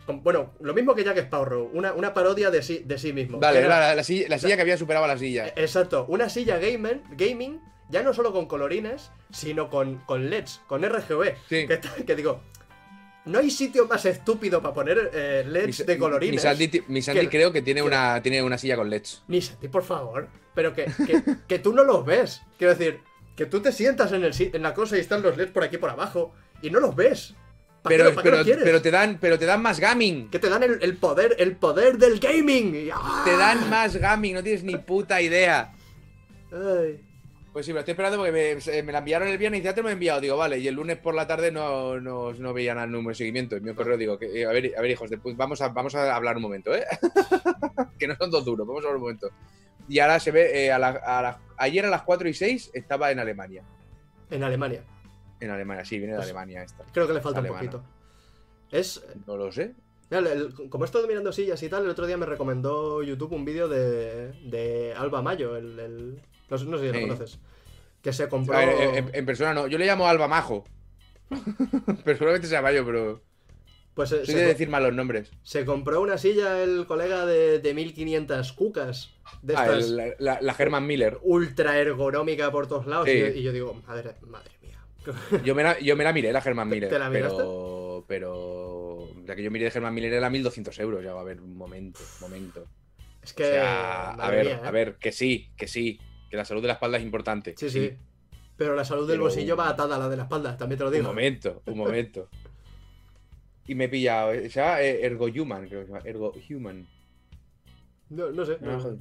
como- 0.06 0.20
bueno, 0.22 0.52
lo 0.60 0.74
mismo 0.74 0.94
que 0.94 1.04
Jack 1.04 1.18
Sparrow, 1.18 1.70
una, 1.72 1.92
una 1.92 2.12
parodia 2.14 2.50
de 2.50 2.62
sí, 2.62 2.82
de 2.84 2.98
sí 2.98 3.12
mismo. 3.12 3.38
Vale, 3.38 3.60
Era- 3.60 3.68
la, 3.68 3.80
la- 3.80 3.94
la 3.96 4.04
silla, 4.04 4.26
la 4.28 4.38
silla 4.38 4.56
que 4.56 4.62
había 4.62 4.76
superado 4.76 5.04
a 5.04 5.08
la 5.08 5.18
silla. 5.18 5.48
Eh, 5.48 5.52
Exacto, 5.56 6.06
una 6.08 6.28
silla 6.28 6.58
gamer, 6.58 7.02
gaming, 7.12 7.60
ya 7.90 8.02
no 8.02 8.14
solo 8.14 8.32
con 8.32 8.46
colorines, 8.46 9.10
sino 9.30 9.68
con, 9.70 9.98
con 9.98 10.30
LEDs, 10.30 10.62
con 10.66 10.82
RGB. 10.82 11.34
Sí. 11.48 11.66
Que, 11.66 11.76
ta- 11.76 11.94
que 12.06 12.16
digo, 12.16 12.40
no 13.24 13.38
hay 13.38 13.50
sitio 13.50 13.86
más 13.86 14.04
estúpido 14.04 14.60
para 14.60 14.74
poner 14.74 15.10
eh, 15.12 15.44
LEDs 15.46 15.86
de 15.86 15.98
colorines. 15.98 16.42
Sandy, 16.42 16.68
ti- 16.68 16.82
mi 16.88 17.02
Sandy 17.02 17.20
que- 17.22 17.28
creo 17.28 17.52
que 17.52 17.62
tiene 17.62 17.80
que- 17.80 17.86
una, 17.86 18.22
tiene 18.22 18.42
una 18.42 18.58
silla 18.58 18.76
con 18.76 18.90
LEDs. 18.90 19.22
Ni 19.28 19.40
Santi, 19.40 19.68
por 19.68 19.84
favor. 19.84 20.28
Pero 20.54 20.74
que, 20.74 20.84
que, 21.06 21.22
que 21.48 21.58
tú 21.58 21.72
no 21.72 21.84
los 21.84 22.04
ves. 22.04 22.42
Quiero 22.58 22.74
decir, 22.74 23.00
que 23.36 23.46
tú 23.46 23.60
te 23.60 23.72
sientas 23.72 24.12
en, 24.12 24.24
el, 24.24 24.32
en 24.38 24.62
la 24.62 24.74
cosa 24.74 24.96
y 24.96 25.00
están 25.00 25.22
los 25.22 25.36
LEDs 25.36 25.50
por 25.52 25.62
aquí 25.64 25.78
por 25.78 25.90
abajo 25.90 26.34
y 26.60 26.70
no 26.70 26.80
los 26.80 26.94
ves. 26.94 27.34
¿Para 27.82 27.96
Pero, 27.96 28.10
qué, 28.10 28.22
pero, 28.22 28.36
pero 28.62 28.82
te 28.82 28.90
dan, 28.92 29.18
pero 29.20 29.38
te 29.38 29.44
dan 29.46 29.60
más 29.62 29.80
gaming. 29.80 30.30
Que 30.30 30.38
te 30.38 30.48
dan 30.48 30.62
el, 30.62 30.78
el 30.82 30.96
poder, 30.96 31.34
el 31.38 31.56
poder 31.56 31.98
del 31.98 32.20
gaming. 32.20 32.90
¡ah! 32.92 33.22
Te 33.24 33.36
dan 33.36 33.68
más 33.70 33.96
gaming, 33.96 34.34
no 34.34 34.42
tienes 34.42 34.62
ni 34.62 34.76
puta 34.76 35.20
idea. 35.20 35.72
Ay. 36.52 37.00
Pues 37.52 37.66
sí, 37.66 37.72
me 37.72 37.74
lo 37.74 37.80
estoy 37.80 37.92
esperando 37.92 38.16
porque 38.16 38.32
me, 38.32 38.82
me 38.82 38.92
la 38.92 38.98
enviaron 39.00 39.28
el 39.28 39.36
viernes 39.36 39.60
y 39.60 39.64
ya 39.64 39.74
te 39.74 39.82
lo 39.82 39.90
he 39.90 39.92
enviado. 39.92 40.20
Digo, 40.22 40.38
vale, 40.38 40.58
y 40.58 40.66
el 40.68 40.74
lunes 40.74 40.96
por 40.96 41.14
la 41.14 41.26
tarde 41.26 41.52
no, 41.52 42.00
no, 42.00 42.32
no 42.32 42.52
veían 42.54 42.78
al 42.78 42.90
número 42.90 43.10
de 43.10 43.14
seguimiento. 43.16 43.56
En 43.56 43.64
mi 43.64 43.74
correo 43.74 43.98
digo, 43.98 44.18
que, 44.18 44.40
eh, 44.40 44.46
a, 44.46 44.52
ver, 44.52 44.72
a 44.76 44.80
ver, 44.80 44.90
hijos 44.90 45.10
de 45.10 45.18
puta, 45.18 45.36
vamos 45.36 45.60
a, 45.60 45.68
vamos 45.68 45.94
a 45.94 46.16
hablar 46.16 46.36
un 46.36 46.42
momento, 46.42 46.74
¿eh? 46.74 46.84
que 47.98 48.08
no 48.08 48.16
son 48.16 48.30
dos 48.30 48.44
duros, 48.44 48.66
vamos 48.66 48.82
a 48.84 48.86
hablar 48.88 48.96
un 48.96 49.02
momento. 49.02 49.28
Y 49.86 49.98
ahora 49.98 50.18
se 50.18 50.30
ve, 50.30 50.64
eh, 50.64 50.72
a 50.72 50.78
la- 50.78 50.88
a 51.04 51.20
la- 51.20 51.40
ayer 51.58 51.84
a 51.84 51.90
las 51.90 52.02
4 52.02 52.26
y 52.28 52.32
6 52.32 52.70
estaba 52.72 53.10
en 53.10 53.18
Alemania. 53.18 53.62
En 54.30 54.42
Alemania. 54.44 54.82
En 55.40 55.50
Alemania, 55.50 55.84
sí, 55.84 55.98
viene 55.98 56.12
de 56.14 56.18
Pues- 56.20 56.28
Alemania 56.30 56.62
esta. 56.62 56.84
Creo 56.92 57.06
que 57.06 57.12
le 57.14 57.20
falta 57.20 57.40
Alemana. 57.40 57.60
un 57.62 57.68
poquito. 57.68 57.84
Es. 58.70 59.04
No 59.26 59.36
lo 59.36 59.52
sé. 59.52 59.74
mira, 60.10 60.32
el- 60.32 60.54
como 60.70 60.84
he 60.84 60.86
estado 60.86 61.06
mirando 61.06 61.32
sillas 61.32 61.62
y 61.62 61.68
tal, 61.68 61.84
el 61.84 61.90
otro 61.90 62.06
día 62.06 62.16
me 62.16 62.24
recomendó 62.26 63.02
YouTube 63.02 63.32
un 63.32 63.44
vídeo 63.44 63.68
de, 63.68 64.32
de 64.48 64.94
Alba 64.96 65.20
Mayo, 65.20 65.56
el, 65.56 65.78
el- 65.78 66.22
no, 66.52 66.58
sé, 66.58 66.64
no 66.66 66.78
sé 66.78 66.84
si 66.86 66.88
lo 66.92 66.94
Sí. 66.94 67.00
conoces. 67.02 67.38
Que 68.02 68.12
se 68.12 68.28
compró. 68.28 68.56
Ver, 68.58 69.08
en, 69.12 69.26
persona 69.26 69.54
no. 69.54 69.66
Yo 69.68 69.78
le 69.78 69.86
llamo 69.86 70.06
Alba 70.08 70.28
Majo. 70.28 70.64
pero 72.04 72.16
seguramente 72.18 72.46
sea 72.46 72.62
Mayo, 72.62 72.84
pero 72.84 73.22
pues 73.94 74.10
eh, 74.12 74.24
soy 74.24 74.34
se, 74.34 74.40
de 74.40 74.46
decir 74.46 74.68
malos 74.68 74.92
nombres. 74.94 75.30
se 75.42 75.64
compró 75.64 76.00
una 76.00 76.18
silla 76.18 76.62
el 76.62 76.86
colega 76.86 77.26
de, 77.26 77.58
de 77.58 77.74
1500 77.74 78.52
cucas. 78.52 79.14
De 79.42 79.54
Ah, 79.56 79.64
estas 79.66 79.84
el- 79.90 80.14
la, 80.18 80.38
la- 80.40 80.56
Herman 80.58 80.86
Miller. 80.86 81.18
ultra 81.22 81.78
ergonómica 81.78 82.50
por 82.50 82.66
todos 82.66 82.86
lados. 82.86 83.06
Sí. 83.08 83.12
Y, 83.16 83.20
yo, 83.20 83.26
y 83.28 83.42
yo 83.42 83.52
digo, 83.52 83.82
madre, 83.86 84.14
madre 84.26 84.50
mía. 84.60 84.78
Yo 85.44 85.54
me 85.54 85.62
la, 85.62 85.78
yo 85.80 85.96
me 85.96 86.04
la 86.04 86.12
miré, 86.12 86.32
la 86.32 86.38
Herman 86.40 86.68
¿Te- 86.68 86.74
Miller. 86.74 86.90
te 86.90 86.98
la 86.98 87.10
pero, 87.10 88.04
pero. 88.08 89.08
La 89.26 89.34
que 89.36 89.42
yo 89.42 89.50
miré 89.50 89.64
de 89.66 89.72
Herman 89.74 89.94
Miller 89.94 90.12
era 90.12 90.28
1200 90.30 90.78
euros. 90.80 91.02
Ya 91.04 91.12
va 91.12 91.20
a 91.20 91.22
haber 91.22 91.40
un 91.40 91.56
momento, 91.56 92.00
un 92.16 92.20
momento. 92.30 92.66
Es 93.22 93.32
O 93.32 93.36
que. 93.36 93.44
sea, 93.44 94.10
a 94.10 94.30
ver, 94.30 94.46
mía, 94.46 94.60
¿eh? 94.62 94.66
a 94.66 94.70
ver, 94.70 94.96
que 94.96 95.12
sí, 95.12 95.50
que 95.56 95.66
sí. 95.68 96.00
Que 96.32 96.38
la 96.38 96.46
salud 96.46 96.62
de 96.62 96.68
la 96.68 96.72
espalda 96.74 96.96
es 96.96 97.02
importante. 97.02 97.52
Sí, 97.58 97.68
sí. 97.68 97.92
Pero 98.56 98.74
la 98.74 98.86
salud 98.86 99.06
del 99.06 99.16
Pero- 99.16 99.24
bolsillo 99.24 99.54
va 99.54 99.68
atada 99.68 99.96
a 99.96 99.98
la 99.98 100.08
de 100.08 100.16
la 100.16 100.22
espalda, 100.22 100.56
también 100.56 100.78
te 100.78 100.84
lo 100.84 100.88
Un 100.88 100.94
digo. 100.96 101.06
momento, 101.08 101.62
un 101.66 101.76
momento. 101.76 102.28
Y 103.66 103.74
me 103.74 103.84
he 103.84 103.88
pillado. 103.90 104.32
eh, 104.32 104.48
Se 104.48 104.60
llama 104.60 104.80
eh, 104.80 105.04
Ergo 105.04 105.26
Human, 105.26 105.68
creo 105.68 105.80
que 105.82 105.86
se 105.88 105.92
llama. 105.92 106.04
Ergo 106.08 106.32
Human. 106.50 106.88
No, 108.08 108.30
no 108.30 108.44
sé. 108.46 108.56
No, 108.62 108.72
no- 108.72 108.80
joder. 108.80 108.98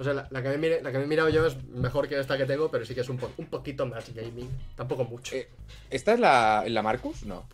O 0.00 0.04
sea, 0.04 0.14
la, 0.14 0.26
la 0.30 0.42
que 0.42 0.48
me 0.48 0.58
mire- 0.58 0.82
la 0.82 0.90
que 0.92 0.98
me 0.98 1.04
he 1.04 1.06
mirado 1.06 1.28
yo 1.28 1.46
es 1.46 1.56
mejor 1.68 2.06
que 2.08 2.18
esta 2.18 2.36
que 2.36 2.44
tengo, 2.44 2.70
pero 2.72 2.84
sí 2.84 2.94
que 2.94 3.00
es 3.02 3.08
un, 3.08 3.16
po- 3.18 3.30
un 3.36 3.46
poquito 3.46 3.86
más 3.86 4.12
gaming. 4.14 4.50
Tampoco 4.76 5.04
mucho. 5.04 5.34
Eh, 5.36 5.48
¿Esta 5.90 6.12
es 6.14 6.20
la, 6.20 6.64
la 6.66 6.82
Marcus? 6.82 7.24
No. 7.24 7.48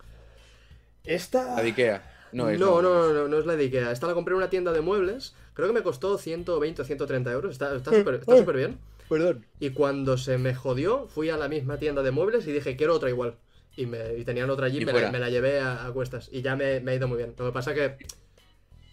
esta. 1.05 1.57
La 1.57 1.62
de 1.62 1.69
Ikea. 1.69 2.29
No 2.33 2.49
es. 2.49 2.59
no, 2.59 2.83
no, 2.83 3.12
no, 3.12 3.29
no 3.29 3.38
es 3.38 3.47
la 3.47 3.55
de 3.57 3.64
Ikea. 3.64 3.93
Esta 3.93 4.07
la 4.07 4.14
compré 4.14 4.33
en 4.33 4.38
una 4.38 4.51
tienda 4.51 4.73
de 4.73 4.81
muebles. 4.81 5.35
Creo 5.55 5.69
que 5.69 5.75
me 5.75 5.83
costó 5.83 6.19
120 6.19 6.83
o 6.83 6.85
130 6.85 7.31
euros. 7.33 7.53
Está 7.53 7.75
está 7.77 7.93
súper 7.93 8.14
está 8.14 8.37
súper 8.37 8.57
bien. 8.57 8.79
Perdón. 9.09 9.47
Y 9.61 9.71
cuando 9.71 10.17
se 10.17 10.38
me 10.38 10.55
jodió, 10.55 11.07
fui 11.09 11.31
a 11.31 11.37
la 11.37 11.49
misma 11.49 11.79
tienda 11.79 12.03
de 12.03 12.11
muebles 12.11 12.47
y 12.47 12.53
dije, 12.53 12.77
quiero 12.77 12.95
otra 12.95 13.11
igual. 13.11 13.37
Y, 13.77 13.87
me, 13.87 14.14
y 14.17 14.25
tenían 14.25 14.49
otra 14.51 14.67
allí, 14.67 14.79
Y 14.79 14.81
me 14.85 14.87
la, 14.87 14.93
fuera. 14.93 15.11
me 15.11 15.19
la 15.19 15.31
llevé 15.31 15.61
a, 15.61 15.85
a 15.87 15.93
cuestas. 15.93 16.29
Y 16.33 16.43
ya 16.43 16.55
me, 16.57 16.81
me 16.81 16.93
ha 16.93 16.95
ido 16.95 17.09
muy 17.09 17.19
bien. 17.19 17.35
Lo 17.37 17.47
que 17.47 17.53
pasa 17.53 17.75
que, 17.75 17.97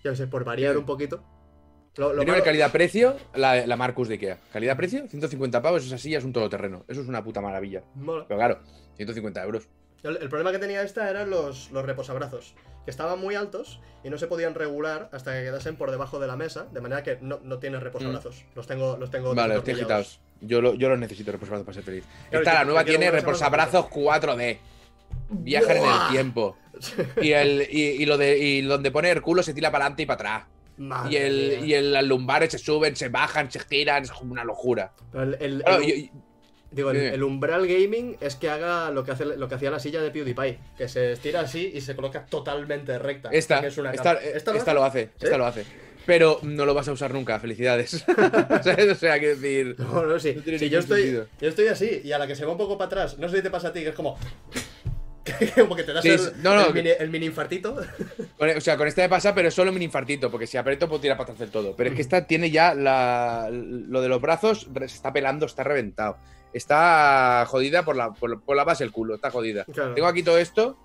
yo 0.03 0.15
sé, 0.15 0.27
por 0.27 0.43
variar 0.43 0.77
un 0.77 0.85
poquito. 0.85 1.23
Lo, 1.97 2.13
lo 2.13 2.23
malo- 2.25 2.43
calidad-precio, 2.43 3.15
la, 3.35 3.67
la 3.67 3.75
Marcus 3.75 4.07
de 4.07 4.13
Ikea. 4.15 4.37
Calidad-precio, 4.53 5.07
150 5.07 5.61
pavos, 5.61 5.85
esa 5.85 5.97
silla 5.97 6.17
es 6.19 6.23
un 6.23 6.33
todoterreno. 6.33 6.83
Eso 6.87 7.01
es 7.01 7.07
una 7.07 7.23
puta 7.23 7.41
maravilla. 7.41 7.83
mola. 7.95 8.25
Pero 8.27 8.37
claro, 8.39 8.59
150 8.95 9.43
euros. 9.43 9.67
El, 10.03 10.17
el 10.17 10.29
problema 10.29 10.51
que 10.51 10.59
tenía 10.59 10.81
esta 10.81 11.09
eran 11.09 11.29
los, 11.29 11.69
los 11.71 11.85
reposabrazos, 11.85 12.55
que 12.85 12.91
estaban 12.91 13.19
muy 13.19 13.35
altos 13.35 13.79
y 14.03 14.09
no 14.09 14.17
se 14.17 14.25
podían 14.27 14.55
regular 14.55 15.09
hasta 15.11 15.33
que 15.33 15.43
quedasen 15.43 15.75
por 15.75 15.91
debajo 15.91 16.19
de 16.19 16.25
la 16.27 16.35
mesa, 16.35 16.65
de 16.71 16.81
manera 16.81 17.03
que 17.03 17.19
no, 17.21 17.39
no 17.43 17.59
tienes 17.59 17.83
reposabrazos. 17.83 18.43
Los 18.55 18.65
tengo, 18.67 18.97
los 18.97 19.11
tengo 19.11 19.33
Mm. 19.33 19.35
Vale, 19.35 19.53
desatornillados. 19.55 19.91
agitados. 20.07 20.19
Yo, 20.41 20.59
lo- 20.61 20.73
yo 20.73 20.89
los 20.89 20.97
necesito 20.97 21.31
reposabrazos 21.31 21.65
para 21.65 21.75
ser 21.75 21.83
feliz. 21.83 22.03
Claro, 22.29 22.43
Esta, 22.43 22.53
la 22.55 22.65
nueva, 22.65 22.83
tiene 22.83 23.11
reposabrazos 23.11 23.85
4D. 23.85 24.57
Viajan 25.29 25.77
en 25.77 25.83
el 25.85 26.09
tiempo. 26.09 26.57
Y, 27.21 27.31
el, 27.33 27.67
y, 27.69 27.81
y 28.01 28.05
lo 28.07 28.17
de, 28.17 28.39
y 28.39 28.61
donde 28.61 28.89
pone 28.89 29.11
el 29.11 29.21
culo 29.21 29.43
se 29.43 29.53
tira 29.53 29.69
para 29.71 29.85
adelante 29.85 30.03
y 30.03 30.05
para 30.07 30.15
atrás. 30.15 30.47
Madre 30.77 31.11
Y, 31.13 31.15
el, 31.17 31.47
mía. 31.59 31.65
y 31.67 31.73
el, 31.75 31.93
las 31.93 32.03
lumbares 32.03 32.51
se 32.51 32.57
suben, 32.57 32.95
se 32.95 33.09
bajan, 33.09 33.51
se 33.51 33.59
giran. 33.59 34.01
Es 34.03 34.11
como 34.11 34.31
una 34.31 34.43
locura. 34.43 34.91
Pero 35.11 35.23
el- 35.25 35.37
el- 35.39 35.61
Claro, 35.63 35.81
el- 35.83 36.05
yo- 36.07 36.11
Digo, 36.71 36.91
el, 36.91 37.21
umbral 37.21 37.67
gaming 37.67 38.15
es 38.21 38.37
que 38.37 38.49
haga 38.49 38.91
lo 38.91 39.03
que, 39.03 39.11
hace, 39.11 39.25
lo 39.25 39.49
que 39.49 39.55
hacía 39.55 39.69
la 39.69 39.79
silla 39.79 40.01
de 40.01 40.09
PewDiePie, 40.09 40.57
que 40.77 40.87
se 40.87 41.11
estira 41.11 41.41
así 41.41 41.69
y 41.73 41.81
se 41.81 41.95
coloca 41.95 42.25
totalmente 42.25 42.97
recta. 42.97 43.29
esta, 43.29 43.59
que 43.59 43.67
es 43.67 43.77
una 43.77 43.91
esta, 43.91 44.13
esta, 44.13 44.55
¿Esta 44.55 44.73
lo 44.73 44.85
hace. 44.85 45.09
¿Sí? 45.17 45.25
Esta 45.25 45.37
lo 45.37 45.45
hace. 45.45 45.65
Pero 46.05 46.39
no 46.43 46.65
lo 46.65 46.73
vas 46.73 46.87
a 46.87 46.93
usar 46.93 47.13
nunca, 47.13 47.39
felicidades. 47.39 48.05
¿Sabes? 48.63 48.89
O 48.89 48.95
sea, 48.95 49.19
quiero 49.19 49.35
decir. 49.35 49.75
No, 49.79 50.05
no, 50.05 50.17
sí. 50.17 50.33
No 50.33 50.57
Sí, 50.57 50.69
yo, 50.69 50.79
estoy, 50.79 51.01
sentido. 51.01 51.27
yo 51.41 51.49
estoy 51.49 51.67
así, 51.67 52.01
y 52.03 52.11
a 52.13 52.17
la 52.17 52.25
que 52.25 52.35
se 52.35 52.45
va 52.45 52.53
un 52.53 52.57
poco 52.57 52.77
para 52.77 52.87
atrás, 52.87 53.17
no 53.17 53.27
sé 53.27 53.37
si 53.37 53.43
te 53.43 53.49
pasa 53.49 53.67
a 53.67 53.73
ti, 53.73 53.81
que 53.81 53.89
es 53.89 53.95
como. 53.95 54.17
Como 55.55 55.75
que 55.75 55.83
te 55.83 55.93
das 55.93 56.01
Sí, 56.01 56.09
el, 56.09 56.41
no, 56.41 56.55
no, 56.55 56.67
el 56.67 56.73
mini, 56.73 56.89
el 56.97 57.09
mini 57.11 57.27
infartito. 57.27 57.75
Con- 58.37 58.49
o 58.49 58.59
sea, 58.59 58.75
con 58.75 58.87
esta 58.87 59.03
me 59.03 59.09
pasa, 59.09 59.35
pero 59.35 59.49
es 59.49 59.53
solo 59.53 59.71
un 59.71 59.81
infartito, 59.81 60.31
porque 60.31 60.47
si 60.47 60.57
aprieto 60.57 60.87
puedo 60.87 60.99
tirar 60.99 61.15
para 61.15 61.31
hacer 61.31 61.49
todo. 61.49 61.75
Pero 61.75 61.89
es 61.91 61.95
que 61.95 62.01
esta 62.01 62.25
tiene 62.25 62.49
ya 62.49 62.73
la, 62.73 63.47
lo 63.51 64.01
de 64.01 64.09
los 64.09 64.19
brazos, 64.19 64.67
se 64.73 64.85
está 64.85 65.13
pelando, 65.13 65.45
está 65.45 65.63
reventado. 65.63 66.17
Está 66.53 67.45
jodida 67.47 67.83
por 67.85 67.95
la, 67.95 68.11
por, 68.11 68.41
por 68.41 68.55
la 68.55 68.63
base 68.63 68.83
del 68.83 68.91
culo, 68.91 69.15
está 69.15 69.31
jodida. 69.31 69.65
Claro. 69.65 69.93
Tengo 69.93 70.07
aquí 70.07 70.21
todo 70.23 70.37
esto 70.37 70.77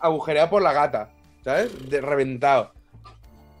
agujereado 0.00 0.50
por 0.50 0.62
la 0.62 0.72
gata, 0.72 1.10
¿sabes? 1.44 1.88
De, 1.88 2.00
reventado. 2.00 2.72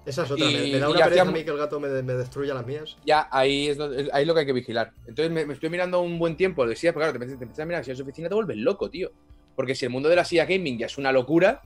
Esa 0.04 0.24
es 0.24 0.30
otra. 0.32 0.44
me, 0.44 0.52
Y- 0.52 0.72
me 0.72 0.78
da 0.80 0.88
y 0.88 0.90
una 0.92 1.04
pereza 1.04 1.22
a 1.22 1.24
mí 1.26 1.44
que 1.44 1.50
el 1.50 1.58
gato 1.58 1.78
me, 1.78 1.88
me 2.02 2.14
destruya 2.14 2.54
las 2.54 2.66
mías. 2.66 2.96
Ya 3.06 3.28
ahí 3.30 3.68
es, 3.68 3.76
donde- 3.78 4.10
ahí 4.12 4.22
es 4.22 4.26
lo 4.26 4.34
que 4.34 4.40
hay 4.40 4.46
que 4.46 4.52
vigilar. 4.52 4.92
Entonces 5.06 5.30
me, 5.30 5.46
me 5.46 5.54
estoy 5.54 5.70
mirando 5.70 6.00
un 6.00 6.18
buen 6.18 6.36
tiempo 6.36 6.66
de 6.66 6.74
sillas, 6.74 6.94
pero 6.94 7.06
claro, 7.12 7.18
te 7.24 7.36
te 7.36 7.46
metes 7.46 7.60
a 7.60 7.64
mirar 7.64 7.84
sillas 7.84 7.98
de 7.98 8.02
oficina 8.04 8.28
te 8.28 8.34
vuelves 8.34 8.56
loco, 8.56 8.90
tío. 8.90 9.12
Porque 9.54 9.74
si 9.76 9.84
el 9.84 9.90
mundo 9.92 10.08
de 10.08 10.16
la 10.16 10.24
silla 10.24 10.44
gaming 10.44 10.78
ya 10.78 10.86
es 10.86 10.98
una 10.98 11.12
locura, 11.12 11.62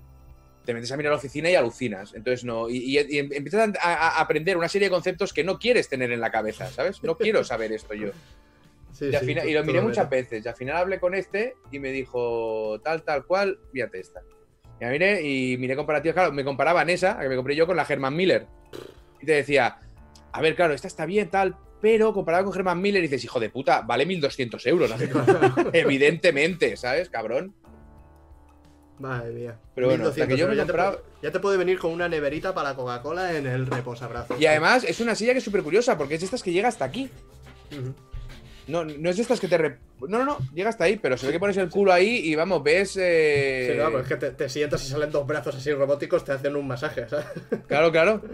te 0.67 0.75
metes 0.75 0.93
a 0.93 0.97
mirar 0.99 1.13
la 1.13 1.17
oficina 1.19 1.49
y 1.49 1.55
alucinas. 1.55 2.13
Entonces 2.13 2.45
no. 2.45 2.69
Y, 2.69 2.99
y- 2.99 3.07
y 3.09 3.19
empiezas 3.19 3.71
a, 3.81 3.95
a 3.95 4.21
aprender 4.21 4.59
una 4.59 4.69
serie 4.69 4.89
de 4.89 4.93
conceptos 4.93 5.33
que 5.33 5.43
no 5.43 5.59
quieres 5.59 5.89
tener 5.89 6.13
en 6.13 6.21
la 6.21 6.31
cabeza, 6.31 6.67
¿sabes? 6.71 7.03
No 7.03 7.17
quiero 7.17 7.43
saber 7.45 7.73
esto 7.73 7.95
yo. 7.95 8.11
Sí, 8.97 9.11
Y, 9.13 9.15
al 9.15 9.25
final- 9.27 9.49
y 9.49 9.53
lo 9.53 9.63
miré 9.65 9.81
muchas 9.83 10.09
veces. 10.09 10.45
Y 10.45 10.49
al 10.49 10.55
final 10.57 10.77
hablé 10.79 10.99
con 10.99 11.15
este 11.15 11.57
y 11.71 11.79
me 11.79 11.91
dijo 11.93 12.81
tal, 12.83 13.03
tal 13.03 13.27
cual, 13.27 13.59
fíjate 13.73 14.01
esta. 14.01 14.23
Y 14.81 14.85
la 14.85 14.91
miré 14.91 15.23
y 15.23 15.57
miré 15.59 15.77
comparativas. 15.77 16.15
Claro, 16.15 16.33
me 16.33 16.45
comparaban 16.45 16.89
esa, 16.89 17.19
que 17.19 17.29
me 17.29 17.37
compré 17.37 17.55
yo, 17.55 17.67
con 17.67 17.77
la 17.77 17.85
Herman 17.87 18.17
Miller. 18.17 18.47
Y 19.21 19.27
te 19.27 19.33
decía, 19.33 19.79
a 20.33 20.41
ver, 20.41 20.55
claro, 20.57 20.73
esta 20.73 20.89
está 20.89 21.05
bien, 21.05 21.29
tal, 21.31 21.57
pero 21.83 22.15
comparado 22.15 22.47
con 22.47 22.57
Herman 22.57 22.81
Miller, 22.81 23.03
dices, 23.03 23.23
hijo 23.25 23.39
de 23.39 23.51
puta, 23.51 23.83
vale 23.83 24.07
1200 24.07 24.67
euros. 24.67 24.91
¿no? 24.91 24.97
Evidentemente, 25.75 26.77
¿sabes, 26.79 27.11
cabrón? 27.11 27.55
Madre 28.99 29.31
mía. 29.33 29.59
Pero 29.75 29.89
bueno, 29.89 30.05
la 30.05 30.11
1200 30.11 30.29
que 30.35 30.41
yo 30.41 30.49
me 30.49 30.55
he 30.55 30.57
ya 30.57 30.65
te 30.65 30.73
puede- 30.73 30.99
ya 31.23 31.31
te 31.31 31.41
puede 31.41 31.59
venir 31.59 31.79
con 31.79 31.93
una 31.93 32.09
neverita 32.09 32.55
para 32.55 32.71
la 32.71 32.77
Coca-Cola 32.77 33.37
en 33.37 33.47
el 33.47 33.67
reposabrazos. 33.67 34.41
Y 34.41 34.47
además 34.47 34.85
es 34.85 35.01
una 35.01 35.15
silla 35.15 35.33
que 35.33 35.39
es 35.39 35.45
súper 35.45 35.63
curiosa, 35.63 35.99
porque 35.99 36.15
es 36.15 36.21
de 36.21 36.25
estas 36.25 36.43
que 36.43 36.51
llega 36.53 36.69
hasta 36.69 36.87
aquí. 36.87 37.11
No, 38.69 38.85
no 38.85 39.11
es 39.11 39.17
de 39.17 39.23
estas 39.23 39.39
que 39.39 39.47
te... 39.49 39.59
re- 39.59 39.79
No, 40.01 40.19
no, 40.19 40.25
no, 40.25 40.39
llega 40.55 40.69
hasta 40.71 40.85
ahí, 40.85 40.97
pero 40.97 41.17
se 41.17 41.27
ve 41.27 41.33
que 41.33 41.39
pones 41.39 41.57
el 41.57 41.69
culo 41.71 41.93
ahí 41.93 42.17
y 42.25 42.35
vamos, 42.35 42.63
ves... 42.65 42.97
eh, 43.01 43.69
Sí, 43.71 43.75
claro, 43.77 43.93
pues 43.93 44.03
es 44.03 44.09
que 44.09 44.17
te, 44.17 44.31
te 44.33 44.49
sientas 44.49 44.85
y 44.85 44.89
salen 44.91 45.11
dos 45.13 45.27
brazos 45.27 45.55
así 45.55 45.73
robóticos, 45.73 46.25
te 46.25 46.33
hacen 46.33 46.57
un 46.57 46.67
masaje, 46.67 47.09
¿sabes? 47.09 47.27
Claro, 47.69 47.93
claro. 47.93 48.21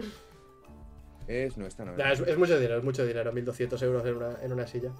Es, 1.27 1.55
no, 1.57 1.65
esta 1.65 1.85
no. 1.85 1.95
Es, 1.97 2.19
es 2.19 2.37
mucho 2.37 2.55
dinero, 2.59 2.77
es 2.79 2.83
mucho 2.83 3.05
dinero, 3.05 3.31
1200 3.31 3.81
euros 3.83 4.05
en 4.05 4.15
una, 4.17 4.35
en 4.43 4.51
una 4.51 4.67
silla. 4.67 4.91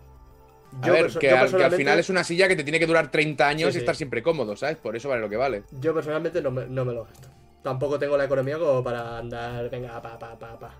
A 0.81 0.89
ver, 0.89 1.07
que, 1.07 1.11
yo 1.11 1.13
al, 1.13 1.19
que 1.19 1.29
al 1.31 1.39
personalmente- 1.41 1.77
final 1.77 1.99
es 1.99 2.09
una 2.09 2.23
silla 2.23 2.47
que 2.47 2.55
te 2.55 2.63
tiene 2.63 2.79
que 2.79 2.87
durar 2.87 3.11
30 3.11 3.45
años 3.47 3.71
Sí, 3.73 3.77
y 3.77 3.79
estar 3.79 3.95
siempre 3.95 4.23
cómodo, 4.23 4.55
¿sabes? 4.55 4.77
Por 4.77 4.95
eso 4.95 5.09
vale 5.09 5.21
lo 5.21 5.29
que 5.29 5.35
vale. 5.35 5.63
Yo 5.81 5.93
personalmente 5.93 6.41
no 6.41 6.49
me, 6.49 6.65
no 6.65 6.85
me 6.85 6.93
lo 6.93 7.03
gasto. 7.03 7.27
Tampoco 7.61 7.99
tengo 7.99 8.15
la 8.17 8.23
economía 8.25 8.57
como 8.57 8.81
para 8.83 9.17
andar, 9.17 9.69
venga, 9.69 10.01
pa, 10.01 10.17
pa, 10.17 10.39
pa, 10.39 10.57
pa. 10.57 10.73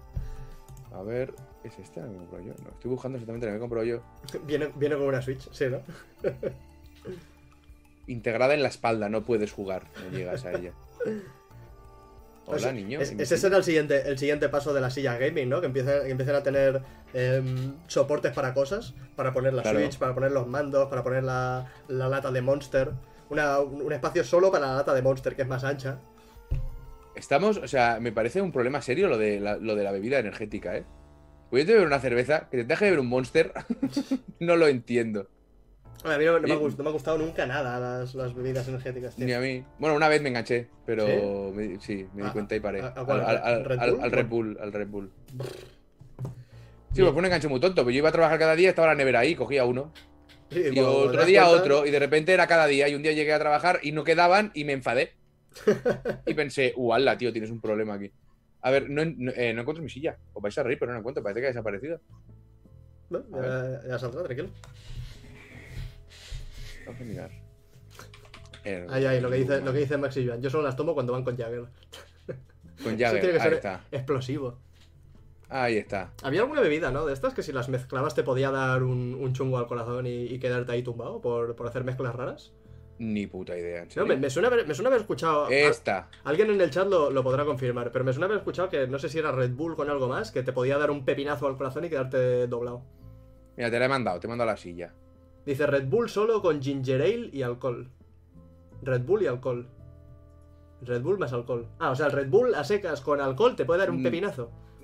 A 0.94 1.02
ver, 1.02 1.34
¿es 1.64 1.78
esta 1.80 2.02
la 2.02 2.08
que 2.08 2.12
me 2.14 2.18
compro 2.20 2.40
yo? 2.42 2.54
No, 2.64 2.70
estoy 2.70 2.92
buscando 2.92 3.18
exactamente 3.18 3.46
la 3.48 3.52
que 3.52 3.56
me 3.56 3.60
compro 3.62 3.84
yo. 3.84 4.02
Viene, 4.46 4.72
viene 4.76 4.96
con 4.96 5.06
una 5.06 5.22
Switch, 5.22 5.50
sí, 5.52 5.66
¿no? 5.70 5.82
Integrada 8.08 8.54
en 8.54 8.62
la 8.62 8.70
espalda, 8.70 9.10
no 9.10 9.24
puedes 9.24 9.52
jugar, 9.52 9.84
no 10.04 10.16
llegas 10.16 10.46
a 10.46 10.52
ella. 10.54 10.72
Hola, 12.46 12.58
Pues 12.60 12.74
niño. 12.74 13.00
es- 13.00 13.10
¿qué 13.12 13.16
me 13.16 13.24
ese 13.24 13.38
será 13.38 13.56
el 13.58 13.64
siguiente, 13.64 14.08
el 14.08 14.18
siguiente 14.20 14.50
paso 14.50 14.74
de 14.74 14.82
la 14.82 14.90
silla 14.90 15.18
gaming, 15.18 15.48
¿no? 15.48 15.62
Que 15.62 15.68
empiecen, 15.68 16.04
que 16.04 16.12
empiecen 16.12 16.36
a 16.36 16.44
tener 16.44 16.82
em, 17.14 17.74
soportes 17.88 18.34
para 18.34 18.54
cosas, 18.54 18.94
para 19.16 19.34
poner 19.34 19.54
la 19.54 19.62
Claro. 19.62 19.80
Switch, 19.80 19.98
para 19.98 20.14
poner 20.14 20.32
los 20.34 20.46
mandos, 20.48 20.90
para 20.90 21.04
poner 21.04 21.24
la, 21.24 21.72
la 21.88 22.10
lata 22.10 22.32
de 22.32 22.42
Monster. 22.42 22.92
Una- 23.30 23.60
un 23.62 23.94
espacio 23.94 24.24
solo 24.26 24.52
para 24.52 24.68
la 24.68 24.76
lata 24.76 24.94
de 24.94 25.02
Monster, 25.02 25.36
que 25.38 25.44
es 25.44 25.48
más 25.48 25.64
ancha. 25.64 26.00
Estamos, 27.16 27.58
o 27.58 27.68
sea, 27.68 28.00
me 28.02 28.12
parece 28.12 28.42
un 28.42 28.52
problema 28.52 28.82
serio 28.82 29.08
lo 29.08 29.18
de 29.18 29.40
la, 29.40 29.58
lo 29.58 29.76
de 29.76 29.84
la 29.84 29.92
bebida 29.92 30.20
energética, 30.20 30.76
¿eh? 30.78 30.84
Puedes 31.52 31.68
beber 31.68 31.86
una 31.86 32.00
cerveza, 32.00 32.50
que 32.50 32.58
te 32.58 32.64
deje 32.64 32.86
beber 32.86 33.00
un 33.00 33.08
monster, 33.08 33.54
no 34.40 34.56
lo 34.56 34.68
entiendo. 34.68 35.30
A 36.04 36.18
mí 36.18 36.26
no, 36.26 36.34
no 36.40 36.48
me, 36.48 36.52
ha 36.52 36.56
Y- 36.56 36.60
gust- 36.60 36.78
no 36.78 36.84
me 36.84 36.90
ha 36.90 36.94
gustado 36.94 37.18
nunca 37.20 37.46
nada 37.46 37.80
las, 37.80 38.16
las 38.16 38.34
bebidas 38.34 38.68
energéticas, 38.68 39.16
tío. 39.16 39.26
Ni 39.26 39.34
a 39.34 39.40
mí. 39.40 39.64
Bueno, 39.80 39.96
una 39.96 40.10
vez 40.10 40.22
me 40.22 40.30
enganché, 40.30 40.68
pero 40.86 41.06
¿Sí? 41.06 41.14
me, 41.56 41.80
sí, 41.80 42.08
me 42.14 42.24
di 42.24 42.28
¿A- 42.30 42.34
cuenta 42.34 42.56
y 42.56 42.60
paré. 42.60 42.82
a- 42.82 42.88
a 42.88 42.90
al, 42.90 43.06
cuál? 43.06 43.22
al- 43.22 43.38
al- 43.44 43.66
¿Red 43.66 43.80
al- 43.80 43.92
Bull? 43.92 44.02
al 44.04 44.12
Red 44.12 44.28
Bull, 44.28 44.58
al 44.62 44.74
Red 44.74 44.88
Bull. 44.88 45.12
Sí, 46.94 47.02
pues 47.02 47.12
fue 47.12 47.20
un 47.20 47.26
enganche 47.26 47.48
muy 47.48 47.60
tonto. 47.60 47.84
Pues 47.84 47.94
yo 47.94 48.00
iba 48.00 48.10
a 48.10 48.12
trabajar 48.12 48.38
cada 48.40 48.56
día, 48.56 48.70
estaba 48.70 48.88
la 48.90 48.96
nevera 48.96 49.20
ahí, 49.20 49.36
cogía 49.36 49.64
uno. 49.66 49.94
Sí, 50.52 50.60
Y 50.60 50.74
te 50.74 50.82
otro 50.82 51.26
día 51.26 51.44
cuenta- 51.46 51.62
otro, 51.62 51.86
y 51.86 51.92
de 51.92 52.00
repente 52.00 52.34
era 52.34 52.48
cada 52.48 52.66
día. 52.68 52.88
Y 52.90 52.96
un 52.96 53.02
día 53.04 53.14
llegué 53.14 53.32
a 53.34 53.40
trabajar 53.40 53.80
y 53.84 53.92
no 53.94 54.04
quedaban 54.04 54.52
y 54.54 54.66
me 54.66 54.74
enfadé. 54.74 55.14
y 56.26 56.34
pensé, 56.34 56.74
¡Uala, 56.76 57.18
tío! 57.18 57.32
Tienes 57.32 57.52
un 57.52 57.62
problema 57.62 57.94
aquí. 57.96 58.12
A 58.62 58.72
ver, 58.72 58.90
no, 58.90 59.04
no, 59.06 59.32
eh, 59.36 59.54
no 59.54 59.62
encuentro 59.62 59.84
mi 59.84 59.90
silla. 59.90 60.18
Os 60.34 60.42
vais 60.42 60.58
a 60.58 60.64
reír, 60.64 60.80
pero 60.80 60.92
no 60.92 60.94
la 60.96 61.00
encuentro. 61.00 61.22
Parece 61.24 61.42
que 61.42 61.48
ha 61.48 61.50
desaparecido. 61.50 62.00
A 63.12 63.42
ya, 63.82 63.88
ya 63.90 64.00
saldrá, 64.00 64.24
tranquilo. 64.24 64.50
Vamos 66.86 67.02
a 67.02 67.04
mirar. 67.04 67.32
El- 68.64 68.90
Ahí, 68.90 69.06
ahí, 69.06 69.20
lo 69.22 69.30
que 69.30 69.36
dice, 69.38 69.62
lo 69.62 69.74
que 69.74 69.80
dice 69.80 69.98
Max 69.98 70.18
y 70.18 70.26
Joan. 70.28 70.42
Yo 70.42 70.50
solo 70.50 70.64
las 70.64 70.76
tomo 70.76 70.94
cuando 70.94 71.14
van 71.14 71.24
con 71.24 71.36
Jagger. 71.38 71.66
Con 72.82 72.94
Eso 72.94 72.96
tiene 72.96 72.98
Jagger. 72.98 73.22
que 73.22 73.28
Ahí 73.38 73.40
ser 73.42 73.54
está. 73.54 73.84
explosivo. 73.92 74.60
Ahí 75.50 75.78
está. 75.78 76.12
¿Había 76.24 76.42
alguna 76.42 76.62
bebida, 76.62 76.90
no? 76.90 77.06
De 77.06 77.14
estas 77.14 77.34
que 77.34 77.44
si 77.44 77.52
las 77.52 77.70
mezclabas 77.70 78.16
te 78.16 78.24
podía 78.24 78.50
dar 78.50 78.82
un, 78.84 79.14
un 79.20 79.34
chungo 79.34 79.58
al 79.60 79.68
corazón 79.68 80.08
y, 80.08 80.24
y 80.24 80.40
quedarte 80.40 80.72
ahí 80.72 80.82
tumbado 80.82 81.22
por, 81.22 81.56
por 81.56 81.68
hacer 81.68 81.84
mezclas 81.84 82.16
raras? 82.16 82.54
Ni 83.04 83.28
puta 83.28 83.58
idea. 83.58 83.82
¿en 83.84 83.90
No, 83.98 84.06
me, 84.06 84.16
me 84.16 84.30
suena 84.30 84.48
haber, 84.48 84.66
me 84.66 84.74
suena 84.74 84.88
haber 84.90 85.02
escuchado. 85.02 85.46
a- 85.46 85.52
Esta. 85.54 86.10
alguien 86.24 86.50
en 86.52 86.62
el 86.62 86.70
chat 86.70 86.88
lo, 86.88 87.10
lo 87.12 87.22
podrá 87.24 87.44
confirmar, 87.44 87.92
pero 87.92 88.06
me 88.06 88.14
suena 88.14 88.26
haber 88.28 88.38
escuchado 88.38 88.70
que 88.70 88.88
no 88.88 88.98
sé 88.98 89.10
si 89.10 89.20
era 89.20 89.32
Red 89.32 89.52
Bull 89.52 89.76
con 89.76 89.90
algo 89.90 90.08
más, 90.08 90.32
que 90.32 90.42
te 90.44 90.54
podía 90.54 90.78
dar 90.78 90.90
un 90.90 91.04
pepinazo 91.04 91.48
al 91.48 91.58
corazón 91.58 91.84
y 91.86 91.90
quedarte 91.90 92.48
doblado. 92.48 92.84
Mira, 93.58 93.70
te 93.70 93.78
la 93.80 93.86
he 93.86 93.90
mandado, 93.90 94.20
te 94.20 94.28
he 94.28 94.30
mandado 94.30 94.50
la 94.50 94.58
silla. 94.58 94.94
Dice 95.46 95.68
Red 95.68 95.88
Bull 95.88 96.10
solo 96.10 96.42
con 96.42 96.62
ginger 96.62 97.02
ale 97.02 97.30
y 97.34 97.42
alcohol. 97.42 97.90
Red 98.82 99.02
Bull 99.02 99.24
y 99.24 99.28
alcohol. 99.28 99.68
Red 100.82 101.02
Bull 101.02 101.18
más 101.18 101.34
alcohol. 101.34 101.68
Ah, 101.80 101.92
o 101.92 101.96
sea, 101.96 102.06
el 102.08 102.12
Red 102.14 102.30
Bull 102.30 102.56
a 102.56 102.64
secas 102.64 103.02
con 103.02 103.20
alcohol 103.22 103.56
te 103.56 103.66
puede 103.66 103.80
dar 103.80 103.90
un 103.92 104.00
Mm. 104.00 104.04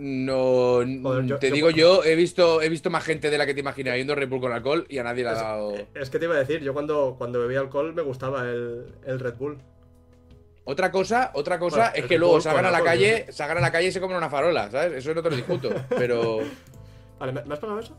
No, 0.02 0.76
Joder, 1.04 1.26
yo- 1.26 1.40
te 1.40 1.50
yo- 1.50 1.54
digo 1.56 1.70
yo, 1.72 2.04
he 2.06 2.16
visto, 2.16 2.62
he 2.62 2.70
visto 2.70 2.90
más 2.90 3.04
gente 3.04 3.30
de 3.30 3.38
la 3.38 3.46
que 3.46 3.54
te 3.54 3.60
imaginas 3.60 3.98
yendo 3.98 4.16
Red 4.16 4.30
Bull 4.30 4.40
con 4.40 4.54
alcohol 4.54 4.86
y 4.88 4.98
a 4.98 5.04
nadie 5.04 5.24
le 5.24 5.30
ha 5.32 5.34
dado. 5.34 5.74
Es 5.94 6.10
que 6.10 6.20
te 6.20 6.26
iba 6.26 6.36
a 6.36 6.40
decir, 6.40 6.62
yo 6.62 6.74
cuando, 6.74 7.16
cuando 7.18 7.40
bebía 7.40 7.60
alcohol 7.60 7.94
me 7.94 8.02
gustaba 8.02 8.44
el, 8.50 8.86
el 9.06 9.20
Red 9.20 9.36
Bull. 9.36 9.58
Otra 10.64 10.90
cosa, 10.92 11.32
otra 11.34 11.60
cosa 11.60 11.76
Bueno, 11.78 11.92
es 11.96 12.02
que 12.04 12.08
Red 12.14 12.20
luego 12.20 12.34
Bull 12.36 12.42
salgan 12.42 12.66
a 12.66 12.72
la 12.72 12.78
alcohol, 12.78 12.94
calle, 12.94 13.26
¿no? 13.28 13.34
salgan 13.34 13.58
a 13.58 13.62
la 13.62 13.72
calle 13.74 13.88
y 13.88 13.92
se 13.92 14.00
comen 14.00 14.16
una 14.16 14.30
farola, 14.30 14.72
¿sabes? 14.72 14.94
Eso 14.94 15.14
no 15.14 15.22
te 15.22 15.30
lo 15.32 15.36
discuto. 15.36 15.70
Pero 15.90 16.40
Vale, 17.20 17.34
¿me, 17.34 17.40
has 17.42 17.60
pasado 17.60 17.80
eso? 17.80 17.98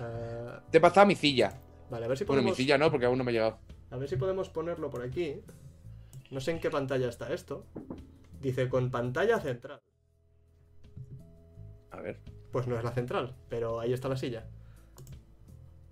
Eh, 0.00 0.50
te 0.70 0.78
he 0.78 0.80
pasado 0.80 1.06
mi 1.06 1.14
silla. 1.14 1.52
vale, 1.90 2.04
a 2.04 2.08
ver 2.08 2.18
si 2.18 2.24
Bueno, 2.24 2.42
mi 2.42 2.46
podemos. 2.48 2.56
silla 2.56 2.76
no, 2.76 2.90
porque 2.90 3.06
aún 3.06 3.16
no 3.18 3.24
me 3.24 3.30
ha 3.30 3.34
llegado. 3.34 3.58
A 3.90 3.96
ver 3.96 4.08
si 4.08 4.16
podemos 4.16 4.48
ponerlo 4.50 4.90
por 4.90 5.02
aquí. 5.02 5.40
No 6.30 6.40
sé 6.40 6.50
en 6.50 6.60
qué 6.60 6.70
pantalla 6.70 7.08
está 7.08 7.32
esto. 7.32 7.64
Dice 8.40 8.68
con 8.68 8.90
pantalla 8.90 9.38
central. 9.40 9.80
A 11.92 12.00
ver. 12.00 12.16
Pues 12.50 12.66
no 12.66 12.76
es 12.76 12.84
la 12.84 12.92
central, 12.92 13.34
pero 13.48 13.80
ahí 13.80 13.92
está 13.92 14.08
la 14.08 14.16
silla. 14.16 14.44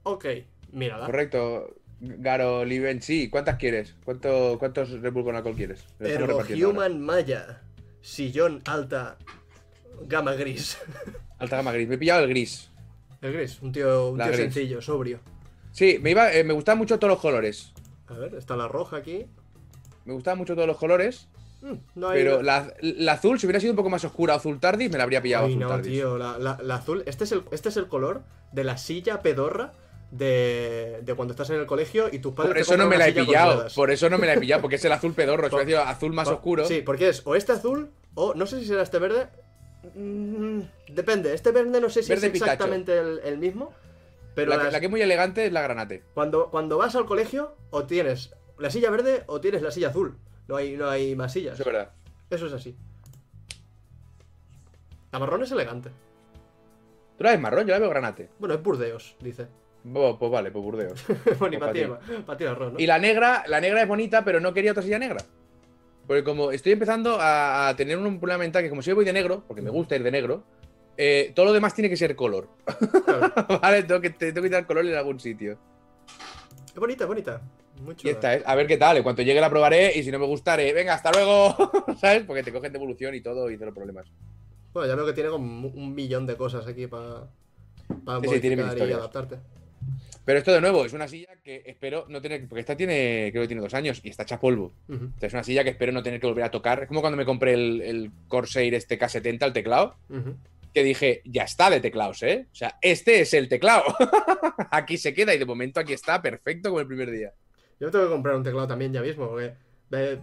Ok, 0.03 0.27
mírala. 0.73 1.07
Correcto. 1.07 1.77
Garo, 2.01 2.65
Liven, 2.65 3.03
sí. 3.03 3.29
¿Cuántas 3.29 3.57
quieres? 3.57 3.95
¿Cuánto, 4.05 4.57
¿Cuántos 4.59 4.91
Red 4.91 5.13
Bull 5.13 5.25
con 5.25 5.37
alcohol 5.37 5.55
quieres? 5.55 5.85
Ergo 6.01 6.33
ahora. 6.33 6.47
Human 6.55 7.01
Maya. 7.01 7.63
Sillón 8.01 8.63
alta. 8.65 9.19
Gama 10.07 10.33
gris. 10.33 10.79
Alta 11.39 11.57
gama 11.57 11.73
gris. 11.73 11.89
Me 11.89 11.95
he 11.95 11.99
pillado 11.99 12.25
el 12.25 12.29
gris. 12.29 12.71
El 13.21 13.33
gris, 13.35 13.61
un 13.61 13.73
tío, 13.73 14.11
un 14.11 14.19
tío 14.19 14.27
gris. 14.27 14.37
sencillo, 14.37 14.81
sobrio. 14.81 15.21
Sí, 15.73 15.99
me, 16.01 16.11
iba, 16.11 16.33
eh, 16.33 16.43
me 16.45 16.55
gustaban 16.55 16.79
mucho 16.79 16.99
todos 16.99 17.13
los 17.13 17.21
colores. 17.21 17.73
A 18.09 18.15
ver, 18.15 18.35
está 18.35 18.57
la 18.57 18.67
roja 18.67 18.97
aquí. 18.97 19.27
Me 20.05 20.15
gustaban 20.15 20.39
mucho 20.39 20.55
todos 20.55 20.67
los 20.67 20.79
colores. 20.79 21.29
Mm, 21.63 21.73
no 21.97 22.09
hay. 22.09 22.19
Pero 22.23 22.43
la, 22.43 22.73
la 22.81 23.13
azul, 23.13 23.39
si 23.39 23.47
hubiera 23.47 23.61
sido 23.61 23.73
un 23.73 23.77
poco 23.77 23.91
más 23.91 24.05
oscura, 24.05 24.35
azul 24.35 24.59
tardis, 24.61 24.91
me 24.91 24.97
la 24.99 25.05
habría 25.05 25.21
pillado 25.23 25.47
Ay, 25.47 25.53
azul 25.53 25.63
no, 25.63 25.69
tardis. 25.69 25.93
tío, 25.93 26.17
la, 26.19 26.39
la- 26.39 26.59
la 26.63 26.75
azul. 26.77 27.03
Este 27.07 27.25
es, 27.25 27.33
el, 27.33 27.43
este 27.51 27.69
es 27.69 27.77
el 27.77 27.87
color 27.89 28.23
de 28.53 28.65
la 28.65 28.79
silla 28.79 29.21
pedorra 29.21 29.73
de, 30.11 31.01
de 31.03 31.15
cuando 31.15 31.33
estás 31.33 31.51
en 31.51 31.57
el 31.61 31.67
colegio 31.67 32.09
y 32.11 32.19
tus 32.19 32.33
padres 32.35 32.49
Por 32.51 32.55
te 32.57 32.61
eso 32.63 32.77
no 32.77 32.87
me 32.89 32.99
la 32.99 33.09
he 33.09 33.13
pillado. 33.13 33.67
Por 33.75 33.91
eso 33.91 34.09
no 34.11 34.19
me 34.19 34.27
la 34.27 34.35
he 34.35 34.39
pillado, 34.41 34.63
porque 34.63 34.77
es 34.77 34.85
el 34.85 34.93
azul 34.93 35.13
pedorro. 35.15 35.45
Si 35.45 35.51
Por- 35.51 35.63
hubiera 35.65 35.83
sido 35.83 35.91
azul 35.93 36.13
más 36.13 36.29
oscuro. 36.29 36.65
Sí, 36.67 36.83
porque 36.85 37.09
es 37.11 37.23
o 37.25 37.35
este 37.37 37.53
azul 37.53 37.91
o 38.15 38.35
no 38.35 38.47
sé 38.47 38.61
si 38.61 38.67
será 38.67 38.83
este 38.83 38.99
verde. 38.99 39.29
Mm, 39.95 40.61
depende, 40.89 41.33
este 41.35 41.53
verde 41.53 41.81
no 41.81 41.89
sé 41.89 42.03
si 42.03 42.11
Verde 42.11 42.27
es 42.29 42.35
exactamente 42.35 42.99
el, 42.99 43.21
el 43.25 43.39
mismo. 43.39 43.73
Pero 44.35 44.51
la, 44.51 44.59
que- 44.59 44.65
las- 44.65 44.73
la 44.75 44.81
que 44.81 44.87
es 44.87 44.91
muy 44.91 45.03
elegante 45.03 45.47
es 45.47 45.53
la 45.53 45.63
granate. 45.63 46.03
cuando, 46.15 46.51
cuando 46.51 46.77
vas 46.79 46.95
al 46.97 47.07
colegio, 47.07 47.55
o 47.71 47.85
tienes 47.85 48.33
la 48.59 48.71
silla 48.71 48.91
verde 48.91 49.25
o 49.27 49.41
tienes 49.41 49.63
la 49.63 49.71
silla 49.71 49.89
azul. 49.89 50.17
No 50.51 50.57
hay, 50.57 50.77
no 50.77 50.89
hay 50.91 51.15
más 51.15 51.33
sillas. 51.33 51.55
Eso 51.55 51.63
es 51.63 51.67
verdad. 51.73 51.93
Eso 52.29 52.47
es 52.49 52.53
así. 52.53 52.75
La 55.13 55.21
marrón 55.21 55.45
es 55.45 55.53
elegante. 55.53 55.91
Tú 57.17 57.23
la 57.23 57.31
ves 57.31 57.41
marrón, 57.41 57.67
yo 57.69 57.73
la 57.73 57.79
veo 57.79 57.89
granate. 57.89 58.31
Bueno, 58.41 58.57
es 58.57 58.63
Burdeos, 58.63 59.15
dice. 59.21 59.47
Pues, 59.85 60.31
vale, 60.33 60.51
pues 60.51 60.65
burdeo. 60.65 60.93
bueno, 61.39 61.57
y 62.79 62.87
la 62.87 62.99
negra, 62.99 63.45
la 63.47 63.61
negra 63.61 63.83
es 63.83 63.89
bonita, 63.89 64.25
pero 64.25 64.41
no 64.41 64.53
quería 64.53 64.73
otra 64.73 64.83
silla 64.83 64.99
negra. 64.99 65.25
Porque 66.09 66.25
como 66.25 66.51
estoy 66.51 66.73
empezando 66.73 67.21
a, 67.21 67.69
a 67.69 67.77
tener 67.77 67.97
un 67.97 68.19
problema 68.19 68.39
mental 68.41 68.63
que 68.65 68.71
como 68.71 68.83
si 68.83 68.91
yo 68.91 68.97
voy 68.97 69.05
de 69.05 69.13
negro, 69.13 69.45
porque 69.47 69.63
me 69.63 69.71
gusta 69.71 69.95
ir 69.95 70.03
de 70.03 70.11
negro, 70.11 70.43
eh, 70.97 71.31
todo 71.35 71.47
lo 71.47 71.53
demás 71.53 71.75
tiene 71.75 71.89
que 71.89 71.97
ser 71.97 72.17
color. 72.17 72.49
Claro. 73.05 73.33
vale, 73.63 73.85
tengo 73.85 74.01
que, 74.01 74.11
te- 74.11 74.33
tengo 74.33 74.43
que 74.43 74.49
quitar 74.49 74.67
color 74.67 74.85
en 74.85 74.97
algún 74.97 75.21
sitio. 75.21 75.59
Es 76.73 76.81
bonita, 76.81 77.05
es 77.05 77.09
bonita. 77.09 77.43
Muy 77.83 77.95
Y 78.03 78.09
esta 78.09 78.35
es, 78.35 78.43
a 78.47 78.55
ver 78.55 78.67
qué 78.67 78.77
tal, 78.77 78.99
en 78.99 79.03
cuanto 79.03 79.23
llegue 79.23 79.41
la 79.41 79.51
probaré 79.51 79.97
y 79.97 80.03
si 80.03 80.11
no 80.11 80.19
me 80.19 80.27
gustare, 80.27 80.73
venga, 80.73 80.95
hasta 80.95 81.11
luego, 81.11 81.55
¿sabes? 82.01 82.25
Porque 82.25 82.43
te 82.43 82.53
cogen 82.53 82.73
devolución 82.73 83.15
y 83.15 83.21
todo 83.21 83.51
y 83.51 83.57
cero 83.57 83.73
problemas. 83.75 84.07
Bueno, 84.73 84.89
ya 84.89 84.95
veo 84.95 85.07
que 85.07 85.13
tiene 85.13 85.31
como 85.31 85.69
un 85.69 85.95
millón 85.95 86.27
de 86.27 86.37
cosas 86.37 86.67
aquí 86.67 86.87
para 86.87 87.27
para 88.05 88.21
Sí, 88.21 88.41
tiene 88.41 88.63
y 88.63 88.93
adaptarte. 88.93 89.39
Pero 90.25 90.39
esto 90.39 90.53
de 90.53 90.61
nuevo 90.61 90.85
es 90.85 90.93
una 90.93 91.09
silla 91.09 91.29
que 91.43 91.63
espero 91.67 92.07
no 92.09 92.21
tener, 92.21 92.47
porque 92.47 92.61
esta 92.61 92.77
tiene, 92.77 93.31
creo 93.33 93.43
que 93.43 93.49
tiene 93.49 93.63
dos 93.63 93.75
años 93.75 94.01
y 94.05 94.11
está 94.11 94.23
hecha 94.23 94.39
polvo. 94.39 94.73
Sea, 95.19 95.27
es 95.27 95.33
una 95.33 95.43
silla 95.43 95.65
que 95.65 95.71
espero 95.71 95.93
no 95.93 96.03
tener 96.03 96.21
que 96.21 96.27
volver 96.27 96.45
a 96.45 96.51
tocar. 96.51 96.83
Es 96.83 96.89
como 96.89 97.01
cuando 97.01 97.17
me 97.17 97.25
compré 97.25 97.55
el, 97.55 97.81
el 97.81 98.11
Corsair 98.29 98.75
este 98.75 98.99
K70, 98.99 99.45
el 99.47 99.53
teclado, 99.53 99.97
Ujú. 100.09 100.37
Que 100.73 100.83
dije, 100.83 101.23
ya 101.25 101.45
está 101.45 101.71
de 101.71 101.81
teclados, 101.81 102.23
¿eh? 102.23 102.47
O 102.53 102.55
sea, 102.55 102.79
este 102.81 103.21
es 103.21 103.35
el 103.35 103.49
teclado. 103.49 103.85
aquí 104.71 104.97
se 104.99 105.15
queda 105.15 105.35
y 105.35 105.39
de 105.39 105.47
momento 105.47 105.81
aquí 105.81 105.93
está 105.93 106.21
perfecto 106.23 106.71
como 106.71 106.81
el 106.81 106.87
primer 106.87 107.11
día. 107.11 107.33
Yo 107.79 107.87
me 107.87 107.93
tengo 107.93 108.05
que 108.05 108.11
comprar 108.11 108.37
un 108.37 108.43
teclado 108.43 108.69
también 108.69 108.93
ya 108.93 109.03
mismo, 109.03 109.29
porque. 109.29 109.55
eh, 109.93 110.19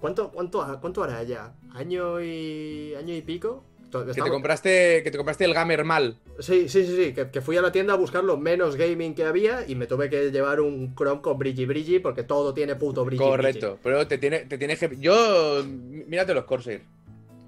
¿cuánto, 0.00 0.30
cuánto, 0.30 0.78
¿Cuánto 0.80 1.02
hará 1.02 1.22
ya? 1.22 1.54
¿Año 1.74 2.20
y. 2.20 2.94
año 2.94 3.14
y 3.14 3.22
pico? 3.22 3.64
Que 4.04 4.12
te, 4.12 4.30
compraste, 4.30 5.02
que 5.02 5.10
te 5.10 5.16
compraste 5.16 5.44
el 5.44 5.54
Gamer 5.54 5.84
mal. 5.84 6.18
Sí, 6.40 6.68
sí, 6.68 6.84
sí, 6.84 6.96
sí, 6.96 7.12
que, 7.12 7.30
que 7.30 7.40
fui 7.40 7.56
a 7.56 7.62
la 7.62 7.72
tienda 7.72 7.94
a 7.94 7.96
buscar 7.96 8.24
lo 8.24 8.36
menos 8.36 8.76
gaming 8.76 9.14
que 9.14 9.24
había 9.24 9.66
y 9.66 9.74
me 9.74 9.86
tuve 9.86 10.10
que 10.10 10.30
llevar 10.30 10.60
un 10.60 10.94
Chrome 10.94 11.22
con 11.22 11.38
brilli 11.38 11.64
brilli 11.64 11.98
porque 12.00 12.24
todo 12.24 12.52
tiene 12.52 12.74
puto 12.74 13.04
brilli 13.04 13.22
Correcto. 13.22 13.78
Pero 13.82 14.06
te 14.06 14.18
tiene, 14.18 14.40
te 14.40 14.58
tiene 14.58 14.76
que. 14.76 14.96
Yo. 14.98 15.64
Mírate 15.64 16.34
los 16.34 16.44
Corsair. 16.44 16.82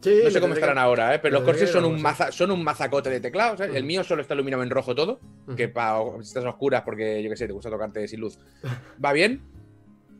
Sí, 0.00 0.20
No 0.24 0.30
sé 0.30 0.40
cómo 0.40 0.54
estarán 0.54 0.76
que- 0.76 0.80
ahora, 0.80 1.14
¿eh? 1.14 1.18
Pero 1.18 1.34
los 1.34 1.42
me 1.42 1.46
Corsair 1.46 1.70
tendré 1.70 1.82
son 1.82 1.92
un, 1.92 1.98
a 1.98 2.02
maza- 2.02 2.30
son 2.32 2.50
un 2.52 2.62
mazacote 2.62 3.10
de 3.10 3.20
teclado. 3.20 3.56
¿sabes? 3.56 3.74
El 3.74 3.82
Ujú. 3.82 3.86
mío 3.86 4.04
solo 4.04 4.22
está 4.22 4.34
iluminado 4.34 4.62
en 4.62 4.70
rojo 4.70 4.94
todo. 4.94 5.18
Que 5.56 5.68
para 5.68 5.98
estas 6.20 6.44
oscuras, 6.44 6.82
porque 6.82 7.22
yo 7.22 7.30
qué 7.30 7.36
sé, 7.36 7.46
te 7.46 7.52
gusta 7.52 7.68
tocarte 7.70 8.06
sin 8.06 8.20
luz. 8.20 8.38
Va 9.04 9.12
bien. 9.12 9.42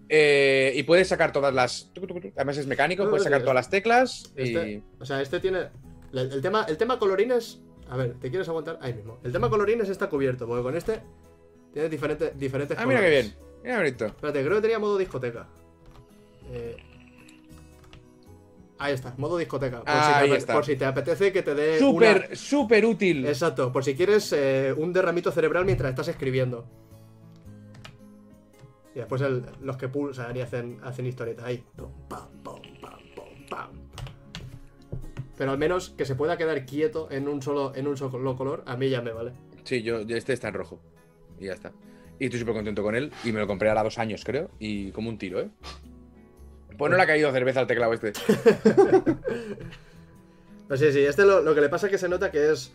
Eh, 0.09 0.73
y 0.75 0.83
puedes 0.85 1.07
sacar 1.09 1.33
todas 1.33 1.53
las. 1.55 1.91
Además 2.37 2.57
es 2.59 2.67
mecánico, 2.67 3.05
No, 3.05 3.11
puedes 3.11 3.25
sacar 3.25 3.41
todas 3.43 3.55
las 3.55 3.71
teclas. 3.71 4.33
Y... 4.37 4.43
Este, 4.43 4.83
o 4.99 5.05
sea, 5.05 5.21
este 5.21 5.39
tiene. 5.39 5.69
El, 6.13 6.33
el 6.33 6.41
tema, 6.43 6.65
el 6.69 6.77
tema 6.77 6.99
colorines. 6.99 7.61
A 7.91 7.97
ver, 7.97 8.15
¿te 8.15 8.31
quieres 8.31 8.49
aguantar? 8.49 8.79
Ahí 8.83 8.95
mismo. 8.95 9.19
El 9.23 9.33
tema 9.33 9.49
colorines 9.49 9.89
está 9.89 10.09
cubierto, 10.09 10.47
porque 10.47 10.63
con 10.63 10.77
este 10.77 11.01
tiene 11.73 11.89
diferentes, 11.89 12.39
diferentes 12.39 12.77
Ah, 12.79 12.85
mira 12.87 13.01
qué 13.01 13.11
bien. 13.11 13.35
Mira 13.63 13.79
bonito. 13.79 14.07
Espérate, 14.07 14.43
creo 14.45 14.57
que 14.57 14.63
tenía 14.63 14.79
modo 14.79 14.97
discoteca. 14.99 15.47
Eh, 16.53 16.77
Ahí 18.79 18.95
está, 18.95 19.13
modo 19.17 19.37
discoteca. 19.39 19.81
Por, 19.81 19.89
Ah, 19.89 20.03
si 20.07 20.13
te 20.13 20.19
ahí 20.19 20.31
ape- 20.31 20.37
está. 20.39 20.53
por 20.55 20.65
si 20.65 20.77
te 20.77 20.85
apetece 20.85 21.33
que 21.33 21.43
te 21.43 21.55
dé 21.55 21.83
una- 21.85 22.15
Súper, 22.17 22.37
súper 22.37 22.87
útil. 22.87 23.27
Exacto, 23.27 23.73
por 23.73 23.85
si 23.85 23.95
quieres 23.95 24.33
eh, 24.33 24.73
un 24.77 24.93
derramito 24.93 25.33
cerebral 25.33 25.65
mientras 25.65 25.91
estás 25.91 26.09
escribiendo. 26.09 26.65
Y 28.95 28.99
después 29.01 29.21
el- 29.23 29.45
los 29.63 29.77
que 29.77 29.89
pulsan 29.89 30.37
y 30.37 30.41
hacen, 30.41 30.79
hacen 30.83 31.07
historietas 31.07 31.45
ahí. 31.45 31.65
Pum, 31.77 31.91
pam, 32.09 32.29
pum, 32.43 32.61
pam, 32.81 32.99
pum, 33.15 33.47
pam. 33.51 33.71
Pero 35.37 35.51
al 35.53 35.59
menos 35.59 35.91
que 35.91 36.05
se 36.05 36.15
pueda 36.15 36.37
quedar 36.37 36.65
quieto 36.67 37.09
en 37.11 37.29
un 37.29 37.43
solo, 37.43 37.73
en 37.75 37.87
un 37.87 37.97
solo 37.97 38.37
color, 38.37 38.63
a 38.67 38.77
mí 38.77 38.89
ya 38.91 39.03
me 39.03 39.13
vale. 39.13 39.33
Sí, 39.65 39.83
yo, 39.83 40.03
yo- 40.03 40.17
este 40.17 40.33
está 40.33 40.49
en 40.49 40.55
rojo. 40.55 40.81
Y 41.39 41.47
ya 41.47 41.53
está. 41.53 41.73
Y 42.19 42.25
estoy 42.25 42.41
súper 42.41 42.55
contento 42.55 42.83
con 42.83 42.97
él. 42.97 43.13
Y 43.25 43.31
me 43.33 43.39
lo 43.39 43.47
compré 43.47 43.69
ahora 43.69 43.85
dos 43.85 43.99
años, 43.99 44.25
creo. 44.25 44.51
Y 44.59 44.91
como 44.91 45.09
un 45.09 45.19
tiro, 45.19 45.41
¿eh? 45.41 45.51
Pues 46.79 46.91
no 46.91 46.97
le 46.97 47.03
ha 47.03 47.07
caído 47.07 47.31
cerveza 47.33 47.61
al 47.61 47.67
teclado 47.67 47.93
este. 47.93 48.13
Pues 50.69 50.81
sí, 50.81 50.93
sí, 50.93 51.01
este 51.01 51.25
lo, 51.25 51.41
lo 51.41 51.55
que 51.55 51.63
le 51.63 51.69
pasa 51.71 51.87
es 51.87 51.93
que 51.93 51.99
se 51.99 52.09
nota 52.11 52.31
que 52.31 52.51
es. 52.53 52.73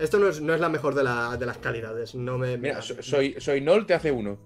Esto 0.00 0.18
no 0.18 0.26
es, 0.26 0.40
no 0.40 0.52
es 0.52 0.60
la 0.60 0.68
mejor 0.68 0.94
de, 0.96 1.04
la- 1.04 1.36
de 1.36 1.46
las 1.46 1.58
calidades. 1.58 2.14
No 2.16 2.38
me. 2.38 2.58
Mira, 2.58 2.82
so- 2.82 3.00
soy, 3.02 3.36
soy 3.38 3.60
Nol, 3.60 3.86
te 3.86 3.94
hace 3.94 4.10
uno. 4.10 4.36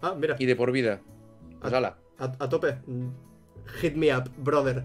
Ah, 0.00 0.14
mira. 0.18 0.34
Y 0.40 0.46
de 0.46 0.56
por 0.56 0.72
vida. 0.72 1.00
Pues 1.60 1.72
Ah. 1.72 1.76
ala. 1.78 1.98
A, 2.18 2.24
a 2.40 2.48
tope. 2.48 2.78
Hit 3.80 3.94
me 3.94 4.14
up, 4.16 4.28
brother. 4.38 4.82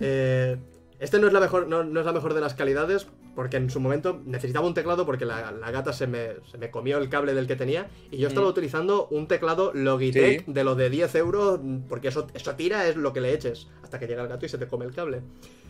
Eh, 0.00 0.56
este 0.98 1.20
no 1.20 1.28
es, 1.28 1.32
la 1.32 1.38
mejor, 1.38 1.68
no, 1.68 1.84
no 1.84 2.00
es 2.00 2.06
la 2.06 2.12
mejor 2.12 2.34
de 2.34 2.40
las 2.40 2.54
calidades, 2.54 3.06
porque 3.38 3.56
en 3.56 3.70
su 3.70 3.78
momento 3.78 4.20
necesitaba 4.26 4.66
un 4.66 4.74
teclado 4.74 5.06
porque 5.06 5.24
la, 5.24 5.52
la 5.52 5.70
gata 5.70 5.92
se 5.92 6.08
me, 6.08 6.30
se 6.50 6.58
me 6.58 6.72
comió 6.72 6.98
el 6.98 7.08
cable 7.08 7.34
del 7.34 7.46
que 7.46 7.54
tenía 7.54 7.86
y 8.10 8.16
yo 8.18 8.26
estaba 8.26 8.48
Mm. 8.48 8.50
utilizando 8.50 9.06
un 9.12 9.28
teclado 9.28 9.70
Logitech 9.74 10.44
Sí. 10.44 10.52
de 10.52 10.64
lo 10.64 10.74
de 10.74 10.90
10 10.90 11.14
euros, 11.14 11.60
porque 11.88 12.08
eso, 12.08 12.26
eso 12.34 12.56
tira 12.56 12.88
es 12.88 12.96
lo 12.96 13.12
que 13.12 13.20
le 13.20 13.32
eches, 13.32 13.68
hasta 13.84 14.00
que 14.00 14.08
llega 14.08 14.22
el 14.22 14.28
gato 14.28 14.44
y 14.44 14.48
se 14.48 14.58
te 14.58 14.66
come 14.66 14.86
el 14.86 14.92
cable. 14.92 15.20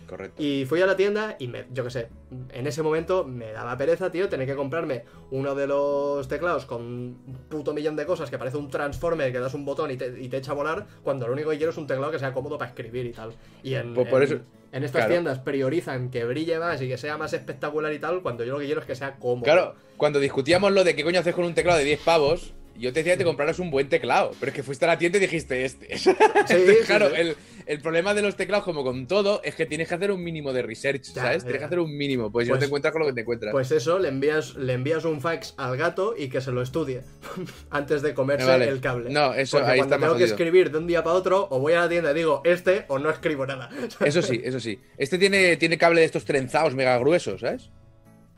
Correcto. 0.09 0.43
Y 0.43 0.65
fui 0.65 0.81
a 0.81 0.87
la 0.87 0.97
tienda 0.97 1.37
y 1.39 1.49
me, 1.49 1.67
yo 1.71 1.85
qué 1.85 1.91
sé, 1.91 2.09
en 2.55 2.67
ese 2.67 2.83
momento 2.83 3.25
me 3.25 3.53
daba 3.53 3.77
pereza, 3.77 4.11
tío, 4.11 4.31
tener 4.31 4.47
que 4.47 4.55
comprarme 4.57 5.05
uno 5.31 5.55
de 5.55 5.67
los 5.67 6.27
teclados 6.27 6.65
con 6.65 6.81
un 6.81 7.37
puto 7.51 7.75
millón 7.75 7.97
de 7.97 8.07
cosas 8.07 8.31
que 8.31 8.39
parece 8.39 8.57
un 8.57 8.71
transformer 8.71 9.31
que 9.31 9.41
das 9.41 9.53
un 9.53 9.67
botón 9.67 9.91
y 9.91 9.99
te, 9.99 10.19
y 10.19 10.31
te 10.31 10.39
echa 10.39 10.53
a 10.53 10.55
volar, 10.55 10.87
cuando 11.03 11.27
lo 11.27 11.35
único 11.35 11.51
que 11.51 11.59
quiero 11.59 11.73
es 11.73 11.77
un 11.77 11.87
teclado 11.87 12.11
que 12.11 12.19
sea 12.19 12.33
cómodo 12.33 12.57
para 12.57 12.71
escribir 12.71 13.05
y 13.05 13.13
tal. 13.13 13.35
Y 13.63 13.75
en, 13.75 13.93
Pues 13.93 14.09
por 14.09 14.23
en- 14.23 14.33
eso- 14.33 14.41
en 14.73 14.85
estas 14.85 15.01
claro. 15.01 15.13
tiendas 15.13 15.39
priorizan 15.39 16.11
que 16.11 16.25
brille 16.25 16.59
más 16.59 16.81
y 16.83 16.89
que 16.89 16.99
sea 16.99 17.17
más 17.17 17.33
espectacular 17.33 17.93
y 17.93 17.99
tal, 17.99 18.23
cuando 18.23 18.45
yo 18.45 18.53
lo 18.53 18.59
que 18.59 18.67
quiero 18.67 18.81
es 18.81 18.87
que 18.87 18.95
sea 18.95 19.17
cómodo. 19.17 19.45
Claro, 19.45 19.75
cuando 19.97 20.21
discutíamos 20.21 20.73
lo 20.73 20.85
de 20.85 20.95
qué 20.95 21.05
coño 21.05 21.21
haces 21.21 21.35
con 21.35 21.45
un 21.45 21.55
teclado 21.55 21.79
de 21.79 21.85
10 21.85 22.01
pavos, 22.01 22.55
yo 22.79 22.93
te 22.93 23.01
decía 23.01 23.15
que 23.15 23.19
te 23.19 23.25
compraras 23.25 23.59
un 23.59 23.71
buen 23.71 23.89
teclado. 23.89 24.33
Pero 24.41 24.51
es 24.51 24.57
que 24.57 24.63
fuiste 24.63 24.85
a 24.85 24.89
la 24.89 24.99
tienda 24.99 25.19
y 25.19 25.21
dijiste 25.23 25.65
este. 25.65 25.89
Entonces, 25.95 26.79
claro, 26.87 27.09
sí. 27.11 27.15
El, 27.17 27.37
el 27.67 27.81
problema 27.81 28.15
de 28.15 28.23
los 28.23 28.37
teclados, 28.37 28.65
como 28.65 28.83
con 28.85 29.07
todo, 29.07 29.43
es 29.45 29.55
que 29.55 29.67
tienes 29.67 29.89
que 29.89 29.95
hacer 29.95 30.11
un 30.11 30.23
mínimo 30.25 30.53
de 30.53 30.63
research, 30.63 31.03
Ya, 31.15 31.23
¿sabes? 31.23 31.43
ya. 31.43 31.47
Tienes 31.47 31.59
que 31.61 31.65
hacer 31.67 31.79
un 31.81 31.97
mínimo. 31.97 32.31
Pues, 32.33 32.47
si 32.47 32.51
no 32.51 32.55
Pues- 32.55 32.61
te 32.61 32.67
encuentras 32.67 32.93
con 32.93 33.01
lo 33.03 33.07
que 33.09 33.13
te 33.15 33.21
encuentras. 33.21 33.53
Pues 33.53 33.71
eso, 33.73 33.99
le 33.99 34.09
envías, 34.09 34.55
le 34.57 34.73
envías 34.73 35.05
un 35.05 35.21
fax 35.21 35.55
al 35.59 35.77
gato 35.77 36.15
y 36.17 36.29
que 36.29 36.41
se 36.41 36.51
lo 36.53 36.63
estudie 36.63 37.03
antes 37.71 38.03
de 38.03 38.15
comerse 38.15 38.47
vale. 38.47 38.69
el 38.69 38.81
cable. 38.81 39.11
No, 39.11 39.35
eso 39.35 39.59
Porque 39.59 39.73
ahí 39.73 39.79
cuando 39.79 39.95
está 39.97 39.99
más 39.99 40.09
tengo 40.09 40.19
que 40.19 40.25
jodido. 40.25 40.35
escribir 40.37 40.71
de 40.71 40.79
un 40.79 40.87
día 40.87 41.03
para 41.03 41.17
otro, 41.17 41.47
o 41.51 41.59
voy 41.61 41.73
a 41.75 41.81
la 41.81 41.89
tienda 41.89 42.13
y 42.13 42.15
digo 42.15 42.43
este 42.45 42.85
o 42.89 42.99
no 42.99 43.11
escribo 43.11 43.47
nada. 43.47 43.69
Eso 44.05 44.23
sí, 44.23 44.41
eso 44.43 44.61
sí. 44.61 44.79
Este 44.97 45.19
tiene, 45.19 45.57
tiene 45.57 45.77
cable 45.79 46.01
de 46.01 46.07
estos 46.07 46.25
trenzados 46.25 46.75
mega 46.75 46.97
gruesos, 46.99 47.41
¿sabes? 47.41 47.71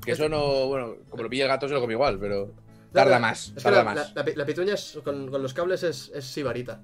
Que 0.05 0.13
eso 0.13 0.29
no. 0.29 0.67
Bueno, 0.67 0.97
como 1.11 1.23
lo 1.25 1.29
pilla 1.29 1.45
el 1.45 1.49
gato 1.51 1.69
se 1.69 1.75
lo 1.75 1.81
come 1.81 1.93
igual, 1.93 2.19
pero. 2.19 2.53
Tarda 2.93 3.19
más, 3.19 3.49
es 3.49 3.55
que 3.55 3.61
tarda 3.63 3.79
la, 3.79 3.85
más. 3.85 3.95
La, 3.97 4.13
la 4.15 4.25
pi- 4.25 4.33
la 4.37 4.45
pituña 4.47 4.75
es- 4.75 4.99
con, 5.05 5.31
con 5.31 5.43
los 5.43 5.55
cables 5.55 5.83
es, 5.83 6.11
es 6.15 6.25
sibarita. 6.25 6.81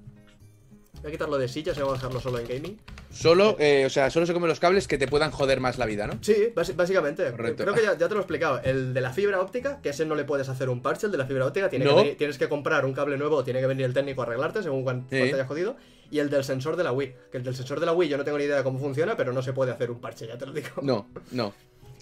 Voy 1.03 1.09
a 1.09 1.13
quitarlo 1.13 1.37
de 1.39 1.47
sillas 1.49 1.77
y 1.77 1.81
voy 1.83 1.91
a 1.91 1.93
dejarlo 1.95 2.21
solo 2.21 2.39
en 2.39 2.49
gaming. 2.49 2.81
Solo, 3.13 3.57
eh, 3.59 3.85
o 3.87 3.91
sea, 3.91 4.11
solo 4.11 4.27
se 4.27 4.33
comen 4.33 4.49
los 4.49 4.61
cables 4.61 4.89
que 4.89 4.99
te 4.99 5.07
puedan 5.09 5.31
joder 5.31 5.61
más 5.61 5.79
la 5.79 5.87
vida, 5.87 6.07
¿no? 6.07 6.19
Sí, 6.23 6.53
básicamente. 6.55 7.31
Correcto. 7.31 7.63
Creo 7.65 7.75
que 7.75 7.83
ya, 7.83 7.97
ya 7.97 8.09
te 8.09 8.15
lo 8.15 8.21
he 8.21 8.23
explicado. 8.23 8.61
El 8.63 8.93
de 8.95 9.01
la 9.01 9.13
fibra 9.13 9.41
óptica, 9.41 9.81
que 9.83 9.91
ese 9.91 10.05
no 10.07 10.15
le 10.15 10.25
puedes 10.25 10.49
hacer 10.49 10.69
un 10.69 10.83
parche, 10.83 11.07
el 11.07 11.13
de 11.13 11.19
la 11.19 11.27
fibra 11.27 11.47
óptica 11.47 11.69
tiene 11.69 11.85
No. 11.85 11.97
que 11.97 12.03
venir- 12.03 12.17
tienes 12.17 12.39
que 12.39 12.49
comprar 12.49 12.85
un 12.85 12.93
cable 12.93 13.17
nuevo 13.19 13.37
o 13.37 13.45
tiene 13.45 13.61
que 13.61 13.67
venir 13.67 13.85
el 13.85 13.95
técnico 13.95 14.23
a 14.23 14.25
arreglarte 14.25 14.63
según 14.63 14.83
cuán- 14.85 15.07
Sí. 15.11 15.19
cuánto 15.19 15.37
hayas 15.37 15.49
jodido. 15.49 15.77
Y 16.11 16.19
el 16.19 16.31
del 16.31 16.45
sensor 16.45 16.77
de 16.77 16.85
la 16.85 16.93
Wii. 16.93 17.15
Que 17.31 17.39
el 17.39 17.45
del 17.45 17.55
sensor 17.57 17.79
de 17.81 17.87
la 17.87 17.93
Wii 17.93 18.09
yo 18.09 18.17
no 18.17 18.25
tengo 18.25 18.39
ni 18.39 18.45
idea 18.45 18.57
de 18.57 18.63
cómo 18.65 18.79
funciona, 18.79 19.17
pero 19.17 19.33
no 19.33 19.43
se 19.43 19.53
puede 19.53 19.73
hacer 19.73 19.91
un 19.91 20.01
parche, 20.01 20.27
ya 20.27 20.39
te 20.39 20.47
lo 20.47 20.53
digo. 20.53 20.69
No, 20.83 21.09
no. 21.33 21.53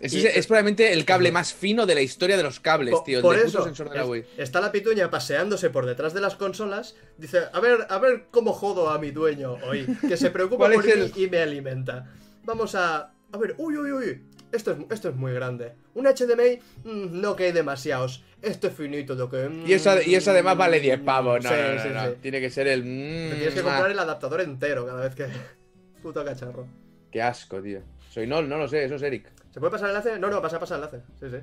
Es, 0.01 0.47
probablemente 0.47 0.93
el 0.93 1.05
cable 1.05 1.33
más 1.33 1.55
fino 1.55 1.87
de 1.87 1.95
la 1.95 2.01
historia 2.03 2.37
de 2.37 2.43
los 2.43 2.61
cables, 2.61 2.95
tío. 3.05 3.19
El 3.19 3.23
por 3.23 3.37
eso, 3.37 3.47
puto 3.59 3.65
sensor 3.65 3.91
de 3.91 3.97
la 3.97 4.03
es- 4.03 4.09
Wii. 4.09 4.25
está 4.39 4.61
la 4.61 4.71
pituña 4.73 5.11
paseándose 5.11 5.71
por 5.71 5.87
detrás 5.87 6.13
de 6.15 6.21
las 6.21 6.35
consolas. 6.37 6.97
Dice, 7.17 7.43
a 7.53 7.61
ver, 7.61 7.87
a 7.89 7.99
ver 7.99 8.27
cómo 8.31 8.53
jodo 8.53 8.91
a 8.91 8.99
mi 8.99 9.11
dueño 9.13 9.55
hoy, 9.67 9.87
que 10.07 10.17
se 10.17 10.31
preocupa 10.31 10.67
¿Cuál 10.67 10.75
por 10.75 10.85
mí 10.85 10.91
el- 10.91 11.13
y 11.17 11.29
me 11.31 11.39
alimenta. 11.39 12.13
Vamos 12.45 12.75
a... 12.75 13.13
A 13.33 13.39
ver, 13.39 13.55
uy, 13.59 13.77
uy, 13.77 13.93
uy. 13.93 14.23
Esto 14.53 14.71
es, 14.73 14.79
esto 14.91 15.09
es 15.09 15.17
muy 15.17 15.33
grande. 15.33 15.73
Un 15.95 16.07
HDMI, 16.07 16.61
Mm, 16.85 17.21
no 17.21 17.35
que 17.35 17.45
hay 17.47 17.53
demasiados. 17.53 18.23
Esto 18.43 18.69
es 18.69 18.75
finito, 18.75 19.15
lo 19.15 19.29
que... 19.29 19.51
Y 19.67 19.73
eso, 19.73 20.01
y 20.03 20.15
eso 20.15 20.31
además 20.31 20.57
vale 20.57 20.79
10 20.79 21.01
Mm, 21.01 21.05
pavos. 21.05 21.43
No, 21.43 21.51
sí, 21.51 21.57
no, 21.57 21.75
no, 21.75 21.83
sí, 21.83 21.89
no. 21.93 22.05
sí. 22.05 22.11
Tiene 22.21 22.41
que 22.41 22.51
ser 22.51 22.67
el. 22.69 22.83
Te 22.83 22.89
mm, 22.89 23.37
tienes 23.39 23.55
que 23.55 23.63
comprar 23.63 23.91
el 23.91 23.99
adaptador 23.99 24.41
entero 24.43 24.87
cada 24.87 25.03
vez 25.03 25.15
que... 25.15 25.27
Puto 26.03 26.25
cacharro. 26.25 26.67
Qué 27.11 27.23
asco, 27.23 27.61
tío. 27.63 27.81
Soy 28.11 28.27
Nol, 28.29 28.49
no 28.49 28.59
lo 28.59 28.69
sé, 28.69 28.85
eso 28.85 28.95
es 28.95 29.03
Eric. 29.03 29.27
¿Se 29.55 29.61
puede 29.61 29.71
pasar 29.71 29.89
el 29.91 29.95
enlace? 29.95 30.19
No, 30.19 30.29
no, 30.31 30.43
pasa, 30.43 30.59
pasa 30.59 30.75
el 30.75 30.83
enlace. 30.83 31.03
Sí, 31.21 31.31
sí. 31.31 31.37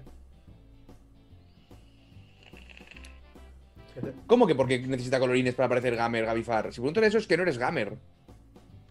Gente. 3.94 4.14
¿Cómo 4.28 4.46
que 4.46 4.54
porque 4.54 4.80
necesita 4.80 5.18
colorines 5.18 5.56
para 5.56 5.70
parecer 5.70 5.96
gamer, 5.96 6.26
Gabifar? 6.26 6.74
Si 6.74 6.82
preguntan 6.82 7.06
eso 7.06 7.20
es 7.20 7.26
que 7.26 7.38
no 7.38 7.44
eres 7.44 7.58
gamer. 7.58 7.98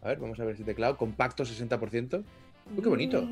A 0.01 0.09
ver, 0.09 0.21
vamos 0.21 0.41
a 0.41 0.45
ver 0.45 0.53
este 0.53 0.65
teclado. 0.65 0.97
Compacto 0.97 1.45
60%. 1.45 2.25
Uy, 2.75 2.83
qué 2.83 2.89
bonito. 2.89 3.29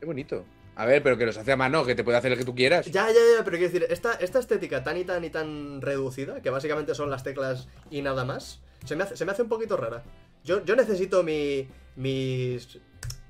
Qué 0.00 0.06
bonito. 0.06 0.46
A 0.76 0.86
ver, 0.86 1.02
pero 1.02 1.18
que 1.18 1.26
los 1.26 1.36
hace 1.36 1.52
a 1.52 1.56
mano, 1.58 1.84
que 1.84 1.94
te 1.94 2.02
puede 2.02 2.16
hacer 2.16 2.32
el 2.32 2.38
que 2.38 2.46
tú 2.46 2.54
quieras. 2.54 2.86
Ya, 2.86 3.08
ya, 3.08 3.12
ya, 3.12 3.44
pero 3.44 3.58
quiero 3.58 3.70
decir, 3.70 3.86
esta, 3.90 4.14
esta 4.14 4.38
estética 4.38 4.82
tan 4.82 4.96
y 4.96 5.04
tan 5.04 5.22
y 5.22 5.28
tan 5.28 5.82
reducida, 5.82 6.40
que 6.40 6.48
básicamente 6.48 6.94
son 6.94 7.10
las 7.10 7.22
teclas 7.22 7.68
y 7.90 8.00
nada 8.00 8.24
más, 8.24 8.62
se 8.86 8.96
me 8.96 9.04
hace, 9.04 9.18
se 9.18 9.26
me 9.26 9.32
hace 9.32 9.42
un 9.42 9.50
poquito 9.50 9.76
rara. 9.76 10.02
Yo, 10.42 10.64
yo 10.64 10.76
necesito 10.76 11.22
mi, 11.22 11.68
mis, 11.96 12.80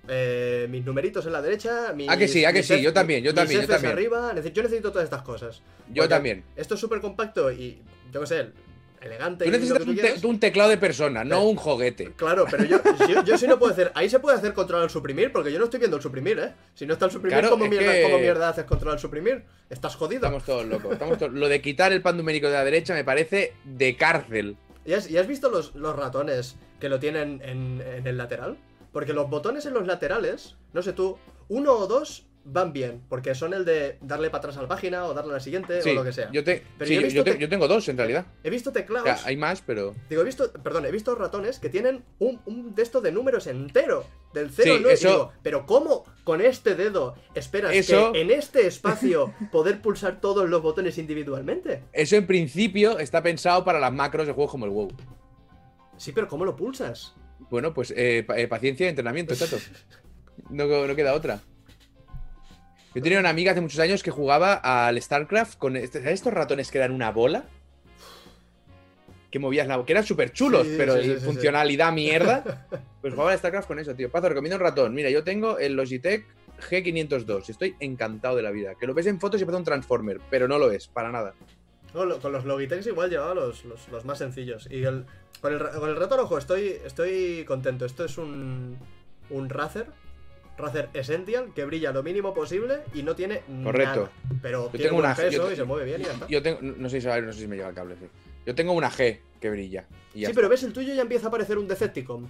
eh, 0.09 0.67
mis 0.71 0.85
numeritos 0.85 1.25
en 1.27 1.33
la 1.33 1.41
derecha, 1.43 1.93
mis, 1.95 2.09
Ah, 2.09 2.17
que 2.17 2.29
sí, 2.29 2.45
ah, 2.45 2.53
que 2.53 2.63
sí, 2.63 2.75
F- 2.75 2.83
yo 2.83 2.93
también, 2.93 3.23
yo 3.25 3.33
también, 3.35 3.61
yo 3.61 3.67
Fs 3.67 3.73
también. 3.75 3.93
arriba, 3.93 4.33
nece- 4.35 4.53
yo 4.53 4.63
necesito 4.63 4.91
todas 4.91 5.05
estas 5.05 5.23
cosas. 5.23 5.63
Yo 5.93 6.09
también. 6.09 6.45
Esto 6.57 6.75
es 6.75 6.81
súper 6.81 7.01
compacto 7.01 7.51
y, 7.51 7.81
yo 8.13 8.21
qué 8.21 8.27
sé, 8.27 8.47
elegante. 9.01 9.45
Tú 9.45 9.51
necesitas 9.51 9.83
tú 9.83 9.91
un, 9.91 9.97
te- 9.97 10.03
quieras. 10.03 10.25
un 10.25 10.41
teclado 10.41 10.71
de 10.71 10.79
persona, 10.79 11.25
no 11.25 11.37
Pero- 11.37 11.49
un 11.49 11.57
juguete. 11.57 12.13
Claro, 12.17 12.47
pero 12.51 12.65
yo, 12.65 12.81
yo, 13.09 13.25
yo 13.25 13.39
sí 13.39 13.47
no 13.47 13.59
puedo 13.59 13.73
hacer. 13.73 13.93
Ahí 13.95 14.09
se 14.09 14.19
puede 14.19 14.37
hacer 14.39 14.53
control 14.55 14.83
al 14.83 14.91
suprimir, 14.91 15.31
porque 15.33 15.53
yo 15.53 15.59
no 15.59 15.65
estoy 15.65 15.79
viendo 15.81 15.97
el 15.97 16.03
suprimir, 16.03 16.39
¿eh? 16.39 16.53
Si 16.75 16.87
no 16.87 16.93
está 16.95 17.07
el 17.07 17.11
suprimir, 17.11 17.39
Claro, 17.39 17.51
¿cómo, 17.51 17.67
mierda, 17.69 17.93
que- 17.93 18.03
cómo 18.03 18.19
mierda 18.19 18.49
haces 18.51 18.65
control 18.65 18.93
al 18.95 18.99
suprimir? 18.99 19.43
Estás 19.71 19.97
jodido. 19.97 20.21
Estamos 20.27 20.45
todos 20.45 20.67
locos. 20.67 20.93
estamos 20.93 21.19
todos- 21.19 21.33
Lo 21.33 21.49
de 21.49 21.61
quitar 21.61 21.93
el 21.93 22.03
pan 22.03 22.17
numérico 22.17 22.47
de 22.47 22.55
la 22.55 22.65
derecha 22.65 22.95
me 22.95 23.05
parece 23.05 23.53
de 23.65 23.97
cárcel. 23.97 24.57
¿Y 24.87 24.93
has, 24.93 25.11
y 25.11 25.17
has 25.17 25.27
visto 25.27 25.49
los, 25.51 25.75
los 25.75 25.97
ratones 25.97 26.57
que 26.79 26.91
lo 26.91 26.99
tienen 27.01 27.41
en, 27.43 27.83
en 27.83 28.07
el 28.07 28.19
lateral? 28.19 28.59
Porque 28.95 29.12
los 29.12 29.28
botones 29.28 29.66
en 29.66 29.74
los 29.74 29.86
laterales, 29.86 30.57
no 30.72 30.80
sé 30.82 30.95
tú, 30.95 31.18
uno 31.49 31.72
o 31.74 31.86
dos 31.86 32.26
van 32.47 32.74
bien, 32.74 33.03
porque 33.09 33.34
son 33.34 33.55
el 33.55 33.64
de 33.64 33.97
darle 34.03 34.28
para 34.28 34.40
atrás 34.40 34.57
a 34.59 34.62
la 34.62 34.68
página 34.68 35.07
o 35.07 35.14
darle 35.14 35.30
a 35.32 35.34
la 35.34 35.40
siguiente 35.40 35.80
Sí, 35.80 35.90
o 35.90 35.95
lo 35.95 36.05
que 36.05 36.12
sea. 36.12 36.30
Yo, 36.30 36.45
te- 36.45 36.62
Pero 36.78 36.88
sí, 36.88 37.11
yo 37.14 37.24
te- 37.24 37.49
tengo 37.49 37.66
dos 37.66 37.88
en 37.88 37.97
realidad. 37.97 38.26
He 38.45 38.51
visto 38.51 38.68
O 38.68 38.72
teclados. 38.72 39.09
sea, 39.18 39.28
hay 39.28 39.36
más, 39.36 39.62
pero. 39.62 39.95
Digo, 40.11 40.20
he 40.20 40.24
visto, 40.26 40.53
perdón, 40.53 40.84
he 40.84 40.90
visto 40.90 41.14
ratones 41.14 41.59
que 41.59 41.70
tienen 41.70 42.05
un, 42.18 42.40
un 42.45 42.74
de 42.74 42.82
estos 42.82 43.03
de 43.03 43.12
números 43.12 43.47
entero. 43.47 44.05
Del 44.34 44.51
0 44.51 44.62
Sí, 44.64 44.70
al 44.76 44.82
9. 44.82 44.95
eso- 44.95 45.09
Digo, 45.09 45.32
pero 45.42 45.64
¿cómo 45.64 46.05
con 46.22 46.40
este 46.42 46.74
dedo 46.74 47.14
esperas 47.34 47.72
Eso- 47.74 48.12
que 48.12 48.20
en 48.20 48.30
este 48.30 48.66
espacio 48.66 49.32
poder 49.51 49.80
pulsar 49.80 50.20
todos 50.20 50.49
los 50.49 50.61
botones 50.61 50.99
individualmente? 50.99 51.82
Eso 51.95 52.16
en 52.16 52.26
principio 52.26 52.99
está 52.99 53.22
pensado 53.22 53.64
para 53.64 53.80
las 53.80 53.92
macros 53.92 54.26
de 54.26 54.34
juegos 54.34 54.51
como 54.53 54.66
el 54.66 54.70
WoW. 54.70 54.92
Sí, 55.97 56.12
pero 56.12 56.28
¿cómo 56.28 56.45
lo 56.45 56.55
pulsas? 56.57 57.14
Bueno, 57.51 57.72
pues 57.74 57.92
eh, 57.97 58.26
eh, 58.36 58.49
paciencia 58.49 58.86
y 58.86 58.88
entrenamiento, 58.90 59.34
chato. 59.34 59.59
No, 60.51 60.86
no 60.86 60.97
queda 60.97 61.14
otra. 61.14 61.40
Yo 62.95 63.03
tenía 63.03 63.18
una 63.18 63.28
amiga 63.30 63.53
hace 63.53 63.61
muchos 63.61 63.80
años 63.80 64.03
que 64.03 64.11
jugaba 64.11 64.55
al 64.55 65.01
StarCraft 65.01 65.59
con 65.59 65.76
este- 65.76 65.99
¿sabes 66.01 66.14
estos 66.14 66.32
ratones 66.32 66.70
que 66.70 66.78
eran 66.78 66.92
una 66.92 67.11
bola. 67.11 67.45
Que 69.30 69.40
movías 69.40 69.66
la 69.66 69.84
que 69.84 69.92
eran 69.92 70.05
súper 70.05 70.32
chulos, 70.32 70.64
Sí, 70.64 70.74
pero 70.78 70.97
sí, 71.03 71.14
sí, 71.14 71.24
funcionalidad 71.24 71.92
mierda. 71.92 72.68
Pues 73.01 73.12
jugaba 73.12 73.32
al 73.32 73.38
StarCraft 73.38 73.68
con 73.68 73.78
eso, 73.78 73.95
tío. 73.95 74.11
Pazo, 74.11 74.30
recomiendo 74.30 74.57
un 74.57 74.62
ratón. 74.62 74.95
Mira, 74.95 75.11
yo 75.11 75.22
tengo 75.22 75.59
el 75.59 75.74
Logitech 75.74 76.24
G502. 76.70 77.51
Estoy 77.51 77.74
encantado 77.80 78.34
de 78.36 78.42
la 78.42 78.51
vida. 78.51 78.76
Que 78.80 78.86
lo 78.86 78.95
ves 78.95 79.07
en 79.07 79.20
fotos 79.20 79.42
y 79.42 79.45
parece 79.45 79.59
un 79.59 79.64
Transformer, 79.64 80.20
pero 80.30 80.49
no 80.49 80.57
lo 80.59 80.70
es, 80.70 80.88
para 80.88 81.11
nada. 81.11 81.34
No, 81.95 82.05
lo- 82.05 82.18
con 82.20 82.32
los 82.32 82.45
Logitech 82.45 82.84
igual 82.86 83.09
llevaba 83.11 83.34
los, 83.34 83.64
los, 83.64 83.88
los 83.88 84.05
más 84.05 84.18
sencillos. 84.18 84.66
Y 84.70 84.82
el, 84.84 85.05
con, 85.40 85.53
el, 85.53 85.61
con 85.61 85.88
el 85.90 85.97
ojo, 86.03 86.36
estoy, 86.38 86.76
estoy 86.84 87.45
contento. 87.47 87.84
Esto 87.86 88.05
es 88.05 88.18
un, 88.18 88.76
un 89.30 89.49
Razer. 89.49 89.86
Razer 90.57 90.88
Essential 90.95 91.53
que 91.53 91.64
brilla 91.64 91.90
lo 91.90 92.05
mínimo 92.05 92.32
posible 92.32 92.82
y 92.95 93.03
no 93.03 93.16
tiene 93.16 93.42
Correcto. 93.64 94.11
nada. 94.24 94.38
Pero 94.40 94.64
Yo 94.66 94.70
tiene 94.70 94.86
tengo 94.86 94.99
una- 94.99 95.14
peso 95.14 95.30
yo- 95.49 95.53
y 95.53 95.57
se 95.57 95.64
mueve 95.64 95.84
bien 95.84 96.01
y 96.01 96.05
ya 96.05 96.12
está. 96.12 96.26
Yo 96.28 96.42
tengo, 96.42 96.59
no 96.62 96.88
sé 96.88 97.01
si 97.01 97.07
sabes, 97.09 97.24
no 97.24 97.32
sé 97.32 97.40
si 97.40 97.49
me 97.49 97.57
lleva 97.57 97.70
el 97.70 97.74
cable, 97.74 97.97
sí. 97.99 98.07
Yo 98.47 98.55
tengo 98.55 98.72
una 98.72 98.88
G 98.90 99.18
que 99.40 99.51
brilla. 99.51 99.86
y 100.14 100.24
Sí, 100.26 100.32
pero 100.32 100.49
ves, 100.49 100.62
el 100.62 100.72
tuyo 100.72 100.95
ya 100.95 101.03
empieza 101.03 101.26
a 101.26 101.30
parecer 101.32 101.59
un 101.59 101.66
Decepticon. 101.66 102.28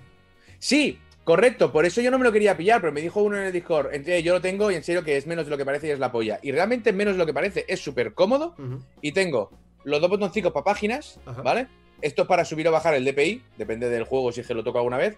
Sí, 0.58 0.98
correcto, 1.24 1.72
por 1.72 1.84
eso 1.86 2.00
yo 2.00 2.10
no 2.10 2.18
me 2.18 2.24
lo 2.24 2.32
quería 2.32 2.56
pillar, 2.56 2.80
pero 2.80 2.92
me 2.92 3.00
dijo 3.00 3.22
uno 3.22 3.36
en 3.36 3.44
el 3.44 3.52
Discord, 3.52 3.92
yo 4.22 4.34
lo 4.34 4.40
tengo 4.40 4.70
y 4.70 4.74
en 4.76 4.84
serio 4.84 5.02
que 5.02 5.16
es 5.16 5.26
menos 5.26 5.44
de 5.46 5.50
lo 5.50 5.56
que 5.56 5.64
parece 5.64 5.88
y 5.88 5.90
es 5.90 5.98
la 5.98 6.12
polla. 6.12 6.38
Y 6.42 6.52
realmente 6.52 6.92
menos 6.92 7.14
de 7.14 7.18
lo 7.18 7.26
que 7.26 7.34
parece, 7.34 7.64
es 7.68 7.80
súper 7.80 8.14
cómodo 8.14 8.54
y 9.00 9.12
tengo 9.12 9.50
los 9.84 10.00
dos 10.00 10.10
botoncicos 10.10 10.52
para 10.52 10.64
páginas, 10.64 11.18
Ajá. 11.26 11.42
¿vale? 11.42 11.68
Esto 12.00 12.22
es 12.22 12.28
para 12.28 12.44
subir 12.44 12.68
o 12.68 12.72
bajar 12.72 12.94
el 12.94 13.04
DPI, 13.04 13.42
depende 13.56 13.88
del 13.88 14.04
juego 14.04 14.30
si 14.32 14.40
es 14.42 14.46
que 14.46 14.54
lo 14.54 14.62
toco 14.64 14.78
alguna 14.78 14.96
vez. 14.98 15.16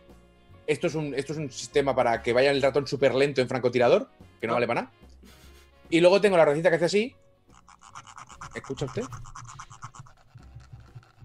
Esto 0.66 0.86
es 0.88 0.94
un, 0.96 1.14
esto 1.14 1.32
es 1.32 1.38
un 1.38 1.50
sistema 1.50 1.94
para 1.94 2.22
que 2.22 2.32
vaya 2.32 2.50
el 2.50 2.60
ratón 2.62 2.86
súper 2.86 3.14
lento 3.14 3.40
en 3.40 3.48
francotirador, 3.48 4.08
que 4.40 4.46
no 4.46 4.52
Ah. 4.52 4.56
vale 4.56 4.66
para 4.66 4.80
nada. 4.82 4.92
Y 5.90 6.00
luego 6.00 6.20
tengo 6.20 6.36
la 6.36 6.44
recita 6.44 6.70
que 6.70 6.76
hace 6.76 6.84
así. 6.86 7.14
¿Escucha 8.54 8.86
usted? 8.86 9.02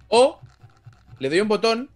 O 0.10 0.40
le 1.20 1.30
doy 1.30 1.40
un 1.42 1.48
botón. 1.48 1.90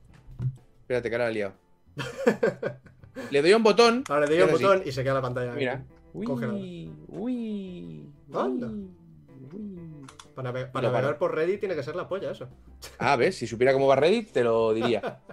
Espérate, 0.81 1.09
que 1.09 1.15
ahora 1.15 1.25
la 1.25 1.31
he 1.31 1.33
liado. 1.33 1.53
le 3.31 3.41
doy 3.41 3.53
un 3.53 3.63
botón. 3.63 4.03
Ahora 4.09 4.25
le 4.25 4.35
doy 4.35 4.39
y 4.39 4.41
un 4.43 4.51
botón 4.51 4.81
y 4.85 4.91
se 4.91 5.03
queda 5.03 5.13
la 5.15 5.21
pantalla. 5.21 5.53
Mira. 5.53 5.83
Uy, 6.13 6.25
uy, 6.27 6.93
uy, 7.07 8.09
uy. 8.33 10.05
Para, 10.33 10.51
para 10.71 10.89
navegar 10.89 11.17
por 11.17 11.33
Reddit 11.33 11.59
tiene 11.61 11.75
que 11.75 11.83
ser 11.83 11.95
la 11.95 12.07
polla 12.09 12.31
eso. 12.31 12.47
Ah, 12.99 13.15
ves, 13.15 13.37
si 13.37 13.47
supiera 13.47 13.71
cómo 13.73 13.87
va 13.87 13.95
Reddit, 13.95 14.31
te 14.31 14.43
lo 14.43 14.73
diría. 14.73 15.19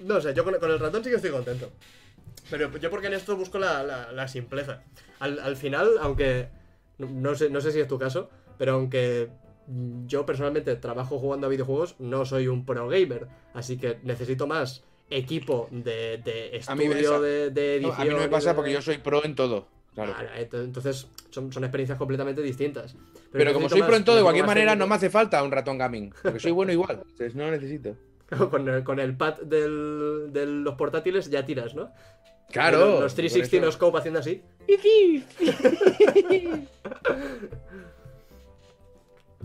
No 0.00 0.18
sé, 0.20 0.32
yo 0.32 0.44
con, 0.44 0.54
con 0.58 0.70
el 0.70 0.78
ratón 0.78 1.04
sí 1.04 1.10
que 1.10 1.16
estoy 1.16 1.30
contento. 1.30 1.70
Pero 2.48 2.74
yo 2.78 2.90
porque 2.90 3.08
en 3.08 3.12
esto 3.12 3.36
busco 3.36 3.58
la, 3.58 3.82
la- 3.82 4.10
la 4.12 4.28
simpleza. 4.28 4.82
Al, 5.18 5.38
al 5.38 5.56
final, 5.56 5.90
aunque 6.00 6.48
no, 6.98 7.34
sé, 7.34 7.50
no 7.50 7.60
sé 7.60 7.70
si 7.70 7.80
es 7.80 7.86
tu 7.88 7.98
caso, 7.98 8.30
pero 8.56 8.72
aunque 8.72 9.28
yo 10.06 10.26
personalmente 10.26 10.74
trabajo 10.76 11.18
jugando 11.18 11.46
a 11.46 11.50
videojuegos, 11.50 11.96
no 11.98 12.24
soy 12.24 12.48
un 12.48 12.64
pro 12.66 12.88
gamer. 12.88 13.26
Así 13.54 13.76
que 13.78 13.98
necesito 14.02 14.46
más 14.46 14.82
equipo 15.10 15.68
de, 15.70 16.14
estudio, 16.52 17.20
de, 17.20 17.50
de 17.50 17.80
No, 17.80 17.88
edición. 17.88 18.00
a 18.00 18.04
mí 18.04 18.10
no 18.10 18.18
me 18.18 18.28
pasa 18.28 18.50
de- 18.50 18.54
porque 18.56 18.72
yo 18.72 18.82
soy 18.82 18.98
pro 18.98 19.24
en 19.24 19.34
todo. 19.34 19.66
Claro. 19.94 20.14
Ent- 20.38 20.64
entonces 20.64 21.08
son, 21.30 21.52
son 21.52 21.64
experiencias 21.64 21.98
completamente 21.98 22.42
distintas. 22.42 22.94
Pero 23.32 23.52
como 23.52 23.68
soy 23.68 23.80
pro 23.80 23.88
más- 23.90 23.98
en 23.98 24.04
todo, 24.04 24.16
de 24.16 24.22
cualquier 24.22 24.46
manera 24.46 24.76
no 24.76 24.86
me 24.86 24.94
hace 24.94 25.10
falta 25.10 25.42
un 25.42 25.50
ratón 25.50 25.78
gaming. 25.78 26.12
Porque 26.22 26.38
soy 26.40 26.52
bueno 26.52 26.72
igual. 26.72 27.00
Entonces 27.10 27.34
no 27.34 27.44
lo 27.46 27.50
necesito. 27.50 27.96
Con 28.50 28.68
el, 28.68 28.84
con 28.84 29.00
el 29.00 29.16
pad 29.16 29.38
del- 29.40 30.28
de 30.32 30.46
los 30.46 30.76
portátiles 30.76 31.28
ya 31.28 31.44
tiras, 31.44 31.74
¿no? 31.74 31.90
Claro. 32.52 32.78
Los, 32.78 32.88
los 33.00 33.12
por 33.12 33.16
360 33.16 33.56
eso- 33.56 33.66
no 33.66 33.72
scope 33.72 33.98
haciendo 33.98 34.20
así. 34.20 34.42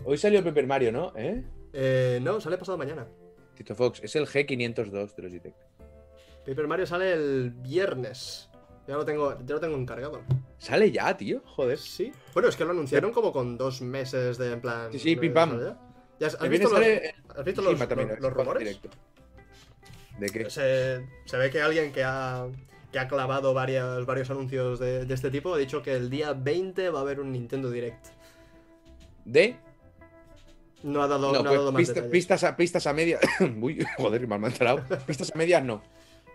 Hoy 0.06 0.18
salió 0.18 0.44
Paper 0.44 0.68
Mario, 0.68 0.92
¿no? 0.92 1.12
¿Eh? 1.16 1.44
Eh, 1.74 2.20
no, 2.22 2.40
sale 2.40 2.58
pasado 2.58 2.78
mañana. 2.78 3.08
Tito 3.56 3.74
Fox, 3.76 4.02
es 4.04 4.16
el 4.16 4.28
G502 4.28 5.16
de 5.16 5.24
Logitech. 5.24 5.56
Paper 6.46 6.68
Mario 6.68 6.86
sale 6.86 7.14
el 7.14 7.50
viernes. 7.52 8.50
Ya 8.88 8.96
lo 8.96 9.04
tengo, 9.06 9.36
ya 9.46 9.56
lo 9.56 9.60
tengo 9.60 9.76
encargado. 9.78 10.22
Sale 10.60 10.92
ya, 10.92 11.18
tío. 11.18 11.42
Joder. 11.46 11.78
Sí. 11.80 12.12
Bueno, 12.34 12.50
es 12.50 12.56
que 12.56 12.66
lo 12.66 12.72
anunciaron 12.72 13.12
como 13.12 13.32
con 13.32 13.58
dos 13.58 13.82
meses 13.82 14.38
de 14.38 14.54
en 14.54 14.62
plan. 14.62 14.92
Sí, 14.92 15.00
sí, 15.00 15.16
pim, 15.16 15.34
pam. 15.34 15.52
¿Sale 15.52 15.64
ya? 15.64 15.80
¿Ya 16.20 16.28
has, 16.28 16.50
visto, 16.50 16.70
los, 16.70 16.80
has 17.36 17.44
visto 17.46 17.62
los, 17.62 17.80
también, 17.88 18.10
los- 18.10 18.20
los 18.20 18.32
rumores? 18.34 18.60
directo. 18.64 18.90
¿De 20.20 20.30
qué? 20.30 20.50
Se, 20.50 21.06
se 21.26 21.38
ve 21.38 21.50
que 21.50 21.62
alguien 21.62 21.92
que 21.92 22.04
ha, 22.06 22.48
que 22.92 23.00
ha 23.00 23.08
clavado 23.08 23.54
varias, 23.54 24.06
varios 24.06 24.30
anuncios 24.30 24.80
de, 24.80 25.06
de 25.06 25.14
este 25.14 25.30
tipo 25.32 25.54
ha 25.54 25.58
dicho 25.58 25.82
que 25.82 25.94
el 25.94 26.10
día 26.10 26.32
20 26.34 26.90
va 26.92 27.00
a 27.00 27.02
haber 27.02 27.20
un 27.20 27.32
Nintendo 27.34 27.70
Direct. 27.72 28.06
¿De? 29.26 29.58
No 30.86 31.02
ha 31.04 31.08
dado, 31.08 31.34
No, 31.34 31.34
no 31.34 31.40
ha 31.40 31.44
pues 31.44 31.58
dado 31.60 31.72
más 31.72 31.80
pista- 31.80 32.10
pistas, 32.10 32.44
a, 32.44 32.56
pistas 32.56 32.88
a 32.88 32.94
medias. 32.94 33.20
Uy, 33.62 33.84
joder, 33.98 34.28
mal 34.28 34.40
me 34.40 34.48
ha 34.48 34.50
enterado. 34.52 34.82
Pistas 35.06 35.32
a 35.34 35.38
medias 35.38 35.64
no. 35.64 35.82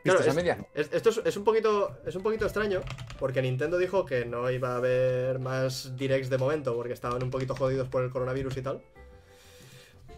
Pistas 0.03 0.29
a 0.29 0.33
medias 0.33 0.59
no. 0.59 0.67
Es- 0.75 0.91
esto 0.93 1.11
es, 1.11 1.21
es 1.25 1.37
un 1.37 1.45
poquito, 1.45 1.99
es 2.07 2.15
un 2.17 2.23
poquito 2.23 2.47
extraño, 2.47 2.81
porque 3.19 3.43
Nintendo 3.43 3.79
dijo 3.79 4.05
que 4.05 4.25
no 4.25 4.51
iba 4.51 4.73
a 4.73 4.77
haber 4.77 5.39
más 5.39 5.97
directs 5.97 6.31
de 6.31 6.39
momento, 6.39 6.75
porque 6.75 6.93
estaban 6.95 7.23
un 7.23 7.31
poquito 7.31 7.55
jodidos 7.55 7.89
por 7.89 8.03
el 8.03 8.11
coronavirus 8.11 8.57
y 8.57 8.63
tal. 8.63 8.83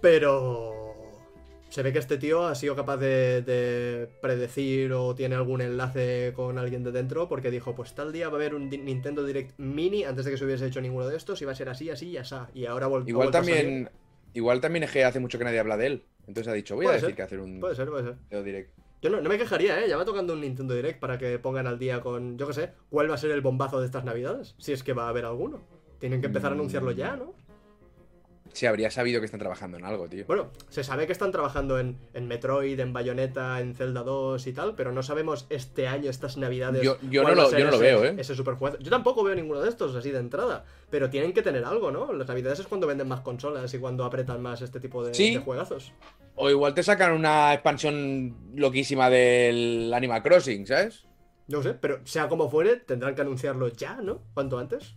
Pero 0.00 0.94
se 1.68 1.82
ve 1.82 1.92
que 1.92 1.98
este 2.00 2.18
tío 2.18 2.46
ha 2.46 2.54
sido 2.54 2.76
capaz 2.76 2.98
de, 2.98 3.42
de 3.42 4.08
predecir 4.20 4.92
o 4.92 5.14
tiene 5.14 5.34
algún 5.36 5.60
enlace 5.62 6.32
con 6.34 6.58
alguien 6.58 6.84
de 6.84 6.92
dentro, 6.92 7.28
porque 7.28 7.50
dijo, 7.50 7.74
pues 7.74 7.94
tal 7.94 8.12
día 8.12 8.28
va 8.28 8.34
a 8.34 8.36
haber 8.36 8.54
un 8.54 8.68
Nintendo 8.68 9.24
Direct 9.24 9.58
Mini 9.58 10.04
antes 10.04 10.24
de 10.24 10.32
que 10.32 10.36
se 10.38 10.44
hubiese 10.44 10.66
hecho 10.66 10.80
ninguno 10.80 11.06
de 11.06 11.16
estos, 11.16 11.40
y 11.40 11.44
va 11.44 11.52
a 11.52 11.54
ser 11.54 11.68
así, 11.68 11.88
así 11.90 12.08
y 12.10 12.16
así. 12.18 12.34
Y 12.54 12.66
ahora 12.66 12.88
vol- 12.88 13.04
ha 13.04 13.08
Igual 13.08 13.28
a 13.28 13.30
también. 13.30 13.90
Igual 14.34 14.60
también 14.60 14.82
es 14.84 14.90
que 14.90 15.04
hace 15.04 15.20
mucho 15.20 15.38
que 15.38 15.44
nadie 15.44 15.58
habla 15.58 15.76
de 15.76 15.86
él. 15.86 16.04
Entonces 16.26 16.50
ha 16.50 16.54
dicho, 16.54 16.76
voy 16.76 16.86
a 16.86 16.92
decir 16.92 17.08
ser, 17.08 17.16
que 17.16 17.22
hacer 17.22 17.40
un 17.40 17.60
Puede 17.60 17.74
ser, 17.74 17.88
puede 17.88 18.04
ser. 18.04 18.14
video 18.30 18.42
direct. 18.42 18.70
Yo 19.02 19.10
no, 19.10 19.20
no 19.20 19.28
me 19.28 19.36
quejaría, 19.36 19.84
¿eh? 19.84 19.88
Ya 19.88 19.96
va 19.96 20.04
tocando 20.04 20.32
un 20.32 20.40
Nintendo 20.42 20.74
Direct 20.74 21.00
para 21.00 21.18
que 21.18 21.36
pongan 21.40 21.66
al 21.66 21.76
día 21.78 22.00
con, 22.00 22.38
yo 22.38 22.46
qué 22.46 22.52
sé, 22.52 22.70
cuál 22.88 23.10
va 23.10 23.16
a 23.16 23.18
ser 23.18 23.32
el 23.32 23.40
bombazo 23.40 23.80
de 23.80 23.86
estas 23.86 24.04
navidades, 24.04 24.54
si 24.58 24.72
es 24.72 24.84
que 24.84 24.92
va 24.92 25.06
a 25.06 25.08
haber 25.08 25.24
alguno. 25.24 25.60
Tienen 25.98 26.20
que 26.20 26.28
empezar 26.28 26.52
a 26.52 26.54
anunciarlo 26.54 26.92
ya, 26.92 27.16
¿no? 27.16 27.34
Sí, 28.52 28.66
habría 28.66 28.90
sabido 28.90 29.20
que 29.20 29.24
están 29.26 29.40
trabajando 29.40 29.78
en 29.78 29.84
algo, 29.84 30.08
tío. 30.08 30.24
Bueno, 30.26 30.50
se 30.68 30.84
sabe 30.84 31.06
que 31.06 31.12
están 31.12 31.32
trabajando 31.32 31.78
en, 31.78 31.96
en 32.12 32.28
Metroid, 32.28 32.78
en 32.80 32.92
Bayonetta, 32.92 33.60
en 33.60 33.74
Zelda 33.74 34.02
2 34.02 34.46
y 34.46 34.52
tal, 34.52 34.74
pero 34.74 34.92
no 34.92 35.02
sabemos 35.02 35.46
este 35.48 35.88
año, 35.88 36.10
estas 36.10 36.36
navidades. 36.36 36.82
Yo- 36.82 36.98
yo 37.10 37.22
no 37.22 37.34
lo- 37.34 37.50
yo 37.50 37.64
no 37.64 37.70
lo 37.70 37.78
veo, 37.78 38.04
¿eh? 38.04 38.14
Ese 38.18 38.34
superjuego. 38.34 38.78
Yo 38.78 38.90
tampoco 38.90 39.24
veo 39.24 39.34
ninguno 39.34 39.60
de 39.62 39.68
estos 39.70 39.96
así 39.96 40.10
de 40.10 40.18
entrada, 40.18 40.64
pero 40.90 41.08
tienen 41.08 41.32
que 41.32 41.42
tener 41.42 41.64
algo, 41.64 41.90
¿no? 41.90 42.12
Las 42.12 42.28
navidades 42.28 42.58
es 42.60 42.66
cuando 42.66 42.86
venden 42.86 43.08
más 43.08 43.20
consolas 43.20 43.72
y 43.72 43.78
cuando 43.78 44.04
apretan 44.04 44.42
más 44.42 44.60
este 44.60 44.80
tipo 44.80 45.02
de, 45.04 45.14
Sí. 45.14 45.32
de 45.34 45.40
juegazos. 45.40 45.92
O 46.34 46.50
igual 46.50 46.74
te 46.74 46.82
sacan 46.82 47.12
una 47.12 47.54
expansión 47.54 48.36
loquísima 48.54 49.08
del 49.10 49.92
Animal 49.94 50.22
Crossing, 50.22 50.66
¿sabes? 50.66 51.06
No 51.48 51.62
sé, 51.62 51.74
pero 51.74 52.00
sea 52.04 52.28
como 52.28 52.48
fuere, 52.50 52.76
tendrán 52.76 53.14
que 53.14 53.22
anunciarlo 53.22 53.68
ya, 53.68 53.96
¿no? 53.96 54.22
Cuanto 54.34 54.58
antes. 54.58 54.94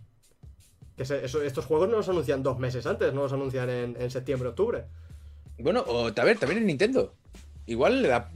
Que 0.96 1.04
se- 1.04 1.24
eso- 1.24 1.42
estos 1.42 1.64
juegos 1.66 1.88
no 1.88 1.96
los 1.96 2.08
anuncian 2.08 2.42
dos 2.42 2.58
meses 2.58 2.86
antes, 2.86 3.12
no 3.12 3.22
los 3.22 3.32
anuncian 3.32 3.68
en, 3.68 3.96
en 4.00 4.10
septiembre, 4.10 4.48
octubre. 4.48 4.84
Bueno, 5.58 5.80
o 5.86 6.06
a 6.08 6.24
ver, 6.24 6.38
también 6.38 6.60
es 6.60 6.66
Nintendo. 6.66 7.14
Igual 7.66 8.02
le 8.02 8.08
da 8.08 8.30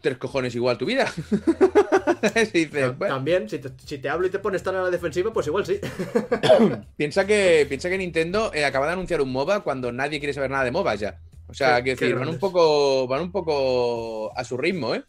tres 0.00 0.18
cojones 0.18 0.54
igual 0.54 0.76
tu 0.78 0.84
vida. 0.86 1.10
También, 2.98 3.48
si 3.48 3.58
te, 3.58 3.70
si 3.84 3.98
te 3.98 4.08
hablo 4.08 4.26
y 4.26 4.30
te 4.30 4.38
pones 4.38 4.62
tan 4.62 4.76
a 4.76 4.82
la 4.82 4.90
defensiva, 4.90 5.32
pues 5.32 5.46
igual 5.46 5.66
sí. 5.66 5.80
piensa, 6.96 7.26
que, 7.26 7.66
piensa 7.68 7.88
que 7.88 7.98
Nintendo 7.98 8.52
eh, 8.54 8.64
acaba 8.64 8.86
de 8.86 8.92
anunciar 8.92 9.20
un 9.20 9.32
MOBA 9.32 9.60
cuando 9.60 9.90
nadie 9.92 10.18
quiere 10.20 10.32
saber 10.32 10.50
nada 10.50 10.64
de 10.64 10.70
MOBA 10.70 10.94
ya. 10.96 11.18
O 11.48 11.54
sea, 11.54 11.78
Qué- 11.82 11.96
que 11.96 12.04
decir, 12.04 12.14
van 12.18 12.28
un 12.28 12.38
poco. 12.38 13.06
Van 13.08 13.22
un 13.22 13.32
poco 13.32 14.36
a 14.36 14.44
su 14.44 14.56
ritmo, 14.56 14.94
¿eh? 14.94 15.02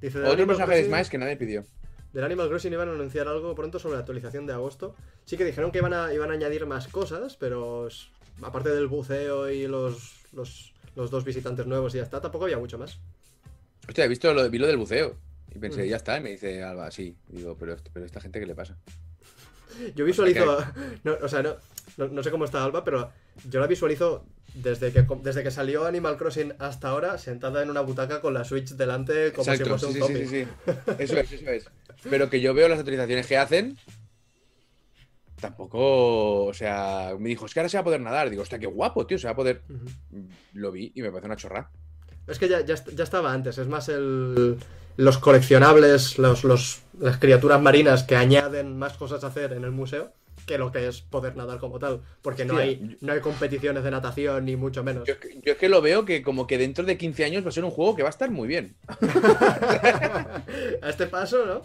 Dice, 0.00 0.18
Otro 0.22 0.46
personaje 0.46 0.74
de 0.76 0.82
Crossing- 0.82 0.88
Smash 0.88 1.08
que 1.08 1.18
nadie 1.18 1.36
pidió. 1.36 1.64
Del 2.18 2.24
Animal 2.24 2.48
Crossing 2.48 2.72
iban 2.72 2.88
a 2.88 2.92
anunciar 2.94 3.28
algo 3.28 3.54
pronto 3.54 3.78
sobre 3.78 3.94
la 3.94 4.00
actualización 4.00 4.44
de 4.44 4.52
agosto. 4.52 4.96
Sí 5.24 5.36
que 5.36 5.44
dijeron 5.44 5.70
que 5.70 5.78
iban 5.78 5.94
a, 5.94 6.12
iban 6.12 6.32
a 6.32 6.34
añadir 6.34 6.66
más 6.66 6.88
cosas, 6.88 7.36
pero 7.36 7.86
aparte 8.42 8.70
del 8.70 8.88
buceo 8.88 9.48
y 9.48 9.68
los, 9.68 10.16
los, 10.32 10.74
los 10.96 11.12
dos 11.12 11.22
visitantes 11.22 11.64
nuevos 11.66 11.94
y 11.94 11.98
ya 11.98 12.02
está, 12.02 12.20
tampoco 12.20 12.46
había 12.46 12.58
mucho 12.58 12.76
más. 12.76 12.98
Hostia, 13.86 14.04
he 14.04 14.08
visto 14.08 14.34
lo, 14.34 14.50
vi 14.50 14.58
lo 14.58 14.66
del 14.66 14.78
buceo. 14.78 15.14
Y 15.54 15.60
pensé, 15.60 15.84
Mm. 15.84 15.86
ya 15.90 15.96
está. 15.96 16.16
Y 16.18 16.20
me 16.20 16.30
dice 16.30 16.60
Alba, 16.60 16.90
sí. 16.90 17.14
Digo, 17.28 17.56
pero, 17.56 17.76
pero 17.92 18.04
esta 18.04 18.20
gente, 18.20 18.40
¿qué 18.40 18.46
le 18.46 18.56
pasa? 18.56 18.76
Yo 19.94 20.04
visualizo, 20.04 20.58
no, 21.04 21.18
o 21.22 21.28
sea, 21.28 21.40
no, 21.44 21.54
no, 21.98 22.08
no 22.08 22.22
sé 22.24 22.32
cómo 22.32 22.46
está 22.46 22.64
Alba, 22.64 22.82
pero 22.82 23.12
yo 23.48 23.60
la 23.60 23.68
visualizo 23.68 24.24
desde 24.54 24.90
que, 24.92 25.06
desde 25.22 25.44
que 25.44 25.52
salió 25.52 25.84
Animal 25.84 26.16
Crossing 26.16 26.54
hasta 26.58 26.88
ahora, 26.88 27.16
sentada 27.16 27.62
en 27.62 27.70
una 27.70 27.82
butaca 27.82 28.20
con 28.20 28.34
la 28.34 28.42
Switch 28.42 28.70
delante 28.70 29.32
como 29.32 29.54
si 29.54 29.62
fuese 29.64 29.86
un 29.86 29.92
sí, 29.94 30.02
sí, 30.02 30.14
sí, 30.16 30.26
sí. 30.26 30.48
Eso 30.98 31.16
es, 31.16 31.32
eso 31.32 31.50
es. 31.50 31.66
Pero 32.08 32.30
que 32.30 32.40
yo 32.40 32.54
veo 32.54 32.68
las 32.68 32.78
actualizaciones 32.78 33.26
que 33.26 33.36
hacen. 33.36 33.76
Tampoco, 35.40 36.46
o 36.46 36.54
sea, 36.54 37.14
me 37.18 37.28
dijo, 37.28 37.46
es 37.46 37.54
que 37.54 37.60
ahora 37.60 37.68
se 37.68 37.76
va 37.76 37.82
a 37.82 37.84
poder 37.84 38.00
nadar. 38.00 38.28
Digo, 38.28 38.42
hostia, 38.42 38.58
qué 38.58 38.66
guapo, 38.66 39.06
tío, 39.06 39.18
se 39.18 39.26
va 39.28 39.32
a 39.32 39.36
poder. 39.36 39.62
Lo 40.52 40.72
vi 40.72 40.90
y 40.94 41.02
me 41.02 41.10
parece 41.10 41.26
una 41.26 41.36
chorra. 41.36 41.70
Es 42.26 42.38
que 42.38 42.48
ya, 42.48 42.60
ya, 42.64 42.74
ya 42.74 43.04
estaba 43.04 43.32
antes, 43.32 43.56
es 43.56 43.68
más 43.68 43.88
el, 43.88 44.58
los 44.96 45.18
coleccionables, 45.18 46.18
los, 46.18 46.44
los, 46.44 46.80
las 46.98 47.16
criaturas 47.18 47.60
marinas 47.62 48.02
que 48.02 48.16
añaden 48.16 48.78
más 48.78 48.94
cosas 48.98 49.22
a 49.24 49.28
hacer 49.28 49.52
en 49.52 49.64
el 49.64 49.70
museo 49.70 50.12
que 50.44 50.58
lo 50.58 50.72
que 50.72 50.88
es 50.88 51.02
poder 51.02 51.36
nadar 51.36 51.58
como 51.58 51.78
tal. 51.78 52.02
Porque 52.22 52.44
no 52.44 52.56
hay, 52.56 52.96
no 53.00 53.12
hay 53.12 53.20
competiciones 53.20 53.84
de 53.84 53.90
natación, 53.90 54.44
ni 54.44 54.56
mucho 54.56 54.82
menos. 54.82 55.06
Yo, 55.06 55.14
es 55.14 55.20
que- 55.20 55.40
yo 55.44 55.52
es 55.52 55.58
que 55.58 55.68
lo 55.68 55.80
veo 55.82 56.04
que 56.04 56.22
como 56.22 56.46
que 56.46 56.58
dentro 56.58 56.84
de 56.84 56.96
15 56.98 57.24
años 57.24 57.44
va 57.44 57.50
a 57.50 57.52
ser 57.52 57.64
un 57.64 57.70
juego 57.70 57.94
que 57.94 58.02
va 58.02 58.08
a 58.08 58.10
estar 58.10 58.30
muy 58.30 58.48
bien. 58.48 58.74
a 60.82 60.88
este 60.88 61.06
paso, 61.06 61.44
¿no? 61.46 61.62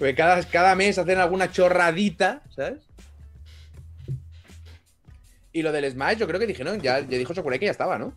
Porque 0.00 0.14
cada, 0.14 0.42
cada 0.44 0.74
mes 0.74 0.96
hacen 0.96 1.18
alguna 1.18 1.52
chorradita, 1.52 2.40
¿sabes? 2.56 2.80
Y 5.52 5.60
lo 5.60 5.72
del 5.72 5.90
Smash, 5.90 6.16
yo 6.16 6.26
creo 6.26 6.40
que 6.40 6.46
dijeron, 6.46 6.80
ya, 6.80 7.00
ya 7.00 7.18
dijo 7.18 7.34
Sakurai 7.34 7.58
que 7.58 7.66
ya 7.66 7.70
estaba, 7.70 7.98
¿no? 7.98 8.16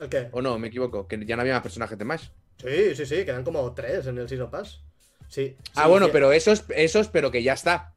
¿El 0.00 0.08
qué? 0.08 0.28
O 0.32 0.42
no, 0.42 0.58
me 0.58 0.66
equivoco, 0.66 1.06
que 1.06 1.24
ya 1.24 1.36
no 1.36 1.42
había 1.42 1.54
más 1.54 1.62
personajes 1.62 1.96
de 1.96 2.04
Smash. 2.04 2.30
Sí, 2.60 2.96
sí, 2.96 3.06
sí, 3.06 3.24
quedan 3.24 3.44
como 3.44 3.72
tres 3.74 4.08
en 4.08 4.18
el 4.18 4.28
Season 4.28 4.50
Pass. 4.50 4.80
Sí. 5.28 5.56
Ah, 5.76 5.86
bueno, 5.86 6.06
sí. 6.06 6.12
pero 6.12 6.32
esos, 6.32 6.64
esos, 6.70 7.06
pero 7.06 7.30
que 7.30 7.44
ya 7.44 7.52
está. 7.52 7.93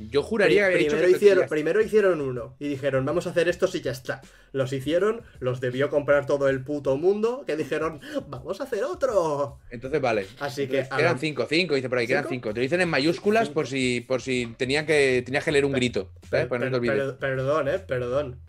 Yo 0.00 0.22
juraría 0.24 0.62
que 0.62 0.74
había 0.74 0.78
dicho 0.78 0.90
primero, 0.96 1.06
que 1.10 1.16
hicieron, 1.16 1.48
primero 1.48 1.80
hicieron 1.80 2.20
uno 2.20 2.56
y 2.58 2.66
dijeron, 2.68 3.04
vamos 3.04 3.28
a 3.28 3.30
hacer 3.30 3.48
estos 3.48 3.74
y 3.76 3.80
ya 3.80 3.92
está. 3.92 4.22
Los 4.50 4.72
hicieron, 4.72 5.22
los 5.38 5.60
debió 5.60 5.88
comprar 5.88 6.26
todo 6.26 6.48
el 6.48 6.64
puto 6.64 6.96
mundo, 6.96 7.44
que 7.46 7.56
dijeron, 7.56 8.00
vamos 8.28 8.60
a 8.60 8.64
hacer 8.64 8.82
otro. 8.82 9.60
Entonces 9.70 10.00
vale. 10.00 10.26
Así 10.40 10.66
que, 10.66 10.80
Entonces, 10.80 11.12
lo- 11.12 11.18
cinco, 11.18 11.46
cinco, 11.48 11.74
dice 11.76 11.88
por 11.88 11.98
ahí, 11.98 12.08
quedan 12.08 12.24
¿Cinco? 12.24 12.30
cinco. 12.34 12.48
Te 12.54 12.60
lo 12.60 12.62
dicen 12.62 12.80
en 12.80 12.88
mayúsculas 12.88 13.44
Cinco. 13.44 13.54
por 13.54 13.66
si, 13.68 14.00
por 14.00 14.20
si 14.20 14.52
tenían 14.58 14.84
que, 14.84 15.22
tenías 15.24 15.44
que 15.44 15.52
leer 15.52 15.64
un 15.64 15.72
grito. 15.72 16.10
Perdón, 16.28 17.68
eh, 17.68 17.78
perdón. 17.78 18.40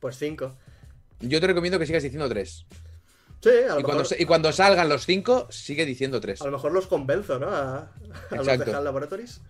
Pues 0.00 0.16
cinco. 0.18 0.56
Yo 1.20 1.40
te 1.40 1.46
recomiendo 1.46 1.78
que 1.78 1.86
sigas 1.86 2.02
diciendo 2.02 2.28
tres. 2.28 2.66
Sí, 3.40 3.50
a 3.50 3.74
lo, 3.74 3.80
Y 3.80 3.82
mejor, 3.82 3.84
cuando, 3.84 4.08
y 4.18 4.24
cuando 4.24 4.52
salgan 4.52 4.88
los 4.88 5.04
cinco, 5.06 5.46
sigue 5.50 5.84
diciendo 5.86 6.20
tres. 6.20 6.42
a 6.42 6.46
lo 6.46 6.52
mejor 6.52 6.72
los 6.72 6.86
convenzo, 6.88 7.38
¿no? 7.38 7.48
A, 7.48 7.92
a 8.30 8.36
los 8.36 8.46
de. 8.46 8.72
HAL 8.72 8.84
Laboratories. 8.84 9.40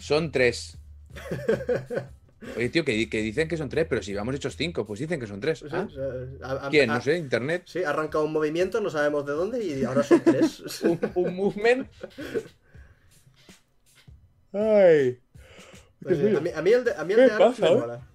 Son 0.00 0.30
tres. 0.32 0.78
Oye, 2.56 2.70
tío, 2.70 2.84
que, 2.86 3.10
que 3.10 3.20
dicen 3.20 3.48
que 3.48 3.56
son 3.58 3.68
tres, 3.68 3.86
pero 3.88 4.02
si 4.02 4.14
vamos 4.14 4.34
hechos 4.34 4.56
cinco, 4.56 4.86
pues 4.86 4.98
dicen 5.00 5.20
que 5.20 5.26
son 5.26 5.40
tres. 5.40 5.58
Sí, 5.58 5.66
Ah, 5.70 5.86
sí, 5.90 5.96
a- 6.42 6.66
a- 6.66 6.70
¿Quién? 6.70 6.90
a- 6.90 6.94
No 6.94 7.00
sé, 7.02 7.18
internet. 7.18 7.64
Sí, 7.66 7.84
ha 7.84 7.90
arrancado 7.90 8.24
un 8.24 8.32
movimiento, 8.32 8.80
no 8.80 8.88
sabemos 8.88 9.26
de 9.26 9.32
dónde 9.32 9.62
y 9.64 9.84
ahora 9.84 10.02
son 10.02 10.22
tres. 10.24 10.62
Un, 10.82 10.98
un 11.14 11.36
movement. 11.36 11.86
Ay. 14.52 15.20
Pues 16.02 16.18
sí, 16.18 16.34
a, 16.34 16.40
mí, 16.40 16.50
a 16.54 16.62
mí 16.62 16.70
el 16.72 16.84
de, 16.84 16.94
a 16.94 17.04
mí 17.04 17.12
el 17.12 17.18
¿Qué 17.20 17.24
de 17.26 17.32
ARMS 17.32 17.60
pasa, 17.60 17.62
me 17.62 17.76
eh? 17.76 17.80
mola. 17.80 18.06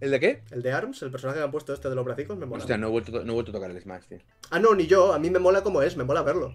¿El 0.00 0.10
de 0.10 0.20
qué? 0.20 0.42
El 0.50 0.62
de 0.62 0.72
ARMS, 0.72 1.02
el 1.02 1.10
personaje 1.10 1.38
que 1.38 1.44
han 1.44 1.50
puesto 1.50 1.72
este 1.72 1.88
de 1.88 1.94
los 1.94 2.04
bracicos, 2.04 2.36
me 2.36 2.44
mola. 2.46 2.60
Hostia, 2.62 2.76
no 2.76 2.88
he 2.88 2.90
vuelto, 2.90 3.24
no 3.24 3.32
he 3.32 3.34
vuelto 3.34 3.50
a 3.50 3.54
tocar 3.54 3.70
el 3.70 3.80
Smash, 3.80 4.04
tío. 4.04 4.18
Ah, 4.50 4.58
no, 4.60 4.74
ni 4.74 4.86
yo. 4.86 5.12
A 5.14 5.18
mí 5.18 5.30
me 5.30 5.38
mola 5.38 5.62
como 5.62 5.80
es, 5.82 5.96
me 5.96 6.04
mola 6.04 6.22
verlo. 6.22 6.54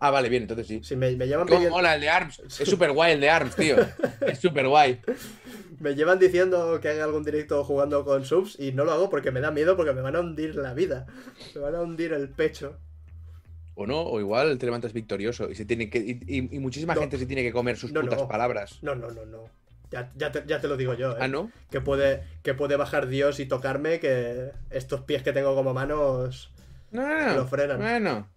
Ah, 0.00 0.10
vale, 0.10 0.28
bien, 0.28 0.42
entonces 0.42 0.66
sí. 0.66 0.80
Si 0.82 0.96
me, 0.96 1.14
me 1.16 1.26
llevan 1.26 1.46
¿Cómo 1.46 1.58
pidiendo- 1.60 1.76
mola 1.76 1.94
el 1.94 2.00
de 2.00 2.08
ARMS? 2.10 2.40
Es 2.60 2.68
súper 2.68 2.92
guay 2.92 3.12
el 3.12 3.20
de 3.20 3.30
ARMS, 3.30 3.56
tío. 3.56 3.76
Es 4.26 4.38
súper 4.38 4.68
guay. 4.68 5.00
Me 5.80 5.94
llevan 5.94 6.18
diciendo 6.18 6.78
que 6.80 6.88
haga 6.88 7.04
algún 7.04 7.24
directo 7.24 7.62
jugando 7.64 8.04
con 8.04 8.24
subs 8.24 8.58
y 8.60 8.72
no 8.72 8.84
lo 8.84 8.92
hago 8.92 9.10
porque 9.10 9.30
me 9.30 9.40
da 9.40 9.50
miedo 9.50 9.76
porque 9.76 9.92
me 9.92 10.02
van 10.02 10.16
a 10.16 10.20
hundir 10.20 10.56
la 10.56 10.74
vida. 10.74 11.06
Me 11.54 11.60
van 11.60 11.74
a 11.74 11.80
hundir 11.82 12.12
el 12.12 12.28
pecho. 12.28 12.78
O 13.76 13.86
no, 13.86 14.02
o 14.02 14.20
igual 14.20 14.56
te 14.58 14.66
levantas 14.66 14.92
victorioso 14.92 15.50
y 15.50 15.54
se 15.54 15.64
tiene 15.64 15.90
que. 15.90 15.98
Y, 15.98 16.20
y- 16.26 16.56
y 16.56 16.58
muchísima 16.60 16.94
No. 16.94 17.00
gente 17.00 17.18
se 17.18 17.26
tiene 17.26 17.42
que 17.42 17.52
comer 17.52 17.76
sus 17.76 17.92
No, 17.92 18.02
putas 18.02 18.20
no. 18.20 18.28
palabras. 18.28 18.78
No, 18.82 18.94
no, 18.94 19.10
no, 19.10 19.24
no. 19.26 19.48
Ya, 19.90 20.12
ya, 20.16 20.30
te, 20.32 20.44
ya 20.46 20.60
te 20.60 20.68
lo 20.68 20.76
digo 20.76 20.94
yo, 20.94 21.12
¿eh? 21.12 21.18
Ah, 21.20 21.28
¿no? 21.28 21.50
Que 21.70 21.80
puede, 21.80 22.22
que 22.42 22.54
puede 22.54 22.76
bajar 22.76 23.06
Dios 23.08 23.38
y 23.40 23.46
tocarme 23.46 24.00
que 24.00 24.50
estos 24.70 25.02
pies 25.02 25.22
que 25.22 25.32
tengo 25.32 25.54
como 25.54 25.72
manos... 25.74 26.52
No, 26.90 27.02
no, 27.06 27.26
no. 27.26 27.34
Lo 27.34 27.46
frenan. 27.46 27.78
Bueno. 27.80 28.28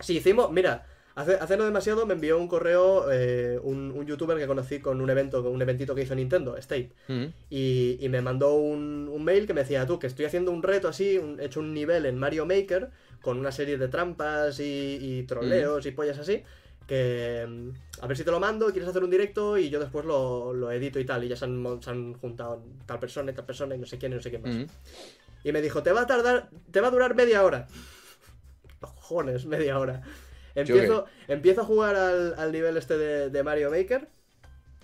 Sí, 0.00 0.16
hicimos... 0.18 0.50
Mira, 0.50 0.86
hace, 1.14 1.34
hace 1.34 1.56
no 1.56 1.64
demasiado 1.64 2.06
me 2.06 2.14
envió 2.14 2.38
un 2.38 2.48
correo 2.48 3.06
eh, 3.12 3.58
un, 3.62 3.92
un 3.94 4.06
youtuber 4.06 4.36
que 4.38 4.46
conocí 4.46 4.80
con 4.80 5.00
un 5.00 5.08
evento, 5.10 5.42
con 5.42 5.52
un 5.52 5.62
eventito 5.62 5.94
que 5.94 6.02
hizo 6.02 6.14
Nintendo, 6.14 6.56
State. 6.56 6.90
Mm. 7.08 7.24
Y, 7.50 7.98
y 8.00 8.08
me 8.08 8.20
mandó 8.20 8.54
un, 8.54 9.08
un 9.10 9.24
mail 9.24 9.46
que 9.46 9.54
me 9.54 9.60
decía, 9.62 9.86
tú, 9.86 9.98
que 9.98 10.06
estoy 10.06 10.24
haciendo 10.24 10.50
un 10.50 10.62
reto 10.62 10.88
así, 10.88 11.18
un- 11.18 11.40
he 11.40 11.46
hecho 11.46 11.60
un 11.60 11.72
nivel 11.74 12.06
en 12.06 12.18
Mario 12.18 12.46
Maker 12.46 12.90
con 13.22 13.38
una 13.38 13.52
serie 13.52 13.78
de 13.78 13.88
trampas 13.88 14.60
y, 14.60 14.98
y 15.00 15.22
troleos 15.22 15.86
y 15.86 15.92
pollas 15.92 16.18
así, 16.18 16.42
que 16.86 17.46
mm, 17.48 18.02
a 18.02 18.06
ver 18.06 18.16
si 18.16 18.24
te 18.24 18.30
lo 18.30 18.38
mando, 18.40 18.66
quieres 18.70 18.88
hacer 18.90 19.02
un 19.02 19.08
directo 19.10 19.56
y 19.56 19.70
yo 19.70 19.80
después 19.80 20.04
lo, 20.04 20.52
lo 20.52 20.70
edito 20.70 20.98
y 21.00 21.06
tal. 21.06 21.24
Y 21.24 21.28
ya 21.28 21.36
se 21.36 21.46
han, 21.46 21.78
se 21.82 21.88
han 21.90 22.12
juntado 22.14 22.62
tal 22.84 22.98
persona 22.98 23.30
y 23.30 23.34
tal 23.34 23.46
persona 23.46 23.74
y 23.74 23.78
no 23.78 23.86
sé 23.86 23.96
quién 23.96 24.12
y 24.12 24.16
no 24.16 24.20
sé 24.20 24.28
quién 24.30 24.42
más. 24.42 24.54
Mm. 24.54 24.66
Y 25.44 25.52
me 25.52 25.62
dijo, 25.62 25.82
te 25.82 25.92
va 25.92 26.02
a 26.02 26.06
tardar, 26.06 26.50
te 26.70 26.80
va 26.80 26.88
a 26.88 26.90
durar 26.90 27.14
media 27.14 27.42
hora. 27.44 27.66
Cojones, 28.92 29.46
media 29.46 29.78
hora. 29.78 30.02
Empiezo, 30.54 31.06
empiezo 31.28 31.62
a 31.62 31.64
jugar 31.64 31.96
al, 31.96 32.34
al 32.38 32.52
nivel 32.52 32.76
este 32.76 32.96
de, 32.96 33.30
de 33.30 33.42
Mario 33.42 33.70
Maker. 33.70 34.08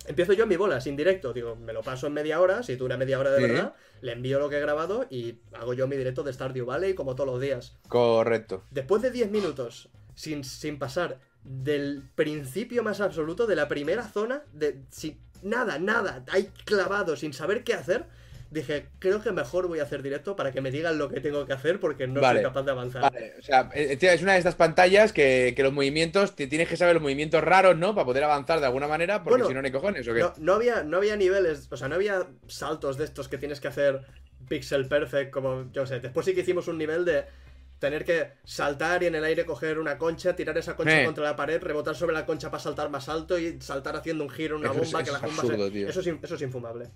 Empiezo 0.07 0.33
yo 0.33 0.45
en 0.45 0.49
mi 0.49 0.57
bola, 0.57 0.81
sin 0.81 0.97
directo. 0.97 1.33
Digo, 1.33 1.55
me 1.57 1.73
lo 1.73 1.83
paso 1.83 2.07
en 2.07 2.15
media 2.15 2.41
hora, 2.41 2.63
si 2.63 2.75
dura 2.77 2.97
media 2.97 3.19
hora 3.21 3.31
de 3.31 3.37
Sí. 3.37 3.43
verdad, 3.53 3.75
le 4.01 4.13
envío 4.13 4.41
lo 4.41 4.49
que 4.49 4.57
he 4.57 4.61
grabado 4.61 5.07
y 5.11 5.41
hago 5.53 5.75
yo 5.75 5.87
mi 5.87 5.97
directo 5.97 6.23
de 6.23 6.33
Stardew 6.33 6.65
Valley 6.67 6.95
como 6.95 7.15
todos 7.15 7.31
los 7.31 7.41
días. 7.41 7.77
Correcto. 7.89 8.65
Después 8.71 9.03
de 9.03 9.11
10 9.11 9.31
minutos, 9.31 9.91
sin, 10.15 10.43
sin 10.43 10.79
pasar 10.79 11.21
del 11.45 12.03
principio 12.15 12.83
más 12.83 13.01
absoluto, 13.01 13.47
de 13.47 13.57
la 13.57 13.69
primera 13.69 14.09
zona, 14.09 14.43
de 14.53 14.83
sin, 14.91 15.21
nada, 15.43 15.79
nada, 15.79 16.25
ahí 16.33 16.51
clavado, 16.65 17.15
sin 17.17 17.33
saber 17.33 17.63
qué 17.63 17.75
hacer, 17.75 18.07
dije, 18.51 18.87
creo 18.99 19.23
que 19.23 19.31
mejor 19.33 19.69
voy 19.69 19.79
a 19.79 19.85
hacer 19.85 20.03
directo 20.03 20.35
para 20.37 20.51
que 20.53 20.61
me 20.61 20.71
digan 20.71 20.99
lo 20.99 21.09
que 21.09 21.21
tengo 21.21 21.47
que 21.47 21.53
hacer 21.53 21.79
porque 21.79 22.07
no 22.07 22.21
Vale. 22.21 22.41
soy 22.41 22.49
capaz 22.49 22.63
de 22.65 22.71
avanzar. 22.73 23.03
Vale, 23.03 23.35
o 23.39 23.43
sea, 23.43 23.71
eh, 23.75 23.97
tío, 23.97 24.11
es 24.11 24.23
una 24.23 24.33
de 24.33 24.39
estas 24.39 24.57
pantallas 24.57 25.13
que, 25.13 25.53
que 25.57 25.63
los 25.63 25.73
movimientos, 25.73 26.35
tienes 26.35 26.69
que 26.69 26.77
saber 26.77 26.95
los 26.95 27.03
movimientos 27.03 27.43
raros, 27.45 27.77
¿no? 27.77 27.95
Para 27.95 28.05
poder 28.07 28.25
avanzar 28.25 28.59
de 28.61 28.67
alguna 28.67 28.89
manera, 28.89 29.23
porque 29.23 29.43
Bueno, 29.43 29.47
si 29.49 29.55
no, 29.55 29.61
hay 29.65 29.71
cojones, 29.73 30.07
¿o 30.09 30.15
qué? 30.15 30.21
No, 30.21 30.33
no 30.39 30.55
había, 30.55 30.83
no 30.83 30.97
había 30.97 31.17
niveles, 31.17 31.69
o 31.71 31.77
sea, 31.77 31.89
no 31.89 31.95
había 31.95 32.27
saltos 32.49 32.97
de 32.99 33.05
estos 33.05 33.29
que 33.29 33.39
tienes 33.39 33.61
que 33.61 33.69
hacer 33.69 34.01
pixel 34.49 34.87
perfect, 34.89 35.31
como 35.31 35.71
yo 35.73 35.87
sé. 35.87 36.01
Después 36.01 36.27
sí 36.27 36.35
que 36.35 36.41
hicimos 36.41 36.67
un 36.67 36.77
nivel 36.79 37.05
de 37.05 37.25
tener 37.79 38.05
que 38.05 38.33
saltar 38.45 39.03
y 39.03 39.07
en 39.07 39.15
el 39.15 39.25
aire 39.25 39.47
coger 39.47 39.79
una 39.79 39.97
concha, 39.97 40.35
tirar 40.37 40.59
esa 40.59 40.77
concha 40.77 41.01
Eh. 41.01 41.05
contra 41.05 41.25
la 41.25 41.37
pared, 41.37 41.63
rebotar 41.63 41.95
sobre 41.95 42.13
la 42.15 42.27
concha 42.27 42.51
para 42.51 42.63
saltar 42.63 42.91
más 42.91 43.09
alto 43.09 43.39
y 43.39 43.59
saltar 43.61 43.97
haciendo 43.97 44.23
un 44.25 44.29
giro 44.29 44.57
en 44.57 44.63
una 44.63 44.73
Eso 44.73 44.83
es- 44.83 44.93
bomba 44.93 45.05
que 45.05 45.13
la 45.13 45.19
bomba 45.19 45.35
se- 45.37 45.41
absurdo, 45.53 45.71
tío. 45.71 45.89
Eso, 45.89 46.01
es, 46.01 46.07
eso 46.23 46.35
es 46.35 46.43
infumable. 46.43 46.89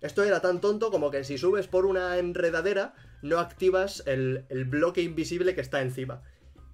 Esto 0.00 0.22
era 0.24 0.40
tan 0.40 0.60
tonto 0.60 0.90
como 0.90 1.10
que 1.10 1.24
si 1.24 1.36
subes 1.36 1.66
por 1.66 1.84
una 1.84 2.16
enredadera, 2.18 2.94
no 3.22 3.38
activas 3.38 4.02
el, 4.06 4.44
bloque 4.66 5.02
invisible 5.02 5.54
que 5.54 5.60
está 5.60 5.82
encima. 5.82 6.22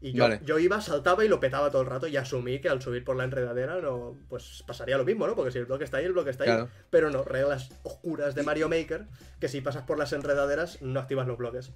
Y 0.06 0.12
yo, 0.12 0.22
Vale. 0.22 0.40
yo 0.44 0.58
iba, 0.60 0.80
saltaba 0.80 1.24
y 1.24 1.28
lo 1.28 1.40
petaba 1.40 1.70
todo 1.70 1.82
el 1.82 1.88
rato 1.88 2.06
y 2.06 2.16
asumí 2.16 2.60
que 2.60 2.68
al 2.68 2.80
subir 2.80 3.02
por 3.04 3.16
la 3.16 3.24
enredadera 3.24 3.80
no, 3.80 4.14
pues 4.28 4.62
pasaría 4.66 4.96
lo 4.96 5.04
mismo, 5.04 5.26
¿no? 5.26 5.34
Porque 5.34 5.50
si 5.50 5.58
el 5.58 5.64
bloque 5.66 5.82
está 5.84 5.96
ahí, 5.96 6.04
el 6.04 6.12
bloque 6.12 6.30
está 6.30 6.44
ahí. 6.44 6.50
Claro. 6.50 6.68
Pero 6.90 7.10
no, 7.10 7.24
reglas 7.24 7.70
oscuras 7.82 8.34
de 8.36 8.42
Mario 8.44 8.68
Maker, 8.68 9.06
que 9.40 9.48
si 9.48 9.60
pasas 9.62 9.82
por 9.82 9.98
las 9.98 10.12
enredaderas 10.12 10.80
no 10.80 11.00
activas 11.00 11.26
los 11.26 11.36
bloques. 11.38 11.72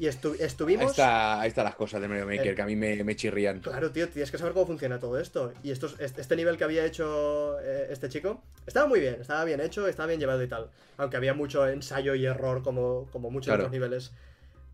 Y 0.00 0.06
estu- 0.06 0.36
estuvimos... 0.40 0.90
está, 0.92 1.40
ahí 1.40 1.48
están 1.48 1.64
las 1.64 1.74
cosas 1.76 2.00
de 2.00 2.08
Mario 2.08 2.26
Maker 2.26 2.48
Eh. 2.48 2.54
que 2.54 2.62
a 2.62 2.66
mí 2.66 2.74
me, 2.76 3.02
me 3.04 3.14
chirrían. 3.16 3.60
Claro, 3.60 3.90
tío, 3.92 4.08
tienes 4.08 4.30
que 4.30 4.38
saber 4.38 4.52
cómo 4.54 4.66
funciona 4.66 4.98
todo 4.98 5.18
esto. 5.18 5.52
Y 5.62 5.70
estos, 5.70 5.98
este 6.00 6.20
este 6.20 6.34
nivel 6.36 6.56
que 6.56 6.64
había 6.64 6.84
hecho 6.84 7.58
eh, 7.60 7.88
este 7.90 8.08
chico 8.08 8.42
estaba 8.66 8.86
muy 8.88 8.98
bien, 9.00 9.18
estaba 9.20 9.44
bien 9.44 9.60
hecho, 9.60 9.86
estaba 9.86 10.06
bien 10.08 10.18
llevado 10.20 10.42
y 10.42 10.48
tal. 10.48 10.70
Aunque 10.96 11.16
había 11.16 11.34
mucho 11.34 11.66
ensayo 11.68 12.14
y 12.16 12.26
error 12.26 12.62
como, 12.62 13.08
como 13.12 13.30
muchos 13.30 13.46
Claro. 13.46 13.62
otros 13.64 13.72
niveles. 13.72 14.12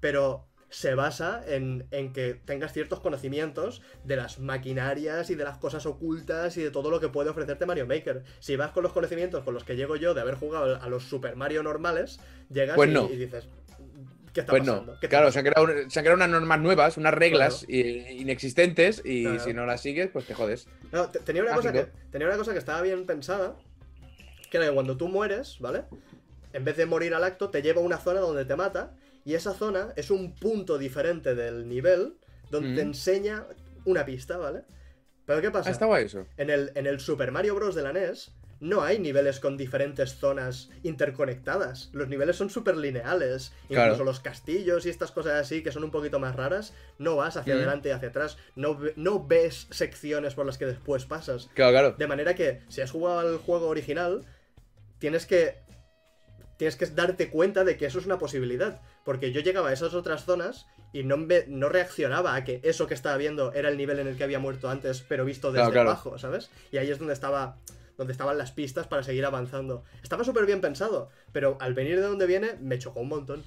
Pero 0.00 0.46
se 0.74 0.96
basa 0.96 1.40
en, 1.46 1.86
en 1.92 2.12
que 2.12 2.34
tengas 2.34 2.72
ciertos 2.72 2.98
conocimientos 2.98 3.80
de 4.02 4.16
las 4.16 4.40
maquinarias 4.40 5.30
y 5.30 5.36
de 5.36 5.44
las 5.44 5.56
cosas 5.58 5.86
ocultas 5.86 6.56
y 6.56 6.62
de 6.64 6.72
todo 6.72 6.90
lo 6.90 6.98
que 6.98 7.08
puede 7.08 7.30
ofrecerte 7.30 7.64
Mario 7.64 7.86
Maker. 7.86 8.24
Si 8.40 8.56
vas 8.56 8.72
con 8.72 8.82
los 8.82 8.92
conocimientos 8.92 9.44
con 9.44 9.54
los 9.54 9.62
que 9.62 9.76
llego 9.76 9.94
yo 9.94 10.14
de 10.14 10.20
haber 10.22 10.34
jugado 10.34 10.82
a 10.82 10.88
los 10.88 11.04
Super 11.04 11.36
Mario 11.36 11.62
normales, 11.62 12.18
llegas 12.50 12.74
Pues 12.74 12.90
y, 12.90 12.92
no. 12.92 13.08
y 13.08 13.14
dices, 13.16 13.46
¿qué 14.32 14.40
está 14.40 14.50
Pues 14.50 14.62
pasando? 14.64 14.94
no, 14.94 14.98
¿Qué 14.98 15.06
está 15.06 15.16
claro, 15.16 15.30
se 15.30 15.38
han, 15.38 15.44
creado, 15.44 15.68
se 15.88 15.98
han 16.00 16.04
creado 16.04 16.16
unas 16.16 16.30
normas 16.30 16.58
nuevas, 16.60 16.96
unas 16.96 17.14
reglas 17.14 17.64
Claro. 17.68 18.10
inexistentes 18.10 19.00
y 19.04 19.22
Claro. 19.22 19.40
si 19.44 19.54
no 19.54 19.66
las 19.66 19.80
sigues, 19.80 20.10
pues 20.12 20.26
te 20.26 20.34
jodes. 20.34 20.66
No, 20.90 21.08
te- 21.08 21.20
tenía, 21.20 21.42
una 21.44 21.54
cosa 21.54 21.72
que, 21.72 21.86
tenía 22.10 22.26
una 22.26 22.36
cosa 22.36 22.50
que 22.52 22.58
estaba 22.58 22.82
bien 22.82 23.06
pensada, 23.06 23.54
que 24.50 24.56
era 24.56 24.66
que 24.66 24.72
cuando 24.72 24.96
tú 24.96 25.06
mueres, 25.06 25.56
¿vale? 25.60 25.84
En 26.52 26.64
vez 26.64 26.76
de 26.76 26.84
morir 26.86 27.14
al 27.14 27.22
acto, 27.22 27.50
te 27.50 27.62
lleva 27.62 27.80
a 27.80 27.84
una 27.84 27.98
zona 27.98 28.18
donde 28.18 28.44
te 28.44 28.56
mata, 28.56 28.92
y 29.24 29.34
esa 29.34 29.54
zona 29.54 29.92
es 29.96 30.10
un 30.10 30.34
punto 30.34 30.78
diferente 30.78 31.34
del 31.34 31.68
nivel, 31.68 32.16
donde 32.50 32.74
te 32.74 32.84
Mm. 32.84 32.88
enseña 32.88 33.46
una 33.84 34.04
pista, 34.04 34.36
¿vale? 34.36 34.62
Pero 35.26 35.40
¿qué 35.40 35.50
pasa? 35.50 35.70
Ah, 35.70 35.72
está 35.72 35.86
guay 35.86 36.04
eso. 36.04 36.26
En 36.36 36.50
el, 36.50 36.70
en 36.74 36.86
el 36.86 37.00
Super 37.00 37.32
Mario 37.32 37.54
Bros. 37.54 37.74
de 37.74 37.82
la 37.82 37.92
NES 37.92 38.32
no 38.60 38.82
hay 38.82 38.98
niveles 38.98 39.40
con 39.40 39.56
diferentes 39.56 40.14
zonas 40.16 40.70
interconectadas. 40.82 41.90
Los 41.92 42.08
niveles 42.08 42.36
son 42.36 42.50
súper 42.50 42.76
lineales. 42.76 43.52
Claro. 43.68 43.92
Incluso 43.92 44.04
los 44.04 44.20
castillos 44.20 44.86
y 44.86 44.90
estas 44.90 45.10
cosas 45.12 45.34
así 45.34 45.62
que 45.62 45.72
son 45.72 45.84
un 45.84 45.90
poquito 45.90 46.18
más 46.18 46.36
raras, 46.36 46.72
no 46.98 47.16
vas 47.16 47.36
hacia 47.36 47.54
Mm. 47.54 47.58
adelante 47.58 47.88
y 47.88 47.92
hacia 47.92 48.08
atrás. 48.08 48.36
No, 48.56 48.78
no 48.96 49.26
ves 49.26 49.66
secciones 49.70 50.34
por 50.34 50.46
las 50.46 50.56
que 50.58 50.66
después 50.66 51.04
pasas. 51.06 51.48
Claro, 51.54 51.72
claro. 51.72 51.94
De 51.98 52.06
manera 52.06 52.34
que 52.34 52.60
si 52.68 52.80
has 52.82 52.90
jugado 52.90 53.18
al 53.20 53.38
juego 53.38 53.68
original, 53.68 54.22
tienes 54.98 55.26
que. 55.26 55.62
Tienes 56.56 56.76
que 56.76 56.86
darte 56.86 57.30
cuenta 57.30 57.64
de 57.64 57.76
que 57.76 57.86
eso 57.86 57.98
es 57.98 58.06
una 58.06 58.16
posibilidad. 58.18 58.80
Porque 59.04 59.32
yo 59.32 59.40
llegaba 59.40 59.68
a 59.68 59.72
esas 59.72 59.94
otras 59.94 60.24
zonas 60.24 60.66
y 60.92 61.02
no, 61.04 61.16
me- 61.16 61.44
no 61.46 61.68
reaccionaba 61.68 62.34
a 62.34 62.44
que 62.44 62.60
eso 62.64 62.86
que 62.86 62.94
estaba 62.94 63.16
viendo 63.16 63.52
era 63.52 63.68
el 63.68 63.76
nivel 63.76 63.98
en 63.98 64.06
el 64.08 64.16
que 64.16 64.24
había 64.24 64.38
muerto 64.38 64.70
antes, 64.70 65.04
pero 65.08 65.24
visto 65.24 65.48
desde 65.52 65.60
Claro, 65.62 65.72
claro. 65.72 65.90
abajo, 65.90 66.18
¿sabes? 66.18 66.50
Y 66.72 66.78
ahí 66.78 66.90
es 66.90 66.98
donde 66.98 67.12
estaba. 67.14 67.56
Donde 67.96 68.12
estaban 68.12 68.36
las 68.38 68.50
pistas 68.50 68.88
para 68.88 69.04
seguir 69.04 69.24
avanzando. 69.24 69.84
Estaba 70.02 70.24
súper 70.24 70.46
bien 70.46 70.60
pensado, 70.60 71.10
pero 71.30 71.56
al 71.60 71.74
venir 71.74 71.94
de 72.00 72.02
donde 72.06 72.26
viene 72.26 72.54
me 72.60 72.76
chocó 72.80 72.98
un 73.00 73.08
montón. 73.08 73.44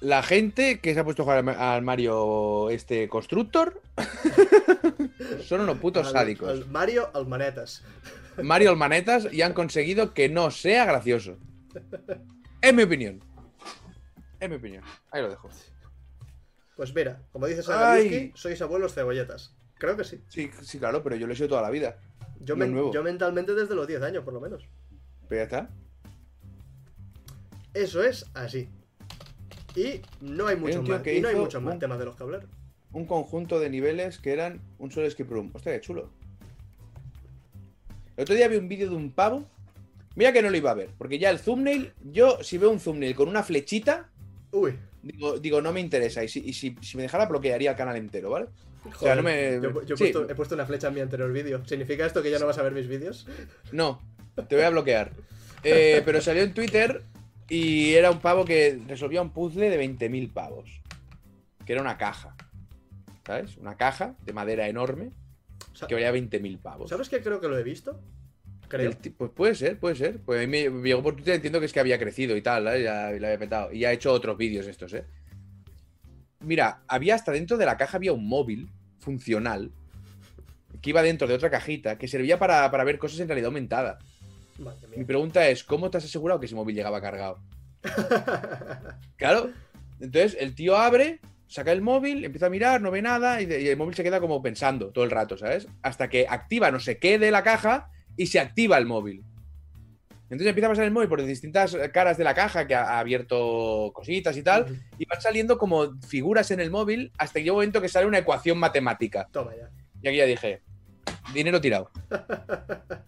La 0.00 0.22
gente 0.22 0.78
que 0.80 0.94
se 0.94 1.00
ha 1.00 1.04
puesto 1.04 1.22
a 1.22 1.24
jugar 1.24 1.38
al 1.38 1.44
Ma- 1.44 1.74
al 1.74 1.82
Mario 1.82 2.70
este 2.70 3.08
Constructor 3.08 3.80
son 5.48 5.62
unos 5.62 5.78
putos 5.78 6.06
Al- 6.08 6.12
sádicos. 6.12 6.48
al 6.48 6.66
Mario 6.66 7.10
Almanetas. 7.14 7.82
Mario 8.42 8.70
Almanetas 8.70 9.32
y 9.32 9.42
han 9.42 9.54
conseguido 9.54 10.12
que 10.14 10.28
no 10.28 10.50
sea 10.50 10.84
gracioso. 10.84 11.38
En 12.60 12.76
mi 12.76 12.82
opinión. 12.84 13.20
En 14.40 14.50
mi 14.50 14.56
opinión. 14.56 14.82
Ahí 15.10 15.22
lo 15.22 15.28
dejo. 15.30 15.48
Pues 16.76 16.94
mira, 16.94 17.22
como 17.32 17.46
dices 17.46 17.68
Ay. 17.68 17.74
Agaluski, 17.74 18.32
sois 18.34 18.60
abuelos 18.62 18.94
cebolletas. 18.94 19.54
Creo 19.78 19.96
que 19.96 20.04
sí. 20.04 20.22
Sí, 20.28 20.50
sí, 20.62 20.78
claro, 20.78 21.02
pero 21.02 21.16
yo 21.16 21.26
lo 21.26 21.32
he 21.32 21.36
sido 21.36 21.48
toda 21.50 21.62
la 21.62 21.70
vida. 21.70 21.98
Yo, 22.40 22.54
No 22.56 22.64
es 22.64 22.68
men- 22.68 22.72
nuevo. 22.74 22.92
yo 22.92 23.02
mentalmente 23.02 23.54
desde 23.54 23.74
los 23.74 23.86
10 23.86 24.02
años, 24.02 24.24
por 24.24 24.34
lo 24.34 24.40
menos. 24.40 24.68
Pero 25.28 25.40
ya 25.40 25.44
está. 25.44 25.70
Eso 27.74 28.02
es 28.02 28.26
así. 28.34 28.68
Y 29.74 30.00
no 30.20 30.46
hay 30.46 30.56
mucho 30.56 30.82
más. 30.82 31.02
que 31.02 31.16
Y 31.16 31.20
no 31.20 31.28
hay 31.28 31.36
muchos 31.36 31.62
más 31.62 31.78
temas 31.78 31.98
de 31.98 32.04
los 32.06 32.16
que 32.16 32.22
hablar. 32.22 32.46
Un 32.92 33.04
conjunto 33.06 33.60
de 33.60 33.68
niveles 33.68 34.18
que 34.18 34.32
eran 34.32 34.60
un 34.78 34.90
solo 34.90 35.06
escape 35.06 35.30
room. 35.30 35.50
Hostia, 35.54 35.72
qué 35.72 35.80
chulo. 35.80 36.08
El 38.16 38.22
otro 38.22 38.34
día 38.34 38.48
vi 38.48 38.56
un 38.56 38.68
vídeo 38.68 38.88
de 38.88 38.96
un 38.96 39.10
pavo. 39.12 39.46
Mira 40.14 40.32
que 40.32 40.40
no 40.40 40.48
lo 40.48 40.56
iba 40.56 40.70
a 40.70 40.74
ver, 40.74 40.88
porque 40.96 41.18
ya 41.18 41.28
el 41.28 41.38
thumbnail, 41.40 41.92
yo 42.02 42.42
si 42.42 42.56
veo 42.56 42.70
un 42.70 42.78
thumbnail 42.80 43.14
con 43.14 43.28
una 43.28 43.42
flechita, 43.42 44.08
Uy. 44.60 44.78
digo, 45.02 45.38
digo 45.38 45.60
no 45.60 45.72
me 45.72 45.80
interesa. 45.80 46.22
Y 46.24 46.28
si, 46.28 46.40
y 46.40 46.52
si, 46.52 46.76
si 46.80 46.96
me 46.96 47.02
dejara, 47.04 47.26
bloquearía 47.26 47.70
el 47.70 47.76
canal 47.76 47.96
entero, 47.96 48.30
¿vale? 48.30 48.46
Joder, 48.82 48.98
sea, 48.98 49.14
no 49.16 49.22
me- 49.22 49.60
Yo, 49.60 49.82
yo 49.84 49.94
he, 49.94 49.96
sí. 49.98 50.04
puesto, 50.04 50.30
he 50.30 50.34
puesto 50.34 50.54
una 50.54 50.66
flecha 50.66 50.88
en 50.88 50.94
mi 50.94 51.00
anterior 51.00 51.32
vídeo. 51.32 51.62
¿Significa 51.66 52.06
esto 52.06 52.22
que 52.22 52.30
ya 52.30 52.38
no 52.38 52.46
vas 52.46 52.58
a 52.58 52.62
ver 52.62 52.72
mis 52.72 52.86
vídeos? 52.88 53.26
No, 53.72 54.00
te 54.48 54.54
voy 54.56 54.64
a 54.64 54.70
bloquear. 54.70 55.10
Eh, 55.64 56.02
pero 56.04 56.20
salió 56.20 56.42
en 56.42 56.54
Twitter 56.54 57.02
y 57.48 57.94
era 57.94 58.10
un 58.10 58.20
pavo 58.20 58.44
que 58.44 58.80
resolvía 58.86 59.22
un 59.22 59.30
puzzle 59.30 59.68
de 59.70 59.78
20.000 59.78 60.32
pavos. 60.32 60.80
Que 61.64 61.72
era 61.72 61.82
una 61.82 61.98
caja. 61.98 62.34
¿Sabes? 63.26 63.56
Una 63.56 63.76
caja 63.76 64.14
de 64.24 64.32
madera 64.32 64.68
enorme 64.68 65.10
que 65.88 65.94
valía 65.94 66.12
20.000 66.12 66.58
pavos. 66.58 66.88
¿Sabes 66.90 67.08
que 67.08 67.20
creo 67.20 67.40
que 67.40 67.48
lo 67.48 67.58
he 67.58 67.64
visto? 67.64 68.00
Creo. 68.68 68.92
Pues 69.16 69.30
puede 69.30 69.54
ser, 69.54 69.78
puede 69.78 69.94
ser. 69.96 70.18
Pues 70.18 70.42
a 70.42 70.46
mí 70.46 70.68
me 70.68 70.88
llegó 70.88 71.02
por 71.02 71.14
Twitter, 71.14 71.34
entiendo 71.34 71.60
que 71.60 71.66
es 71.66 71.72
que 71.72 71.80
había 71.80 71.98
crecido 71.98 72.36
y 72.36 72.42
tal, 72.42 72.66
¿eh? 72.68 72.82
ya 72.82 73.10
lo 73.10 73.26
había 73.26 73.38
petado. 73.38 73.72
Y 73.72 73.80
ya 73.80 73.90
ha 73.90 73.92
hecho 73.92 74.12
otros 74.12 74.36
vídeos 74.36 74.66
estos, 74.66 74.92
¿eh? 74.94 75.04
Mira, 76.40 76.82
había 76.88 77.14
hasta 77.14 77.32
dentro 77.32 77.56
de 77.56 77.66
la 77.66 77.76
caja 77.76 77.96
había 77.96 78.12
un 78.12 78.28
móvil 78.28 78.68
funcional 78.98 79.70
que 80.82 80.90
iba 80.90 81.02
dentro 81.02 81.26
de 81.26 81.34
otra 81.34 81.50
cajita 81.50 81.96
que 81.98 82.06
servía 82.08 82.38
para, 82.38 82.70
para 82.70 82.84
ver 82.84 82.98
cosas 82.98 83.18
en 83.20 83.28
realidad 83.28 83.46
aumentada. 83.48 83.98
Mi 84.96 85.04
pregunta 85.04 85.48
es, 85.48 85.64
¿cómo 85.64 85.90
te 85.90 85.98
has 85.98 86.04
asegurado 86.04 86.38
que 86.40 86.46
ese 86.46 86.54
móvil 86.54 86.74
llegaba 86.76 87.00
cargado? 87.00 87.38
Claro. 89.16 89.50
Entonces 90.00 90.36
el 90.38 90.54
tío 90.54 90.76
abre, 90.76 91.20
saca 91.46 91.72
el 91.72 91.80
móvil, 91.80 92.24
empieza 92.24 92.46
a 92.46 92.50
mirar, 92.50 92.80
no 92.82 92.90
ve 92.90 93.00
nada 93.00 93.40
y, 93.40 93.46
de- 93.46 93.62
y 93.62 93.68
el 93.68 93.76
móvil 93.76 93.94
se 93.94 94.02
queda 94.02 94.20
como 94.20 94.42
pensando 94.42 94.90
todo 94.90 95.04
el 95.04 95.10
rato, 95.10 95.36
¿sabes? 95.38 95.68
Hasta 95.82 96.08
que 96.08 96.26
activa 96.28 96.70
no 96.70 96.80
sé 96.80 96.98
qué 96.98 97.18
de 97.18 97.30
la 97.30 97.42
caja 97.42 97.90
y 98.16 98.26
se 98.26 98.40
activa 98.40 98.78
el 98.78 98.86
móvil. 98.86 99.24
Entonces 100.24 100.48
empieza 100.48 100.66
a 100.66 100.70
pasar 100.70 100.84
el 100.86 100.90
móvil 100.90 101.08
por 101.08 101.24
distintas 101.24 101.76
caras 101.92 102.16
de 102.18 102.24
la 102.24 102.34
caja 102.34 102.66
que 102.66 102.74
ha 102.74 102.98
abierto 102.98 103.92
cositas 103.94 104.36
y 104.36 104.42
tal, 104.42 104.66
y 104.98 105.04
van 105.06 105.20
saliendo 105.20 105.56
como 105.56 106.00
figuras 106.00 106.50
en 106.50 106.58
el 106.58 106.70
móvil 106.70 107.12
hasta 107.16 107.34
que 107.34 107.44
llega 107.44 107.52
un 107.52 107.58
momento 107.58 107.80
que 107.80 107.88
sale 107.88 108.06
una 108.06 108.18
ecuación 108.18 108.58
matemática. 108.58 109.28
Toma 109.30 109.52
ya. 109.54 109.70
Y 110.02 110.08
aquí 110.08 110.16
ya 110.16 110.24
dije, 110.26 110.62
dinero 111.32 111.60
tirado. 111.60 111.90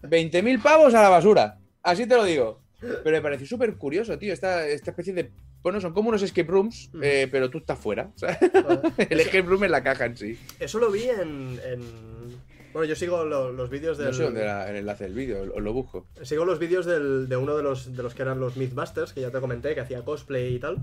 20.000 0.03 0.61
pavos 0.61 0.93
a 0.93 1.01
la 1.01 1.09
basura. 1.09 1.57
Así 1.83 2.05
te 2.07 2.15
lo 2.15 2.23
digo. 2.23 2.61
Pero 2.79 3.11
me 3.11 3.21
pareció 3.21 3.45
súper 3.45 3.75
curioso, 3.75 4.17
tío, 4.17 4.31
esta, 4.31 4.65
esta 4.65 4.91
especie 4.91 5.13
de... 5.13 5.31
Bueno, 5.61 5.81
son 5.81 5.91
como 5.93 6.07
unos 6.07 6.21
escape 6.21 6.49
rooms, 6.49 6.89
eh, 7.01 7.27
pero 7.29 7.49
tú 7.49 7.57
estás 7.57 7.77
fuera. 7.77 8.09
o 8.15 8.17
sea, 8.17 8.39
Joder. 8.39 8.81
el 9.09 9.19
escape 9.19 9.41
room 9.41 9.65
es 9.65 9.71
la 9.71 9.83
caja 9.83 10.05
en 10.05 10.15
sí. 10.15 10.39
Eso 10.57 10.79
lo 10.79 10.89
vi 10.89 11.03
en. 11.09 11.59
en- 11.65 12.39
Bueno, 12.73 12.85
yo 12.87 12.95
sigo 12.95 13.25
lo- 13.25 13.51
los 13.51 13.69
vídeos 13.69 13.97
del. 13.97 14.07
No 14.07 14.13
sé 14.13 14.23
dónde 14.23 14.41
era 14.41 14.69
el 14.69 14.75
enlace 14.75 15.05
del 15.05 15.13
vídeo, 15.13 15.41
os 15.55 15.61
lo 15.63 15.73
busco. 15.73 16.05
Sigo 16.21 16.45
los 16.45 16.59
vídeos 16.59 16.85
del- 16.85 17.27
de 17.27 17.35
uno 17.37 17.55
de 17.57 17.63
los, 17.63 17.95
de 17.95 18.03
los 18.03 18.13
que 18.13 18.21
eran 18.21 18.39
los 18.39 18.57
Mythbusters, 18.57 19.13
que 19.13 19.21
ya 19.21 19.31
te 19.31 19.39
comenté, 19.39 19.73
que 19.73 19.81
hacía 19.81 20.03
cosplay 20.05 20.55
y 20.55 20.59
tal. 20.59 20.77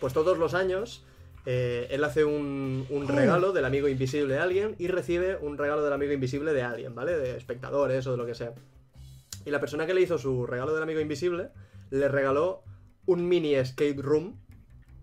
Pues 0.00 0.12
todos 0.14 0.38
los 0.38 0.54
años 0.54 1.04
eh, 1.46 1.88
él 1.90 2.04
hace 2.04 2.24
un, 2.24 2.86
un 2.90 3.08
regalo 3.08 3.52
del 3.52 3.64
amigo 3.64 3.88
invisible 3.88 4.34
de 4.34 4.40
alguien 4.40 4.74
y 4.78 4.88
recibe 4.88 5.36
un 5.36 5.56
regalo 5.58 5.82
del 5.82 5.92
amigo 5.92 6.12
invisible 6.12 6.52
de 6.52 6.62
alguien, 6.62 6.94
¿vale? 6.94 7.16
De 7.18 7.36
espectadores 7.36 8.06
o 8.06 8.12
de 8.12 8.16
lo 8.16 8.26
que 8.26 8.34
sea. 8.34 8.52
Y 9.44 9.50
la 9.50 9.60
persona 9.60 9.86
que 9.86 9.94
le 9.94 10.00
hizo 10.02 10.18
su 10.18 10.46
regalo 10.46 10.74
del 10.74 10.82
amigo 10.82 11.00
invisible 11.00 11.48
le 11.90 12.08
regaló 12.08 12.62
un 13.06 13.26
mini 13.28 13.54
escape 13.54 13.96
room 13.98 14.38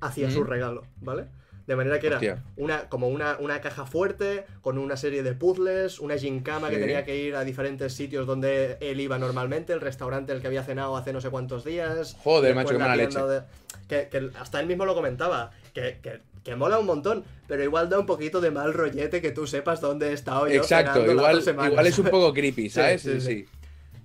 hacia 0.02 0.30
su 0.30 0.44
regalo, 0.44 0.84
¿vale? 1.02 1.26
De 1.68 1.76
manera 1.76 2.00
que 2.00 2.08
era 2.08 2.18
Hostia. 2.18 2.44
una, 2.58 2.90
como 2.90 3.08
una, 3.08 3.38
una 3.40 3.60
caja 3.60 3.86
fuerte, 3.88 4.46
con 4.62 4.78
una 4.78 4.98
serie 4.98 5.24
de 5.24 5.34
puzzles, 5.34 6.00
una 6.00 6.16
gincama 6.18 6.70
que 6.70 6.76
Sí. 6.76 6.82
tenía 6.82 7.04
que 7.04 7.18
ir 7.18 7.36
a 7.36 7.44
diferentes 7.44 7.94
sitios 7.94 8.28
donde 8.28 8.78
él 8.82 9.00
iba 9.00 9.18
normalmente, 9.18 9.74
el 9.74 9.82
restaurante 9.82 10.32
el 10.32 10.42
que 10.42 10.48
había 10.48 10.64
cenado 10.64 10.96
hace 10.96 11.12
no 11.12 11.22
sé 11.22 11.30
cuántos 11.32 11.64
días. 11.66 12.16
Joder, 12.24 12.54
macho, 12.54 12.74
qué 12.74 12.78
la 12.78 12.88
mala 12.88 13.08
tienda 13.08 13.28
de- 13.28 13.42
que, 13.88 14.10
que 14.10 14.30
hasta 14.40 14.60
él 14.60 14.68
mismo 14.68 14.86
lo 14.86 14.94
comentaba, 14.94 15.52
que, 15.74 15.98
que, 16.04 16.20
que 16.44 16.56
mola 16.56 16.78
un 16.80 16.86
montón, 16.86 17.24
pero 17.48 17.64
igual 17.64 17.90
da 17.90 17.98
un 18.00 18.06
poquito 18.06 18.42
de 18.42 18.52
mal 18.52 18.74
rollete 18.74 19.20
que 19.22 19.32
tú 19.32 19.48
sepas 19.48 19.82
dónde 19.82 20.10
he 20.10 20.14
estado 20.14 20.48
yo 20.48 20.54
Exacto, 20.62 21.06
igual, 21.12 21.42
semana, 21.42 21.70
igual 21.70 21.88
es 21.88 21.98
un 21.98 22.06
poco 22.10 22.32
creepy, 22.34 22.70
¿sabes? 22.70 23.02
Sí, 23.02 23.14
sí, 23.14 23.22
Sí, 23.22 23.28
sí. 23.28 23.46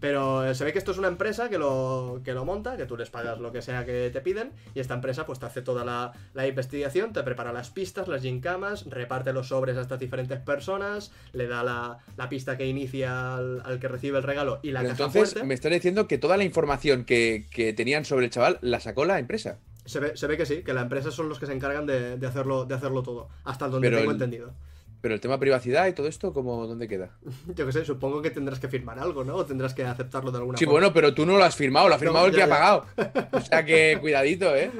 Pero 0.01 0.55
se 0.55 0.65
ve 0.65 0.73
que 0.73 0.79
esto 0.79 0.93
es 0.93 0.99
una 0.99 1.09
empresa 1.09 1.49
que 1.51 1.59
lo, 1.59 2.21
que 2.25 2.33
lo 2.33 2.45
monta, 2.45 2.77
que 2.77 2.87
tú 2.87 2.97
les 2.97 3.11
pagas 3.11 3.39
lo 3.39 3.53
que 3.53 3.61
sea 3.63 3.85
que 3.85 4.11
te 4.11 4.21
piden, 4.21 4.53
y 4.75 4.81
esta 4.81 4.95
empresa 4.95 5.27
pues 5.27 5.39
te 5.39 5.47
hace 5.47 5.61
toda 5.63 5.85
la, 5.85 6.13
la 6.35 6.47
investigación, 6.47 7.13
te 7.13 7.23
prepara 7.23 7.53
las 7.53 7.71
pistas, 7.71 8.09
las 8.09 8.23
gincamas, 8.23 8.87
reparte 8.87 9.33
los 9.33 9.49
sobres 9.49 9.77
a 9.77 9.83
estas 9.83 9.99
diferentes 10.01 10.39
personas, 10.41 11.13
le 11.33 11.47
da 11.47 11.63
la, 11.63 11.99
la 12.17 12.29
pista 12.29 12.57
que 12.57 12.67
inicia 12.67 13.37
al, 13.37 13.61
al 13.65 13.79
que 13.79 13.89
recibe 13.89 14.17
el 14.19 14.25
regalo 14.25 14.59
y 14.63 14.71
la 14.71 14.81
Pero 14.81 14.93
caja 14.95 15.05
entonces 15.05 15.33
fuerte. 15.35 15.47
me 15.47 15.55
estás 15.55 15.71
diciendo 15.73 16.09
que 16.09 16.19
toda 16.19 16.37
la 16.37 16.45
información 16.45 17.05
que, 17.05 17.47
que 17.51 17.73
tenían 17.73 18.05
sobre 18.05 18.25
el 18.25 18.31
chaval 18.31 18.59
la 18.63 18.81
sacó 18.81 19.05
la 19.05 19.19
empresa. 19.19 19.59
Se, 19.85 19.99
ve, 20.01 20.17
se 20.17 20.27
ve 20.27 20.37
que 20.37 20.47
sí, 20.47 20.63
que 20.63 20.73
la 20.73 20.83
empresa 20.83 21.11
son 21.11 21.29
los 21.29 21.39
que 21.39 21.47
se 21.47 21.53
encargan 21.53 21.85
de, 21.87 22.17
de 22.17 22.27
hacerlo, 22.27 22.65
de 22.65 22.75
hacerlo 22.75 23.03
todo, 23.03 23.29
hasta 23.45 23.69
donde 23.69 23.89
Pero 23.89 23.99
tengo 23.99 24.11
el- 24.13 24.17
entendido. 24.17 24.55
Pero 25.01 25.15
el 25.15 25.21
tema 25.21 25.39
privacidad 25.39 25.87
y 25.87 25.93
todo 25.95 26.07
esto, 26.09 26.33
¿cómo, 26.33 26.67
¿dónde 26.67 26.87
queda? 26.87 27.11
Yo 27.55 27.67
qué 27.67 27.73
sé, 27.73 27.85
supongo 27.85 28.21
que 28.23 28.31
tendrás 28.31 28.59
que 28.61 28.69
firmar 28.69 28.99
algo, 28.99 29.25
¿no? 29.25 29.37
O 29.37 29.47
tendrás 29.47 29.73
que 29.75 29.85
aceptarlo 29.85 30.31
de 30.31 30.39
alguna 30.39 30.59
Sí, 30.59 30.65
forma. 30.67 30.81
bueno, 30.81 30.95
pero 30.95 31.15
tú 31.15 31.25
no 31.27 31.39
lo 31.39 31.45
has 31.45 31.57
firmado, 31.57 31.89
lo 31.89 31.95
ha 31.95 31.97
No, 31.99 32.01
firmado 32.03 32.27
el 32.27 32.33
ya, 32.33 32.39
que 32.39 32.43
ha 32.45 32.49
pagado. 32.49 32.87
O 33.33 33.41
sea 33.41 33.65
que 33.65 33.97
cuidadito, 34.01 34.55
¿eh? 34.55 34.71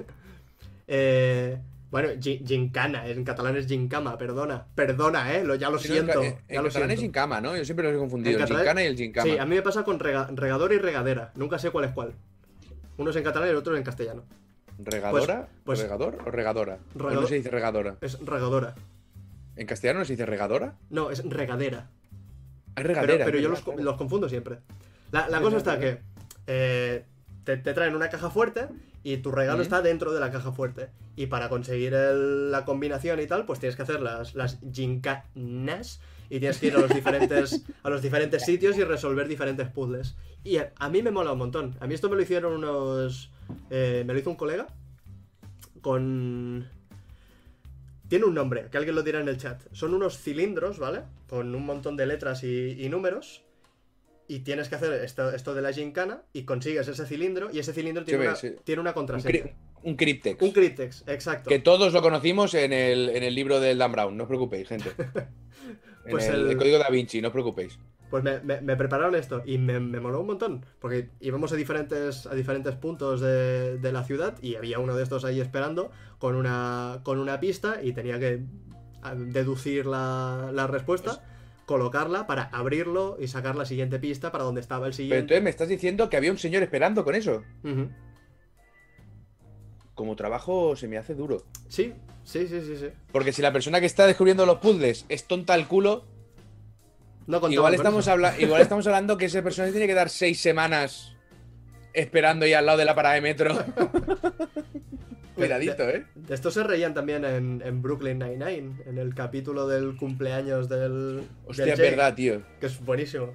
Eh, 0.89 1.59
bueno, 1.91 2.09
gi- 2.21 2.43
gincana, 2.47 3.07
en 3.09 3.25
catalán 3.25 3.57
es 3.57 3.67
gincama, 3.67 4.17
perdona. 4.19 4.67
Perdona, 4.75 5.35
eh, 5.35 5.45
lo, 5.45 5.55
ya 5.57 5.71
lo 5.71 5.79
siento. 5.79 6.23
en, 6.23 6.33
catalán 6.49 6.65
es 6.67 6.73
siento. 6.73 6.97
gincama, 7.01 7.41
¿no? 7.41 7.57
Yo 7.57 7.65
siempre 7.65 7.85
los 7.87 7.95
he 7.95 7.99
confundido, 7.99 8.39
el 8.39 8.47
gincana 8.47 8.83
y 8.83 8.87
el 8.87 8.97
gincama. 8.97 9.31
Sí, 9.31 9.39
a 9.39 9.45
mí 9.47 9.57
me 9.57 9.63
pasa 9.63 9.85
con 9.85 9.99
rega- 9.99 10.29
regador 10.35 10.73
y 10.73 10.79
regadera. 10.79 11.33
Nunca 11.35 11.59
sé 11.59 11.71
cuál 11.71 11.87
es 11.87 11.93
cuál. 11.93 12.13
Uno 12.97 13.11
es 13.11 13.17
en 13.17 13.25
catalán 13.25 13.49
y 13.49 13.51
el 13.53 13.57
otro 13.57 13.73
es 13.75 13.79
en 13.79 13.85
castellano. 13.85 14.23
¿Regadora? 14.79 15.49
pues- 15.65 15.81
¿Regador 15.81 16.19
o 16.27 16.31
regadora? 16.31 16.79
¿O 16.95 16.99
Regado- 16.99 17.21
no 17.23 17.27
se 17.27 17.35
dice 17.37 17.51
regadora? 17.51 17.97
Es 18.01 18.19
regadora. 18.25 18.75
¿En 19.61 19.67
castellano 19.67 19.99
no 19.99 20.05
se 20.07 20.15
dice 20.15 20.25
regadora? 20.25 20.77
No, 20.89 21.11
es 21.11 21.23
regadera. 21.23 21.91
Es 22.69 22.75
Pero, 22.77 22.89
regadera. 22.89 23.25
pero 23.27 23.37
es 23.37 23.43
yo 23.43 23.51
los, 23.51 23.63
los 23.79 23.97
confundo 23.99 24.27
siempre. 24.27 24.61
La, 25.13 25.29
la 25.29 25.43
cosa 25.43 25.59
está 25.59 25.79
que 25.79 25.99
eh, 26.47 27.05
te, 27.45 27.59
te 27.59 27.75
traen 27.75 27.95
una 27.95 28.09
caja 28.09 28.31
fuerte 28.31 28.69
y 29.03 29.19
tu 29.19 29.31
regalo 29.31 29.61
está 29.61 29.83
dentro 29.83 30.13
de 30.15 30.21
la 30.21 30.31
caja 30.31 30.53
fuerte. 30.53 30.89
Y 31.15 31.27
para 31.27 31.51
conseguir 31.51 31.93
el- 31.93 32.51
la 32.51 32.65
combinación 32.65 33.21
y 33.21 33.27
tal, 33.27 33.45
pues 33.45 33.59
tienes 33.61 33.77
que 33.77 33.83
hacer 33.83 34.01
las, 34.01 34.35
las 34.35 34.61
gincanas 34.73 36.01
y 36.31 36.39
tienes 36.39 36.57
que 36.57 36.69
ir 36.69 36.77
a 36.77 36.81
los 36.81 36.95
diferentes, 36.95 37.63
a 37.83 37.91
los 37.91 38.01
diferentes 38.01 38.43
sitios 38.47 38.79
y 38.79 38.85
resolver 38.85 39.29
diferentes 39.29 39.69
puzzles. 39.69 40.17
Y 40.43 40.57
a, 40.57 40.73
a 40.79 40.89
mí 40.89 41.03
me 41.03 41.11
mola 41.11 41.33
un 41.33 41.39
montón. 41.39 41.77
A 41.81 41.87
mí 41.87 41.93
esto 41.93 42.09
me 42.09 42.17
lo 42.17 42.23
hicieron 42.23 42.55
unos... 42.55 43.31
eh, 43.69 44.05
me 44.07 44.15
lo 44.15 44.19
hizo 44.19 44.31
un 44.31 44.37
colega 44.37 44.69
con... 45.83 46.67
Tiene 48.11 48.27
un 48.27 48.35
nombre, 48.35 48.67
que 48.71 48.77
alguien 48.77 48.95
lo 48.97 49.03
dirá 49.03 49.21
en 49.21 49.29
el 49.29 49.39
chat. 49.39 49.63
Son 49.73 49.95
unos 49.95 50.19
cilindros, 50.19 50.79
¿vale? 50.79 51.03
Con 51.29 51.55
un 51.55 51.65
montón 51.65 51.97
de 51.97 52.05
letras 52.05 52.45
y, 52.45 52.73
y 52.79 52.89
números. 52.91 53.43
Y 54.29 54.41
tienes 54.41 54.69
que 54.69 54.75
hacer 54.75 54.93
esto, 55.03 55.31
esto 55.33 55.55
de 55.55 55.63
la 55.63 55.73
gincana 55.73 56.23
y 56.33 56.43
consigues 56.43 56.87
ese 56.89 57.07
cilindro 57.07 57.51
y 57.53 57.59
ese 57.61 57.73
cilindro 57.73 58.05
tiene, 58.05 58.25
Sí, 58.25 58.29
una, 58.29 58.37
sí. 58.37 58.53
tiene 58.65 58.81
una 58.83 58.91
Un, 58.91 58.95
contraseña. 58.95 59.33
cri- 59.45 59.55
un 59.83 59.97
cryptex. 59.97 60.43
Un 60.43 60.53
cryptex, 60.53 61.05
exacto. 61.07 61.49
Que 61.49 61.59
todos 61.61 61.93
lo 61.93 62.03
conocimos 62.03 62.53
en 62.55 62.73
el, 62.73 63.09
en 63.09 63.23
el 63.23 63.35
libro 63.35 63.59
del 63.61 63.79
Dan 63.79 63.91
Brown, 63.93 64.17
no 64.17 64.25
os 64.25 64.29
preocupéis, 64.29 64.69
gente. 64.69 64.91
En 66.05 66.13
Pues 66.13 66.27
el, 66.29 66.35
el- 66.43 66.51
el 66.51 66.57
código 66.57 66.79
da 66.79 66.89
Vinci, 66.91 67.21
no 67.21 67.29
os 67.29 67.33
preocupéis. 67.33 67.79
Pues 68.11 68.25
me, 68.25 68.41
me- 68.41 68.61
me 68.61 68.77
prepararon 68.77 69.15
esto 69.15 69.43
y 69.47 69.59
me, 69.59 69.79
me 69.81 70.01
moló 70.01 70.21
un 70.21 70.27
montón. 70.27 70.67
Porque 70.81 71.11
íbamos 71.21 71.53
a 71.53 71.57
diferentes, 71.57 72.27
a 72.27 72.35
diferentes 72.35 72.75
puntos 72.75 73.21
de, 73.21 73.79
de 73.79 73.93
la 73.93 74.03
ciudad 74.05 74.37
y 74.43 74.57
había 74.57 74.79
uno 74.81 74.97
de 74.97 75.03
estos 75.05 75.25
ahí 75.25 75.41
esperando 75.41 75.91
con 76.19 76.35
una, 76.37 77.01
con 77.05 77.19
una 77.21 77.39
pista 77.41 77.83
y 77.83 77.93
tenía 77.93 78.19
que 78.19 78.43
deducir 79.17 79.87
la, 79.87 80.51
la 80.53 80.67
respuesta, 80.67 81.25
colocarla 81.67 82.27
para 82.27 82.43
abrirlo 82.53 83.17
y 83.21 83.29
sacar 83.29 83.55
la 83.57 83.65
siguiente 83.65 83.99
pista 84.01 84.33
para 84.33 84.43
donde 84.45 84.61
estaba 84.61 84.87
el 84.87 84.93
Pero 84.93 84.97
siguiente. 84.97 85.21
entonces 85.21 85.43
me 85.45 85.51
estás 85.51 85.69
diciendo 85.69 86.11
que 86.11 86.17
había 86.17 86.33
un 86.33 86.39
señor 86.39 86.63
esperando 86.65 87.05
con 87.05 87.15
eso. 87.15 87.43
Como 89.95 90.17
trabajo 90.17 90.77
se 90.77 90.89
me 90.89 90.99
hace 90.99 91.15
duro. 91.15 91.45
Sí, 91.69 91.95
sí, 92.25 92.47
sí, 92.49 92.61
sí, 92.63 92.77
sí. 92.77 92.87
Porque 93.13 93.33
si 93.33 93.43
la 93.43 93.53
persona 93.53 93.81
que 93.81 93.87
está 93.87 94.07
descubriendo 94.07 94.47
los 94.47 94.59
puzzles 94.59 95.05
es 95.09 95.27
tonta 95.27 95.55
al 95.55 95.69
culo, 95.69 96.05
No 97.31 97.51
igual 97.51 97.75
estamos, 97.75 98.09
habla 98.09 98.35
igual 98.39 98.61
estamos 98.61 98.87
hablando 98.87 99.17
que 99.17 99.27
esa 99.27 99.43
persona 99.43 99.71
tiene 99.71 99.87
que 99.87 99.95
dar 99.95 100.11
seis 100.11 100.41
semanas 100.41 101.15
esperando 101.93 102.45
ahí 102.45 102.55
al 102.55 102.67
lado 102.67 102.79
de 102.79 102.85
la 102.85 102.95
parada 102.95 103.15
de 103.15 103.21
metro. 103.21 103.57
Cuidadito, 105.37 105.89
¿eh? 105.89 106.05
De 106.15 106.35
esto 106.35 106.51
se 106.51 106.63
reían 106.63 106.93
también 106.93 107.25
en, 107.25 107.63
en 107.65 107.81
Brooklyn 107.81 108.19
Nine-Nine, 108.19 108.83
en 108.85 108.99
el 108.99 109.15
capítulo 109.15 109.67
del 109.67 109.97
cumpleaños 109.97 110.69
del. 110.69 111.23
Hostia, 111.47 111.65
del 111.65 111.75
es 111.75 111.79
Jake, 111.79 111.91
verdad, 111.91 112.15
tío. 112.15 112.43
Que 112.59 112.67
es 112.67 112.79
buenísimo. 112.81 113.33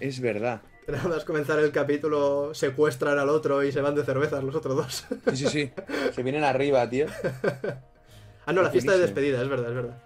Es 0.00 0.20
verdad. 0.20 0.60
Nada 0.86 1.08
más 1.08 1.24
comenzar 1.24 1.58
el 1.60 1.72
capítulo, 1.72 2.52
secuestran 2.52 3.18
al 3.18 3.30
otro 3.30 3.64
y 3.64 3.72
se 3.72 3.80
van 3.80 3.94
de 3.94 4.04
cervezas 4.04 4.44
los 4.44 4.54
otros 4.54 4.76
dos. 4.76 5.06
Sí, 5.30 5.36
sí, 5.36 5.46
sí. 5.48 5.72
Se 6.12 6.22
vienen 6.22 6.44
arriba, 6.44 6.88
tío. 6.90 7.06
ah, 8.44 8.52
no, 8.52 8.60
la 8.60 8.68
Es 8.68 8.72
fiesta 8.72 8.92
de 8.92 8.98
despedida, 8.98 9.40
es 9.40 9.48
verdad, 9.48 9.70
es 9.70 9.74
verdad. 9.74 10.02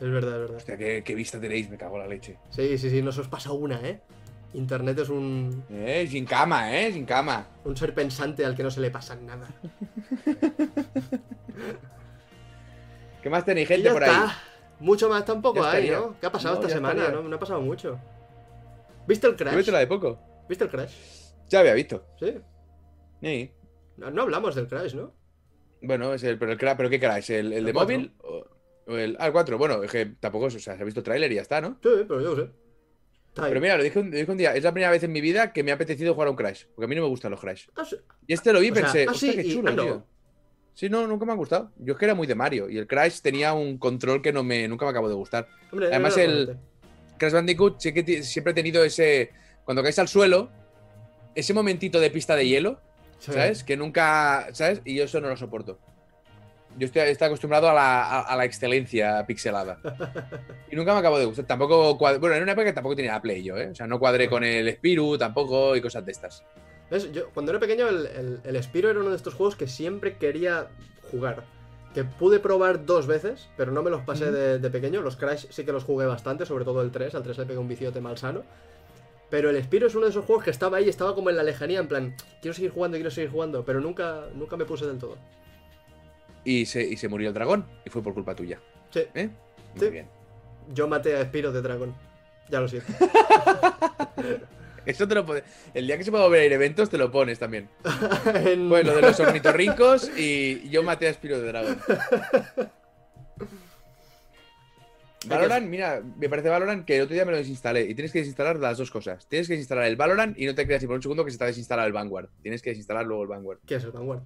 Es 0.00 0.10
verdad, 0.10 0.34
es 0.34 0.40
verdad. 0.40 0.56
Hostia, 0.56 0.76
qué, 0.76 1.02
qué 1.04 1.14
vista 1.14 1.40
tenéis, 1.40 1.70
me 1.70 1.76
cago 1.78 1.96
en 1.96 2.02
la 2.02 2.08
leche. 2.08 2.38
Sí, 2.50 2.76
sí, 2.78 2.90
sí, 2.90 3.00
no 3.02 3.12
se 3.12 3.20
os 3.22 3.28
pasa 3.28 3.52
una, 3.52 3.80
¿eh? 3.80 4.00
Internet 4.54 4.98
es 5.00 5.08
un, 5.08 5.64
Eh, 5.70 6.06
sin 6.08 6.24
cama, 6.26 6.76
eh, 6.78 6.92
sin 6.92 7.04
cama. 7.06 7.46
un 7.64 7.76
ser 7.76 7.92
pensante 7.94 8.44
al 8.44 8.54
que 8.54 8.62
no 8.62 8.70
se 8.70 8.80
le 8.80 8.90
pasa 8.90 9.16
nada. 9.16 9.48
¿Qué 13.22 13.30
más 13.30 13.44
tenéis, 13.44 13.68
gente 13.68 13.90
por 13.90 14.04
ahí? 14.04 14.16
Mucho 14.80 15.08
más 15.08 15.24
tampoco 15.24 15.64
hay. 15.64 15.90
¿no? 15.90 16.18
¿Qué 16.20 16.26
ha 16.26 16.32
pasado 16.32 16.56
No, 16.56 16.60
esta 16.60 16.74
semana? 16.74 17.08
No, 17.08 17.22
no 17.22 17.36
ha 17.36 17.38
pasado 17.38 17.60
mucho. 17.60 17.98
¿Viste 19.06 19.26
el 19.26 19.36
crash? 19.36 19.68
la 19.68 19.78
de 19.78 19.86
poco. 19.86 20.18
¿Viste 20.48 20.64
el 20.64 20.70
crash? 20.70 20.92
Ya 21.48 21.60
había 21.60 21.74
visto. 21.74 22.06
Sí. 22.20 22.34
Sí. 23.22 23.52
No, 23.96 24.10
no 24.10 24.22
hablamos 24.22 24.54
del 24.54 24.66
crash, 24.68 24.94
¿no? 24.94 25.12
Bueno, 25.80 26.12
es 26.14 26.22
el, 26.24 26.38
pero, 26.38 26.52
el, 26.52 26.58
cra- 26.58 26.76
pero 26.76 26.90
¿qué 26.90 26.98
crash? 27.00 27.30
¿El, 27.30 27.52
el 27.52 27.64
de 27.64 27.72
cuatro. 27.72 27.94
móvil? 27.96 28.12
O 28.22 28.44
el, 28.86 29.16
ah, 29.18 29.26
el 29.26 29.32
4. 29.32 29.58
Bueno, 29.58 29.82
es 29.82 29.90
que 29.90 30.06
tampoco 30.20 30.46
es, 30.48 30.54
o 30.54 30.58
sea, 30.58 30.76
se 30.76 30.82
ha 30.82 30.84
visto 30.84 31.02
tráiler 31.02 31.30
y 31.32 31.36
ya 31.36 31.42
está, 31.42 31.60
¿no? 31.60 31.78
Sí, 31.82 31.88
pero 32.08 32.20
yo 32.20 32.34
lo 32.34 32.44
sé. 32.44 32.50
Pero 33.34 33.60
mira, 33.60 33.76
lo 33.76 33.82
dije, 33.82 33.98
un, 33.98 34.10
lo 34.10 34.16
dije 34.16 34.30
un 34.30 34.36
día, 34.38 34.54
es 34.54 34.62
la 34.62 34.70
primera 34.72 34.92
vez 34.92 35.02
en 35.02 35.10
mi 35.10 35.20
vida 35.20 35.52
que 35.52 35.64
me 35.64 35.72
ha 35.72 35.74
apetecido 35.74 36.14
jugar 36.14 36.28
a 36.28 36.30
un 36.30 36.36
Crash. 36.36 36.66
Porque 36.74 36.84
a 36.84 36.88
mí 36.88 36.94
no 36.94 37.02
me 37.02 37.08
gustan 37.08 37.32
los 37.32 37.40
Crash. 37.40 37.66
Ah. 37.76 37.84
Y 38.26 38.32
este 38.32 38.52
lo 38.52 38.60
vi 38.60 38.68
y 38.68 38.70
O 38.70 38.74
sea, 38.74 38.84
pensé, 38.84 39.06
ah, 39.08 39.14
sí, 39.14 39.32
qué 39.34 39.42
y- 39.42 39.54
chulo, 39.54 39.70
ah, 39.70 39.74
no. 39.74 39.82
tío. 39.82 40.06
Sí, 40.74 40.88
no, 40.88 41.06
nunca 41.06 41.24
me 41.24 41.32
ha 41.32 41.36
gustado. 41.36 41.72
Yo 41.78 41.92
es 41.94 41.98
que 41.98 42.04
era 42.04 42.14
muy 42.14 42.26
de 42.26 42.34
Mario. 42.34 42.68
Y 42.68 42.78
el 42.78 42.86
Crash 42.86 43.20
tenía 43.20 43.52
un 43.52 43.78
control 43.78 44.22
que 44.22 44.32
no 44.32 44.42
me, 44.44 44.66
nunca 44.68 44.84
me 44.84 44.90
acabó 44.90 45.08
de 45.08 45.14
gustar. 45.14 45.48
Hombre, 45.72 45.88
Además, 45.88 46.16
el-. 46.16 46.56
Crash 47.18 47.32
Bandicoot 47.32 47.80
sí 47.80 47.92
que 47.92 48.22
siempre 48.22 48.52
he 48.52 48.54
tenido 48.54 48.84
ese. 48.84 49.30
Cuando 49.64 49.82
caes 49.82 49.98
al 49.98 50.08
suelo, 50.08 50.50
ese 51.34 51.54
momentito 51.54 51.98
de 52.00 52.10
pista 52.10 52.36
de 52.36 52.46
hielo, 52.46 52.80
Sí. 53.18 53.32
¿sabes? 53.32 53.64
Que 53.64 53.76
nunca. 53.76 54.48
¿Sabes? 54.52 54.80
Y 54.84 54.94
yo 54.96 55.04
eso 55.04 55.20
no 55.20 55.28
lo 55.28 55.36
soporto. 55.36 55.78
Yo 56.76 56.86
estoy, 56.86 57.02
estoy 57.02 57.26
acostumbrado 57.26 57.68
a 57.68 57.74
la, 57.74 58.02
a- 58.04 58.20
a 58.22 58.36
la 58.36 58.44
excelencia 58.44 59.24
pixelada. 59.26 59.78
Y 60.70 60.76
nunca 60.76 60.92
me 60.92 60.98
acabo 60.98 61.18
de 61.18 61.24
gustar. 61.24 61.44
Tampoco. 61.46 61.94
Bueno, 61.96 62.34
en 62.34 62.42
una 62.42 62.52
época 62.52 62.64
que 62.64 62.72
tampoco 62.72 62.96
tenía 62.96 63.12
la 63.12 63.22
Play 63.22 63.44
yo, 63.44 63.56
¿eh? 63.56 63.68
O 63.70 63.74
sea, 63.74 63.86
no 63.86 63.98
cuadré 64.00 64.28
con 64.28 64.42
el 64.42 64.68
Spiru 64.72 65.16
tampoco 65.16 65.76
y 65.76 65.80
cosas 65.80 66.04
de 66.04 66.10
estas. 66.12 66.44
¿Ves? 66.90 67.12
Yo, 67.12 67.30
cuando 67.30 67.52
era 67.52 67.60
pequeño, 67.60 67.88
el, 67.88 68.06
el, 68.06 68.40
el 68.44 68.56
era 68.56 68.90
uno 69.00 69.10
de 69.10 69.16
estos 69.16 69.34
juegos 69.34 69.54
que 69.56 69.68
siempre 69.68 70.16
quería 70.16 70.66
jugar. 71.10 71.44
Que 71.94 72.02
pude 72.02 72.40
probar 72.40 72.84
dos 72.86 73.06
veces, 73.06 73.48
pero 73.56 73.70
no 73.70 73.82
me 73.84 73.90
los 73.90 74.02
pasé 74.02 74.32
de, 74.32 74.58
de 74.58 74.70
pequeño. 74.70 75.00
Los 75.00 75.14
Crash 75.16 75.46
sí 75.50 75.64
que 75.64 75.70
los 75.70 75.84
jugué 75.84 76.06
bastante, 76.06 76.44
sobre 76.44 76.64
todo 76.64 76.82
el 76.82 76.90
3. 76.90 77.14
Al 77.14 77.22
3 77.22 77.38
le 77.38 77.46
pegué 77.46 77.58
un 77.58 77.68
viciote 77.68 78.00
malsano. 78.00 78.42
Pero 79.30 79.50
el 79.50 79.62
Spyro 79.62 79.86
es 79.86 79.94
uno 79.94 80.04
de 80.06 80.10
esos 80.10 80.24
juegos 80.24 80.44
que 80.44 80.50
estaba 80.50 80.78
ahí, 80.78 80.88
estaba 80.88 81.14
como 81.14 81.30
en 81.30 81.36
la 81.36 81.42
lejanía, 81.44 81.78
en 81.80 81.88
plan, 81.88 82.16
quiero 82.42 82.54
seguir 82.54 82.70
jugando, 82.72 82.96
quiero 82.96 83.10
seguir 83.10 83.30
jugando, 83.30 83.64
pero 83.64 83.80
nunca, 83.80 84.26
nunca 84.34 84.56
me 84.56 84.64
puse 84.64 84.86
del 84.86 84.98
todo. 84.98 85.16
Y 86.44 86.66
se, 86.66 86.82
y 86.82 86.96
se 86.96 87.08
murió 87.08 87.28
el 87.28 87.34
dragón 87.34 87.64
y 87.84 87.90
fue 87.90 88.02
por 88.02 88.12
culpa 88.14 88.34
tuya. 88.34 88.60
Sí, 88.90 89.00
¿Eh? 89.14 89.28
Muy 89.74 89.84
Sí. 89.86 89.90
bien. 89.90 90.06
yo 90.74 90.86
maté 90.88 91.16
a 91.16 91.24
Spyro 91.24 91.52
de 91.52 91.62
Dragon. 91.62 91.94
Ya 92.50 92.60
lo 92.60 92.68
siento. 92.68 92.92
Eso 94.86 95.08
te 95.08 95.14
lo 95.14 95.24
pones. 95.24 95.42
El 95.72 95.86
día 95.86 95.96
que 95.96 96.04
se 96.04 96.10
pueda 96.10 96.28
ver 96.28 96.52
eventos, 96.52 96.90
te 96.90 96.98
lo 96.98 97.10
pones 97.10 97.38
también. 97.38 97.68
En- 98.44 98.68
Pues 98.68 98.84
lo 98.86 98.94
de 98.94 99.00
los 99.02 99.18
ornitorrincos 99.18 100.10
y 100.18 100.68
yo 100.68 100.82
maté 100.82 101.08
a 101.08 101.14
Spiro 101.14 101.40
de 101.40 101.46
Dragon. 101.48 101.78
Valorant, 105.26 105.66
mira, 105.66 106.02
me 106.18 106.28
parece 106.28 106.50
Valorant 106.50 106.84
que 106.84 106.96
el 106.96 107.02
otro 107.02 107.14
día 107.14 107.24
me 107.24 107.30
lo 107.32 107.38
desinstalé 107.38 107.80
y 107.88 107.94
tienes 107.94 108.12
que 108.12 108.18
desinstalar 108.18 108.56
las 108.58 108.76
dos 108.76 108.90
cosas. 108.90 109.26
Tienes 109.26 109.48
que 109.48 109.54
desinstalar 109.54 109.86
el 109.86 109.96
Valorant 109.96 110.38
y 110.38 110.44
no 110.44 110.54
te 110.54 110.66
creas 110.66 110.82
ni 110.82 110.86
por 110.86 110.96
un 110.96 111.02
segundo 111.02 111.24
que 111.24 111.30
se 111.30 111.42
ha 111.42 111.46
desinstalado 111.46 111.86
el 111.86 111.94
Vanguard. 111.94 112.28
Tienes 112.42 112.60
que 112.60 112.70
desinstalar 112.70 113.06
luego 113.06 113.22
el 113.22 113.28
Vanguard. 113.28 113.60
¿Qué 113.66 113.76
es 113.76 113.84
el 113.84 113.92
Vanguard? 113.92 114.20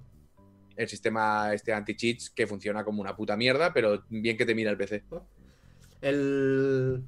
El 0.79 0.87
sistema 0.87 1.53
este 1.53 1.73
anti-cheats 1.73 2.29
que 2.29 2.47
funciona 2.47 2.85
como 2.85 3.01
una 3.01 3.13
puta 3.13 3.35
mierda, 3.35 3.73
pero 3.73 4.01
bien 4.07 4.37
que 4.37 4.45
te 4.45 4.55
mira 4.55 4.71
el 4.71 4.77
PC. 4.77 5.03
El. 5.99 7.03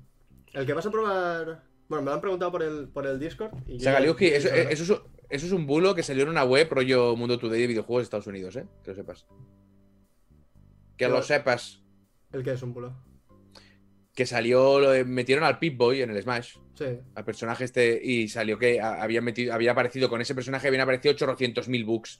El 0.51 0.65
que 0.65 0.74
vas 0.74 0.86
a 0.86 0.91
probar. 0.91 1.63
Bueno, 1.88 2.01
me 2.03 2.09
lo 2.09 2.15
han 2.15 2.19
preguntado 2.22 2.51
por 2.51 2.63
el, 2.63 2.89
por 2.89 3.07
el 3.07 3.17
Discord. 3.17 3.53
Y 3.67 3.80
Sagaliuski, 3.80 4.26
eso, 4.26 4.49
eso, 4.49 4.84
es, 4.84 5.01
eso 5.30 5.45
es 5.45 5.51
un 5.53 5.65
bulo 5.67 5.95
que 5.95 6.03
salió 6.03 6.24
en 6.24 6.30
una 6.30 6.43
web 6.43 6.67
rollo 6.69 7.15
Mundo 7.15 7.39
Today 7.39 7.61
de 7.61 7.67
videojuegos 7.67 8.01
de 8.01 8.03
Estados 8.03 8.28
Unidos, 8.28 8.57
¿eh? 8.57 8.65
Que 8.84 8.91
lo 8.91 8.95
sepas. 8.97 9.26
Que 10.97 11.05
Pero- 11.05 11.15
lo 11.15 11.22
sepas. 11.24 11.82
¿El 12.34 12.43
que 12.43 12.51
es 12.51 12.61
un 12.63 12.74
bulo? 12.74 12.93
Que 14.22 14.28
salió, 14.28 14.80
lo- 14.80 15.03
metieron 15.07 15.43
al 15.43 15.57
Pip-Boy 15.57 16.03
en 16.03 16.11
el 16.11 16.22
Smash. 16.22 16.57
Sí. 16.76 16.86
al 17.15 17.26
personaje 17.26 17.63
este 17.63 17.99
y 18.03 18.28
salió 18.28 18.59
que 18.59 18.80
había, 18.80 19.19
metido, 19.19 19.51
había 19.51 19.72
aparecido 19.72 20.09
con 20.09 20.22
ese 20.22 20.36
personaje, 20.36 20.67
habían 20.67 20.82
aparecido 20.84 21.15
800.000 21.15 21.86
bugs. 21.86 22.17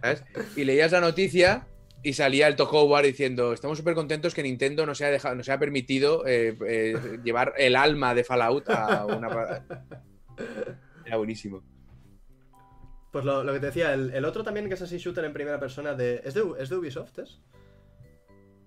¿sabes? 0.00 0.24
Y 0.56 0.64
leías 0.64 0.92
la 0.92 1.02
noticia 1.02 1.66
y 2.02 2.14
salía 2.14 2.46
el 2.48 2.56
Howard 2.58 3.04
diciendo: 3.04 3.52
Estamos 3.52 3.76
súper 3.76 3.94
contentos 3.94 4.32
que 4.34 4.42
Nintendo 4.42 4.86
nos 4.86 4.98
haya, 5.02 5.10
dejado, 5.10 5.34
nos 5.34 5.46
haya 5.50 5.58
permitido 5.58 6.26
eh, 6.26 6.56
eh, 6.66 7.18
llevar 7.22 7.52
el 7.58 7.76
alma 7.76 8.14
de 8.14 8.24
Fallout 8.24 8.70
a 8.70 9.04
una. 9.04 9.62
Era 11.04 11.16
buenísimo. 11.18 11.62
Pues 13.12 13.26
lo, 13.26 13.44
lo 13.44 13.52
que 13.52 13.60
te 13.60 13.66
decía, 13.66 13.92
el, 13.92 14.14
el 14.14 14.24
otro 14.24 14.42
también 14.42 14.68
que 14.68 14.74
es 14.74 14.82
así 14.82 14.96
shooter 14.96 15.24
en 15.26 15.34
primera 15.34 15.60
persona 15.60 15.92
de. 15.92 16.22
¿Es 16.24 16.32
de, 16.32 16.42
es 16.58 16.70
de 16.70 16.76
Ubisoft? 16.76 17.18
¿es? 17.18 17.40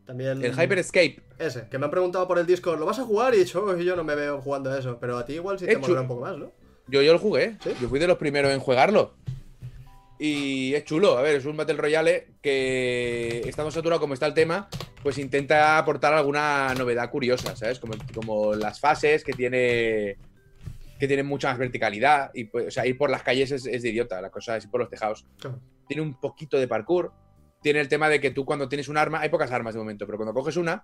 También. 0.06 0.44
El 0.44 0.52
Hyper 0.54 0.80
Escape. 0.80 1.22
Ese, 1.40 1.68
que 1.70 1.78
me 1.78 1.86
han 1.86 1.92
preguntado 1.92 2.28
por 2.28 2.38
el 2.38 2.46
Discord, 2.46 2.80
¿lo 2.80 2.86
vas 2.86 3.00
a 3.00 3.04
jugar? 3.06 3.34
Y 3.34 3.38
he 3.38 3.40
dicho, 3.42 3.64
"Oh, 3.64 3.76
yo 3.78 3.96
no 3.96 4.04
me 4.04 4.16
veo 4.16 4.42
jugando 4.42 4.70
a 4.72 4.78
eso. 4.78 4.98
Pero 5.00 5.18
a 5.18 5.26
ti 5.26 5.34
igual 5.34 5.58
sí 5.60 5.66
te 5.66 5.78
molará 5.78 6.02
un 6.02 6.08
poco 6.08 6.22
más, 6.22 6.38
¿no? 6.38 6.52
Yo, 6.88 7.02
yo 7.02 7.14
lo 7.14 7.20
jugué. 7.20 7.58
¿Sí? 7.64 7.72
Yo 7.82 7.88
fui 7.88 8.00
de 8.00 8.08
los 8.08 8.18
primeros 8.18 8.52
en 8.52 8.60
jugarlo. 8.60 9.14
Y 10.20 10.74
es 10.76 10.84
chulo. 10.86 11.18
A 11.18 11.22
ver, 11.22 11.36
es 11.36 11.46
un 11.46 11.58
Battle 11.58 11.76
Royale 11.76 12.28
que 12.42 13.42
estando 13.46 13.72
saturado 13.72 14.00
como 14.00 14.14
está 14.14 14.26
el 14.26 14.34
tema, 14.34 14.70
pues 15.02 15.18
intenta 15.18 15.78
aportar 15.78 16.14
alguna 16.14 16.74
novedad 16.76 17.10
curiosa, 17.10 17.56
¿sabes? 17.56 17.80
Como, 17.80 17.94
como 18.14 18.54
las 18.54 18.80
fases 18.80 19.24
que 19.24 19.34
tiene. 19.34 20.18
que 21.00 21.08
tiene 21.08 21.24
mucha 21.24 21.50
más 21.50 21.58
verticalidad. 21.58 22.32
Y, 22.34 22.46
pues, 22.46 22.68
o 22.68 22.72
sea, 22.72 22.86
ir 22.86 22.98
por 22.98 23.10
las 23.10 23.24
calles 23.24 23.52
es, 23.52 23.66
es 23.66 23.82
de 23.82 23.90
idiota, 23.90 24.22
la 24.22 24.30
cosa 24.30 24.58
es 24.58 24.66
ir 24.66 24.70
por 24.72 24.82
los 24.82 24.90
tejados. 24.90 25.26
Claro. 25.40 25.60
Tiene 25.88 26.02
un 26.04 26.20
poquito 26.20 26.58
de 26.58 26.68
parkour. 26.68 27.12
Tiene 27.64 27.80
el 27.80 27.88
tema 27.88 28.10
de 28.10 28.20
que 28.20 28.30
tú 28.32 28.46
cuando 28.46 28.70
tienes 28.70 28.88
un 28.90 28.98
arma, 28.98 29.22
hay 29.22 29.30
pocas 29.30 29.52
armas 29.52 29.74
de 29.74 29.80
momento, 29.80 30.06
pero 30.06 30.18
cuando 30.18 30.34
coges 30.34 30.58
una, 30.58 30.84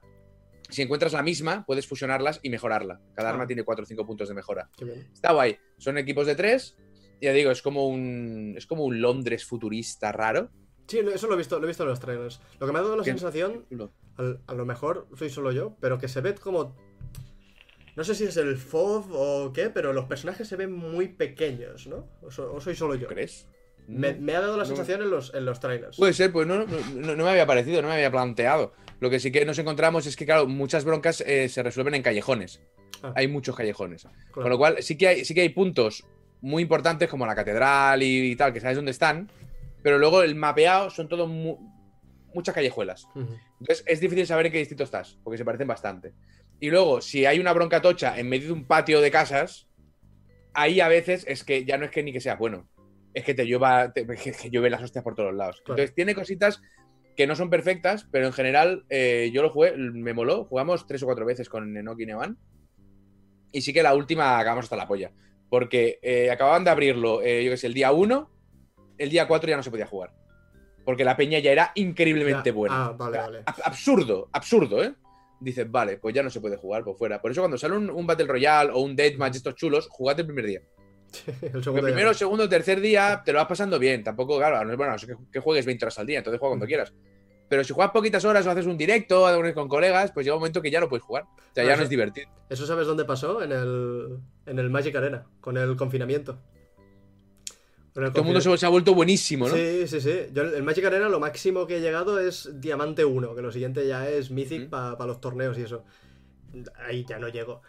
si 0.69 0.81
encuentras 0.81 1.13
la 1.13 1.21
misma, 1.21 1.65
puedes 1.65 1.85
fusionarlas 1.87 2.39
y 2.41 2.49
mejorarla. 2.49 3.01
Cada 3.15 3.29
Ah. 3.29 3.33
arma 3.33 3.45
tiene 3.47 3.63
4 3.63 3.83
o 3.83 3.85
5 3.85 4.05
puntos 4.05 4.29
de 4.29 4.33
mejora. 4.35 4.69
Está 5.13 5.33
guay. 5.33 5.57
Son 5.77 5.97
equipos 5.97 6.25
de 6.25 6.35
tres. 6.35 6.75
Ya 7.21 7.33
digo, 7.33 7.51
es 7.51 7.61
como 7.61 7.87
un. 7.87 8.53
Es 8.57 8.65
como 8.65 8.85
un 8.85 9.01
Londres 9.01 9.45
futurista 9.45 10.11
raro. 10.13 10.49
Sí, 10.87 10.99
eso 10.99 11.27
lo 11.27 11.33
he 11.33 11.37
visto, 11.37 11.59
lo 11.59 11.65
he 11.65 11.67
visto 11.67 11.83
en 11.83 11.89
los 11.89 11.99
trailers. 11.99 12.39
Lo 12.59 12.65
que 12.65 12.73
me 12.73 12.79
ha 12.79 12.81
dado 12.81 12.95
la 12.95 13.03
¿Qué? 13.03 13.11
sensación, 13.11 13.65
al- 14.15 14.39
a 14.47 14.53
lo 14.53 14.65
mejor 14.65 15.07
soy 15.15 15.29
solo 15.29 15.51
yo, 15.51 15.75
pero 15.81 15.97
que 15.99 16.07
se 16.07 16.21
ve 16.21 16.33
como. 16.35 16.75
No 17.95 18.03
sé 18.05 18.15
si 18.15 18.23
es 18.23 18.37
el 18.37 18.55
FOV 18.57 19.11
o 19.11 19.51
qué, 19.53 19.69
pero 19.69 19.91
los 19.91 20.05
personajes 20.05 20.47
se 20.47 20.55
ven 20.55 20.71
muy 20.71 21.09
pequeños, 21.09 21.87
¿no? 21.87 22.07
O, 22.21 22.31
so- 22.31 22.53
o 22.53 22.61
soy 22.61 22.75
solo 22.75 22.95
yo. 22.95 23.07
¿Crees? 23.07 23.47
Me, 23.89 24.13
me 24.13 24.35
ha 24.35 24.41
dado 24.41 24.55
la 24.55 24.63
No. 24.63 24.67
sensación 24.67 25.01
en 25.01 25.09
los, 25.09 25.33
en 25.33 25.45
los 25.45 25.59
trailers. 25.59 25.97
Puede 25.97 26.13
ser, 26.13 26.31
pues 26.31 26.45
no, 26.47 26.65
no, 26.65 27.15
no- 27.15 27.23
me 27.23 27.29
había 27.29 27.45
parecido, 27.47 27.81
no 27.81 27.87
me 27.87 27.95
había 27.95 28.11
planteado. 28.11 28.73
Lo 28.99 29.09
que 29.09 29.19
sí 29.19 29.31
que 29.31 29.45
nos 29.45 29.57
encontramos 29.57 30.05
es 30.05 30.15
que, 30.15 30.25
claro, 30.25 30.45
muchas 30.47 30.85
broncas 30.85 31.21
eh, 31.21 31.49
se 31.49 31.63
resuelven 31.63 31.95
en 31.95 32.03
callejones. 32.03 32.61
Ah. 33.01 33.13
Hay 33.15 33.27
muchos 33.27 33.55
callejones. 33.55 34.03
Claro. 34.03 34.31
Con 34.33 34.49
lo 34.49 34.57
cual, 34.57 34.83
sí 34.83 34.97
que 34.97 35.07
hay, 35.07 35.25
sí 35.25 35.33
que 35.33 35.41
hay 35.41 35.49
puntos 35.49 36.05
muy 36.41 36.61
importantes 36.63 37.09
como 37.09 37.25
la 37.25 37.33
catedral 37.35 38.03
y, 38.03 38.35
tal, 38.35 38.53
que 38.53 38.59
sabes 38.59 38.75
dónde 38.75 38.91
están. 38.91 39.31
Pero 39.81 39.97
luego 39.97 40.21
el 40.21 40.35
mapeado 40.35 40.89
son 40.89 41.07
todo 41.07 41.25
mu- 41.27 41.57
muchas 42.33 42.53
callejuelas. 42.53 43.07
Entonces 43.15 43.83
es 43.87 43.99
difícil 44.01 44.27
saber 44.27 44.45
en 44.47 44.51
qué 44.51 44.59
distrito 44.59 44.83
estás, 44.83 45.17
porque 45.23 45.37
se 45.37 45.45
parecen 45.45 45.67
bastante. 45.67 46.13
Y 46.59 46.69
luego, 46.69 46.99
si 47.01 47.25
hay 47.25 47.39
una 47.39 47.53
bronca 47.53 47.81
tocha 47.81 48.19
en 48.19 48.27
medio 48.29 48.47
de 48.47 48.53
un 48.53 48.65
patio 48.65 48.99
de 49.01 49.09
casas, 49.09 49.67
ahí 50.53 50.81
a 50.81 50.89
veces 50.89 51.25
es 51.27 51.43
que 51.45 51.63
ya 51.65 51.77
no 51.77 51.85
es 51.85 51.91
que 51.91 52.03
ni 52.03 52.11
que 52.11 52.19
sea 52.19 52.35
bueno, 52.35 52.67
es 53.13 53.23
que 53.23 53.33
te 53.33 53.45
llueva, 53.45 53.91
te- 53.91 54.05
que, 54.05 54.49
llueve 54.49 54.69
las 54.69 54.83
hostias 54.83 55.03
por 55.03 55.15
todos 55.15 55.33
lados. 55.33 55.61
Claro. 55.63 55.79
Entonces 55.81 55.95
tiene 55.95 56.15
cositas 56.15 56.61
que 57.15 57.27
no 57.27 57.35
son 57.35 57.49
perfectas, 57.49 58.07
pero 58.11 58.27
en 58.27 58.33
general 58.33 58.85
eh, 58.89 59.29
yo 59.33 59.41
lo 59.41 59.49
jugué, 59.49 59.75
me 59.75 60.13
moló, 60.13 60.45
jugamos 60.45 60.87
tres 60.87 61.03
o 61.03 61.05
cuatro 61.05 61.25
veces 61.25 61.49
con 61.49 61.75
Enoki 61.75 62.03
y 62.03 62.05
Nevan. 62.05 62.37
Y 63.51 63.61
sí 63.61 63.73
que 63.73 63.83
la 63.83 63.93
última 63.95 64.37
acabamos 64.39 64.65
hasta 64.65 64.75
la 64.75 64.87
polla. 64.87 65.11
Porque 65.49 65.99
eh, 66.03 66.29
acababan 66.29 66.63
de 66.63 66.69
abrirlo, 66.69 67.21
eh, 67.23 67.43
yo 67.43 67.51
que 67.51 67.57
sé, 67.57 67.67
el 67.67 67.73
día 67.73 67.91
1, 67.91 68.29
el 68.99 69.09
día 69.09 69.27
4 69.27 69.49
ya 69.49 69.57
no 69.57 69.63
se 69.63 69.71
podía 69.71 69.87
jugar. 69.87 70.13
Porque 70.85 71.03
la 71.03 71.17
peña 71.17 71.39
ya 71.39 71.51
era 71.51 71.71
increíblemente 71.75 72.51
Ya. 72.51 72.55
buena. 72.55 72.85
Ah, 72.85 72.91
vale, 72.91 73.09
O 73.09 73.13
sea, 73.13 73.21
vale. 73.25 73.43
ab- 73.45 73.61
Absurdo, 73.65 74.29
absurdo, 74.31 74.83
¿eh? 74.83 74.93
Dices, 75.41 75.69
vale, 75.69 75.97
pues 75.97 76.13
ya 76.13 76.21
no 76.21 76.29
se 76.29 76.39
puede 76.41 76.57
jugar 76.57 76.83
por 76.83 76.95
fuera. 76.97 77.21
Por 77.21 77.31
eso 77.31 77.41
cuando 77.41 77.57
sale 77.57 77.75
un, 77.75 77.89
un 77.89 78.05
Battle 78.05 78.27
Royale 78.27 78.71
o 78.73 78.79
un 78.81 78.95
Deathmatch 78.95 79.31
de 79.33 79.37
estos 79.37 79.55
chulos, 79.55 79.87
jugad 79.89 80.19
el 80.19 80.25
primer 80.27 80.45
día. 80.45 80.61
el 81.41 81.63
segundo 81.63 81.81
ya 81.81 81.93
primero, 81.93 82.13
segundo, 82.13 82.47
tercer 82.49 82.79
día 82.81 83.21
te 83.25 83.31
lo 83.33 83.39
vas 83.39 83.47
pasando 83.47 83.79
bien. 83.79 84.03
Tampoco, 84.03 84.37
claro, 84.37 84.63
no 84.63 84.71
es 84.71 84.77
bueno, 84.77 84.95
que, 84.97 85.15
que 85.31 85.39
juegues 85.39 85.65
20 85.65 85.85
horas 85.85 85.99
al 85.99 86.05
día, 86.07 86.17
entonces 86.19 86.39
juega 86.39 86.51
cuando 86.51 86.65
quieras. 86.65 86.93
Pero 87.47 87.63
si 87.63 87.73
juegas 87.73 87.91
poquitas 87.91 88.23
horas 88.25 88.45
o 88.45 88.51
haces 88.51 88.67
un 88.67 88.77
directo 88.77 89.23
o 89.25 89.53
con 89.55 89.67
colegas, 89.67 90.11
pues 90.11 90.23
llega 90.23 90.35
un 90.35 90.41
momento 90.41 90.61
que 90.61 90.69
ya 90.69 90.79
no 90.79 90.87
puedes 90.87 91.03
jugar. 91.03 91.23
O 91.23 91.53
sea, 91.55 91.63
Ah, 91.63 91.67
ya 91.67 91.77
no 91.77 91.83
es 91.83 91.89
divertido. 91.89 92.29
¿Eso 92.47 92.67
sabes 92.67 92.85
dónde 92.85 93.05
pasó? 93.05 93.41
En 93.41 93.51
el, 93.51 94.19
en 94.45 94.59
el 94.59 94.69
Magic 94.69 94.95
Arena, 94.95 95.25
con 95.41 95.57
el 95.57 95.75
confinamiento. 95.75 96.37
Con 97.93 98.03
el 98.05 98.11
Todo 98.11 98.21
el 98.21 98.25
mundo 98.25 98.39
se, 98.39 98.55
se 98.55 98.65
ha 98.67 98.69
vuelto 98.69 98.93
buenísimo, 98.93 99.47
¿no? 99.49 99.55
Sí, 99.55 99.87
sí, 99.87 99.99
sí. 99.99 100.27
Yo 100.31 100.43
en 100.43 100.53
el 100.53 100.63
Magic 100.63 100.85
Arena 100.85 101.09
lo 101.09 101.19
máximo 101.19 101.65
que 101.65 101.77
he 101.77 101.81
llegado 101.81 102.19
es 102.19 102.49
Diamante 102.61 103.03
1, 103.03 103.33
que 103.33 103.41
lo 103.41 103.51
siguiente 103.51 103.87
ya 103.87 104.07
es 104.07 104.29
Mythic 104.29 104.67
Mm. 104.67 104.69
para 104.69 105.05
los 105.07 105.19
torneos 105.19 105.57
y 105.57 105.63
eso. 105.63 105.83
Ahí 106.87 107.03
ya 107.09 107.17
no 107.17 107.29
llego. 107.29 107.61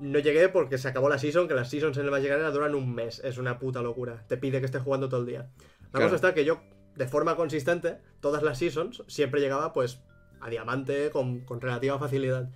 No 0.00 0.18
llegué 0.20 0.48
porque 0.48 0.78
se 0.78 0.88
acabó 0.88 1.08
la 1.08 1.18
season, 1.18 1.48
que 1.48 1.54
las 1.54 1.70
seasons 1.70 1.96
en 1.98 2.04
el 2.04 2.10
Magic 2.10 2.30
Arena 2.30 2.50
duran 2.50 2.74
un 2.74 2.94
mes. 2.94 3.20
Es 3.24 3.36
una 3.38 3.58
puta 3.58 3.82
locura. 3.82 4.24
Te 4.28 4.36
pide 4.36 4.60
que 4.60 4.66
estés 4.66 4.82
jugando 4.82 5.08
todo 5.08 5.20
el 5.20 5.26
día. 5.26 5.48
La 5.86 5.90
Claro. 5.90 6.06
cosa 6.06 6.14
está 6.16 6.34
que 6.34 6.44
yo, 6.44 6.60
de 6.94 7.08
forma 7.08 7.34
consistente, 7.36 7.98
todas 8.20 8.42
las 8.42 8.58
seasons, 8.58 9.02
siempre 9.08 9.40
llegaba 9.40 9.72
pues 9.72 10.00
a 10.40 10.48
Diamante 10.50 11.10
con, 11.10 11.40
con 11.40 11.60
relativa 11.60 11.98
facilidad. 11.98 12.48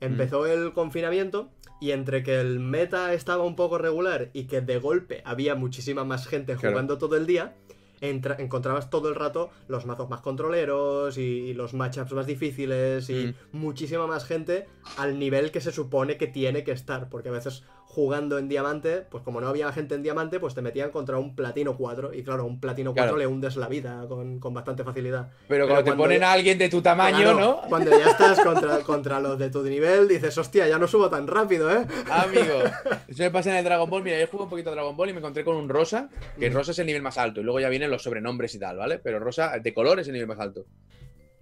Empezó 0.00 0.46
el 0.46 0.72
confinamiento 0.72 1.50
y 1.80 1.92
entre 1.92 2.24
que 2.24 2.40
el 2.40 2.58
meta 2.58 3.12
estaba 3.14 3.44
un 3.44 3.54
poco 3.54 3.78
regular 3.78 4.30
y 4.32 4.44
que 4.48 4.60
de 4.60 4.78
golpe 4.78 5.22
había 5.24 5.54
muchísima 5.54 6.04
más 6.04 6.26
gente 6.26 6.54
Claro. 6.56 6.70
jugando 6.70 6.98
todo 6.98 7.16
el 7.16 7.26
día, 7.26 7.54
entra- 8.02 8.36
encontrabas 8.38 8.90
todo 8.90 9.08
el 9.08 9.14
rato 9.14 9.50
los 9.68 9.86
mazos 9.86 10.10
más 10.10 10.20
controleros 10.20 11.16
y, 11.16 11.22
y 11.22 11.54
los 11.54 11.72
matchups 11.72 12.12
más 12.12 12.26
difíciles 12.26 13.08
y 13.08 13.34
muchísima 13.52 14.06
más 14.06 14.26
gente 14.26 14.66
al 14.98 15.18
nivel 15.18 15.50
que 15.50 15.60
se 15.62 15.72
supone 15.72 16.18
que 16.18 16.26
tiene 16.26 16.64
que 16.64 16.72
estar. 16.72 17.08
Porque 17.08 17.30
a 17.30 17.32
veces 17.32 17.62
jugando 17.94 18.38
en 18.38 18.48
diamante, 18.48 19.02
pues 19.02 19.22
como 19.22 19.38
no 19.38 19.48
había 19.48 19.70
gente 19.70 19.94
en 19.94 20.02
diamante, 20.02 20.40
pues 20.40 20.54
te 20.54 20.62
metían 20.62 20.90
contra 20.90 21.18
un 21.18 21.36
platino 21.36 21.76
4. 21.76 22.14
Y 22.14 22.22
claro, 22.24 22.46
un 22.46 22.58
platino 22.58 22.92
4 22.94 23.02
Claro. 23.04 23.18
le 23.18 23.26
hundes 23.26 23.56
la 23.56 23.68
vida 23.68 24.06
con, 24.08 24.40
con 24.40 24.54
bastante 24.54 24.82
facilidad. 24.82 25.30
Pero 25.46 25.68
cuando 25.68 25.90
te 25.92 25.96
ponen 25.98 26.20
ya- 26.20 26.30
a 26.30 26.32
alguien 26.32 26.56
de 26.56 26.70
tu 26.70 26.80
tamaño, 26.80 27.18
Claro, 27.18 27.38
¿no? 27.38 27.60
Cuando 27.68 27.90
ya 27.90 28.06
estás 28.12 28.40
contra, 28.40 28.78
contra 28.78 29.20
los 29.20 29.38
de 29.38 29.50
tu 29.50 29.62
nivel, 29.62 30.08
dices, 30.08 30.38
hostia, 30.38 30.66
ya 30.66 30.78
no 30.78 30.88
subo 30.88 31.10
tan 31.10 31.26
rápido, 31.26 31.70
¿eh? 31.70 31.84
Amigo, 32.10 32.62
eso 33.08 33.22
me 33.24 33.30
pasa 33.30 33.50
en 33.50 33.56
el 33.56 33.64
Dragon 33.64 33.90
Ball. 33.90 34.02
Mira, 34.02 34.18
yo 34.18 34.26
jugué 34.26 34.44
un 34.44 34.48
poquito 34.48 34.70
a 34.70 34.72
Dragon 34.72 34.96
Ball 34.96 35.10
y 35.10 35.12
me 35.12 35.18
encontré 35.18 35.44
con 35.44 35.56
un 35.56 35.68
rosa, 35.68 36.08
que 36.40 36.48
Mm. 36.48 36.54
rosa 36.54 36.70
es 36.70 36.78
el 36.78 36.86
nivel 36.86 37.02
más 37.02 37.18
alto, 37.18 37.42
y 37.42 37.44
luego 37.44 37.60
ya 37.60 37.68
vienen 37.68 37.90
los 37.90 38.02
sobrenombres 38.02 38.54
y 38.54 38.58
tal, 38.58 38.78
¿vale? 38.78 39.00
Pero 39.00 39.18
rosa 39.18 39.58
de 39.58 39.74
color 39.74 40.00
es 40.00 40.06
el 40.06 40.14
nivel 40.14 40.28
más 40.28 40.40
alto. 40.40 40.64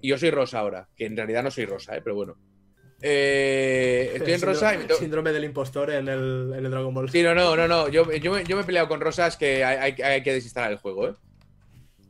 Y 0.01 0.09
yo 0.09 0.18
soy 0.18 0.32
rosa 0.32 0.59
ahora, 0.59 0.88
que 0.96 1.07
en 1.07 1.16
realidad 1.16 1.44
no 1.44 1.53
soy 1.53 1.66
rosa, 1.66 1.96
¿eh? 1.96 2.01
Pero 2.03 2.16
bueno. 2.16 2.34
Eh, 3.03 4.12
estoy 4.16 4.34
en 4.34 4.42
rosa 4.42 4.74
y 4.74 4.86
Síndrome 4.98 5.32
del 5.32 5.44
impostor 5.44 5.90
en 5.90 6.09
el, 6.09 6.53
en 6.57 6.64
el 6.64 6.70
Dragon 6.70 6.92
Ball. 6.92 7.11
Sí, 7.11 7.22
no, 7.22 7.34
no, 7.34 7.57
no, 7.57 7.66
no. 7.66 7.88
Yo, 7.88 8.11
yo, 8.12 8.32
me, 8.32 8.44
yo 8.44 8.57
me 8.57 8.62
he 8.62 8.66
peleado 8.66 8.88
con 8.88 9.01
rosas 9.01 9.36
que 9.36 9.64
hay, 9.64 9.94
hay- 9.96 10.03
hay 10.03 10.22
que 10.22 10.32
desinstalar 10.34 10.72
el 10.72 10.78
juego, 10.78 11.09
¿eh? 11.09 11.14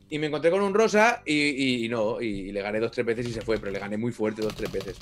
Y 0.09 0.19
me 0.19 0.27
encontré 0.27 0.51
con 0.51 0.61
un 0.61 0.73
rosa 0.73 1.21
y, 1.25 1.33
y- 1.33 1.85
y 1.85 1.89
no, 1.89 2.19
y 2.19 2.51
le 2.51 2.61
gané 2.61 2.79
dos, 2.81 2.91
tres 2.91 3.05
veces 3.05 3.25
y 3.27 3.31
se 3.33 3.41
fue, 3.41 3.57
pero 3.59 3.71
le 3.71 3.79
gané 3.79 3.95
muy 3.97 4.11
fuerte 4.11 4.41
dos, 4.41 4.53
tres 4.55 4.69
veces. 4.71 4.97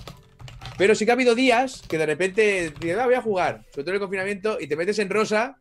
Pero 0.77 0.93
sí 0.93 1.03
que 1.05 1.11
ha 1.11 1.15
habido 1.15 1.33
días 1.33 1.81
que 1.89 1.97
de 1.97 2.05
repente 2.05 2.71
dices, 2.79 2.97
ah, 2.99 3.05
voy 3.05 3.15
a 3.15 3.21
jugar, 3.21 3.63
sobre 3.71 3.83
todo 3.83 3.89
en 3.89 3.95
el 3.95 3.99
confinamiento, 4.01 4.57
y 4.61 4.67
te 4.67 4.75
metes 4.75 4.99
en 4.99 5.09
rosa 5.09 5.57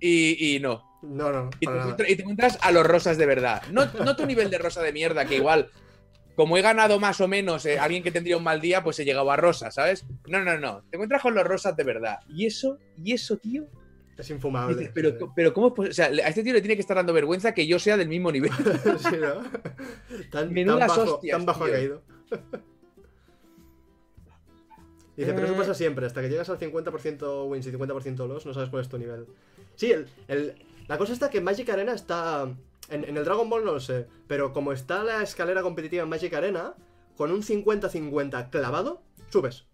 y, 0.00 0.56
y 0.56 0.60
no. 0.60 0.82
No, 1.02 1.30
no, 1.32 1.50
Y 1.60 1.66
te, 1.66 2.12
y 2.12 2.16
te 2.16 2.22
encuentras 2.22 2.58
a 2.62 2.72
los 2.72 2.86
rosas 2.86 3.18
de 3.18 3.26
verdad. 3.26 3.62
No, 3.70 3.84
no 4.04 4.16
tu 4.16 4.24
nivel 4.24 4.48
de 4.50 4.58
rosa 4.58 4.80
de 4.82 4.92
mierda, 4.92 5.26
que 5.26 5.36
igual, 5.36 5.68
como 6.36 6.56
he 6.56 6.62
ganado 6.62 6.98
más 6.98 7.20
o 7.20 7.28
menos 7.28 7.64
eh, 7.66 7.78
alguien 7.78 8.02
que 8.02 8.10
tendría 8.10 8.36
un 8.36 8.42
mal 8.44 8.60
día, 8.60 8.82
pues 8.82 8.98
he 8.98 9.04
llegado 9.04 9.30
a 9.30 9.36
rosa, 9.36 9.70
¿sabes? 9.70 10.04
No, 10.28 10.42
no, 10.42 10.58
no. 10.58 10.82
Te 10.90 10.96
encuentras 10.96 11.20
con 11.22 11.34
los 11.34 11.44
rosas 11.44 11.76
de 11.76 11.84
verdad. 11.84 12.20
Y 12.28 12.46
eso, 12.46 12.78
y 13.02 13.12
eso, 13.12 13.36
tío, 13.36 13.66
Es 14.16 14.30
infumable. 14.30 14.76
Dices, 14.76 14.92
pero, 14.94 15.10
sí. 15.10 15.24
pero 15.36 15.52
¿cómo 15.52 15.68
es 15.68 15.72
posible? 15.74 15.90
O 15.92 15.94
sea, 15.94 16.26
a 16.26 16.28
este 16.28 16.42
tío 16.42 16.52
le 16.52 16.60
tiene 16.60 16.74
que 16.74 16.80
estar 16.80 16.96
dando 16.96 17.12
vergüenza 17.12 17.52
que 17.52 17.66
yo 17.66 17.78
sea 17.78 17.96
del 17.96 18.08
mismo 18.08 18.30
nivel. 18.32 18.50
Sí, 18.98 19.16
¿no? 19.20 19.42
Tan, 20.30 20.54
tan 20.54 20.78
bajo, 20.78 21.02
hostias, 21.02 21.36
tan 21.36 21.46
bajo 21.46 21.64
ha 21.64 21.70
caído. 21.70 22.02
Dice, 25.16 25.34
pero 25.34 25.44
eso 25.44 25.54
Eh. 25.54 25.58
pasa 25.58 25.74
siempre, 25.74 26.06
hasta 26.06 26.22
que 26.22 26.28
llegas 26.30 26.48
al 26.48 26.58
50% 26.58 27.46
wins 27.48 27.66
y 27.66 27.72
50% 27.72 28.26
loss, 28.26 28.46
no 28.46 28.54
sabes 28.54 28.70
cuál 28.70 28.82
es 28.82 28.88
tu 28.88 28.96
nivel. 28.98 29.26
Sí, 29.76 29.92
el, 29.92 30.06
el- 30.28 30.54
la 30.88 30.96
cosa 30.98 31.12
está 31.12 31.28
que 31.30 31.40
Magic 31.40 31.68
Arena 31.68 31.92
está... 31.92 32.48
En, 32.92 33.04
en 33.04 33.16
el 33.16 33.24
Dragon 33.24 33.48
Ball 33.50 33.64
no 33.64 33.72
lo 33.72 33.80
sé, 33.80 34.06
pero 34.26 34.52
como 34.52 34.72
está 34.72 35.02
la 35.02 35.22
escalera 35.22 35.62
competitiva 35.62 36.02
en 36.02 36.08
Magic 36.08 36.32
Arena, 36.34 36.74
con 37.16 37.30
un 37.32 37.42
50-50 37.42 38.50
clavado, 38.50 39.02
subes. 39.30 39.64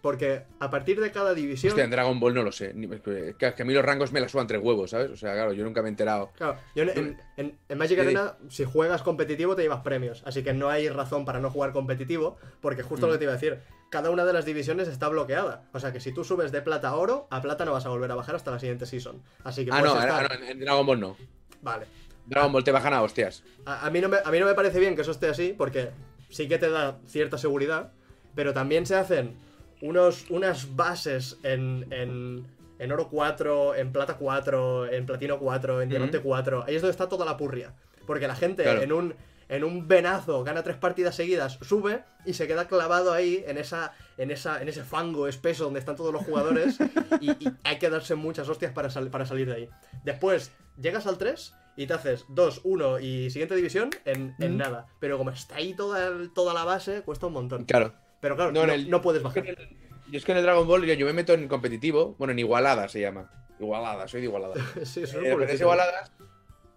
Porque 0.00 0.42
a 0.60 0.68
partir 0.68 1.00
de 1.00 1.10
cada 1.10 1.32
división... 1.32 1.70
Hostia, 1.70 1.84
en 1.84 1.90
Dragon 1.90 2.20
Ball 2.20 2.34
no 2.34 2.42
lo 2.42 2.52
sé. 2.52 2.74
Ni- 2.74 2.94
es 2.94 3.00
que, 3.00 3.34
que 3.54 3.62
a 3.62 3.64
mí 3.64 3.72
los 3.72 3.82
rangos 3.82 4.12
me 4.12 4.20
la 4.20 4.28
suban 4.28 4.46
tres 4.46 4.60
huevos, 4.62 4.90
¿sabes? 4.90 5.10
O 5.10 5.16
sea, 5.16 5.32
claro, 5.32 5.54
yo 5.54 5.64
nunca 5.64 5.80
me 5.80 5.88
he 5.88 5.90
enterado. 5.92 6.30
Claro, 6.36 6.58
yo 6.76 6.82
en, 6.82 6.90
en- 6.90 7.18
en- 7.38 7.58
en 7.70 7.78
Magic. 7.78 7.98
Arena, 8.00 8.34
si 8.50 8.64
juegas 8.64 9.00
competitivo, 9.02 9.56
te 9.56 9.62
llevas 9.62 9.80
premios. 9.80 10.22
Así 10.26 10.42
que 10.44 10.52
no 10.52 10.68
hay 10.68 10.90
razón 10.90 11.24
para 11.24 11.40
no 11.40 11.48
jugar 11.50 11.72
competitivo, 11.72 12.36
porque 12.60 12.82
justo 12.82 13.06
Mm. 13.06 13.08
lo 13.08 13.12
que 13.14 13.18
te 13.18 13.24
iba 13.24 13.32
a 13.32 13.36
decir, 13.36 13.60
cada 13.88 14.10
una 14.10 14.26
de 14.26 14.34
las 14.34 14.44
divisiones 14.44 14.88
está 14.88 15.08
bloqueada. 15.08 15.64
O 15.72 15.80
sea 15.80 15.90
que 15.90 16.00
si 16.00 16.12
tú 16.12 16.22
subes 16.22 16.52
de 16.52 16.60
plata 16.60 16.88
a 16.90 16.96
oro, 16.96 17.26
a 17.30 17.40
plata 17.40 17.64
no 17.64 17.72
vas 17.72 17.86
a 17.86 17.88
volver 17.88 18.10
a 18.10 18.14
bajar 18.14 18.34
hasta 18.34 18.50
la 18.50 18.58
siguiente 18.58 18.84
season. 18.84 19.22
Así 19.42 19.64
que 19.64 19.70
Ah, 19.72 19.78
puedes 19.78 19.94
no, 19.94 20.00
estar- 20.02 20.28
ah, 20.30 20.36
no, 20.38 20.44
en 20.44 20.60
Dragon 20.60 20.84
Ball 20.84 21.00
no. 21.00 21.16
Vale. 21.62 21.86
Dragon 22.26 22.52
Ball 22.52 22.64
te 22.64 22.72
bajan 22.72 22.94
a 22.94 23.02
hostias. 23.02 23.42
A, 23.66 23.86
a 23.86 23.90
mí 23.90 24.00
no 24.00 24.08
me, 24.08 24.18
a 24.24 24.30
mí 24.30 24.38
no 24.40 24.46
me 24.46 24.54
parece 24.54 24.80
bien 24.80 24.94
que 24.96 25.02
eso 25.02 25.10
esté 25.10 25.28
así, 25.28 25.54
porque 25.56 25.90
sí 26.30 26.48
que 26.48 26.58
te 26.58 26.70
da 26.70 26.98
cierta 27.06 27.38
seguridad, 27.38 27.92
pero 28.34 28.52
también 28.52 28.86
se 28.86 28.96
hacen 28.96 29.36
unos, 29.82 30.30
unas 30.30 30.74
bases 30.76 31.38
en, 31.42 31.86
en, 31.92 32.46
en 32.78 32.92
oro 32.92 33.08
4, 33.10 33.74
en 33.76 33.92
plata 33.92 34.16
4, 34.16 34.90
en 34.92 35.06
platino 35.06 35.38
4, 35.38 35.82
en 35.82 35.88
diamante 35.88 36.20
4. 36.20 36.64
Ahí 36.66 36.76
es 36.76 36.82
donde 36.82 36.92
está 36.92 37.08
toda 37.08 37.24
la 37.26 37.36
purria. 37.36 37.74
Porque 38.06 38.26
la 38.26 38.34
gente 38.36 38.62
Claro. 38.64 38.82
en 38.82 38.92
un 38.92 39.14
en 39.46 39.62
un 39.62 39.86
venazo 39.86 40.42
gana 40.42 40.62
tres 40.62 40.78
partidas 40.78 41.14
seguidas, 41.16 41.58
sube 41.60 42.02
y 42.24 42.32
se 42.32 42.46
queda 42.46 42.66
clavado 42.66 43.12
ahí 43.12 43.44
en 43.46 43.58
esa 43.58 43.92
en 44.16 44.30
esa 44.30 44.62
en 44.62 44.68
ese 44.70 44.84
fango 44.84 45.28
espeso 45.28 45.64
donde 45.64 45.80
están 45.80 45.96
todos 45.96 46.14
los 46.14 46.24
jugadores 46.24 46.78
y, 47.20 47.30
y 47.32 47.52
hay 47.62 47.78
que 47.78 47.90
darse 47.90 48.14
muchas 48.14 48.48
hostias 48.48 48.72
para, 48.72 48.88
sal- 48.88 49.10
para 49.10 49.26
salir 49.26 49.46
de 49.46 49.54
ahí. 49.54 49.68
Después 50.02 50.50
llegas 50.80 51.06
al 51.06 51.18
3 51.18 51.54
y 51.76 51.86
te 51.86 51.94
haces 51.94 52.24
2, 52.28 52.60
1 52.64 53.00
y 53.00 53.30
siguiente 53.30 53.54
división 53.56 53.90
en, 54.04 54.34
nada. 54.56 54.86
Pero 55.00 55.18
como 55.18 55.30
está 55.30 55.56
ahí 55.56 55.74
toda, 55.74 56.10
toda 56.34 56.54
la 56.54 56.64
base, 56.64 57.02
cuesta 57.02 57.26
un 57.26 57.32
montón. 57.34 57.64
Claro. 57.64 57.94
Pero 58.20 58.36
claro, 58.36 58.52
No, 58.52 58.66
no, 58.66 58.72
el- 58.72 58.88
no 58.90 59.00
puedes 59.02 59.22
Es 59.24 59.32
que 59.32 59.40
bajar. 59.40 59.54
en 59.54 59.60
el- 59.60 59.76
Yo 60.10 60.18
es 60.18 60.24
que 60.24 60.32
en 60.32 60.38
el 60.38 60.44
Dragon 60.44 60.66
Ball 60.68 60.84
yo, 60.84 60.94
yo 60.94 61.06
me 61.06 61.12
meto 61.12 61.32
en 61.34 61.48
competitivo, 61.48 62.14
bueno, 62.18 62.32
en 62.32 62.38
igualada 62.38 62.88
se 62.88 63.00
llama. 63.00 63.30
Igualada, 63.58 64.06
soy 64.08 64.20
de 64.20 64.26
Igualada. 64.26 64.54
sí, 64.84 65.00
Eh, 65.00 65.04
eso 65.04 65.18
de 65.20 65.24
referencias 65.30 65.60
igualadas 65.60 66.12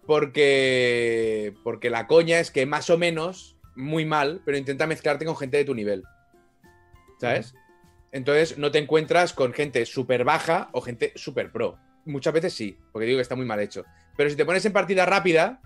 porque, 0.06 1.54
porque 1.62 1.90
la 1.90 2.06
coña 2.06 2.40
es 2.40 2.50
que 2.50 2.66
más 2.66 2.90
o 2.90 2.98
menos, 2.98 3.56
muy 3.76 4.04
mal, 4.04 4.40
pero 4.44 4.56
intenta 4.58 4.86
mezclarte 4.86 5.24
con 5.24 5.36
gente 5.36 5.56
de 5.58 5.64
tu 5.64 5.74
nivel. 5.74 6.02
¿Sabes? 7.20 7.54
Entonces 8.12 8.56
no 8.58 8.70
te 8.70 8.78
encuentras 8.78 9.32
con 9.32 9.52
gente 9.52 9.84
súper 9.86 10.24
baja 10.24 10.70
o 10.72 10.80
gente 10.80 11.12
súper 11.16 11.52
pro. 11.52 11.76
Muchas 12.04 12.32
veces 12.32 12.54
sí, 12.54 12.78
porque 12.92 13.06
digo 13.06 13.18
que 13.18 13.22
está 13.22 13.34
muy 13.36 13.44
mal 13.44 13.60
hecho. 13.60 13.84
Pero 14.18 14.30
si 14.30 14.34
te 14.34 14.44
pones 14.44 14.64
en 14.64 14.72
partida 14.72 15.06
rápida, 15.06 15.60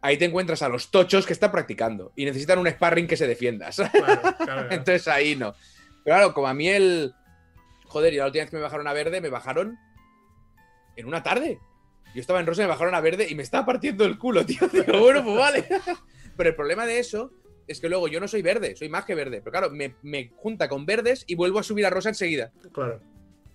ahí 0.00 0.16
te 0.16 0.24
encuentras 0.24 0.62
a 0.62 0.70
los 0.70 0.90
tochos 0.90 1.26
que 1.26 1.34
están 1.34 1.52
practicando 1.52 2.14
y 2.16 2.24
necesitan 2.24 2.58
un 2.58 2.66
sparring 2.66 3.06
que 3.06 3.18
se 3.18 3.26
defienda. 3.26 3.70
¿sabes? 3.72 3.92
Claro, 3.92 4.22
claro, 4.22 4.36
claro. 4.38 4.68
Entonces 4.70 5.06
ahí 5.06 5.36
no. 5.36 5.52
Pero 6.02 6.16
claro, 6.16 6.32
como 6.32 6.48
a 6.48 6.54
mí 6.54 6.66
el. 6.66 7.12
Joder, 7.84 8.14
y 8.14 8.16
la 8.16 8.24
última 8.24 8.44
vez 8.44 8.50
que 8.50 8.56
me 8.56 8.62
bajaron 8.62 8.86
a 8.86 8.94
verde, 8.94 9.20
me 9.20 9.28
bajaron 9.28 9.78
en 10.96 11.06
una 11.06 11.22
tarde. 11.22 11.58
Yo 12.14 12.22
estaba 12.22 12.40
en 12.40 12.46
rosa, 12.46 12.62
me 12.62 12.68
bajaron 12.68 12.94
a 12.94 13.02
verde 13.02 13.26
y 13.28 13.34
me 13.34 13.42
estaba 13.42 13.66
partiendo 13.66 14.06
el 14.06 14.16
culo, 14.16 14.46
tío. 14.46 14.66
Digo, 14.72 14.98
bueno, 14.98 15.22
pues 15.22 15.36
vale. 15.36 15.68
Pero 16.38 16.48
el 16.48 16.56
problema 16.56 16.86
de 16.86 17.00
eso 17.00 17.34
es 17.66 17.80
que 17.80 17.90
luego 17.90 18.08
yo 18.08 18.18
no 18.18 18.28
soy 18.28 18.40
verde, 18.40 18.76
soy 18.76 18.88
más 18.88 19.04
que 19.04 19.14
verde. 19.14 19.42
Pero 19.42 19.52
claro, 19.52 19.70
me, 19.70 19.94
me 20.00 20.30
junta 20.36 20.70
con 20.70 20.86
verdes 20.86 21.24
y 21.26 21.34
vuelvo 21.34 21.58
a 21.58 21.62
subir 21.62 21.84
a 21.84 21.90
rosa 21.90 22.08
enseguida. 22.08 22.50
Claro. 22.72 23.02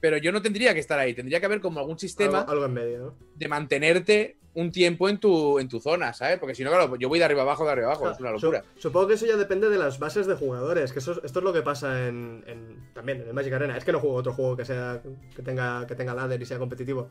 Pero 0.06 0.18
yo 0.18 0.32
no 0.32 0.40
tendría 0.40 0.72
que 0.76 0.80
estar 0.80 1.00
ahí, 1.00 1.16
tendría 1.16 1.40
que 1.40 1.48
haber 1.48 1.62
como 1.62 1.80
algún 1.80 1.98
sistema 1.98 2.42
Algo, 2.42 2.52
algo 2.52 2.66
en 2.66 2.74
medio, 2.74 2.98
¿no? 3.00 3.16
de 3.34 3.48
mantenerte 3.48 4.38
un 4.54 4.72
tiempo 4.72 5.10
en 5.10 5.18
tu, 5.20 5.58
en 5.58 5.68
tu 5.68 5.80
zona, 5.80 6.14
¿sabes? 6.14 6.38
Porque 6.38 6.54
si 6.54 6.64
no, 6.64 6.70
claro, 6.70 6.96
yo 6.96 7.10
voy 7.10 7.18
de 7.18 7.26
arriba 7.26 7.42
abajo, 7.42 7.66
de 7.66 7.72
arriba 7.72 7.88
abajo, 7.88 8.12
es 8.12 8.20
una 8.20 8.30
Su- 8.38 8.46
locura. 8.46 8.64
supongo 8.78 9.08
que 9.08 9.16
eso 9.16 9.26
ya 9.26 9.36
depende 9.36 9.68
de 9.68 9.80
las 9.80 9.98
bases 9.98 10.28
de 10.28 10.36
jugadores, 10.36 10.94
que 10.94 11.00
eso, 11.00 11.20
esto 11.24 11.40
es 11.40 11.44
lo 11.44 11.52
que 11.54 11.64
pasa 11.64 12.08
en, 12.08 12.44
en- 12.46 12.94
también 12.94 13.22
en 13.22 13.28
el 13.30 13.34
Magic 13.34 13.52
Arena. 13.54 13.76
Es 13.76 13.84
que 13.84 13.92
no 13.92 14.00
juego 14.00 14.16
otro 14.18 14.34
juego 14.34 14.56
que 14.56 14.64
sea 14.64 15.02
que 15.36 15.42
tenga 15.42 15.88
que 15.88 15.96
tenga 15.96 16.14
ladder 16.14 16.40
y 16.40 16.46
sea 16.46 16.60
competitivo. 16.60 17.10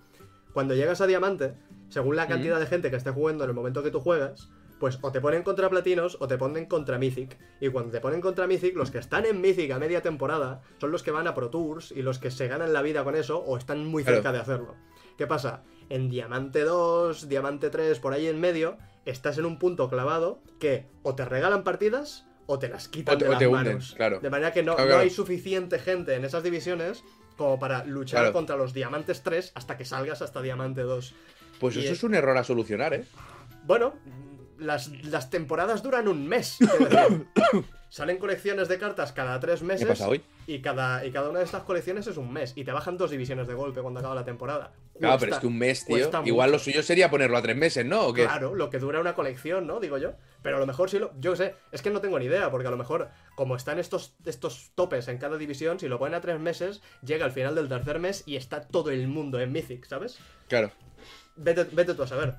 Cuando 0.53 0.75
llegas 0.77 1.01
a 1.01 1.07
diamante, 1.09 1.55
según 1.89 2.15
la 2.15 2.29
cantidad 2.29 2.61
de 2.61 2.67
gente 2.67 2.89
que 2.91 2.97
esté 2.97 3.11
jugando 3.11 3.43
en 3.43 3.51
el 3.51 3.57
momento 3.57 3.83
que 3.83 3.91
tú 3.91 3.99
juegas, 4.01 4.49
pues 4.81 4.99
o 5.03 5.12
te 5.12 5.20
ponen 5.20 5.43
contra 5.43 5.68
platinos 5.70 6.16
o 6.20 6.29
te 6.29 6.37
ponen 6.39 6.66
contra 6.66 6.99
Mythic. 6.99 7.39
Y 7.61 7.68
cuando 7.68 7.91
te 7.93 8.01
ponen 8.01 8.20
contra 8.20 8.47
Mythic, 8.47 8.77
los 8.77 8.91
que 8.91 8.99
están 8.99 9.25
en 9.27 9.41
Mythic 9.41 9.70
a 9.70 9.79
media 9.79 10.03
temporada 10.03 10.62
son 10.81 10.91
los 10.91 11.03
que 11.03 11.11
van 11.11 11.27
a 11.27 11.35
Pro 11.35 11.51
Tours 11.51 11.93
y 11.93 12.03
los 12.03 12.18
que 12.18 12.31
se 12.31 12.49
ganan 12.49 12.72
la 12.72 12.83
vida 12.83 13.05
con 13.05 13.14
eso 13.16 13.39
o 13.39 13.57
están 13.57 13.87
muy 13.87 14.03
Claro. 14.03 14.16
cerca 14.18 14.33
de 14.33 14.39
hacerlo. 14.41 14.75
¿Qué 15.16 15.27
pasa? 15.27 15.62
En 15.91 16.09
Diamante 16.11 16.62
2, 16.64 17.29
Diamante 17.29 17.70
3, 17.70 17.99
por 18.01 18.12
ahí 18.12 18.27
en 18.27 18.41
medio, 18.41 18.77
estás 19.05 19.39
en 19.39 19.45
un 19.45 19.59
punto 19.59 19.89
clavado 19.89 20.41
que 20.59 20.87
o 21.03 21.14
te 21.14 21.25
regalan 21.25 21.62
partidas 21.62 22.27
o 22.47 22.59
te 22.59 22.68
las 22.68 22.89
quitan 22.89 23.14
O 23.14 23.18
te- 23.18 23.25
de 23.25 23.29
o 23.29 23.33
las 23.33 23.39
te 23.39 23.47
hunden, 23.47 23.64
manos. 23.66 23.95
claro. 23.97 24.20
De 24.20 24.29
manera 24.31 24.53
que 24.53 24.62
no, 24.62 24.75
Claro, 24.77 24.91
no 24.91 24.97
hay 24.99 25.11
suficiente 25.11 25.79
gente 25.79 26.14
en 26.14 26.25
esas 26.25 26.43
divisiones 26.43 27.05
como 27.37 27.59
para 27.59 27.85
luchar 27.85 28.33
contra 28.33 28.57
los 28.57 28.72
Diamantes 28.75 29.22
3 29.22 29.53
hasta 29.55 29.77
que 29.77 29.85
salgas 29.85 30.20
hasta 30.22 30.41
Diamante 30.43 30.83
2. 30.83 31.14
Pues 31.61 31.77
Y 31.77 31.81
eso 31.81 31.93
es- 31.93 31.99
es 31.99 32.05
un 32.05 32.14
error 32.14 32.37
a 32.37 32.45
solucionar, 32.45 32.93
¿eh? 32.95 33.05
Bueno, 33.66 33.95
las, 34.59 34.89
las 35.05 35.31
temporadas 35.31 35.83
duran 35.83 36.09
un 36.09 36.27
mes. 36.29 36.59
Salen 37.89 38.19
colecciones 38.19 38.67
de 38.67 38.77
cartas 38.77 39.13
cada 39.13 39.39
tres 39.39 39.61
¿Qué 39.61 39.67
meses. 39.67 39.87
pasa 39.87 40.09
hoy? 40.09 40.21
Y 40.49 40.59
cada, 40.61 41.05
y 41.07 41.13
cada 41.13 41.31
una 41.31 41.39
de 41.39 41.45
estas 41.45 41.63
colecciones 41.63 42.05
es 42.09 42.17
un 42.17 42.33
mes. 42.33 42.53
Y 42.57 42.65
te 42.65 42.73
bajan 42.73 42.99
dos 42.99 43.13
divisiones 43.13 43.47
de 43.47 43.55
golpe 43.55 43.83
cuando 43.83 44.01
acaba 44.01 44.17
la 44.17 44.25
temporada. 44.25 44.73
Claro, 44.99 45.15
Cuesta- 45.15 45.19
pero 45.21 45.33
es 45.35 45.39
que 45.39 45.47
un 45.47 45.59
mes, 45.59 45.85
tío. 45.85 46.11
Igual 46.25 46.51
lo 46.51 46.57
mucho. 46.57 46.65
suyo 46.65 46.83
sería 46.83 47.09
ponerlo 47.09 47.37
a 47.39 47.43
tres 47.43 47.57
meses, 47.57 47.87
¿no? 47.87 48.07
¿O 48.09 48.13
qué? 48.13 48.25
Claro, 48.25 48.57
lo 48.57 48.69
que 48.69 48.81
dura 48.81 49.01
una 49.01 49.15
colección, 49.15 49.69
¿no? 49.69 49.79
Digo 49.79 49.99
yo. 49.99 50.15
Pero 50.43 50.57
a 50.57 50.61
lo 50.61 50.67
mejor 50.67 50.91
sí 50.91 50.99
lo. 50.99 51.13
Yo 51.21 51.31
qué 51.33 51.37
sé, 51.37 51.55
es 51.71 51.83
que 51.83 51.91
no 51.91 52.01
tengo 52.01 52.19
ni 52.19 52.25
idea, 52.25 52.51
porque 52.51 52.67
a 52.67 52.71
lo 52.73 52.77
mejor, 52.77 53.11
como 53.37 53.55
están 53.55 53.79
estos, 53.79 54.17
estos 54.25 54.73
topes 54.75 55.07
en 55.07 55.19
cada 55.19 55.37
división, 55.37 55.79
si 55.79 55.87
lo 55.87 55.99
ponen 56.01 56.15
a 56.17 56.21
tres 56.21 56.41
meses, 56.41 56.83
llega 57.05 57.25
al 57.25 57.33
final 57.33 57.55
del 57.55 57.69
tercer 57.69 58.01
mes 58.01 58.25
y 58.27 58.35
está 58.35 58.61
todo 58.67 58.91
el 58.91 59.07
mundo 59.07 59.39
en 59.41 59.53
Mythic, 59.53 59.87
¿sabes? 59.87 60.19
Claro. 60.49 60.73
Vete, 61.37 61.63
vete 61.71 61.95
tú 61.95 62.03
a 62.03 62.09
saber. 62.09 62.35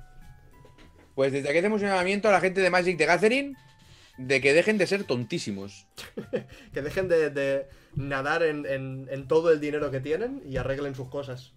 Pues 1.16 1.32
desde 1.32 1.48
aquí 1.48 1.58
hacemos 1.58 1.82
un 1.82 1.88
llamamiento 1.88 2.28
a 2.28 2.32
la 2.32 2.40
gente 2.40 2.60
de 2.60 2.70
Magic 2.70 2.96
the 2.98 3.06
Gathering 3.06 3.56
de 4.18 4.40
que 4.40 4.52
dejen 4.52 4.78
de 4.78 4.86
ser 4.86 5.02
tontísimos. 5.04 5.86
Que 6.72 6.82
dejen 6.82 7.08
de, 7.08 7.30
de 7.30 7.66
nadar 7.96 8.42
en, 8.44 8.64
en- 8.66 9.08
en 9.10 9.26
todo 9.26 9.50
el 9.50 9.58
dinero 9.58 9.90
que 9.90 10.00
tienen 10.00 10.42
y 10.46 10.58
arreglen 10.58 10.94
sus 10.94 11.08
cosas. 11.08 11.54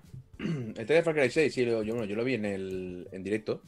El 0.38 0.74
trailer 0.74 0.96
de 0.98 1.02
Far 1.04 1.14
Cry 1.14 1.30
6, 1.30 1.54
sí, 1.54 1.64
lo- 1.64 1.82
yo, 1.82 2.04
yo 2.04 2.16
lo 2.16 2.24
vi 2.24 2.34
en, 2.34 2.44
el, 2.44 3.08
en 3.12 3.22
directo. 3.22 3.62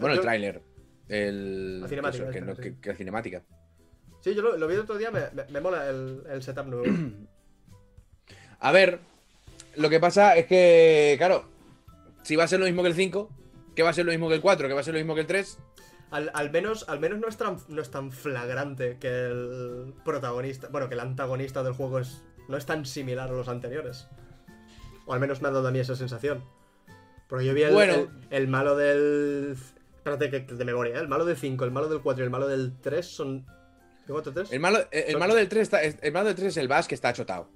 Bueno, 0.00 0.14
el 0.14 0.20
tráiler. 0.22 0.62
El, 1.08 1.80
La 1.82 1.88
cinemática 1.88 2.22
eso, 2.24 2.32
que, 2.32 2.38
esta, 2.38 2.50
no- 2.50 2.56
sí. 2.56 2.62
que- 2.62 2.80
que 2.80 2.88
la 2.88 2.94
cinemática. 2.96 3.42
Sí, 4.20 4.34
yo 4.34 4.42
lo, 4.42 4.56
lo 4.56 4.66
vi 4.68 4.74
el 4.74 4.80
otro 4.80 4.96
día, 4.96 5.10
me, 5.10 5.20
me- 5.34 5.44
me 5.50 5.60
mola 5.60 5.88
el, 5.90 6.22
el 6.30 6.42
setup 6.42 6.66
nuevo. 6.66 6.84
A 8.60 8.70
ver, 8.70 9.00
lo 9.74 9.90
que 9.90 9.98
pasa 9.98 10.36
es 10.36 10.46
que, 10.46 11.16
claro, 11.18 11.44
si 12.22 12.36
va 12.36 12.44
a 12.44 12.48
ser 12.48 12.60
lo 12.60 12.66
mismo 12.66 12.82
que 12.82 12.88
el 12.90 12.94
5, 12.94 13.28
que 13.74 13.82
va 13.82 13.90
a 13.90 13.92
ser 13.92 14.04
lo 14.04 14.12
mismo 14.12 14.28
que 14.28 14.34
el 14.34 14.40
4, 14.40 14.68
que 14.68 14.74
va 14.74 14.80
a 14.80 14.84
ser 14.84 14.94
lo 14.94 15.00
mismo 15.00 15.14
que 15.14 15.22
el 15.22 15.26
3, 15.26 15.58
Al, 16.10 16.30
al 16.34 16.50
menos, 16.50 16.88
al 16.88 17.00
menos 17.00 17.18
no, 17.18 17.28
es 17.28 17.36
tan, 17.36 17.56
no 17.68 17.80
es 17.80 17.90
tan 17.90 18.12
flagrante 18.12 18.98
que 19.00 19.08
el 19.08 19.94
protagonista, 20.04 20.68
bueno, 20.68 20.88
que 20.88 20.94
el 20.94 21.00
antagonista 21.00 21.62
del 21.62 21.72
juego 21.72 21.98
es, 22.00 22.22
no 22.48 22.56
es 22.56 22.66
tan 22.66 22.84
similar 22.84 23.30
a 23.30 23.32
los 23.32 23.48
anteriores. 23.48 24.08
O 25.06 25.14
al 25.14 25.20
menos 25.20 25.42
me 25.42 25.48
ha 25.48 25.50
dado 25.50 25.66
a 25.68 25.70
mí 25.70 25.78
esa 25.78 25.96
sensación. 25.96 26.44
Porque 27.28 27.46
yo 27.46 27.54
vi 27.54 27.62
el, 27.62 27.72
Bueno. 27.72 27.94
el, 27.94 28.08
el 28.30 28.48
malo 28.48 28.76
del... 28.76 29.56
Espérate, 29.96 30.30
que 30.30 30.40
de 30.54 30.64
memoria, 30.64 30.96
¿eh? 30.96 31.00
el 31.00 31.08
malo 31.08 31.24
del 31.24 31.36
5, 31.36 31.64
el 31.64 31.70
malo 31.70 31.88
del 31.88 32.00
4 32.00 32.22
y 32.22 32.26
el 32.26 32.30
malo 32.30 32.46
del 32.48 32.74
3 32.80 33.06
son... 33.06 33.46
¿Qué 34.06 34.12
4 34.12 34.32
3? 34.32 34.52
el 34.52 34.60
malo, 34.60 34.80
el, 34.90 35.04
el 35.08 35.16
malo 35.18 35.34
del 35.34 35.48
3 35.48 35.62
está, 35.62 35.80
el 35.82 36.12
malo 36.12 36.26
del 36.26 36.34
3 36.36 36.48
es 36.48 36.56
el 36.56 36.68
Bass 36.68 36.88
que 36.88 36.94
está 36.94 37.08
achotado. 37.10 37.48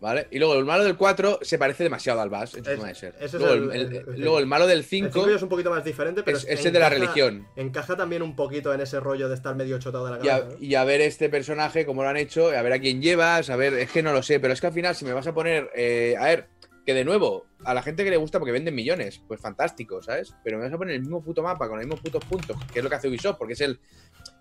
¿Vale? 0.00 0.28
Y 0.30 0.38
luego 0.38 0.54
el 0.58 0.64
malo 0.64 0.84
del 0.84 0.96
4 0.96 1.38
se 1.42 1.58
parece 1.58 1.82
demasiado 1.84 2.20
al 2.20 2.28
Bass 2.28 2.54
en 2.54 2.64
su 2.64 2.70
Es- 2.70 2.76
forma 2.76 2.88
de 2.88 2.94
ser. 2.94 3.14
ese 3.18 3.24
es 3.24 3.42
luego, 3.42 3.72
el- 3.72 3.72
el, 3.94 4.20
luego 4.20 4.38
el 4.38 4.46
malo 4.46 4.66
del 4.66 4.78
El 4.78 4.84
5 4.84 5.10
5 5.12 5.28
ya 5.30 5.36
es 5.36 5.42
un 5.42 5.48
poquito 5.48 5.70
más 5.70 5.82
diferente, 5.84 6.22
pero 6.22 6.36
es, 6.36 6.44
es 6.48 6.64
el 6.66 6.72
de 6.72 6.78
la 6.78 6.86
encaja- 6.88 6.94
religión. 7.00 7.46
Encaja 7.56 7.96
también 7.96 8.22
un 8.22 8.36
poquito 8.36 8.74
en 8.74 8.80
ese 8.82 9.00
rollo 9.00 9.28
de 9.28 9.34
estar 9.34 9.54
medio 9.56 9.78
chotado 9.78 10.04
de 10.06 10.18
la 10.18 10.24
Y 10.24 10.28
a, 10.28 10.38
cabeza. 10.40 10.56
¿no? 10.58 10.64
y 10.64 10.74
a 10.74 10.84
ver 10.84 11.00
este 11.00 11.28
personaje, 11.28 11.86
cómo 11.86 12.02
lo 12.02 12.08
han 12.10 12.16
hecho, 12.18 12.48
a 12.50 12.62
ver 12.62 12.72
a 12.74 12.78
quién 12.78 13.00
llevas, 13.00 13.48
a 13.50 13.56
ver, 13.56 13.72
es 13.74 13.90
que 13.90 14.02
no 14.02 14.12
lo 14.12 14.22
sé, 14.22 14.38
pero 14.40 14.52
es 14.52 14.60
que 14.60 14.66
al 14.66 14.72
final, 14.74 14.94
si 14.94 15.04
me 15.06 15.12
vas 15.12 15.26
a 15.26 15.32
poner, 15.32 15.70
eh, 15.74 16.14
a 16.18 16.24
ver, 16.24 16.46
que 16.84 16.92
de 16.92 17.02
nuevo, 17.06 17.46
a 17.64 17.72
la 17.72 17.82
gente 17.82 18.04
que 18.04 18.10
le 18.10 18.18
gusta 18.18 18.38
porque 18.38 18.52
venden 18.52 18.74
millones, 18.74 19.22
pues 19.26 19.40
fantástico, 19.40 20.02
¿sabes? 20.02 20.34
Pero 20.44 20.58
me 20.58 20.64
vas 20.64 20.72
a 20.74 20.76
poner 20.76 20.96
el 20.96 21.00
mismo 21.00 21.22
puto 21.24 21.42
mapa 21.42 21.66
con 21.66 21.78
los 21.78 21.86
mismos 21.86 22.00
putos 22.02 22.22
puntos, 22.26 22.58
que 22.70 22.80
es 22.80 22.84
lo 22.84 22.90
que 22.90 22.96
hace 22.96 23.08
Ubisoft, 23.08 23.38
porque 23.38 23.54
es 23.54 23.62
el, 23.62 23.80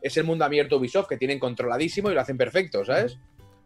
es 0.02 0.18
el 0.18 0.26
mundo 0.26 0.44
abierto 0.44 0.76
Ubisoft 0.76 1.08
que 1.08 1.16
tienen 1.16 1.40
controladísimo 1.40 2.12
y 2.12 2.14
lo 2.14 2.20
hacen 2.20 2.36
perfecto, 2.38 2.84
¿sabes? 2.84 3.18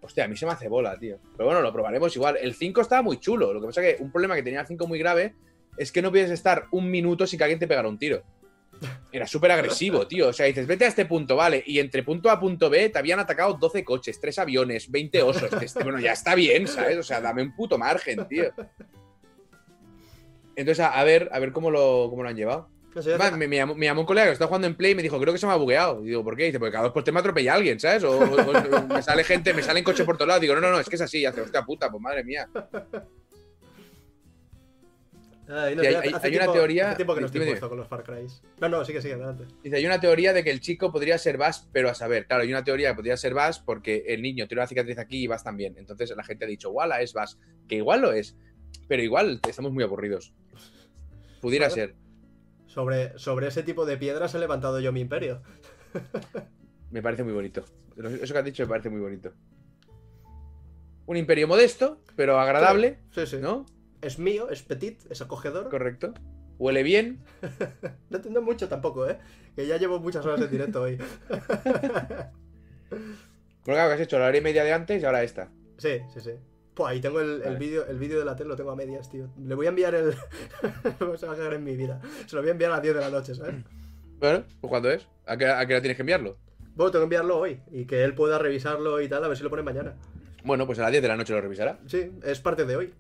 Hostia, 0.02 0.26
a 0.26 0.28
mí 0.28 0.38
se 0.38 0.46
me 0.46 0.52
hace 0.52 0.68
bola, 0.68 0.98
tío. 0.98 1.20
Pero 1.36 1.46
bueno, 1.46 1.62
lo 1.62 1.74
probaremos 1.74 2.16
igual. 2.16 2.38
El 2.40 2.54
5 2.54 2.82
estaba 2.82 3.02
muy 3.02 3.20
chulo. 3.20 3.54
Lo 3.54 3.60
que 3.60 3.68
pasa 3.68 3.82
que 3.82 3.98
un 4.00 4.12
problema 4.12 4.36
que 4.36 4.44
tenía 4.44 4.62
el 4.62 4.68
5 4.68 4.88
muy 4.88 5.00
grave 5.00 5.36
es 5.78 5.92
que 5.92 6.02
no 6.02 6.12
puedes 6.12 6.32
estar 6.32 6.66
un 6.72 6.90
minuto 6.90 7.26
sin 7.26 7.38
que 7.38 7.44
alguien 7.44 7.60
te 7.60 7.68
pegara 7.68 7.88
un 7.88 7.98
tiro. 7.98 8.24
Era 9.12 9.26
súper 9.26 9.52
agresivo, 9.52 10.08
tío. 10.08 10.28
O 10.28 10.34
sea, 10.34 10.46
dices, 10.46 10.68
vete 10.68 10.86
a 10.86 10.88
este 10.88 11.06
punto, 11.06 11.36
vale. 11.36 11.64
Y 11.66 11.80
entre 11.80 12.04
punto 12.04 12.30
A 12.30 12.40
punto 12.40 12.70
B 12.70 12.90
te 12.90 13.00
habían 13.00 13.20
atacado 13.20 13.56
12 13.56 13.84
coches, 13.84 14.20
3 14.22 14.40
aviones, 14.40 14.92
20 14.92 15.22
osos. 15.24 15.50
Bueno, 15.84 16.00
ya 16.00 16.12
está 16.12 16.36
bien, 16.36 16.68
¿sabes? 16.68 16.98
O 16.98 17.04
sea, 17.04 17.20
dame 17.20 17.42
un 17.42 17.56
puto 17.56 17.78
margen, 17.78 18.28
tío. 18.28 18.52
Entonces, 20.56 20.86
a 20.86 21.04
ver, 21.04 21.30
a 21.32 21.40
ver 21.40 21.52
cómo 21.52 21.72
lo, 21.72 22.08
cómo 22.10 22.24
lo 22.24 22.30
han 22.30 22.36
llevado. 22.36 22.70
No 22.96 23.02
sé, 23.02 23.10
Además, 23.14 23.38
me, 23.38 23.48
me 23.48 23.56
llamó, 23.58 23.76
me 23.76 23.86
llamó 23.86 24.02
un 24.02 24.08
colega 24.08 24.28
que 24.28 24.34
está 24.34 24.48
jugando 24.48 24.66
en 24.68 24.76
Play 24.76 24.94
y 24.94 24.96
me 24.96 25.04
dijo, 25.04 25.20
creo 25.20 25.32
que 25.34 25.38
se 25.40 25.46
me 25.46 25.52
ha 25.52 25.56
bugueado. 25.56 26.04
Y 26.04 26.08
digo, 26.10 26.24
¿por 26.24 26.36
qué? 26.36 26.46
Dice, 26.46 26.58
porque 26.60 26.72
cada 26.72 26.86
dos 26.86 26.94
por 26.94 27.04
tres 27.04 27.14
me 27.14 27.20
atropella 27.20 27.54
alguien, 27.54 27.80
¿sabes? 27.80 28.04
O, 28.04 28.18
o- 28.18 28.24
o 28.24 28.88
me 28.88 29.02
sale 29.04 29.24
gente, 29.24 29.54
me 29.54 29.62
salen 29.62 29.84
coches 29.84 30.06
por 30.06 30.18
todos 30.18 30.28
lados. 30.30 30.42
Digo, 30.42 30.56
no, 30.56 30.62
no, 30.62 30.72
no, 30.72 30.80
es 30.80 30.90
que 30.90 30.96
es 30.96 31.02
así. 31.02 31.20
Y 31.20 31.26
hace, 31.26 31.42
hostia 31.42 31.64
puta, 31.64 31.92
pues 31.92 32.02
madre 32.02 32.24
mía. 32.24 32.48
Ay, 35.50 35.76
no 35.78 35.82
Sí, 35.82 35.88
hay- 35.88 35.96
una 36.36 36.52
teoría- 36.52 36.88
Hace 36.88 36.96
tiempo 36.98 37.16
que 37.16 37.22
no 37.22 37.28
estoy 37.28 37.40
dime, 37.40 37.52
puesto 37.54 37.70
con 37.70 37.78
los 37.78 37.88
Far 37.88 38.04
Cry. 38.04 38.28
No, 38.60 38.68
no, 38.68 38.84
sigue, 38.84 39.02
sigue, 39.02 39.14
adelante. 39.14 39.46
Dice, 39.64 39.78
hay 39.78 39.86
una 39.86 40.00
teoría 40.00 40.34
de 40.34 40.44
que 40.44 40.50
el 40.52 40.60
chico 40.60 40.92
podría 40.92 41.18
ser 41.18 41.38
Bass, 41.38 41.70
pero 41.72 41.90
a 41.90 41.94
saber. 41.94 42.26
Claro, 42.26 42.44
hay 42.44 42.50
una 42.50 42.66
teoría 42.66 42.90
que 42.90 42.96
podría 42.96 43.16
ser 43.16 43.34
Bass 43.34 43.60
porque 43.60 44.04
el 44.08 44.22
niño 44.22 44.46
tiene 44.48 44.62
una 44.62 44.68
cicatriz 44.68 44.98
aquí 44.98 45.24
y 45.24 45.28
Bass 45.28 45.44
también. 45.46 45.76
Entonces 45.78 46.12
la 46.18 46.24
gente 46.26 46.44
ha 46.44 46.48
dicho, 46.50 46.70
Wala 46.72 47.00
es 47.02 47.14
Bass. 47.14 47.38
Que 47.70 47.76
igual 47.76 48.02
lo 48.02 48.12
es. 48.12 48.36
Pero 48.90 49.02
igual 49.04 49.40
estamos 49.48 49.72
muy 49.72 49.84
aburridos. 49.86 50.34
Pudiera 51.40 51.70
ser. 51.70 51.96
Sobre, 52.78 53.18
sobre 53.18 53.48
ese 53.48 53.64
tipo 53.64 53.88
de 53.88 53.98
piedras 53.98 54.36
he 54.36 54.38
levantado 54.38 54.80
yo 54.80 54.92
mi 54.92 55.02
imperio. 55.02 55.42
Me 56.92 57.02
parece 57.02 57.24
muy 57.24 57.34
bonito. 57.34 57.66
Eso 58.22 58.34
que 58.34 58.38
has 58.40 58.46
dicho 58.46 58.62
me 58.62 58.70
parece 58.70 58.92
muy 58.92 59.02
bonito. 59.02 59.34
Un 61.08 61.18
imperio 61.18 61.48
modesto, 61.48 62.00
pero 62.16 62.40
agradable, 62.40 63.00
Sí, 63.10 63.26
sí. 63.26 63.38
¿no? 63.42 63.66
Es 64.00 64.20
mío, 64.20 64.52
es 64.52 64.62
petit, 64.62 65.02
es 65.10 65.24
acogedor. 65.24 65.70
Correcto. 65.72 66.14
Huele 66.60 66.84
bien. 66.84 67.24
No 68.12 68.18
entiendo 68.18 68.44
mucho 68.44 68.70
tampoco, 68.70 69.10
¿eh? 69.10 69.18
Que 69.56 69.66
ya 69.66 69.78
llevo 69.78 70.00
muchas 70.00 70.24
horas 70.24 70.40
en 70.42 70.52
directo 70.52 70.84
hoy. 70.84 71.00
Bueno, 72.92 73.80
claro, 73.80 73.90
que 73.90 73.94
has 73.96 74.02
hecho 74.02 74.20
la 74.20 74.28
hora 74.28 74.38
y 74.38 74.42
media 74.42 74.64
de 74.64 74.72
antes 74.74 75.02
y 75.02 75.06
ahora 75.06 75.24
esta. 75.24 75.50
Sí, 75.80 76.00
sí, 76.14 76.22
sí. 76.22 76.32
Pues 76.78 76.92
ahí 76.92 77.02
tengo 77.02 77.20
el, 77.20 77.42
el 77.42 77.58
vídeo 77.58 77.88
el 77.88 77.98
vídeo 77.98 78.20
de 78.20 78.26
la 78.26 78.36
tele, 78.36 78.50
lo 78.50 78.56
tengo 78.56 78.70
a 78.70 78.76
medias, 78.76 79.10
tío. 79.10 79.28
Le 79.44 79.56
voy 79.56 79.66
a 79.66 79.70
enviar 79.70 79.96
el... 79.96 80.14
Se 81.18 81.26
va 81.26 81.34
a 81.34 81.36
cagar 81.36 81.56
en 81.56 81.64
mi 81.64 81.76
vida. 81.76 82.00
Se 82.28 82.36
lo 82.36 82.44
voy 82.44 82.50
a 82.50 82.52
enviar 82.52 82.70
a 82.70 82.76
las 82.76 82.84
10 82.84 82.94
de 82.94 83.02
la 83.02 83.10
noche, 83.10 83.34
¿sabes? 83.34 83.56
Bueno, 84.20 84.44
pues 84.62 84.70
¿cuándo 84.70 84.92
es? 84.92 85.08
¿A 85.26 85.36
qué, 85.38 85.48
a 85.48 85.66
qué 85.66 85.74
hora 85.74 85.82
tienes 85.82 85.96
que 85.96 86.04
enviarlo? 86.04 86.38
Bueno, 86.76 86.92
tengo 86.92 87.02
que 87.02 87.06
enviarlo 87.06 87.40
hoy 87.40 87.62
y 87.72 87.86
que 87.86 88.04
él 88.04 88.14
pueda 88.14 88.38
revisarlo 88.38 89.02
y 89.02 89.10
tal, 89.10 89.24
a 89.24 89.28
ver 89.28 89.36
si 89.36 89.42
lo 89.42 89.50
pone 89.50 89.64
mañana. 89.64 89.96
Bueno, 90.44 90.68
pues 90.68 90.78
a 90.78 90.84
las 90.84 90.92
10 90.92 91.02
de 91.02 91.08
la 91.08 91.18
noche 91.18 91.34
lo 91.34 91.42
revisará. 91.42 91.80
Sí, 91.88 92.12
es 92.24 92.40
parte 92.42 92.64
de 92.66 92.76
hoy. 92.76 92.94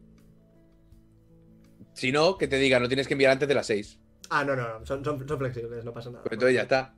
Si 1.93 2.11
no, 2.11 2.39
que 2.39 2.47
te 2.47 2.57
diga, 2.57 2.79
no 2.79 2.87
tienes 2.87 3.07
que 3.07 3.13
enviar 3.13 3.31
antes 3.31 3.47
de 3.47 3.53
las 3.53 3.67
6. 3.67 3.99
Ah, 4.31 4.43
no, 4.43 4.55
no, 4.55 4.79
no. 4.79 4.85
Son, 4.87 5.05
son, 5.05 5.27
son 5.27 5.37
flexibles, 5.37 5.85
no 5.85 5.93
pasa 5.93 6.09
nada. 6.09 6.23
Pues 6.23 6.33
entonces 6.33 6.55
ya 6.55 6.63
está. 6.63 6.95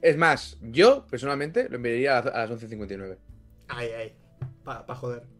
Es 0.00 0.16
más, 0.16 0.56
yo 0.62 1.04
personalmente 1.10 1.68
lo 1.68 1.76
enviaría 1.76 2.18
a 2.18 2.46
las 2.46 2.50
11.59. 2.50 3.18
Ay, 3.66 3.88
ay. 3.88 4.14
Pa, 4.62 4.86
pa 4.86 4.94
joder. 4.94 5.39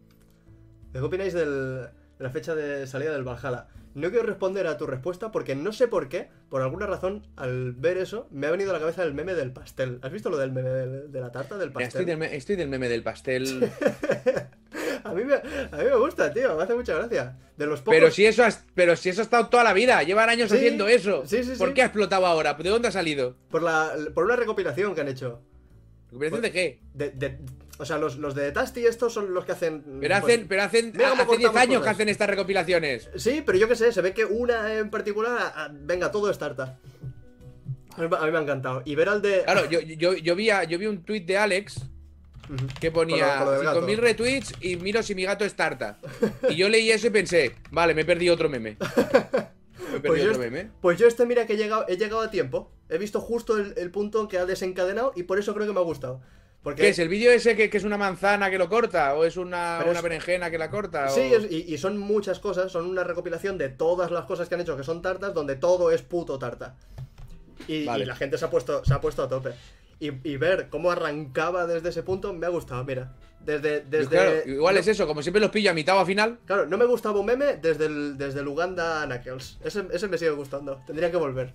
¿Qué 0.91 0.99
opináis 0.99 1.33
del- 1.33 1.87
de 2.17 2.23
la 2.23 2.29
fecha 2.29 2.53
de 2.55 2.85
salida 2.87 3.11
del 3.13 3.23
Valhalla? 3.23 3.67
No 3.93 4.09
quiero 4.09 4.25
responder 4.25 4.67
a 4.67 4.77
tu 4.77 4.87
respuesta 4.87 5.31
porque 5.31 5.53
no 5.53 5.73
sé 5.73 5.87
por 5.89 6.07
qué, 6.07 6.29
por 6.49 6.61
alguna 6.61 6.85
razón, 6.85 7.27
al 7.35 7.73
ver 7.73 7.97
eso, 7.97 8.27
me 8.31 8.47
ha 8.47 8.51
venido 8.51 8.69
a 8.69 8.73
la 8.73 8.79
cabeza 8.79 9.03
el 9.03 9.13
meme 9.13 9.33
del 9.33 9.51
pastel. 9.51 9.99
¿Has 10.01 10.11
visto 10.13 10.29
lo 10.29 10.37
del 10.37 10.51
meme 10.53 10.69
de, 10.69 11.07
de 11.09 11.19
la 11.21 11.31
tarta 11.33 11.57
del 11.57 11.71
pastel? 11.73 11.87
Estoy 11.89 12.05
del, 12.05 12.17
me- 12.17 12.33
estoy 12.35 12.55
del 12.55 12.69
meme 12.69 12.87
del 12.87 13.03
pastel. 13.03 13.69
a, 15.03 15.13
mí 15.13 15.23
me, 15.25 15.33
a 15.35 15.77
mí 15.77 15.83
me 15.83 15.95
gusta, 15.97 16.31
tío, 16.33 16.55
me 16.55 16.63
hace 16.63 16.73
mucha 16.73 16.95
gracia. 16.95 17.37
De 17.57 17.65
los 17.65 17.81
pocos... 17.81 17.93
pero, 17.99 18.11
si 18.11 18.25
eso 18.25 18.43
has- 18.45 18.65
pero 18.75 18.95
si 18.95 19.09
eso 19.09 19.21
ha 19.21 19.23
estado 19.23 19.47
toda 19.49 19.63
la 19.65 19.73
vida. 19.73 20.01
Llevan 20.03 20.29
años 20.29 20.49
Sí, 20.51 20.55
haciendo 20.57 20.87
eso. 20.87 21.23
sí, 21.25 21.43
sí, 21.43 21.53
¿Por 21.57 21.73
qué 21.73 21.81
ha 21.81 21.85
explotado 21.85 22.25
ahora? 22.25 22.53
¿De 22.53 22.69
dónde 22.69 22.87
ha 22.87 22.91
salido? 22.91 23.35
por, 23.49 23.61
la, 23.61 23.91
por 24.13 24.23
una 24.23 24.35
recopilación 24.37 24.95
que 24.95 25.01
han 25.01 25.09
hecho. 25.09 25.41
¿Recuperación 26.07 26.41
de 26.41 26.51
qué? 26.51 26.79
De, 26.93 27.09
de- 27.11 27.39
o 27.81 27.85
sea, 27.85 27.97
los, 27.97 28.17
los 28.17 28.35
de 28.35 28.51
Tasty 28.51 28.85
estos 28.85 29.13
son 29.13 29.33
los 29.33 29.43
que 29.43 29.51
hacen... 29.53 29.81
Pero 29.99 30.15
pues, 30.21 30.33
hacen, 30.35 30.47
pero 30.47 30.63
hacen, 30.63 30.87
hace 30.95 31.15
10 31.15 31.25
cortamos 31.27 31.55
años 31.57 31.83
que 31.83 31.89
hacen 31.89 32.09
estas 32.09 32.29
recopilaciones. 32.29 33.09
Sí, 33.15 33.41
pero 33.45 33.57
yo 33.57 33.67
qué 33.67 33.75
sé, 33.75 33.91
se 33.91 34.01
ve 34.01 34.13
que 34.13 34.23
una 34.25 34.73
en 34.77 34.89
particular, 34.89 35.71
venga, 35.73 36.11
todo 36.11 36.29
es 36.29 36.37
tarta. 36.37 36.77
A 37.97 38.01
mí, 38.01 38.07
a 38.17 38.25
mí 38.25 38.31
me 38.31 38.37
ha 38.37 38.41
encantado. 38.41 38.83
Y 38.85 38.95
ver 38.95 39.09
al 39.09 39.21
de... 39.21 39.43
Claro, 39.43 39.69
yo, 39.69 39.79
yo, 39.81 40.13
yo, 40.13 40.35
vi, 40.35 40.49
yo 40.69 40.77
vi 40.79 40.85
un 40.85 41.03
tuit 41.03 41.25
de 41.25 41.37
Alex 41.37 41.81
que 42.79 42.91
ponía 42.91 43.37
Con 43.37 43.39
lo- 43.39 43.45
con 43.45 43.45
lo 43.45 43.51
del 43.51 43.63
gato. 43.65 43.87
5.000 43.87 43.95
retweets 43.97 44.53
y 44.61 44.75
miro 44.77 45.03
si 45.03 45.15
mi 45.15 45.23
gato 45.23 45.43
es 45.45 45.55
tarta. 45.55 45.99
Y 46.49 46.55
yo 46.55 46.69
leí 46.69 46.91
eso 46.91 47.07
y 47.07 47.09
pensé, 47.09 47.55
vale, 47.71 47.93
me 47.93 48.01
he 48.01 48.05
perdido 48.05 48.33
otro 48.33 48.49
meme. 48.49 48.77
Me 49.91 49.97
he 49.97 49.99
perdido 49.99 50.13
Pues 50.13 50.23
yo, 50.23 50.29
otro 50.31 50.43
est- 50.43 50.51
meme. 50.51 50.71
pues 50.79 50.97
yo 50.99 51.07
este, 51.07 51.25
mira 51.25 51.45
que 51.45 51.53
he 51.53 51.57
llegado, 51.57 51.85
he 51.89 51.97
llegado 51.97 52.21
a 52.21 52.31
tiempo. 52.31 52.71
He 52.87 52.97
visto 52.97 53.19
justo 53.19 53.57
el, 53.57 53.73
el 53.77 53.91
punto 53.91 54.27
que 54.29 54.37
ha 54.37 54.45
desencadenado 54.45 55.11
y 55.15 55.23
por 55.23 55.37
eso 55.37 55.53
creo 55.53 55.67
que 55.67 55.73
me 55.73 55.79
ha 55.79 55.83
gustado. 55.83 56.21
Porque 56.63 56.83
¿Qué 56.83 56.89
es? 56.89 56.99
¿El 56.99 57.09
vídeo 57.09 57.31
ese 57.31 57.55
que, 57.55 57.69
que 57.71 57.77
es 57.77 57.83
una 57.83 57.97
manzana 57.97 58.51
que 58.51 58.57
lo 58.59 58.69
corta? 58.69 59.15
¿O 59.15 59.25
es 59.25 59.35
una, 59.35 59.77
Pero 59.79 59.89
una 59.91 59.99
es- 59.99 60.03
berenjena 60.03 60.51
que 60.51 60.57
la 60.59 60.69
corta? 60.69 61.09
Sí, 61.09 61.21
o- 61.33 61.37
es- 61.37 61.51
y, 61.51 61.73
y 61.73 61.77
son 61.79 61.97
muchas 61.97 62.39
cosas, 62.39 62.71
son 62.71 62.85
una 62.85 63.03
recopilación 63.03 63.57
de 63.57 63.69
todas 63.69 64.11
las 64.11 64.25
cosas 64.25 64.47
que 64.47 64.55
han 64.55 64.61
hecho 64.61 64.77
que 64.77 64.83
son 64.83 65.01
tartas, 65.01 65.33
donde 65.33 65.55
todo 65.55 65.89
es 65.91 66.03
puto 66.03 66.37
tarta. 66.37 66.75
Y, 67.67 67.85
Vale. 67.85 68.03
y 68.03 68.07
la 68.07 68.15
gente 68.15 68.37
se 68.37 68.45
ha 68.45 68.49
puesto, 68.49 68.83
se 68.85 68.93
ha 68.93 69.01
puesto 69.01 69.23
a 69.23 69.27
tope. 69.29 69.51
Y, 69.99 70.11
y 70.27 70.37
ver 70.37 70.67
cómo 70.69 70.91
arrancaba 70.91 71.65
desde 71.67 71.89
ese 71.89 72.03
punto 72.03 72.33
me 72.33 72.45
ha 72.45 72.49
gustado, 72.49 72.83
mira. 72.83 73.13
Desde. 73.39 73.81
Desde 73.81 74.09
claro, 74.09 74.31
igual 74.45 74.75
no- 74.75 74.81
es 74.81 74.87
eso, 74.87 75.07
como 75.07 75.21
siempre 75.23 75.39
los 75.41 75.49
pillo 75.49 75.71
a 75.71 75.73
mitad 75.73 75.95
o 75.97 75.99
a 75.99 76.05
final. 76.05 76.39
Claro, 76.45 76.67
no 76.67 76.77
me 76.77 76.85
gustaba 76.85 77.19
un 77.19 77.25
meme 77.25 77.55
desde 77.57 77.85
el, 77.87 78.17
desde 78.19 78.39
el 78.41 78.47
Uganda 78.47 79.03
Knuckles. 79.07 79.57
Ese, 79.63 79.83
ese 79.91 80.07
me 80.07 80.17
sigue 80.19 80.31
gustando. 80.31 80.81
Tendría 80.85 81.09
que 81.09 81.17
volver. 81.17 81.53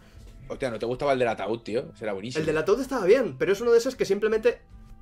Hostia, 0.48 0.70
¿no 0.70 0.78
te 0.80 0.86
gustaba 0.86 1.12
el 1.12 1.18
del 1.20 1.28
ataúd, 1.28 1.60
tío? 1.60 1.92
Será 1.96 2.12
buenísimo. 2.12 2.40
El 2.40 2.46
del 2.46 2.58
ataúd 2.58 2.80
estaba 2.80 3.04
bien, 3.04 3.36
pero 3.38 3.52
es 3.52 3.60
uno 3.60 3.72
de 3.72 3.78
esos 3.78 3.96
que 3.96 4.04
simplemente 4.04 4.60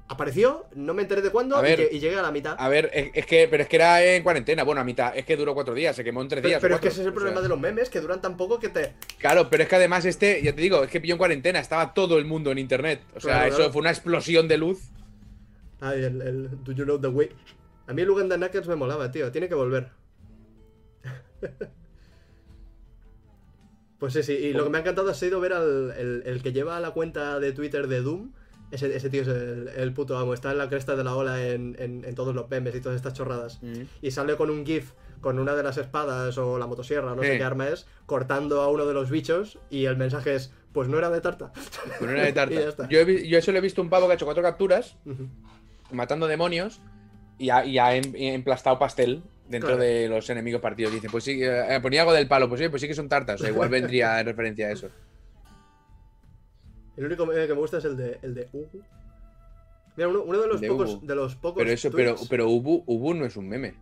apareció, 0.08 0.66
no 0.74 0.94
me 0.94 1.02
enteré 1.02 1.22
de 1.22 1.30
cuándo 1.30 1.60
y, 1.66 1.98
llegué 1.98 2.16
a 2.16 2.22
la 2.22 2.30
mitad. 2.30 2.56
A 2.58 2.68
ver, 2.68 2.90
es, 2.92 3.10
es 3.14 3.26
que, 3.26 3.48
pero 3.48 3.62
es 3.62 3.68
que 3.68 3.76
era 3.76 4.04
en 4.04 4.22
cuarentena, 4.22 4.62
bueno, 4.62 4.80
a 4.80 4.84
mitad, 4.84 5.16
es 5.16 5.24
que 5.24 5.36
duró 5.36 5.54
cuatro 5.54 5.74
días, 5.74 5.96
se 5.96 6.04
quemó 6.04 6.22
en 6.22 6.28
tres 6.28 6.42
pero 6.42 6.48
días. 6.48 6.60
pero 6.60 6.74
es 6.74 6.80
que 6.80 6.88
ese 6.88 7.00
es 7.00 7.06
el 7.06 7.12
problema 7.12 7.36
sea. 7.36 7.42
de 7.44 7.48
los 7.48 7.58
memes, 7.58 7.88
que 7.88 8.00
duran 8.00 8.20
tan 8.20 8.36
poco 8.36 8.58
que 8.58 8.68
te. 8.68 8.94
Claro, 9.18 9.48
pero 9.48 9.62
es 9.62 9.68
que 9.68 9.76
además 9.76 10.04
este, 10.04 10.42
ya 10.42 10.54
te 10.54 10.60
digo, 10.60 10.84
es 10.84 10.90
que 10.90 11.00
pilló 11.00 11.14
en 11.14 11.18
cuarentena, 11.18 11.58
estaba 11.58 11.94
todo 11.94 12.18
el 12.18 12.24
mundo 12.26 12.50
en 12.52 12.58
internet. 12.58 13.00
O 13.16 13.20
sea, 13.20 13.34
Claro, 13.34 13.48
eso 13.48 13.56
claro. 13.56 13.72
fue 13.72 13.80
una 13.80 13.90
explosión 13.90 14.46
de 14.48 14.58
luz. 14.58 14.80
Ay, 15.80 16.04
el, 16.04 16.20
el 16.22 16.64
Do 16.64 16.72
You 16.72 16.84
Know 16.84 17.00
the 17.00 17.08
Way. 17.08 17.30
A 17.86 17.92
mí 17.92 18.02
el 18.02 18.10
Uganda 18.10 18.36
Knuckles 18.36 18.68
me 18.68 18.76
molaba, 18.76 19.10
tío. 19.10 19.30
Tiene 19.32 19.48
que 19.48 19.54
volver. 19.54 19.90
pues 23.98 24.12
sí, 24.12 24.22
sí. 24.22 24.32
Y 24.32 24.52
lo 24.52 24.64
que 24.64 24.70
me 24.70 24.78
ha 24.78 24.80
encantado 24.80 25.10
ha 25.10 25.14
sido 25.14 25.40
ver 25.40 25.52
al 25.52 25.92
el, 25.98 26.22
el 26.26 26.42
que 26.42 26.52
lleva 26.52 26.78
la 26.80 26.92
cuenta 26.92 27.38
de 27.40 27.52
Twitter 27.52 27.88
de 27.88 28.00
Doom. 28.00 28.32
Ese, 28.74 28.94
ese 28.94 29.08
tío 29.08 29.22
es 29.22 29.28
el, 29.28 29.68
el 29.76 29.92
puto 29.92 30.18
amo. 30.18 30.34
Está 30.34 30.50
en 30.52 30.58
la 30.58 30.68
cresta 30.68 30.96
de 30.96 31.04
la 31.04 31.14
ola 31.14 31.42
en, 31.46 31.76
en- 31.78 32.04
en 32.04 32.14
todos 32.14 32.34
los 32.34 32.48
memes 32.50 32.74
y 32.74 32.80
todas 32.80 32.96
estas 32.96 33.14
chorradas. 33.14 33.60
Y 34.02 34.10
sale 34.10 34.36
con 34.36 34.50
un 34.50 34.66
GIF 34.66 34.92
con 35.20 35.38
una 35.38 35.54
de 35.54 35.62
las 35.62 35.78
espadas 35.78 36.36
o 36.36 36.58
la 36.58 36.66
motosierra, 36.66 37.14
no 37.14 37.22
sé 37.22 37.38
qué 37.38 37.44
arma 37.44 37.68
es, 37.68 37.86
cortando 38.04 38.60
a 38.60 38.68
uno 38.68 38.84
de 38.84 38.92
los 38.92 39.10
bichos. 39.10 39.58
Y 39.70 39.86
el 39.86 39.96
mensaje 39.96 40.34
es: 40.34 40.52
Pues 40.72 40.88
no 40.88 40.98
era 40.98 41.08
de 41.08 41.20
tarta. 41.22 41.52
Con 41.98 42.10
una 42.10 42.22
de 42.24 42.32
tarta. 42.32 42.54
Y 42.56 42.58
ya 42.58 42.68
está. 42.68 42.88
Yo, 42.88 42.98
he 43.00 43.26
yo 43.28 43.38
eso 43.38 43.50
lo 43.52 43.58
he 43.58 43.60
visto 43.62 43.80
un 43.80 43.88
pavo 43.88 44.06
que 44.06 44.12
ha 44.12 44.14
hecho 44.16 44.26
cuatro 44.26 44.42
capturas, 44.42 44.96
matando 45.90 46.26
demonios, 46.26 46.80
y 47.38 47.50
ha, 47.50 47.64
y 47.64 47.78
ha 47.78 47.94
em- 47.96 48.12
emplastado 48.16 48.78
pastel 48.78 49.22
dentro 49.48 49.68
Claro. 49.70 49.82
de 49.82 50.08
los 50.08 50.28
enemigos 50.30 50.60
partidos. 50.60 50.92
Dice, 50.92 51.08
pues 51.10 51.24
sí, 51.24 51.40
eh, 51.42 51.78
ponía 51.82 52.00
algo 52.02 52.12
del 52.12 52.26
palo, 52.28 52.48
pues 52.48 52.60
sí, 52.60 52.68
pues 52.68 52.82
sí 52.82 52.88
que 52.88 52.94
son 52.94 53.08
tartas. 53.08 53.40
O 53.40 53.44
sea, 53.44 53.50
igual 53.52 53.68
vendría 53.70 54.20
en 54.20 54.26
referencia 54.26 54.66
a 54.66 54.70
eso. 54.72 54.88
El 56.96 57.04
único 57.06 57.26
meme 57.26 57.46
que 57.46 57.54
me 57.54 57.60
gusta 57.60 57.78
es 57.78 57.84
el 57.84 57.96
de, 57.96 58.18
el 58.22 58.34
de 58.34 58.48
Ubu. 58.52 58.82
Mira, 59.96 60.08
uno, 60.08 60.22
uno 60.22 60.40
de 60.40 60.48
los 60.48 60.60
De 60.60 60.68
pocos, 60.68 60.94
Ubu. 60.96 61.06
de 61.06 61.14
los 61.14 61.34
pocos 61.36 61.58
Pero 61.62 61.70
eso, 61.72 61.90
pero, 61.90 62.16
tweets- 62.16 62.26
pero 62.28 62.48
Ubu, 62.50 62.82
Ubu 62.86 63.14
no 63.14 63.24
es 63.24 63.36
un 63.36 63.48
meme. 63.48 63.74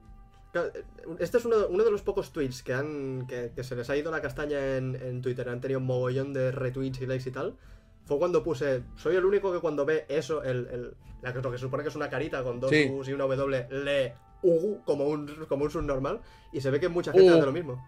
Claro, 0.52 0.70
Este 1.18 1.39
es 1.39 1.44
uno, 1.47 1.56
uno 1.70 1.82
de 1.84 1.90
los 1.90 2.02
pocos 2.02 2.32
tweets 2.32 2.62
que 2.62 2.74
han 2.74 3.26
que, 3.26 3.52
que 3.56 3.64
se 3.64 3.74
les 3.74 3.89
ha 3.89 3.97
ido 3.97 4.10
la 4.10 4.20
castaña 4.20 4.76
en, 4.76 4.94
en 4.97 5.22
Twitter. 5.22 5.48
Han 5.48 5.60
tenido 5.62 5.80
un 5.80 5.86
mogollón 5.86 6.32
de 6.34 6.52
retweets 6.52 7.01
y 7.01 7.06
likes 7.06 7.28
y 7.28 7.32
tal. 7.32 7.56
Fue 8.05 8.18
cuando 8.18 8.43
puse. 8.43 8.82
Soy 8.97 9.16
el 9.16 9.24
único 9.24 9.52
que 9.52 9.60
cuando 9.60 9.86
ve 9.86 10.05
eso, 10.09 10.43
el, 10.43 10.66
el- 10.70 10.94
la, 11.22 11.32
lo 11.32 11.51
que 11.51 11.56
se 11.56 11.62
supone 11.62 11.82
que 11.84 11.89
es 11.89 11.97
una 11.97 12.10
carita 12.10 12.43
con 12.43 12.60
dos 12.60 12.68
Sí. 12.70 12.90
U's 12.90 13.09
y 13.09 13.12
una 13.14 13.24
W, 13.24 13.66
lee 13.70 14.12
Ugu 14.43 14.82
como 14.84 15.05
un, 15.06 15.47
como 15.48 15.64
un 15.64 15.70
subnormal. 15.70 16.20
Y 16.52 16.60
se 16.60 16.70
ve 16.70 16.78
que 16.80 16.89
mucha 16.89 17.12
gente 17.12 17.30
Uh. 17.30 17.34
hace 17.36 17.47
lo 17.47 17.52
mismo. 17.52 17.82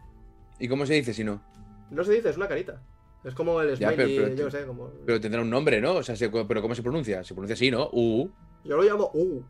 ¿Y 0.59 0.69
cómo 0.69 0.87
se 0.87 0.95
dice 0.95 1.13
si 1.13 1.25
no? 1.25 1.43
No 1.91 2.03
se 2.05 2.13
dice, 2.13 2.31
es 2.31 2.37
una 2.39 2.49
carita. 2.49 2.81
Es 3.25 3.35
como 3.35 3.61
el 3.61 3.77
Ya, 3.79 3.89
pero- 3.97 4.07
pero- 4.09 4.35
yo 4.35 4.45
qué 4.47 4.51
sé, 4.51 4.67
como. 4.67 4.91
Pero 5.07 5.21
tendrá 5.21 5.41
un 5.41 5.49
nombre, 5.51 5.81
¿no? 5.81 5.95
O 5.95 6.03
sea, 6.03 6.15
se- 6.17 6.29
pero 6.29 6.61
¿cómo 6.63 6.75
se 6.75 6.83
pronuncia? 6.83 7.25
Se 7.25 7.35
pronuncia 7.35 7.55
así, 7.55 7.71
¿no? 7.71 7.89
U. 7.93 8.31
Yo 8.65 8.77
lo 8.77 8.83
llamo 8.83 9.11
Ugu. 9.15 9.45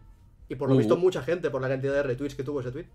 Y 0.48 0.54
por 0.56 0.68
lo 0.68 0.76
visto, 0.76 0.96
mucha 0.96 1.22
gente, 1.22 1.50
por 1.50 1.60
la 1.62 1.68
cantidad 1.68 1.94
de 1.94 2.02
retweets 2.02 2.34
que 2.34 2.44
tuvo 2.44 2.60
ese 2.60 2.70
tweet. 2.70 2.86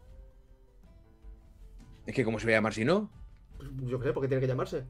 Es 2.06 2.16
que 2.16 2.24
¿cómo 2.24 2.40
se 2.40 2.46
va 2.46 2.52
a 2.52 2.56
llamar 2.56 2.74
si 2.74 2.86
no? 2.86 3.12
Pues, 3.58 3.70
Yo 3.86 4.00
qué 4.00 4.08
sé, 4.08 4.14
¿por 4.14 4.22
qué 4.22 4.28
tiene 4.28 4.42
que 4.42 4.48
llamarse? 4.48 4.84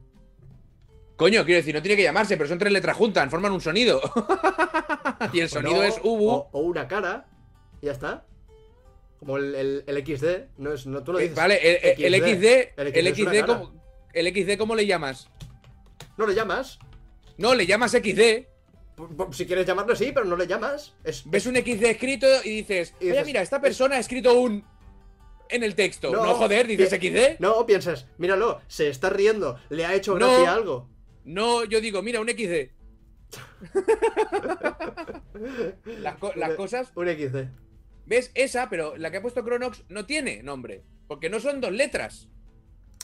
Coño, 1.16 1.44
quiero 1.44 1.58
decir, 1.58 1.74
no 1.74 1.82
tiene 1.82 1.96
que 1.96 2.02
llamarse, 2.02 2.36
pero 2.36 2.48
son 2.48 2.58
tres 2.58 2.72
letras 2.72 2.96
juntas, 2.96 3.28
forman 3.30 3.52
un 3.52 3.60
sonido. 3.60 4.00
y 5.32 5.40
el 5.40 5.48
sonido 5.48 5.76
No, 5.76 5.82
es 5.82 6.00
Ubu. 6.02 6.28
O, 6.30 6.48
o 6.52 6.60
una 6.60 6.88
cara. 6.88 7.26
Y 7.82 7.86
ya 7.86 7.92
está. 7.92 8.24
Como 9.18 9.36
el, 9.36 9.54
el, 9.54 9.84
el 9.86 10.06
XD. 10.06 10.24
No 10.58 10.72
es, 10.72 10.86
no, 10.86 11.02
tú 11.02 11.12
no 11.12 11.18
Eh, 11.18 11.22
dices. 11.22 11.36
vale, 11.36 11.58
el, 11.60 12.04
el- 12.04 12.14
el 12.14 12.22
XD, 12.22 12.72
El 12.76 13.06
una 13.06 13.14
XD, 13.14 13.40
cara. 13.40 13.46
¿cómo, 13.58 13.82
el 14.14 14.26
XD, 14.34 14.56
¿cómo 14.58 14.74
le 14.74 14.86
llamas? 14.86 15.28
No 16.16 16.26
le 16.26 16.34
llamas. 16.34 16.78
No, 17.38 17.54
le 17.54 17.66
llamas 17.66 17.92
XD. 17.92 18.46
Si 19.32 19.46
quieres 19.46 19.64
llamarlo, 19.66 19.96
sí, 19.96 20.10
pero 20.12 20.26
no 20.26 20.36
le 20.36 20.46
llamas. 20.46 20.94
Es, 21.04 21.22
Ves 21.24 21.46
un 21.46 21.56
XD 21.56 21.84
escrito 21.84 22.26
y 22.44 22.50
dices, 22.56 22.94
Y 23.00 23.10
oye, 23.10 23.24
mira, 23.24 23.40
esta 23.40 23.60
persona 23.60 23.96
ha 23.96 23.98
escrito 23.98 24.38
un 24.38 24.62
en 25.48 25.62
el 25.62 25.74
texto. 25.74 26.10
No, 26.12 26.24
No, 26.24 26.34
joder, 26.34 26.66
dices 26.66 26.90
XD. 26.90 27.40
No, 27.40 27.64
piensas, 27.66 28.06
míralo, 28.18 28.60
se 28.68 28.88
está 28.88 29.10
riendo, 29.10 29.58
le 29.70 29.86
ha 29.86 29.94
hecho 29.94 30.18
No. 30.18 30.26
gracia 30.28 30.52
algo. 30.52 30.88
No, 31.24 31.64
yo 31.64 31.80
digo, 31.80 32.02
mira, 32.02 32.20
un 32.20 32.28
XD. 32.28 32.70
las, 36.00 36.16
co- 36.16 36.32
las 36.36 36.50
Un- 36.50 36.56
cosas, 36.56 36.92
Un 36.94 37.08
XD. 37.08 37.46
ves 38.06 38.30
esa, 38.34 38.68
pero 38.68 38.96
la 38.96 39.10
que 39.10 39.18
ha 39.18 39.22
puesto 39.22 39.44
Cronox 39.44 39.84
no 39.88 40.06
tiene 40.06 40.42
nombre. 40.42 40.82
Porque 41.08 41.28
no 41.30 41.40
son 41.40 41.60
dos 41.60 41.72
letras. 41.72 42.28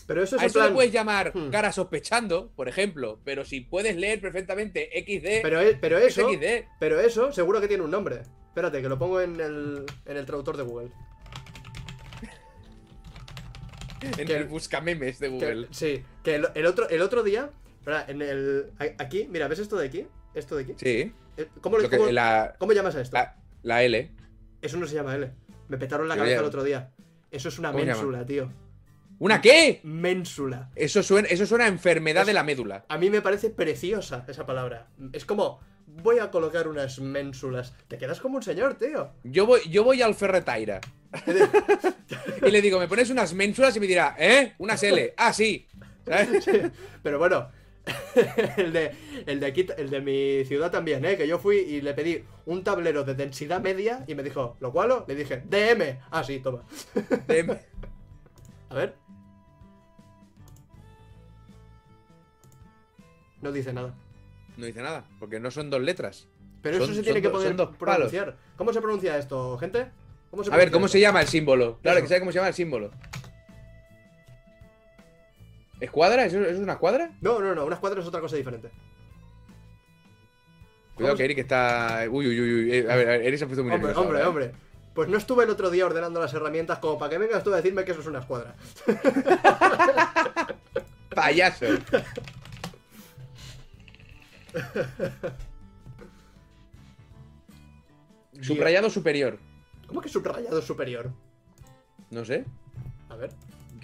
Pero 0.06 0.22
eso 0.22 0.36
es 0.36 0.42
A 0.42 0.46
eso 0.46 0.54
plan. 0.60 0.68
le 0.68 0.74
puedes 0.74 0.92
llamar 0.92 1.32
Hmm. 1.34 1.50
cara 1.50 1.72
sospechando, 1.72 2.50
por 2.54 2.68
ejemplo. 2.68 3.20
Pero 3.24 3.44
si 3.44 3.60
puedes 3.60 3.96
leer 3.96 4.20
perfectamente 4.20 4.90
XD, 4.94 5.40
Pero, 5.42 5.60
e- 5.60 5.74
pero 5.80 5.98
es 5.98 6.16
eso. 6.16 6.28
XD. 6.30 6.68
Pero 6.78 7.00
eso 7.00 7.32
seguro 7.32 7.60
que 7.60 7.68
tiene 7.68 7.82
un 7.82 7.90
nombre. 7.90 8.22
Espérate, 8.48 8.80
que 8.80 8.88
lo 8.88 8.98
pongo 8.98 9.20
en 9.20 9.40
el, 9.40 9.84
en 10.06 10.16
el 10.16 10.24
traductor 10.24 10.56
de 10.56 10.62
Google. 10.62 10.90
En 14.02 14.26
Que- 14.26 14.36
el 14.36 14.44
buscamemes 14.44 15.18
de 15.18 15.26
Que- 15.28 15.32
Google. 15.34 15.68
sí, 15.70 16.04
que 16.22 16.34
el, 16.36 16.48
el 16.54 16.66
otro, 16.66 16.88
el 16.88 17.00
otro 17.02 17.22
día. 17.22 17.50
En 18.08 18.20
el. 18.20 18.72
Aquí, 18.98 19.28
mira, 19.30 19.46
¿ves 19.48 19.60
esto 19.60 19.76
de 19.76 19.86
aquí? 19.86 20.06
Esto 20.34 20.56
de 20.56 20.64
aquí. 20.64 20.74
Sí. 20.76 21.12
Eh, 21.36 21.48
¿Cómo, 21.60 21.78
Lo 21.78 21.88
que- 21.88 21.96
cómo- 21.98 22.10
la, 22.10 22.54
cómo 22.58 22.72
llamas 22.72 22.96
a 22.96 23.00
esto? 23.00 23.16
la, 23.16 23.36
la 23.62 23.82
L. 23.84 24.10
Eso 24.60 24.76
no 24.76 24.86
se 24.86 24.94
llama 24.96 25.14
L. 25.14 25.30
Me 25.68 25.78
petaron 25.78 26.08
la 26.08 26.14
¿Qué 26.14 26.20
cabeza 26.20 26.40
el 26.40 26.44
otro 26.46 26.64
día. 26.64 26.90
Eso 27.30 27.48
es 27.48 27.58
una 27.58 27.72
ménsula, 27.72 28.24
tío. 28.26 28.50
¿Una 29.18 29.40
qué? 29.40 29.80
Ménsula. 29.82 30.70
Eso 30.76 31.02
suena, 31.02 31.28
eso 31.28 31.46
suena 31.46 31.64
a 31.64 31.68
enfermedad 31.68 32.22
Es- 32.22 32.26
de 32.28 32.34
la 32.34 32.42
médula. 32.44 32.84
A 32.88 32.98
mí 32.98 33.08
me 33.10 33.22
parece 33.22 33.50
preciosa 33.50 34.24
esa 34.28 34.44
palabra. 34.46 34.88
Es 35.12 35.24
como, 35.24 35.60
voy 35.86 36.18
a 36.18 36.30
colocar 36.30 36.68
unas 36.68 37.00
ménsulas. 37.00 37.74
Te 37.88 37.96
quedas 37.98 38.20
como 38.20 38.36
un 38.36 38.42
señor, 38.42 38.74
tío. 38.74 39.12
Yo 39.24 39.46
voy, 39.46 39.60
yo 39.70 39.84
voy 39.84 40.02
al 40.02 40.14
Ferretaira. 40.14 40.80
y 42.46 42.50
le 42.50 42.60
digo, 42.60 42.78
¿me 42.78 42.88
pones 42.88 43.08
unas 43.10 43.32
ménsulas? 43.32 43.74
Y 43.76 43.80
me 43.80 43.86
dirá, 43.86 44.14
¿eh? 44.18 44.54
Unas 44.58 44.82
L. 44.82 45.14
Ah, 45.16 45.32
sí. 45.32 45.66
¿Sabes? 46.06 46.44
Pero 47.02 47.18
bueno, 47.18 47.48
el 48.58 48.72
de, 48.72 48.92
el 49.26 49.40
de 49.40 49.46
aquí, 49.46 49.66
el 49.78 49.88
de 49.90 50.00
mi 50.02 50.44
ciudad 50.44 50.70
también, 50.70 51.04
¿eh? 51.06 51.16
Que 51.16 51.26
yo 51.26 51.38
fui 51.38 51.56
y 51.56 51.80
le 51.80 51.94
pedí 51.94 52.22
un 52.44 52.62
tablero 52.64 53.02
de 53.04 53.14
densidad 53.14 53.60
media 53.62 54.04
y 54.06 54.14
me 54.14 54.22
dijo, 54.22 54.56
¿lo 54.60 54.72
cual? 54.72 55.04
Le 55.08 55.14
dije, 55.14 55.42
DM. 55.48 56.00
Ah, 56.10 56.22
sí, 56.22 56.40
toma. 56.40 56.62
De- 57.26 57.60
A 58.68 58.74
ver. 58.74 58.94
No 63.46 63.52
dice 63.52 63.72
nada. 63.72 63.94
No 64.56 64.66
dice 64.66 64.82
nada, 64.82 65.04
porque 65.20 65.38
no 65.38 65.52
son 65.52 65.70
dos 65.70 65.80
letras. 65.80 66.26
Pero 66.62 66.78
Son- 66.78 66.86
eso 66.86 66.94
se 66.94 67.02
tiene 67.04 67.22
que 67.22 67.30
poder 67.30 67.54
palos. 67.54 67.76
pronunciar. 67.78 68.36
¿Cómo 68.56 68.72
se 68.72 68.80
pronuncia 68.80 69.16
esto, 69.18 69.56
gente? 69.58 69.86
¿Cómo 70.32 70.42
se 70.42 70.52
A 70.52 70.56
ver, 70.56 70.72
¿cómo 70.72 70.86
esto? 70.86 70.94
se 70.94 71.00
llama 71.00 71.20
el 71.20 71.28
símbolo? 71.28 71.78
Claro, 71.80 71.98
Eso. 71.98 72.04
que 72.04 72.08
sabe 72.08 72.20
cómo 72.20 72.32
se 72.32 72.36
llama 72.38 72.48
el 72.48 72.54
símbolo. 72.54 72.90
¿Escuadra? 75.78 76.24
¿Eso, 76.24 76.40
eso 76.40 76.50
es 76.50 76.58
una 76.58 76.72
escuadra? 76.72 77.12
No, 77.20 77.38
no, 77.38 77.54
no, 77.54 77.64
una 77.66 77.74
escuadra 77.76 78.00
es 78.00 78.06
otra 78.08 78.20
cosa 78.20 78.34
diferente. 78.34 78.68
Cuidado 80.96 81.12
¿Cómo 81.12 81.18
que 81.18 81.24
Eric 81.24 81.38
está. 81.38 82.04
Uy, 82.10 82.26
uy, 82.26 82.40
uy, 82.40 82.54
uy. 82.64 82.72
eh, 82.74 82.86
A 82.90 82.96
ver, 82.96 83.08
Eric 83.22 83.38
se 83.38 83.44
ha 83.44 83.46
puesto 83.46 83.62
muy 83.62 83.70
Hombre, 83.72 83.88
nervioso 83.88 84.00
hombre, 84.00 84.18
ahora, 84.18 84.28
hombre. 84.30 84.52
Pues 84.94 85.08
no 85.08 85.18
estuve 85.18 85.44
el 85.44 85.50
otro 85.50 85.70
día 85.70 85.84
ordenando 85.86 86.18
las 86.20 86.32
herramientas 86.34 86.78
como 86.78 86.98
para 86.98 87.10
que 87.10 87.18
vengas 87.18 87.44
tú 87.44 87.52
a 87.52 87.56
decirme 87.56 87.84
que 87.84 87.92
eso 87.92 88.00
es 88.00 88.06
una 88.06 88.20
escuadra. 88.20 88.54
Payaso. 91.14 91.66
Subrayado 98.40 98.90
superior. 98.90 99.38
¿Cómo 99.86 100.00
que 100.00 100.08
subrayado 100.08 100.60
superior? 100.62 101.12
No 102.10 102.24
sé. 102.24 102.44
A 103.08 103.16
ver. 103.16 103.30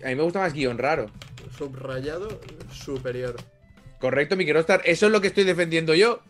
A 0.04 0.08
mí 0.08 0.14
me 0.14 0.22
gusta 0.22 0.40
más 0.40 0.52
guion 0.52 0.78
raro. 0.78 1.06
Subrayado 1.56 2.40
superior. 2.72 3.36
Correcto, 4.00 4.36
mi 4.36 4.44
Kerostar. 4.44 4.82
Eso 4.84 5.06
es 5.06 5.12
lo 5.12 5.20
que 5.20 5.28
estoy 5.28 5.44
defendiendo 5.44 5.94
yo. 5.94 6.20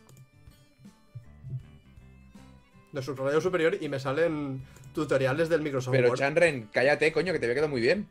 De 2.93 3.02
subrayado 3.02 3.40
superior 3.40 3.78
y 3.81 3.89
me 3.89 3.98
salen 3.98 4.62
tutoriales 4.93 5.48
del 5.48 5.62
Microsoft 5.62 5.93
Pero 5.93 6.10
Word. 6.10 6.19
Chanren, 6.19 6.69
cállate, 6.70 7.12
coño, 7.12 7.32
que 7.32 7.39
te 7.39 7.47
había 7.47 7.55
quedado 7.55 7.70
muy 7.70 7.81
bien. 7.81 8.06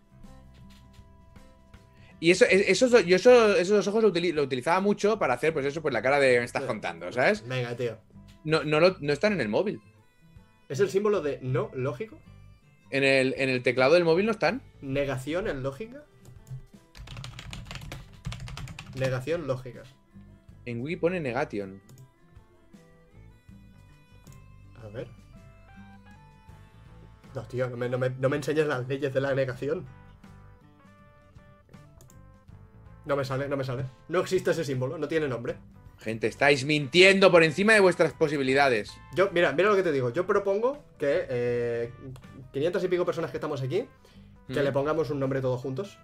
Y 2.21 2.31
eso, 2.31 2.45
es- 2.45 2.69
esos, 2.69 3.03
yo 3.05 3.15
eso- 3.17 3.55
esos 3.57 3.85
ojos 3.87 4.03
lo, 4.03 4.13
utili- 4.13 4.31
lo 4.31 4.43
utilizaba 4.43 4.79
mucho 4.79 5.17
para 5.19 5.33
hacer, 5.33 5.51
pues 5.53 5.65
eso, 5.65 5.81
pues 5.81 5.91
la 5.93 6.01
cara 6.01 6.19
de 6.19 6.37
me 6.39 6.45
estás 6.45 6.63
contando, 6.63 7.11
¿sabes? 7.11 7.45
Venga, 7.47 7.75
tío. 7.75 7.97
No, 8.45 8.63
no, 8.63 8.79
lo- 8.79 8.95
no 9.01 9.11
están 9.11 9.33
en 9.33 9.41
el 9.41 9.49
móvil. 9.49 9.81
¿Es 10.69 10.79
el 10.79 10.89
símbolo 10.89 11.21
de 11.21 11.39
no 11.41 11.69
lógico? 11.73 12.17
En 12.91 13.03
el, 13.03 13.33
en 13.37 13.49
el 13.49 13.63
teclado 13.63 13.95
del 13.95 14.05
móvil 14.05 14.25
no 14.27 14.31
están. 14.31 14.61
¿Negación 14.81 15.47
en 15.47 15.63
lógica? 15.63 16.03
Negación 18.95 19.47
lógica. 19.47 19.83
En 20.65 20.81
Wiki 20.81 20.97
pone 20.97 21.19
negation. 21.19 21.81
A 24.83 24.87
ver. 24.89 25.07
No, 27.33 27.43
tío, 27.47 27.69
no 27.69 27.77
me, 27.77 27.89
no 27.89 27.97
me- 27.97 28.09
no 28.09 28.29
me 28.29 28.35
enseñes 28.35 28.67
las 28.67 28.87
leyes 28.87 29.13
de 29.13 29.21
la 29.21 29.33
negación. 29.33 29.87
No 33.05 33.15
me 33.15 33.25
sale, 33.25 33.47
no 33.47 33.57
me 33.57 33.63
sale. 33.63 33.85
No 34.09 34.19
existe 34.19 34.51
ese 34.51 34.63
símbolo, 34.63 34.97
no 34.97 35.07
tiene 35.07 35.27
nombre. 35.27 35.55
Gente, 35.99 36.27
estáis 36.27 36.65
mintiendo 36.65 37.31
por 37.31 37.43
encima 37.43 37.73
de 37.73 37.79
vuestras 37.79 38.13
posibilidades. 38.13 38.91
Yo, 39.15 39.29
mira, 39.31 39.51
mira 39.53 39.69
lo 39.69 39.75
que 39.75 39.83
te 39.83 39.91
digo. 39.91 40.09
Yo 40.11 40.25
propongo 40.25 40.83
que 40.97 41.25
eh, 41.29 41.91
500 42.53 42.83
y 42.83 42.87
pico 42.87 43.05
personas 43.05 43.29
que 43.31 43.37
estamos 43.37 43.61
aquí, 43.61 43.85
que 44.47 44.59
Mm. 44.61 44.63
le 44.63 44.71
pongamos 44.71 45.09
un 45.11 45.19
nombre 45.19 45.41
todos 45.41 45.61
juntos. 45.61 45.99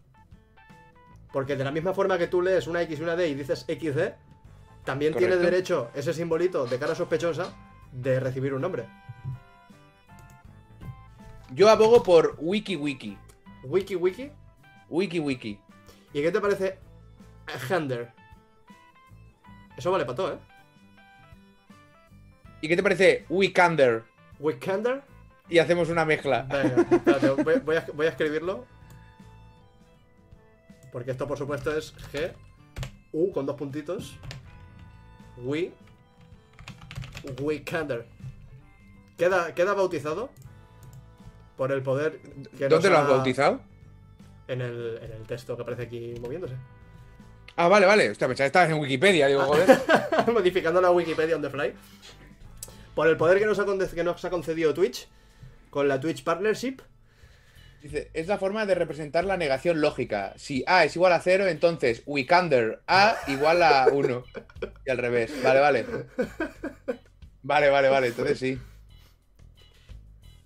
Porque 1.34 1.56
de 1.56 1.64
la 1.64 1.72
misma 1.72 1.94
forma 1.94 2.18
que 2.18 2.28
tú 2.28 2.42
lees 2.42 2.68
una 2.68 2.82
X 2.84 3.00
y 3.00 3.04
una 3.04 3.16
D 3.16 3.28
y 3.28 3.36
dices 3.36 3.66
XD, 3.68 4.14
también 4.86 5.14
tiene 5.14 5.36
derecho 5.36 5.90
ese 5.94 6.14
simbolito 6.14 6.66
de 6.66 6.78
cara 6.80 6.96
sospechosa 6.96 7.54
de 7.92 8.20
recibir 8.20 8.54
un 8.54 8.62
nombre. 8.62 8.86
Yo 11.54 11.70
abogo 11.70 12.04
por 12.04 12.36
Wiki 12.40 12.76
Wiki. 12.76 13.18
Wiki 13.64 13.96
Wiki. 13.96 14.32
Wiki 14.90 15.20
Wiki. 15.20 15.60
¿Y 16.14 16.22
qué 16.22 16.32
te 16.32 16.40
parece 16.40 16.80
Hander? 17.70 18.12
Eso 19.78 19.92
vale 19.92 20.06
para 20.06 20.16
todo, 20.16 20.34
¿eh? 20.34 20.38
¿Y 22.62 22.68
qué 22.68 22.76
te 22.76 22.84
parece 22.84 23.26
Wikander? 23.30 24.04
Wikander. 24.40 25.04
Y 25.50 25.60
hacemos 25.60 25.90
una 25.90 26.04
mezcla. 26.06 26.44
Venga, 26.44 26.82
espérate, 26.92 27.30
voy, 27.44 27.60
voy 27.60 27.76
a, 27.78 27.86
voy 27.94 28.06
a 28.08 28.10
escribirlo. 28.10 28.66
Porque 30.92 31.12
esto, 31.12 31.28
por 31.28 31.38
supuesto, 31.38 31.76
es 31.78 31.94
G, 32.12 32.34
U 33.14 33.32
con 33.32 33.46
dos 33.46 33.56
puntitos. 33.56 34.18
We. 35.38 35.72
Wikander. 37.42 38.08
Queda, 39.18 39.54
queda 39.54 39.74
bautizado 39.74 40.30
por 41.56 41.72
el 41.72 41.82
poder 41.82 42.20
que 42.58 42.68
¿Dónde 42.68 42.90
nos 42.90 42.98
lo 42.98 42.98
has 42.98 43.06
ha- 43.06 43.16
bautizado? 43.18 43.62
En 44.48 44.62
el, 44.62 45.00
en 45.04 45.12
el 45.12 45.24
texto 45.28 45.56
que 45.56 45.62
aparece 45.62 45.84
aquí 45.84 46.16
moviéndose. 46.22 46.56
Ah, 47.58 47.68
vale, 47.68 47.86
vale. 47.86 48.10
Hostia, 48.12 48.28
pensaba 48.28 48.46
que 48.46 48.48
estabas 48.48 48.70
en 48.70 48.78
Wikipedia. 48.80 49.28
Digo, 49.28 49.42
joder. 49.42 49.78
Modificando 50.32 50.80
la 50.80 50.92
Wikipedia 50.92 51.36
on 51.36 51.42
the 51.42 51.50
fly. 51.50 51.74
Por 52.96 53.08
el 53.08 53.18
poder 53.18 53.40
que 53.40 53.46
nos, 53.46 53.60
ha, 53.60 53.66
conde- 53.66 53.90
que 53.90 54.04
nos 54.04 54.24
ha 54.24 54.30
concedido 54.30 54.74
Twitch. 54.74 55.08
Con 55.70 55.88
la 55.88 56.00
Twitch 56.00 56.24
Partnership. 56.24 56.78
Dice, 57.82 58.10
es 58.14 58.28
la 58.28 58.38
forma 58.38 58.66
de 58.66 58.76
representar 58.76 59.26
la 59.26 59.38
negación 59.38 59.82
lógica. 59.82 60.34
Si 60.38 60.64
A 60.68 60.84
es 60.86 60.96
igual 60.96 61.14
a 61.14 61.20
0, 61.20 61.48
entonces 61.48 62.02
Wikander 62.06 62.82
A 62.88 63.16
igual 63.28 63.62
a 63.64 63.88
1. 63.92 64.24
Y 64.86 64.90
al 64.90 64.98
revés. 64.98 65.32
Vale, 65.44 65.60
vale. 65.60 65.86
Vale, 67.44 67.70
vale, 67.70 67.90
vale. 67.90 68.08
Entonces 68.08 68.40
sí. 68.40 68.60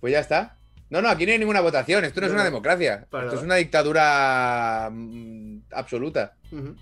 Pues 0.00 0.12
ya 0.12 0.20
está. 0.20 0.56
No, 0.90 1.00
no, 1.00 1.08
aquí 1.08 1.24
no 1.24 1.32
hay 1.32 1.38
ninguna 1.38 1.60
votación. 1.60 2.04
Esto 2.04 2.20
no, 2.20 2.26
es 2.26 2.32
una 2.32 2.44
democracia. 2.44 3.02
Esto 3.04 3.34
es 3.34 3.42
una 3.42 3.54
dictadura 3.56 4.90
mm, 4.92 5.58
absoluta. 5.72 6.34
Ujú. 6.50 6.74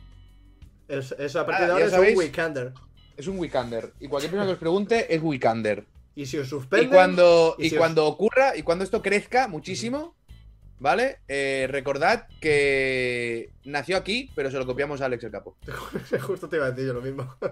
Es, 0.91 1.12
es- 1.19 1.37
a 1.37 1.47
partir 1.47 1.67
de 1.67 1.73
ahora 1.73 1.85
es 1.87 1.91
sabéis. 1.91 2.17
un 2.17 2.23
Wikander. 2.25 2.73
Es 3.17 3.27
un 3.27 3.39
Wikander. 3.39 3.93
Y 4.01 4.09
cualquier 4.09 4.31
persona 4.31 4.47
que 4.47 4.53
os 4.55 4.59
pregunte 4.59 5.15
es 5.15 5.23
Wikander. 5.23 5.85
Y 6.15 6.27
si 6.27 6.39
os 6.39 6.47
Y 6.47 6.51
suspenden. 6.51 6.91
cuando, 6.91 7.55
y 7.59 7.67
y 7.67 7.71
si 7.71 7.77
os- 7.77 7.79
cuando 7.79 8.07
ocurra, 8.07 8.57
y 8.57 8.62
cuando 8.62 8.85
esto 8.85 9.03
crezca 9.03 9.49
muchísimo, 9.49 10.15
¿vale? 10.79 11.19
Eh, 11.29 11.67
recordad 11.71 12.27
que 12.41 13.51
nació 13.65 13.97
aquí, 13.97 14.31
pero 14.35 14.51
se 14.51 14.59
lo 14.59 14.67
copiamos 14.67 15.01
a 15.01 15.07
Alex 15.07 15.25
el 15.25 15.31
Capo. 15.31 15.57
Justo 16.23 16.49
te 16.49 16.57
iba 16.57 16.67
a 16.67 16.71
decir 16.71 16.87
yo 16.87 16.95
lo 16.95 17.03
mismo. 17.03 17.35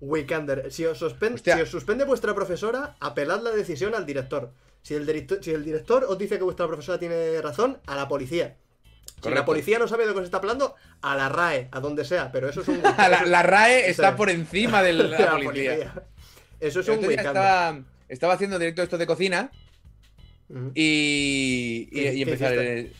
Wikander. 0.00 0.70
Si 0.70 0.84
os, 0.84 1.00
suspen- 1.00 1.34
Hostia. 1.34 1.56
si 1.56 1.62
os 1.62 1.70
suspende 1.70 2.04
vuestra 2.04 2.34
profesora, 2.34 2.96
apelad 3.00 3.42
la 3.42 3.50
decisión 3.50 3.94
al 3.94 4.06
director. 4.06 4.52
Si 4.82 4.94
el, 4.94 5.06
directo- 5.06 5.42
si 5.42 5.52
el 5.52 5.64
director 5.64 6.04
os 6.04 6.18
dice 6.18 6.38
que 6.38 6.44
vuestra 6.44 6.66
profesora 6.66 6.98
tiene 6.98 7.40
razón, 7.40 7.78
a 7.86 7.96
la 7.96 8.08
policía. 8.08 8.56
Si 9.22 9.30
la 9.30 9.44
policía 9.44 9.78
no 9.78 9.88
sabe 9.88 10.04
de 10.04 10.10
lo 10.10 10.14
que 10.14 10.20
se 10.20 10.24
está 10.26 10.36
hablando, 10.36 10.74
a 11.00 11.16
la 11.16 11.28
RAE, 11.28 11.68
a 11.72 11.80
donde 11.80 12.04
sea. 12.04 12.30
Pero 12.30 12.48
eso 12.48 12.60
es 12.60 12.68
un. 12.68 12.82
la, 12.82 13.24
la 13.26 13.42
RAE 13.42 13.88
está 13.90 14.14
por 14.16 14.30
encima 14.30 14.82
de 14.82 14.92
la, 14.92 15.04
la 15.18 15.30
policía. 15.42 16.04
Eso 16.60 16.80
es 16.80 16.88
un 16.88 17.04
estaba, 17.10 17.80
estaba 18.08 18.34
haciendo 18.34 18.58
directo 18.58 18.82
esto 18.82 18.98
de 18.98 19.06
cocina 19.06 19.50
y, 20.74 21.88
y, 21.90 22.02
¿Qué- 22.02 22.12
y 22.12 22.16
qué 22.16 22.22
empezar 22.22 22.52
el- 22.54 22.92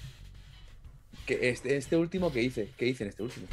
que 1.26 1.48
este, 1.50 1.76
este 1.76 1.96
último 1.96 2.32
que 2.32 2.42
hice, 2.42 2.70
¿qué 2.76 2.86
hice 2.86 3.02
en 3.04 3.10
este 3.10 3.22
último? 3.22 3.46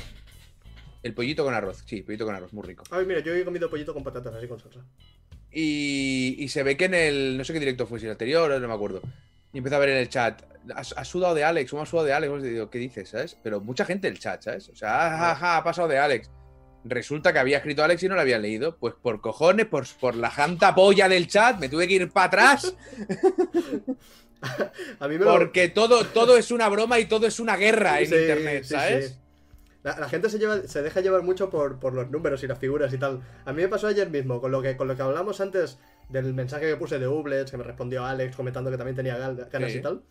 El 1.01 1.13
pollito 1.13 1.43
con 1.43 1.53
arroz, 1.53 1.83
sí, 1.85 2.01
pollito 2.01 2.25
con 2.25 2.35
arroz, 2.35 2.53
muy 2.53 2.65
rico. 2.67 2.83
Ay, 2.91 3.05
mira, 3.05 3.19
yo 3.19 3.33
he 3.33 3.43
comido 3.43 3.69
pollito 3.69 3.93
con 3.93 4.03
patatas 4.03 4.33
así 4.35 4.47
con 4.47 4.59
salsa. 4.59 4.79
Y, 5.51 6.35
y 6.39 6.47
se 6.49 6.63
ve 6.63 6.77
que 6.77 6.85
en 6.85 6.93
el. 6.93 7.37
No 7.37 7.43
sé 7.43 7.51
qué 7.53 7.59
directo 7.59 7.85
fue, 7.87 7.99
si 7.99 8.05
el 8.05 8.11
anterior, 8.11 8.59
no 8.61 8.67
me 8.67 8.73
acuerdo. 8.73 9.01
Y 9.53 9.59
empezó 9.59 9.75
a 9.75 9.79
ver 9.79 9.89
en 9.89 9.97
el 9.97 10.09
chat. 10.09 10.41
Has, 10.75 10.93
has 10.97 11.07
sudado 11.07 11.35
de 11.35 11.43
Alex, 11.43 11.69
¿cómo 11.71 11.83
has 11.83 11.89
sudado 11.89 12.07
de 12.07 12.13
Alex? 12.13 12.43
Y 12.43 12.49
digo, 12.49 12.69
¿qué 12.69 12.79
dices, 12.79 13.09
sabes? 13.09 13.37
Pero 13.43 13.59
mucha 13.61 13.85
gente 13.85 14.07
en 14.07 14.13
el 14.13 14.19
chat, 14.19 14.41
¿sabes? 14.41 14.69
O 14.69 14.75
sea, 14.75 15.05
ah, 15.05 15.17
ja, 15.17 15.35
ja, 15.35 15.57
ha 15.57 15.63
pasado 15.63 15.87
de 15.87 15.99
Alex. 15.99 16.29
Resulta 16.85 17.31
que 17.31 17.39
había 17.39 17.57
escrito 17.57 17.83
Alex 17.83 18.03
y 18.03 18.09
no 18.09 18.15
lo 18.15 18.21
había 18.21 18.39
leído. 18.39 18.77
Pues 18.77 18.93
por 19.01 19.21
cojones, 19.21 19.67
por, 19.67 19.85
por 19.99 20.15
la 20.15 20.29
janta 20.29 20.75
polla 20.75 21.07
del 21.07 21.27
chat, 21.27 21.59
me 21.59 21.69
tuve 21.69 21.87
que 21.87 21.93
ir 21.93 22.11
para 22.11 22.25
atrás. 22.27 22.75
A 24.99 25.07
mí 25.07 25.17
me 25.17 25.25
lo. 25.25 25.31
Porque 25.31 25.69
todo, 25.69 26.05
todo 26.05 26.37
es 26.37 26.51
una 26.51 26.67
broma 26.69 26.99
y 26.99 27.05
todo 27.05 27.27
es 27.27 27.39
una 27.39 27.55
guerra 27.55 27.99
en 28.01 28.07
Sí, 28.07 28.15
internet, 28.15 28.63
¿sabes? 28.65 29.09
sí. 29.11 29.19
La, 29.83 29.99
la 29.99 30.09
gente 30.09 30.29
se, 30.29 30.39
lleva, 30.39 30.61
se 30.65 30.81
deja 30.81 31.01
llevar 31.01 31.23
mucho 31.23 31.49
por, 31.49 31.79
por 31.79 31.93
los 31.93 32.09
números 32.09 32.41
y 32.43 32.47
las 32.47 32.57
figuras 32.57 32.93
y 32.93 32.97
tal. 32.97 33.21
A 33.45 33.51
mí 33.51 33.61
me 33.61 33.67
pasó 33.67 33.87
ayer 33.87 34.09
mismo, 34.09 34.39
con 34.39 34.51
lo 34.51 34.61
que, 34.61 34.77
con 34.77 34.87
lo 34.87 34.95
que 34.95 35.01
hablamos 35.01 35.41
antes 35.41 35.77
del 36.09 36.33
mensaje 36.33 36.67
que 36.67 36.75
puse 36.75 36.99
de 36.99 37.07
Ublets, 37.07 37.51
que 37.51 37.57
me 37.57 37.63
respondió 37.63 38.05
Alex 38.05 38.35
comentando 38.35 38.69
que 38.69 38.77
también 38.77 38.95
tenía 38.95 39.17
ganas 39.17 39.71
Sí. 39.71 39.79
y 39.79 39.81
tal. 39.81 40.01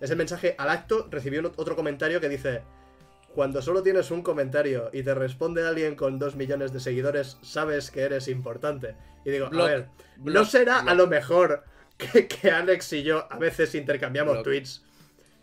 Ese 0.00 0.16
mensaje 0.16 0.54
al 0.58 0.70
acto 0.70 1.08
recibió 1.10 1.40
otro 1.56 1.76
comentario 1.76 2.20
que 2.20 2.28
dice: 2.28 2.62
Cuando 3.34 3.60
solo 3.62 3.82
tienes 3.82 4.10
un 4.10 4.22
comentario 4.22 4.90
y 4.92 5.02
te 5.02 5.14
responde 5.14 5.66
alguien 5.66 5.94
con 5.94 6.18
dos 6.18 6.36
millones 6.36 6.72
de 6.72 6.80
seguidores, 6.80 7.38
sabes 7.42 7.90
que 7.90 8.00
eres 8.02 8.28
importante. 8.28 8.94
Y 9.24 9.30
digo, 9.30 9.50
Block, 9.50 9.62
a 9.68 9.70
ver, 9.70 9.88
¿no 10.16 10.24
block, 10.24 10.46
será 10.46 10.80
a 10.80 10.94
lo 10.94 11.06
mejor 11.06 11.64
que, 11.98 12.26
que 12.26 12.50
Alex 12.50 12.92
y 12.94 13.02
yo 13.02 13.26
a 13.30 13.38
veces 13.38 13.74
intercambiamos 13.74 14.42
tweets? 14.42 14.82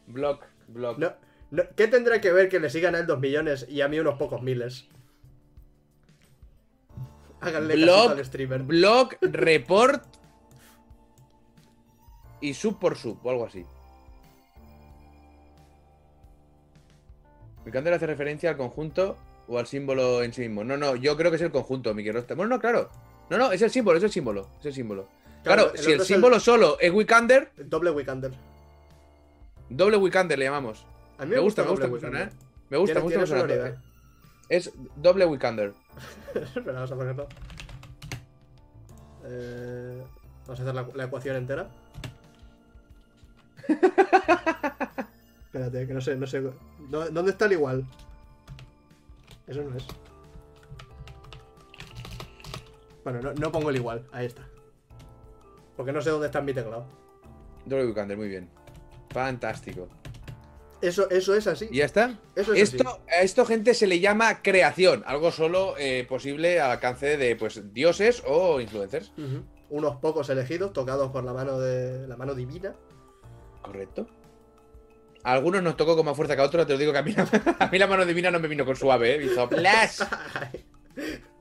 Block, 0.08 0.44
block. 0.68 0.98
No, 0.98 1.14
no, 1.52 1.64
¿Qué 1.76 1.88
tendrá 1.88 2.20
que 2.20 2.32
ver 2.34 2.50
que 2.50 2.60
le 2.60 2.70
sigan 2.70 2.96
a 2.96 3.00
él 3.00 3.06
dos 3.06 3.20
millones 3.20 3.68
y 3.70 3.82
a 3.82 3.88
mí 3.88 4.00
unos 4.00 4.18
pocos 4.18 4.42
miles? 4.42 4.88
Háganle 7.42 7.76
Blog, 7.76 8.12
al 8.12 8.26
streamer. 8.26 8.64
Blog, 8.64 9.10
report 9.22 10.04
y 12.42 12.54
sub 12.54 12.80
por 12.80 12.98
sub 12.98 13.20
o 13.24 13.30
algo 13.30 13.46
así. 13.46 13.66
Vikander 17.66 17.94
hace 17.94 18.08
referencia 18.08 18.50
al 18.52 18.58
conjunto 18.58 19.18
o 19.48 19.60
al 19.60 19.68
símbolo 19.68 20.24
en 20.24 20.34
sí 20.34 20.42
mismo. 20.42 20.64
No, 20.64 20.78
no, 20.78 20.96
yo 20.96 21.18
creo 21.18 21.32
que 21.32 21.36
es 21.36 21.44
el 21.44 21.52
conjunto, 21.52 21.94
Miki 21.94 22.12
Rosta. 22.12 22.34
Bueno, 22.36 22.56
no, 22.56 22.60
claro. 22.62 22.90
No, 23.30 23.38
no, 23.38 23.52
es 23.52 23.62
el 23.62 23.70
símbolo, 23.70 23.98
es 23.98 24.04
el 24.04 24.12
símbolo. 24.12 24.48
Es 24.60 24.68
el 24.68 24.74
símbolo. 24.74 25.08
Claro, 25.44 25.74
el 25.74 25.80
si 25.80 25.92
el 25.92 26.02
símbolo 26.02 26.40
solo 26.40 26.78
es 26.80 26.92
Wikander, 26.92 27.52
el 27.58 27.70
doble 27.70 27.92
Weekender. 27.92 28.32
doble 29.70 29.98
Wikander 29.98 30.38
le 30.38 30.46
llamamos. 30.46 30.86
A 31.18 31.26
mí 31.26 31.32
Me 31.32 31.40
gusta, 31.40 31.64
me 31.64 31.70
gusta, 31.72 31.88
me 31.88 32.00
suena, 32.00 32.24
¿eh? 32.24 32.30
Me 32.70 32.78
gusta, 32.78 32.96
me 32.96 33.02
gusta. 33.02 33.82
Es 34.50 34.72
doble 34.96 35.26
Wikander. 35.26 35.74
Espera, 36.34 36.72
vamos 36.74 36.92
a 36.92 36.96
ponerlo. 36.96 37.28
Eh, 39.26 40.04
vamos 40.46 40.60
a 40.60 40.64
hacer 40.64 40.76
la, 40.76 40.88
la 40.96 41.04
ecuación 41.06 41.36
entera. 41.36 41.68
Espérate, 45.46 45.88
que 45.88 45.94
no 45.94 46.02
sé, 46.02 46.16
no 46.16 46.28
sé. 46.28 46.42
¿Dó- 46.90 47.10
¿Dónde 47.10 47.32
está 47.32 47.46
el 47.46 47.54
igual? 47.54 47.86
Eso 49.48 49.62
no 49.64 49.76
es. 49.76 49.86
Bueno, 53.04 53.22
no, 53.22 53.34
no 53.34 53.52
pongo 53.52 53.70
el 53.70 53.78
igual, 53.78 54.06
ahí 54.12 54.26
está. 54.26 54.44
Porque 55.76 55.92
no 55.94 56.02
sé 56.02 56.10
dónde 56.10 56.28
está 56.28 56.40
en 56.40 56.46
mi 56.46 56.54
teclado. 56.54 56.86
Doble 57.66 57.86
Wikander, 57.88 58.18
muy 58.18 58.28
bien. 58.28 58.50
Fantástico. 59.10 59.88
Eso, 60.82 61.10
eso 61.10 61.36
es 61.36 61.48
así. 61.48 61.68
¿Y 61.72 61.78
ya 61.78 61.86
está? 61.86 62.20
Eso 62.36 62.54
es 62.54 62.64
así. 62.64 62.78
Esto, 62.78 63.00
a 63.10 63.22
esto, 63.22 63.46
gente, 63.46 63.74
se 63.74 63.88
le 63.88 64.00
llama 64.00 64.42
creación. 64.44 65.04
Algo 65.08 65.32
solo 65.32 65.76
eh, 65.78 66.06
posible 66.08 66.60
al 66.62 66.72
alcance 66.72 67.18
de 67.18 67.36
pues 67.36 67.74
dioses 67.74 68.22
o 68.28 68.62
influencers. 68.62 69.12
Unos 69.70 69.96
pocos 69.98 70.30
elegidos, 70.30 70.72
tocados 70.74 71.12
por 71.12 71.24
la 71.24 71.34
mano 71.34 71.60
de 71.60 72.08
la 72.08 72.16
mano 72.16 72.36
divina. 72.36 72.76
¿Correcto? 73.62 74.08
A 75.24 75.34
algunos 75.34 75.62
nos 75.64 75.76
tocó 75.76 75.96
con 75.98 76.06
más 76.06 76.16
fuerza 76.16 76.36
que 76.36 76.42
a 76.42 76.46
otros. 76.46 76.66
Te 76.68 76.74
lo 76.74 76.80
digo 76.80 76.92
que 76.94 77.00
a 77.00 77.04
mí, 77.04 77.12
la- 77.14 77.56
a 77.60 77.68
mí 77.68 77.78
la 77.80 77.88
mano 77.88 78.06
divina 78.06 78.30
no 78.32 78.40
me 78.40 78.48
vino 78.48 78.66
con 78.66 78.76
suave, 78.76 79.16
¿eh? 79.16 79.26
Hizo. 79.26 79.50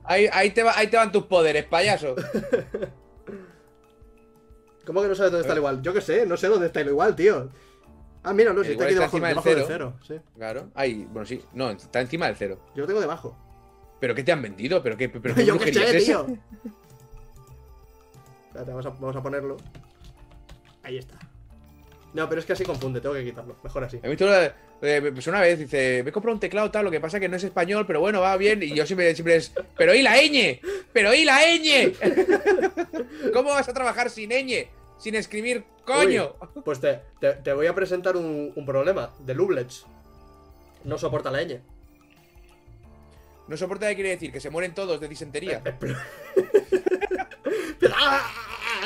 Ahí, 0.03 0.27
ahí, 0.31 0.51
te 0.51 0.63
va- 0.63 0.77
ahí 0.77 0.87
te 0.87 0.95
van 0.97 1.11
tus 1.11 1.25
poderes, 1.25 1.65
payaso. 1.65 2.15
¿Cómo 4.85 5.01
que 5.01 5.07
no 5.09 5.15
sabes 5.15 5.31
dónde 5.33 5.41
está 5.41 5.51
el 5.53 5.59
igual? 5.59 5.81
Yo 5.81 5.93
qué 5.93 5.99
sé, 6.01 6.25
no 6.25 6.37
sé 6.37 6.47
dónde 6.47 6.67
está 6.67 6.79
el 6.81 6.87
igual, 6.87 7.15
tío. 7.15 7.49
Ah, 8.27 8.31
El 8.31 8.65
si 8.65 8.71
está 8.71 8.83
aquí 8.83 8.93
está 8.93 9.07
debajo, 9.07 9.17
encima 9.17 9.27
del 9.55 9.65
cero. 9.67 9.93
sí. 10.05 10.15
Claro. 10.35 10.69
Ahí, 10.75 11.07
bueno, 11.11 11.25
sí. 11.25 11.41
No, 11.53 11.69
está 11.69 12.01
encima 12.01 12.27
del 12.27 12.35
cero. 12.35 12.59
Yo 12.75 12.81
lo 12.81 12.87
tengo 12.87 12.99
debajo. 12.99 13.37
¿Pero 14.01 14.13
qué 14.13 14.23
te 14.23 14.31
han 14.33 14.41
vendido? 14.41 14.83
¿Pero 14.83 14.97
qué, 14.97 15.07
pero 15.07 15.33
qué 15.35 15.45
Yo 15.45 15.57
qué 15.57 15.73
sé, 15.73 15.97
es 15.97 16.05
tío. 16.05 16.27
Espérate, 18.47 18.71
vamos 18.71 18.85
a, 18.85 18.89
vamos 18.89 19.15
a 19.15 19.23
ponerlo. 19.23 19.57
Ahí 20.83 20.97
está. 20.97 21.17
No, 22.13 22.27
pero 22.27 22.39
es 22.39 22.45
que 22.45 22.53
así 22.53 22.63
confunde, 22.63 22.99
tengo 22.99 23.15
que 23.15 23.23
quitarlo. 23.23 23.55
Mejor 23.63 23.83
así. 23.83 23.99
He 24.01 24.09
visto 24.09 24.25
una, 24.25 24.45
eh, 24.81 25.11
pues 25.13 25.27
una 25.27 25.41
vez, 25.41 25.59
dice, 25.59 26.01
me 26.03 26.09
he 26.09 26.13
comprado 26.13 26.33
un 26.35 26.39
teclado 26.39 26.69
tal, 26.71 26.85
lo 26.85 26.91
que 26.91 26.99
pasa 26.99 27.19
que 27.19 27.29
no 27.29 27.37
es 27.37 27.43
español, 27.43 27.85
pero 27.85 27.99
bueno, 27.99 28.21
va 28.21 28.35
bien. 28.37 28.61
Y 28.61 28.73
yo 28.73 28.85
siempre, 28.85 29.13
siempre 29.13 29.37
es, 29.37 29.51
pero 29.77 29.93
¿y 29.93 30.01
la 30.01 30.17
ñ? 30.17 30.59
¿Pero 30.91 31.13
y 31.13 31.25
la 31.25 31.39
ñ? 31.41 31.93
¿Cómo 33.33 33.49
vas 33.51 33.69
a 33.69 33.73
trabajar 33.73 34.09
sin 34.09 34.31
ñ? 34.31 34.67
Sin 34.97 35.15
escribir 35.15 35.65
coño. 35.85 36.35
Uy, 36.55 36.61
pues 36.63 36.79
te, 36.79 37.01
te- 37.19 37.33
te 37.33 37.53
voy 37.53 37.67
a 37.67 37.75
presentar 37.75 38.15
un, 38.17 38.51
un 38.55 38.65
problema. 38.65 39.11
De 39.19 39.33
Lublets. 39.33 39.85
No 40.83 40.97
soporta 40.97 41.29
la 41.31 41.43
ñ. 41.43 41.59
No 43.47 43.55
soporta 43.57 43.87
qué 43.87 43.95
quiere 43.95 44.09
decir, 44.09 44.31
que 44.31 44.39
se 44.41 44.49
mueren 44.49 44.73
todos 44.73 44.99
de 44.99 45.07
disentería. 45.07 45.61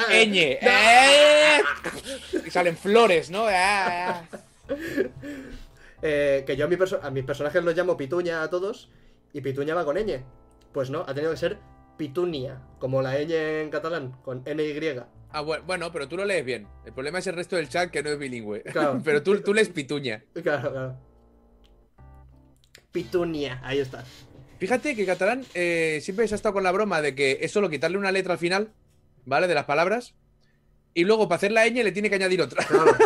ñ. 0.10 0.58
eh. 0.62 1.62
Y 2.46 2.50
salen 2.52 2.78
flores, 2.78 3.30
¿no? 3.30 3.46
Ah, 3.48 4.22
ah. 4.22 4.24
Eh, 6.04 6.44
que 6.48 6.56
yo 6.58 6.66
a, 6.66 6.68
mi 6.68 6.76
a 7.02 7.10
mis 7.12 7.24
personajes 7.24 7.64
los 7.64 7.76
llamo 7.76 7.98
Pituña 7.98 8.42
a 8.44 8.50
todos. 8.50 8.90
Y 9.34 9.42
Pituña 9.42 9.76
va 9.76 9.86
con 9.86 9.96
ñ. 9.98 10.22
Pues 10.74 10.90
no, 10.90 11.02
ha 11.08 11.14
tenido 11.14 11.32
que 11.32 11.38
ser 11.38 11.58
Pitunia. 11.98 12.62
Como 12.80 13.02
la 13.02 13.16
ñ 13.20 13.32
en 13.64 13.70
catalán, 13.70 14.12
con 14.24 14.44
NY. 14.46 15.02
Ah, 15.34 15.42
bu- 15.44 15.62
bueno, 15.66 15.92
pero 15.92 16.08
tú 16.10 16.18
lo 16.18 16.26
lees 16.26 16.44
bien. 16.46 16.68
El 16.86 16.94
problema 16.94 17.20
es 17.20 17.28
el 17.28 17.36
resto 17.36 17.56
del 17.56 17.70
chat 17.70 17.90
que 17.90 18.04
no 18.04 18.10
es 18.10 18.20
bilingüe. 18.20 18.64
Claro. 18.72 19.02
pero 19.04 19.24
tú, 19.24 19.40
tú 19.42 19.54
lees 19.54 19.70
pituña. 19.70 20.24
Claro, 20.44 20.72
claro. 20.72 20.98
Pitunia, 22.92 23.62
ahí 23.64 23.80
está. 23.80 24.04
Fíjate 24.60 24.96
que 24.96 25.06
catalán 25.06 25.44
eh, 25.54 26.00
siempre 26.02 26.28
se 26.28 26.36
ha 26.36 26.38
estado 26.38 26.54
con 26.54 26.64
la 26.64 26.72
broma 26.72 27.02
de 27.02 27.16
que 27.16 27.40
es 27.42 27.52
solo 27.52 27.70
quitarle 27.70 27.98
una 27.98 28.12
letra 28.12 28.34
al 28.34 28.40
final, 28.40 28.74
¿vale? 29.26 29.48
De 29.48 29.56
las 29.56 29.66
palabras. 29.66 30.14
Y 30.94 31.06
luego 31.06 31.28
para 31.30 31.38
hacer 31.38 31.54
la 31.54 31.66
ñ 31.66 31.84
le 31.84 31.92
tiene 31.94 32.10
que 32.10 32.16
añadir 32.16 32.42
otra. 32.42 32.64
Claro. 32.66 32.92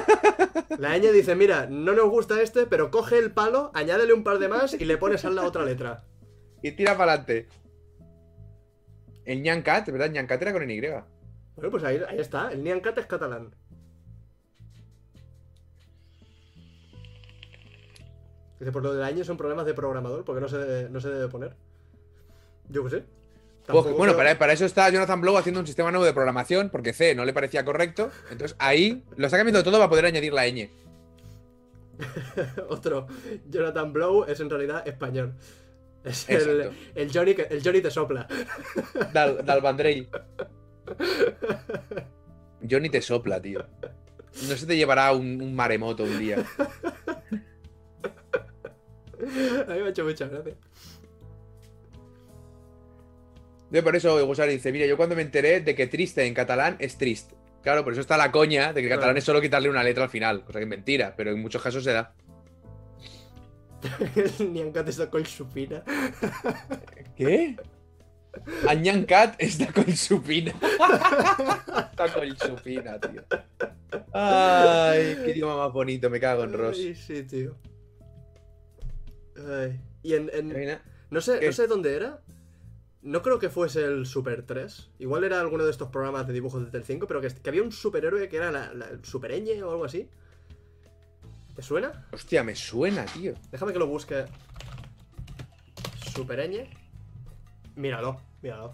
La 0.79 0.97
ñ 0.97 1.11
dice, 1.13 1.35
mira, 1.35 1.67
no 1.67 1.93
nos 1.93 2.09
gusta 2.09 2.41
este, 2.41 2.65
pero 2.65 2.91
coge 2.91 3.17
el 3.17 3.31
palo, 3.31 3.71
añádele 3.73 4.11
un 4.13 4.25
par 4.25 4.39
de 4.39 4.49
más 4.49 4.73
y 4.73 4.83
le 4.83 4.97
pones 4.97 5.23
a 5.23 5.29
la 5.29 5.43
otra 5.43 5.63
letra. 5.63 6.03
Y 6.61 6.71
tira 6.71 6.97
para 6.97 7.13
adelante. 7.13 7.47
El 9.23 9.41
ñancat, 9.41 9.87
¿verdad? 9.89 10.09
ñancat 10.11 10.41
era 10.41 10.51
con 10.51 10.69
Y. 10.69 10.81
Bueno, 11.55 11.71
pues 11.71 11.83
ahí, 11.83 12.01
ahí 12.07 12.19
está, 12.19 12.51
el 12.51 12.63
Niancat 12.63 12.97
es 12.97 13.05
catalán. 13.05 13.53
Dice, 18.59 18.71
por 18.71 18.83
lo 18.83 18.93
del 18.93 19.03
año 19.03 19.23
son 19.23 19.37
problemas 19.37 19.65
de 19.65 19.73
programador, 19.73 20.23
porque 20.23 20.41
no 20.41 20.47
se 20.47 20.57
debe, 20.57 20.89
no 20.89 20.99
se 20.99 21.09
debe 21.09 21.27
poner. 21.27 21.55
Yo 22.69 22.83
qué 22.85 22.89
sé. 22.89 23.03
Pues, 23.67 23.83
bueno, 23.85 24.13
creo- 24.13 24.17
para, 24.17 24.37
para 24.37 24.53
eso 24.53 24.65
está 24.65 24.89
Jonathan 24.89 25.21
Blow 25.21 25.37
haciendo 25.37 25.59
un 25.59 25.65
sistema 25.67 25.91
nuevo 25.91 26.05
de 26.05 26.13
programación, 26.13 26.69
porque 26.69 26.93
C 26.93 27.15
no 27.15 27.25
le 27.25 27.33
parecía 27.33 27.65
correcto. 27.65 28.11
Entonces 28.31 28.55
ahí 28.59 29.03
lo 29.17 29.25
está 29.25 29.37
cambiando 29.37 29.63
todo 29.63 29.77
para 29.77 29.89
poder 29.89 30.05
añadir 30.05 30.33
la 30.33 30.45
ñ. 30.47 30.69
Otro, 32.69 33.07
Jonathan 33.49 33.91
Blow 33.93 34.25
es 34.25 34.39
en 34.39 34.49
realidad 34.49 34.87
español. 34.87 35.33
Es 36.03 36.29
el, 36.29 36.71
Johnny, 37.11 37.35
el 37.49 37.63
Johnny 37.63 37.81
te 37.81 37.89
sopla. 37.89 38.27
Dal, 39.11 39.43
Dalvandrey. 39.43 40.07
Johnny 42.69 42.89
te 42.89 43.01
sopla, 43.01 43.41
tío. 43.41 43.65
No 44.49 44.55
se 44.55 44.65
te 44.65 44.75
llevará 44.75 45.11
un, 45.13 45.41
un 45.41 45.55
maremoto 45.55 46.03
un 46.03 46.19
día. 46.19 46.37
A 49.17 49.73
mí 49.73 49.79
me 49.79 49.85
ha 49.85 49.89
hecho 49.89 50.03
mucha 50.03 50.27
gracia. 50.27 50.55
De 53.69 53.81
por 53.83 53.95
eso 53.95 54.25
Gusar 54.25 54.47
dice, 54.49 54.71
mira, 54.71 54.85
yo 54.85 54.97
cuando 54.97 55.15
me 55.15 55.21
enteré 55.21 55.61
de 55.61 55.73
que 55.75 55.87
triste 55.87 56.25
en 56.25 56.33
catalán 56.33 56.75
es 56.79 56.97
trist. 56.97 57.31
Claro, 57.63 57.83
por 57.83 57.93
eso 57.93 58.01
está 58.01 58.15
la 58.17 58.31
coña 58.31 58.73
de 58.73 58.81
que 58.81 58.87
Claro. 58.87 58.99
catalán 59.01 59.17
es 59.17 59.23
solo 59.23 59.41
quitarle 59.41 59.69
una 59.69 59.83
letra 59.83 60.03
al 60.03 60.09
final, 60.09 60.43
cosa 60.45 60.59
que 60.59 60.63
es 60.65 60.69
mentira, 60.69 61.15
pero 61.17 61.31
en 61.31 61.41
muchos 61.41 61.61
casos 61.63 61.83
se 61.83 61.93
da. 61.93 62.13
El 64.39 64.53
Niancat 64.53 64.87
está 64.89 65.09
con 65.09 65.25
supina. 65.25 65.83
¿Qué? 67.15 67.55
Añancat 68.67 69.35
está 69.39 69.71
con 69.71 69.91
supina. 69.95 70.51
está 71.91 72.13
con 72.13 72.37
supina, 72.37 72.99
tío. 72.99 73.23
Ay, 74.13 75.17
qué 75.23 75.31
idioma 75.31 75.57
más 75.57 75.73
bonito, 75.73 76.09
me 76.09 76.19
cago 76.19 76.43
en 76.43 76.53
Ross. 76.53 76.77
Ay, 76.79 76.95
sí, 76.95 77.23
tío. 77.23 77.55
Ay. 79.49 79.79
Y 80.03 80.13
en, 80.13 80.29
no 81.09 81.21
sé, 81.21 81.39
¿Qué? 81.39 81.47
no 81.47 81.53
sé 81.53 81.67
dónde 81.67 81.95
era. 81.95 82.21
No 83.01 83.21
creo 83.21 83.37
que 83.37 83.49
fuese 83.49 83.83
el 83.83 84.05
Super 84.07 84.43
3. 84.43 84.89
Igual 84.99 85.23
era 85.23 85.39
alguno 85.39 85.63
de 85.63 85.71
estos 85.71 85.89
programas 85.89 86.25
de 86.27 86.33
dibujos 86.33 86.63
de 86.65 86.71
Telecinco, 86.71 87.05
pero 87.07 87.21
que, 87.21 87.27
que 87.29 87.49
había 87.49 87.61
un 87.61 87.71
superhéroe 87.71 88.27
que 88.29 88.37
era 88.37 88.51
la, 88.51 88.73
la- 88.73 88.87
el 88.89 89.03
Supereñe 89.05 89.61
o 89.63 89.71
algo 89.71 89.85
así. 89.85 90.09
¿Te 91.55 91.61
suena? 91.61 92.07
Hostia, 92.11 92.43
me 92.43 92.55
suena, 92.55 93.05
tío. 93.05 93.33
Déjame 93.51 93.73
que 93.73 93.79
lo 93.79 93.87
busque. 93.87 94.25
Supereñe. 96.13 96.69
Míralo, 97.75 98.21
míralo. 98.41 98.73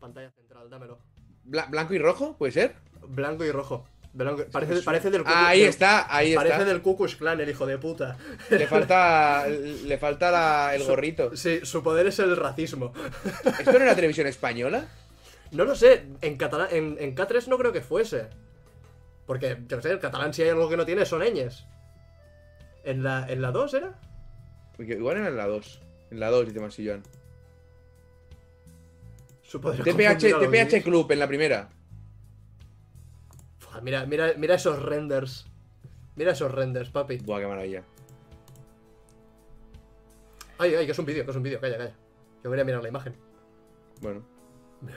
Pantalla 0.00 0.30
central, 0.30 0.68
dámelo. 0.70 0.98
Bla- 1.44 1.66
¿Blanco 1.70 1.94
y 1.94 1.98
rojo? 1.98 2.36
¿Puede 2.36 2.52
ser? 2.52 2.74
Blanco 3.06 3.44
y 3.44 3.50
rojo. 3.52 3.86
Blanco- 4.14 4.44
parece, 4.52 4.82
parece 4.82 5.10
del 5.10 5.22
Ahí 5.26 5.62
está, 5.62 6.14
ahí 6.14 6.34
Parece 6.34 6.56
está. 6.56 6.64
del 6.66 6.82
Cucus 6.82 7.16
Clan, 7.16 7.40
el 7.40 7.48
hijo 7.48 7.64
de 7.66 7.78
puta. 7.78 8.16
Le 8.50 8.66
falta, 8.66 9.46
le 9.84 9.98
falta 9.98 10.30
la- 10.30 10.74
el 10.74 10.84
gorrito. 10.84 11.34
Sí, 11.36 11.60
su 11.64 11.82
poder 11.82 12.06
es 12.08 12.18
el 12.18 12.36
racismo. 12.36 12.92
¿Esto 13.58 13.72
no 13.72 13.78
era 13.84 13.94
televisión 13.94 14.26
española? 14.26 14.86
No 15.52 15.64
lo 15.64 15.74
sé, 15.74 16.06
en 16.20 16.36
catalán, 16.36 16.68
en, 16.70 16.96
en 16.98 17.14
K3 17.14 17.46
no 17.48 17.58
creo 17.58 17.72
que 17.72 17.80
fuese. 17.82 18.28
Porque, 19.26 19.58
yo 19.68 19.76
no 19.76 19.82
sé, 19.82 19.92
en 19.92 19.98
catalán 19.98 20.34
si 20.34 20.42
hay 20.42 20.48
algo 20.50 20.68
que 20.68 20.76
no 20.76 20.84
tiene 20.84 21.06
son 21.06 21.22
ñes. 21.22 21.64
¿En 22.84 23.02
la, 23.04 23.26
¿En 23.28 23.40
la 23.40 23.50
2 23.52 23.74
era? 23.74 23.94
Porque 24.76 24.94
Igual 24.94 25.18
era 25.18 25.28
en 25.28 25.36
la 25.36 25.46
2. 25.46 25.80
En 26.10 26.20
la 26.20 26.30
2, 26.30 26.46
dice 26.48 26.60
Marsillón. 26.60 27.02
TPH, 29.60 30.40
TPH. 30.40 30.82
Club 30.82 31.10
en 31.12 31.18
la 31.18 31.28
primera. 31.28 31.68
Fua, 33.58 33.80
Mira, 33.80 34.06
mira, 34.06 34.32
mira 34.36 34.54
esos 34.54 34.82
renders. 34.82 35.46
Mira 36.16 36.32
esos 36.32 36.52
renders, 36.52 36.90
papi. 36.90 37.18
Buah, 37.18 37.40
qué 37.40 37.46
maravilla. 37.46 37.84
Ay, 40.58 40.74
ay, 40.74 40.86
que 40.86 40.92
es 40.92 40.98
un 40.98 41.06
vídeo, 41.06 41.24
que 41.24 41.30
es 41.30 41.36
un 41.36 41.42
vídeo, 41.42 41.60
calla, 41.60 41.78
calla. 41.78 41.94
Yo 42.44 42.50
voy 42.50 42.60
a 42.60 42.64
mirar 42.64 42.82
la 42.82 42.88
imagen. 42.88 43.14
Bueno. 44.00 44.22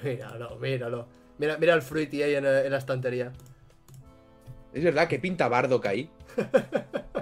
Míralo, 0.03 0.57
míralo. 0.57 1.07
Mira, 1.38 1.57
mira 1.57 1.73
el 1.73 1.82
Fruity 1.82 2.23
ahí 2.23 2.36
en, 2.36 2.45
en 2.45 2.72
la 2.72 2.77
estantería. 2.77 3.32
Es 4.73 4.84
verdad 4.84 5.07
que 5.07 5.19
pinta 5.19 5.48
Bardock 5.48 5.86
ahí. 5.86 6.10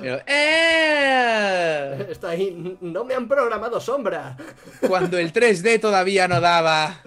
Pero, 0.00 0.20
¡eh! 0.26 2.06
Está 2.10 2.30
ahí. 2.30 2.76
No 2.80 3.04
me 3.04 3.14
han 3.14 3.28
programado 3.28 3.80
sombra. 3.80 4.36
Cuando 4.86 5.18
el 5.18 5.32
3D 5.32 5.80
todavía 5.80 6.28
no 6.28 6.40
daba. 6.40 7.00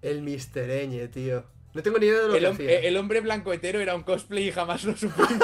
El 0.00 0.22
Mr. 0.22 0.88
Ñ, 0.88 1.08
tío. 1.10 1.44
No 1.74 1.82
tengo 1.82 1.98
ni 1.98 2.06
idea 2.06 2.20
de 2.22 2.28
lo 2.28 2.34
El, 2.34 2.40
que 2.42 2.48
hacía. 2.50 2.80
el 2.80 2.96
hombre 2.98 3.20
blanco 3.20 3.52
hetero 3.52 3.80
era 3.80 3.94
un 3.94 4.02
cosplay 4.02 4.48
y 4.48 4.52
jamás 4.52 4.84
lo 4.84 4.94
supimos. 4.96 5.28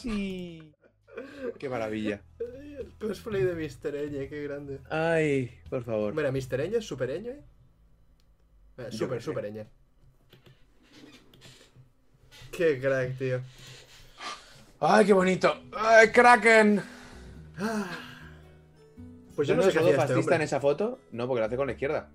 Sí. 0.00 0.67
Qué 1.58 1.68
maravilla. 1.68 2.20
El 2.38 2.92
cosplay 3.00 3.42
de 3.42 3.54
Mr. 3.54 3.92
Ñ, 4.10 4.28
qué 4.28 4.42
grande. 4.44 4.80
Ay, 4.90 5.58
por 5.68 5.84
favor. 5.84 6.14
Mira, 6.14 6.30
Mr. 6.30 6.60
Ñ 6.70 6.76
es 6.76 6.86
super 6.86 7.10
Ñ. 7.10 7.28
Eh, 7.28 8.88
Yo 8.90 8.98
super, 8.98 9.22
super 9.22 9.52
Ñ. 9.52 9.64
Qué 12.52 12.80
crack, 12.80 13.16
tío. 13.18 13.40
Ay, 14.80 15.06
qué 15.06 15.12
bonito. 15.12 15.54
Ay, 15.72 16.10
Kraken. 16.10 16.82
Pues 19.34 19.48
yo 19.48 19.54
¿No 19.54 19.62
no 19.62 19.66
sé 19.68 19.72
qué 19.72 19.78
todo 19.78 19.88
hacía 19.88 20.02
este 20.02 20.14
fascista 20.14 20.36
en 20.36 20.42
esa 20.42 20.60
foto? 20.60 21.00
No, 21.12 21.26
porque 21.26 21.40
lo 21.40 21.46
hace 21.46 21.56
con 21.56 21.66
la 21.66 21.72
izquierda. 21.72 22.10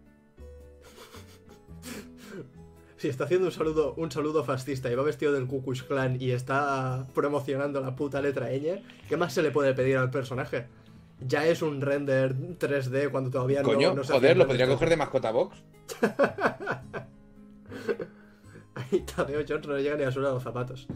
Si 3.04 3.10
está 3.10 3.26
haciendo 3.26 3.48
un 3.48 3.52
saludo, 3.52 3.94
un 3.98 4.10
saludo 4.10 4.46
fascista 4.46 4.90
y 4.90 4.96
va 4.96 5.04
vestido 5.04 5.34
del 5.34 5.46
Ku 5.46 5.62
Klux 5.62 5.84
Klan 5.84 6.16
y 6.22 6.32
está 6.32 7.06
promocionando 7.14 7.82
la 7.82 7.98
puta 7.98 8.22
letra 8.22 8.48
ñ, 8.50 8.82
¿qué 9.10 9.18
más 9.18 9.34
se 9.34 9.42
le 9.42 9.52
puede 9.52 9.74
pedir 9.74 9.98
al 9.98 10.10
personaje? 10.10 10.68
Ya 11.20 11.46
es 11.46 11.62
un 11.62 11.82
render 11.82 12.34
3D 12.34 13.12
cuando 13.12 13.30
todavía 13.30 13.62
no- 13.62 13.68
Coño, 13.68 13.94
no, 13.94 14.06
se 14.06 14.14
joder, 14.14 14.38
lo 14.38 14.48
podría 14.48 14.68
coger 14.68 14.88
de 14.88 14.96
mascota 14.96 15.32
box. 15.32 15.58
Ahí 18.76 19.02
Tadeo 19.02 19.44
Jones 19.46 19.68
no 19.68 19.74
le 19.76 19.84
llega 19.84 19.98
ni 19.98 20.04
a 20.04 20.12
suela 20.14 20.30
los 20.30 20.42
zapatos. 20.42 20.88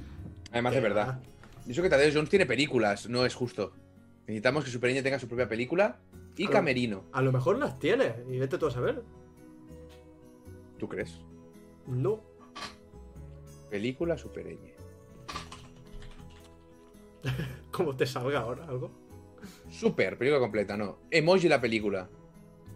Además, 0.53 0.75
de 0.75 0.79
verdad. 0.79 1.19
Y 1.67 1.71
Eso 1.71 1.81
que 1.81 1.89
Tadeo 1.89 2.09
Jones 2.13 2.29
tiene 2.29 2.45
películas, 2.45 3.09
no 3.09 3.25
es 3.25 3.35
justo. 3.35 3.73
Necesitamos 4.27 4.63
que 4.63 4.71
Supereña 4.71 5.03
tenga 5.03 5.19
su 5.19 5.27
propia 5.27 5.49
película 5.49 5.97
y 6.37 6.47
camerino. 6.47 7.03
A 7.11 7.21
lo 7.21 7.33
mejor 7.33 7.59
las 7.59 7.77
tiene, 7.79 8.15
y 8.31 8.39
vete 8.39 8.57
tú 8.57 8.67
a 8.67 8.71
saber. 8.71 9.03
¿Tú 10.79 10.87
crees? 10.87 11.19
No. 11.87 12.21
Película 13.69 14.17
Supereña. 14.17 14.73
Como 17.71 17.95
te 17.95 18.05
salga 18.05 18.39
ahora 18.39 18.65
algo. 18.65 18.91
Super, 19.69 20.17
película 20.17 20.39
completa, 20.39 20.75
no. 20.77 20.99
Emoji 21.11 21.47
la 21.47 21.61
película. 21.61 22.09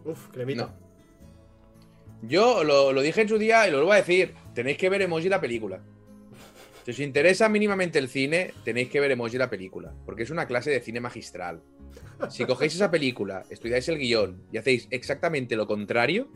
Uf, 0.05 0.29
cremita. 0.29 0.67
No. 0.67 0.91
Yo 2.27 2.63
lo, 2.63 2.93
lo 2.93 3.01
dije 3.01 3.21
en 3.21 3.29
su 3.29 3.37
día 3.37 3.67
y 3.67 3.71
lo 3.71 3.77
vuelvo 3.77 3.93
a 3.93 3.97
decir. 3.97 4.35
Tenéis 4.53 4.77
que 4.77 4.89
ver 4.89 5.01
Emoji 5.01 5.29
la 5.29 5.41
película. 5.41 5.81
Si 6.83 6.89
os 6.89 6.99
interesa 6.99 7.47
mínimamente 7.47 7.99
el 7.99 8.09
cine, 8.09 8.55
tenéis 8.63 8.89
que 8.89 8.99
ver 8.99 9.11
Emoji 9.11 9.37
la 9.37 9.51
película. 9.51 9.93
Porque 10.03 10.23
es 10.23 10.31
una 10.31 10.47
clase 10.47 10.71
de 10.71 10.81
cine 10.81 10.99
magistral. 10.99 11.61
Si 12.29 12.43
cogéis 12.45 12.73
esa 12.73 12.89
película, 12.89 13.45
estudiáis 13.51 13.87
el 13.87 13.99
guion 13.99 14.41
y 14.51 14.57
hacéis 14.57 14.87
exactamente 14.89 15.55
lo 15.55 15.67
contrario 15.67 16.27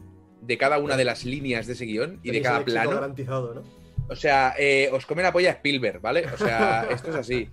de 0.42 0.58
cada 0.58 0.78
una 0.78 0.98
de 0.98 1.06
las 1.06 1.26
líneas 1.26 1.68
de 1.68 1.74
ese 1.74 1.86
guion 1.86 2.20
y 2.24 2.32
de 2.32 2.42
cada 2.42 2.64
plano, 2.64 2.92
garantizado, 2.92 3.54
¿no? 3.56 3.64
o 4.08 4.16
sea, 4.16 4.54
eh, 4.58 4.90
os 4.92 5.06
come 5.06 5.24
la 5.24 5.34
polla 5.34 5.52
Spielberg, 5.52 6.02
¿vale? 6.02 6.26
O 6.34 6.38
sea, 6.38 6.88
esto 6.92 7.10
es 7.10 7.16
así. 7.16 7.50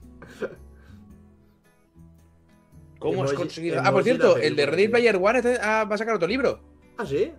¿Cómo 2.98 3.24
has 3.24 3.32
conseguido? 3.32 3.80
Ah, 3.84 3.90
por 3.90 4.04
cierto, 4.04 4.36
el 4.36 4.54
de 4.54 4.66
Ready. 4.66 4.88
Player 4.88 5.16
One 5.16 5.38
está- 5.40 5.80
ah, 5.80 5.84
va 5.84 5.94
a 5.94 5.98
sacar 5.98 6.14
otro 6.14 6.28
libro. 6.28 6.60
¿Ah, 6.98 7.06
sí? 7.06 7.32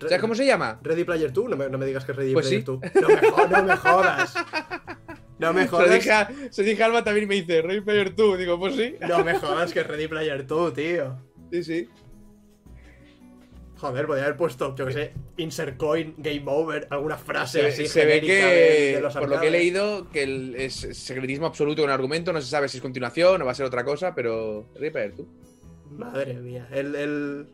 ¿Sabes 0.00 0.20
cómo 0.20 0.34
se 0.34 0.44
llama? 0.46 0.80
Ready 0.82 1.04
Player 1.04 1.32
2, 1.32 1.50
no 1.50 1.56
me, 1.56 1.68
no 1.68 1.78
me 1.78 1.86
digas 1.86 2.04
que 2.04 2.12
es 2.12 2.16
Ready 2.18 2.32
Pues 2.32 2.46
Player 2.46 2.62
sí. 2.62 2.66
2. 2.66 2.80
No 3.02 3.08
me, 3.08 3.48
no 3.58 3.62
me 3.64 3.76
jodas. 3.76 4.34
No 5.38 5.52
me 5.52 5.60
Se 5.66 5.70
lo 5.70 5.76
jodas. 5.78 5.94
dije, 5.94 6.10
a, 6.10 6.28
se 6.50 6.82
Alba 6.82 7.04
también 7.04 7.28
me 7.28 7.36
dice, 7.36 7.62
Ready 7.62 7.82
Player 7.82 8.14
2. 8.14 8.38
Digo, 8.38 8.58
pues 8.58 8.74
sí. 8.74 8.96
No 9.06 9.22
me 9.24 9.38
jodas 9.38 9.72
que 9.72 9.80
es 9.80 9.86
Ready 9.86 10.08
Player 10.08 10.46
2, 10.46 10.74
tío. 10.74 11.16
Sí, 11.52 11.62
sí. 11.62 11.88
Joder, 13.82 14.06
podría 14.06 14.26
haber 14.26 14.36
puesto, 14.36 14.76
yo 14.76 14.86
que 14.86 14.92
sé, 14.92 15.12
insert 15.38 15.76
coin, 15.76 16.14
game 16.16 16.44
over, 16.46 16.86
alguna 16.90 17.16
frase 17.18 17.62
Se, 17.62 17.66
así 17.66 17.86
se 17.88 18.06
ve 18.06 18.20
que, 18.20 18.32
de- 18.32 18.92
de 18.94 19.00
los 19.00 19.12
por 19.12 19.28
lo 19.28 19.40
que 19.40 19.48
he 19.48 19.50
leído, 19.50 20.08
que 20.08 20.22
el- 20.22 20.54
es 20.54 20.74
secretismo 20.92 21.46
absoluto 21.46 21.82
un 21.82 21.90
argumento. 21.90 22.32
No 22.32 22.40
se 22.40 22.46
sabe 22.48 22.68
si 22.68 22.76
es 22.76 22.80
continuación 22.80 23.42
o 23.42 23.44
va 23.44 23.50
a 23.50 23.54
ser 23.56 23.66
otra 23.66 23.84
cosa, 23.84 24.14
pero 24.14 24.66
Player 24.74 25.16
2. 25.16 25.26
Madre 25.98 26.34
mía, 26.34 26.68
el, 26.70 26.94
el, 26.94 27.46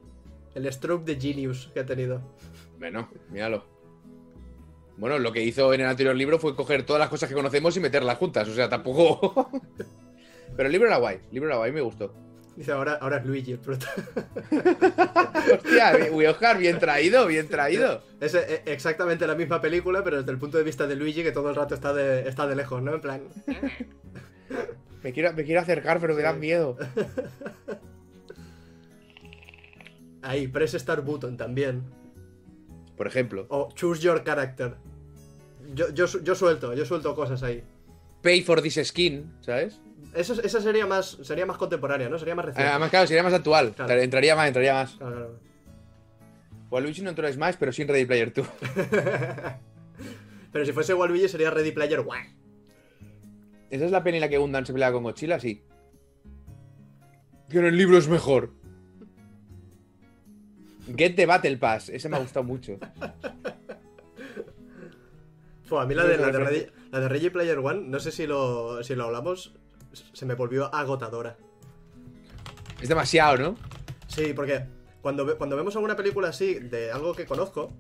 el 0.55 0.71
stroke 0.73 1.07
de 1.07 1.19
genius 1.19 1.71
que 1.73 1.81
ha 1.81 1.87
tenido. 1.87 2.21
Bueno, 2.79 3.09
míralo. 3.31 3.65
Bueno, 4.99 5.19
lo 5.19 5.33
que 5.33 5.43
hizo 5.43 5.73
en 5.73 5.81
el 5.81 5.87
anterior 5.87 6.15
libro 6.15 6.39
fue 6.39 6.55
coger 6.55 6.83
todas 6.83 7.01
las 7.01 7.09
cosas 7.09 7.31
que 7.31 7.35
conocemos 7.35 7.75
y 7.79 7.81
meterlas 7.81 8.19
juntas. 8.19 8.47
O 8.49 8.55
sea, 8.55 8.69
tampoco. 8.69 9.51
Pero 10.57 10.67
el 10.67 10.73
libro 10.73 10.89
era 10.89 10.99
guay. 10.99 11.17
El 11.29 11.33
libro 11.33 11.49
era 11.49 11.57
guay, 11.57 11.73
me 11.73 11.81
gustó. 11.81 12.13
Dice, 12.59 12.73
ahora, 12.73 12.99
ahora 13.01 13.19
es 13.19 13.25
Luigi 13.25 13.53
el 13.53 13.61
prota. 13.61 13.87
Hostia, 15.55 15.93
Oscar, 16.29 16.59
bien 16.59 16.81
traído, 16.81 17.25
bien 17.29 17.47
traído. 17.47 18.03
Es 18.21 18.35
eh, 18.35 18.63
exactamente 18.67 19.29
la 19.29 19.37
misma 19.37 19.61
película, 19.61 20.03
pero 20.03 20.17
desde 20.19 20.33
el 20.33 20.39
punto 20.39 20.59
de 20.59 20.65
vista 20.65 20.89
de 20.89 20.97
Luigi, 20.97 21.23
que 21.23 21.31
todo 21.31 21.51
el 21.51 21.55
rato 21.55 21.77
está 21.77 21.95
de, 21.95 22.29
está 22.29 22.49
de 22.49 22.57
lejos, 22.57 22.83
¿no? 22.83 22.95
En 22.95 23.01
plan. 23.01 23.21
Me 25.05 25.13
quiero, 25.13 25.33
me 25.35 25.45
quiero 25.45 25.61
acercar, 25.61 26.01
pero 26.01 26.17
me 26.17 26.23
da 26.23 26.33
Sí. 26.33 26.39
miedo. 26.41 26.77
Ahí, 30.23 30.49
press 30.49 30.73
start 30.75 31.05
button 31.05 31.37
también. 31.37 31.85
Por 32.97 33.07
ejemplo, 33.07 33.47
O 33.51 33.69
choose 33.77 34.03
your 34.03 34.25
character. 34.25 34.75
Yo, 35.75 35.91
yo, 35.91 36.07
yo 36.07 36.35
suelto, 36.35 36.75
yo 36.75 36.85
suelto 36.85 37.15
cosas 37.15 37.45
ahí. 37.45 37.63
pay 38.23 38.43
for 38.43 38.61
this 38.61 38.81
skin, 38.85 39.33
¿sabes? 39.41 39.81
Eso, 40.15 40.41
esa 40.43 40.61
sería 40.61 40.87
más, 40.87 41.19
sería 41.23 41.47
más 41.47 41.57
contemporánea, 41.57 42.09
¿no? 42.09 42.19
Sería 42.19 42.35
más 42.35 42.47
reciente. 42.47 42.71
Además, 42.71 42.91
claro, 42.91 43.07
sería 43.07 43.23
más 43.23 43.35
actual. 43.35 43.73
Claro. 43.75 43.93
Entraría 44.01 44.37
más, 44.37 44.49
entraría 44.49 44.75
más. 44.75 44.93
Claro, 44.93 45.15
claro. 45.15 45.41
Waluigi 46.71 47.03
no 47.03 47.11
entró 47.11 47.27
en 47.27 47.35
Smash, 47.35 47.57
pero 47.59 47.73
sí 47.73 47.83
en 47.83 47.89
Ready 47.89 48.05
Player 48.05 48.33
2. 48.33 48.47
Pero 50.51 50.65
si 50.65 50.73
fuese 50.73 50.95
Waluigi 50.95 51.29
sería 51.29 51.51
Ready 51.51 51.73
Player 51.73 52.01
One. 52.01 52.35
¿Esa 53.71 53.85
es 53.85 53.91
la 53.91 54.03
peli 54.03 54.17
en 54.17 54.23
la 54.23 54.29
que 54.29 54.39
Gundam 54.39 54.65
se 54.65 54.73
pelea 54.73 54.91
con 54.93 55.03
Godzilla? 55.03 55.39
Sí. 55.39 55.63
Que 57.51 57.59
en 57.59 57.67
el 57.67 57.77
libro 57.77 57.99
es 57.99 58.09
mejor. 58.09 58.55
Get 60.97 61.17
the 61.17 61.27
Battle 61.27 61.59
Pass. 61.59 61.91
Ese 61.91 62.09
me 62.09 62.17
ha 62.17 62.21
gustado 62.21 62.45
mucho. 62.45 62.79
Fue, 65.65 65.83
a 65.83 65.85
mí 65.85 65.95
la 65.95 66.05
de, 66.05 66.17
la, 66.17 66.31
de 66.31 66.39
Ready, 66.39 66.67
la 66.91 67.01
de 67.01 67.09
Ready 67.09 67.29
Player 67.29 67.59
One, 67.59 67.83
no 67.89 68.01
sé 68.01 68.11
si 68.11 68.27
lo, 68.27 68.83
si 68.83 68.95
lo 68.95 69.05
hablamos, 69.05 69.55
se 70.13 70.27
me 70.27 70.35
volvió 70.35 70.73
agotadora. 70.75 71.37
Es 72.81 72.89
demasiado, 72.89 73.37
¿no? 73.37 73.57
Sí, 74.07 74.33
porque 74.35 74.65
cuando, 75.01 75.37
cuando 75.37 75.57
vemos 75.57 75.75
alguna 75.77 75.97
película 75.97 76.29
así 76.29 76.55
de 76.55 76.93
algo 76.93 77.15
que 77.15 77.27
conozco, 77.27 77.73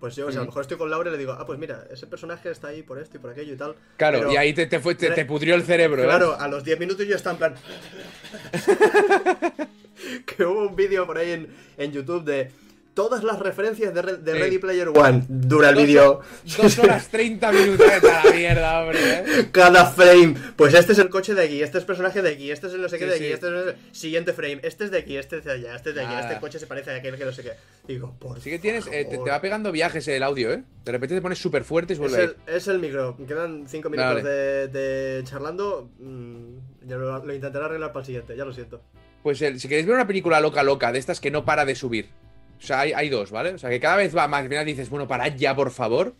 pues 0.00 0.16
yo, 0.16 0.26
o 0.26 0.30
sea, 0.30 0.40
a 0.40 0.44
lo 0.44 0.48
mejor 0.48 0.62
estoy 0.62 0.76
con 0.76 0.90
Laura 0.90 1.10
y 1.10 1.12
le 1.12 1.18
digo, 1.18 1.32
ah, 1.32 1.46
pues 1.46 1.58
mira, 1.58 1.86
ese 1.90 2.06
personaje 2.06 2.50
está 2.50 2.68
ahí 2.68 2.82
por 2.82 2.98
esto 2.98 3.16
y 3.16 3.20
por 3.20 3.30
aquello 3.30 3.54
y 3.54 3.56
tal. 3.56 3.74
Claro, 3.96 4.18
Pero, 4.20 4.32
y 4.32 4.36
ahí 4.36 4.52
te, 4.52 4.66
te 4.66 4.80
fue, 4.80 4.94
te 4.94 5.24
pudrió 5.24 5.54
el 5.54 5.62
cerebro, 5.62 6.02
¿eh? 6.02 6.06
Claro, 6.06 6.38
a 6.38 6.48
los 6.48 6.64
10 6.64 6.78
minutos 6.78 7.06
yo 7.06 7.16
estaba 7.16 7.34
en 7.34 7.38
plan. 7.38 7.54
que 10.26 10.44
hubo 10.44 10.66
un 10.66 10.76
vídeo 10.76 11.06
por 11.06 11.18
ahí 11.18 11.32
en, 11.32 11.48
en 11.76 11.92
YouTube 11.92 12.24
de 12.24 12.50
todas 12.96 13.22
las 13.22 13.38
referencias 13.38 13.92
de, 13.92 14.00
Re- 14.00 14.16
de 14.16 14.32
Sí. 14.32 14.38
Ready 14.38 14.58
Player 14.58 14.88
One. 14.88 15.22
Dura 15.28 15.68
el 15.68 15.76
vídeo. 15.76 16.20
Dos 16.56 16.78
horas 16.78 17.08
30 17.08 17.52
minutos. 17.52 17.86
A 17.86 18.24
la 18.24 18.32
mierda, 18.32 18.80
hombre, 18.80 18.98
¿eh? 19.00 19.48
Cada 19.52 19.84
frame. 19.84 20.34
Pues 20.56 20.72
este 20.72 20.92
es 20.94 20.98
el 20.98 21.10
coche 21.10 21.34
de 21.34 21.44
aquí, 21.44 21.62
este 21.62 21.76
es 21.76 21.84
personaje 21.84 22.22
de 22.22 22.30
aquí, 22.30 22.50
este 22.50 22.68
es 22.68 22.72
el 22.72 22.80
no 22.80 22.88
sé 22.88 22.98
qué 22.98 23.04
Sí, 23.04 23.10
de 23.10 23.16
aquí, 23.16 23.26
sí. 23.26 23.32
este 23.32 23.46
es 23.48 23.52
el 23.52 23.76
siguiente 23.92 24.32
frame, 24.32 24.60
este 24.62 24.84
es 24.86 24.90
de 24.90 24.98
aquí, 24.98 25.16
este 25.18 25.36
es 25.36 25.44
de 25.44 25.52
allá, 25.52 25.76
este 25.76 25.90
es 25.90 25.94
de 25.94 26.00
allá, 26.00 26.10
Nada. 26.14 26.28
este 26.28 26.40
coche 26.40 26.58
se 26.58 26.66
parece 26.66 26.90
a 26.90 26.96
aquel 26.96 27.16
que 27.18 27.24
no 27.26 27.32
sé 27.32 27.42
qué. 27.42 27.52
Digo, 27.86 28.14
por 28.18 28.40
Sí 28.40 28.48
que 28.48 28.58
tienes, 28.58 28.86
eh, 28.90 29.04
te, 29.04 29.18
va 29.18 29.40
pegando 29.42 29.70
viajes 29.72 30.08
el 30.08 30.22
audio, 30.22 30.50
¿eh? 30.52 30.62
De 30.84 30.92
repente 30.92 31.14
te 31.14 31.20
pones 31.20 31.38
súper 31.38 31.64
fuerte 31.64 31.92
y 31.92 31.94
Es 31.94 31.98
vuelve 32.00 32.16
a 32.16 32.24
el, 32.24 32.36
es 32.46 32.66
el 32.66 32.78
micro. 32.78 33.14
Quedan 33.28 33.66
5 33.68 33.90
minutos 33.90 34.22
Vale. 34.22 34.28
de, 34.28 34.68
de 34.68 35.24
charlando. 35.24 35.90
mm, 35.98 36.86
ya 36.88 36.96
lo, 36.96 37.22
lo 37.24 37.34
intentaré 37.34 37.64
arreglar 37.66 37.92
para 37.92 38.00
el 38.00 38.06
siguiente, 38.06 38.34
ya 38.36 38.44
lo 38.46 38.54
siento. 38.54 38.80
Pues 39.22 39.42
el- 39.42 39.60
si 39.60 39.68
queréis 39.68 39.86
ver 39.86 39.96
una 39.96 40.06
película 40.06 40.40
loca, 40.40 40.62
loca, 40.62 40.92
de 40.92 40.98
estas 40.98 41.20
que 41.20 41.30
no 41.30 41.44
para 41.44 41.64
de 41.66 41.74
subir. 41.74 42.08
O 42.58 42.62
sea, 42.62 42.80
hay, 42.80 42.92
hay 42.92 43.08
dos, 43.08 43.30
¿vale? 43.30 43.50
O 43.50 43.58
sea, 43.58 43.70
que 43.70 43.80
cada 43.80 43.96
vez 43.96 44.16
va 44.16 44.28
más. 44.28 44.42
Al 44.42 44.48
final 44.48 44.64
dices, 44.64 44.88
bueno, 44.88 45.06
parad 45.06 45.34
ya, 45.36 45.54
por 45.54 45.70
favor. 45.70 46.14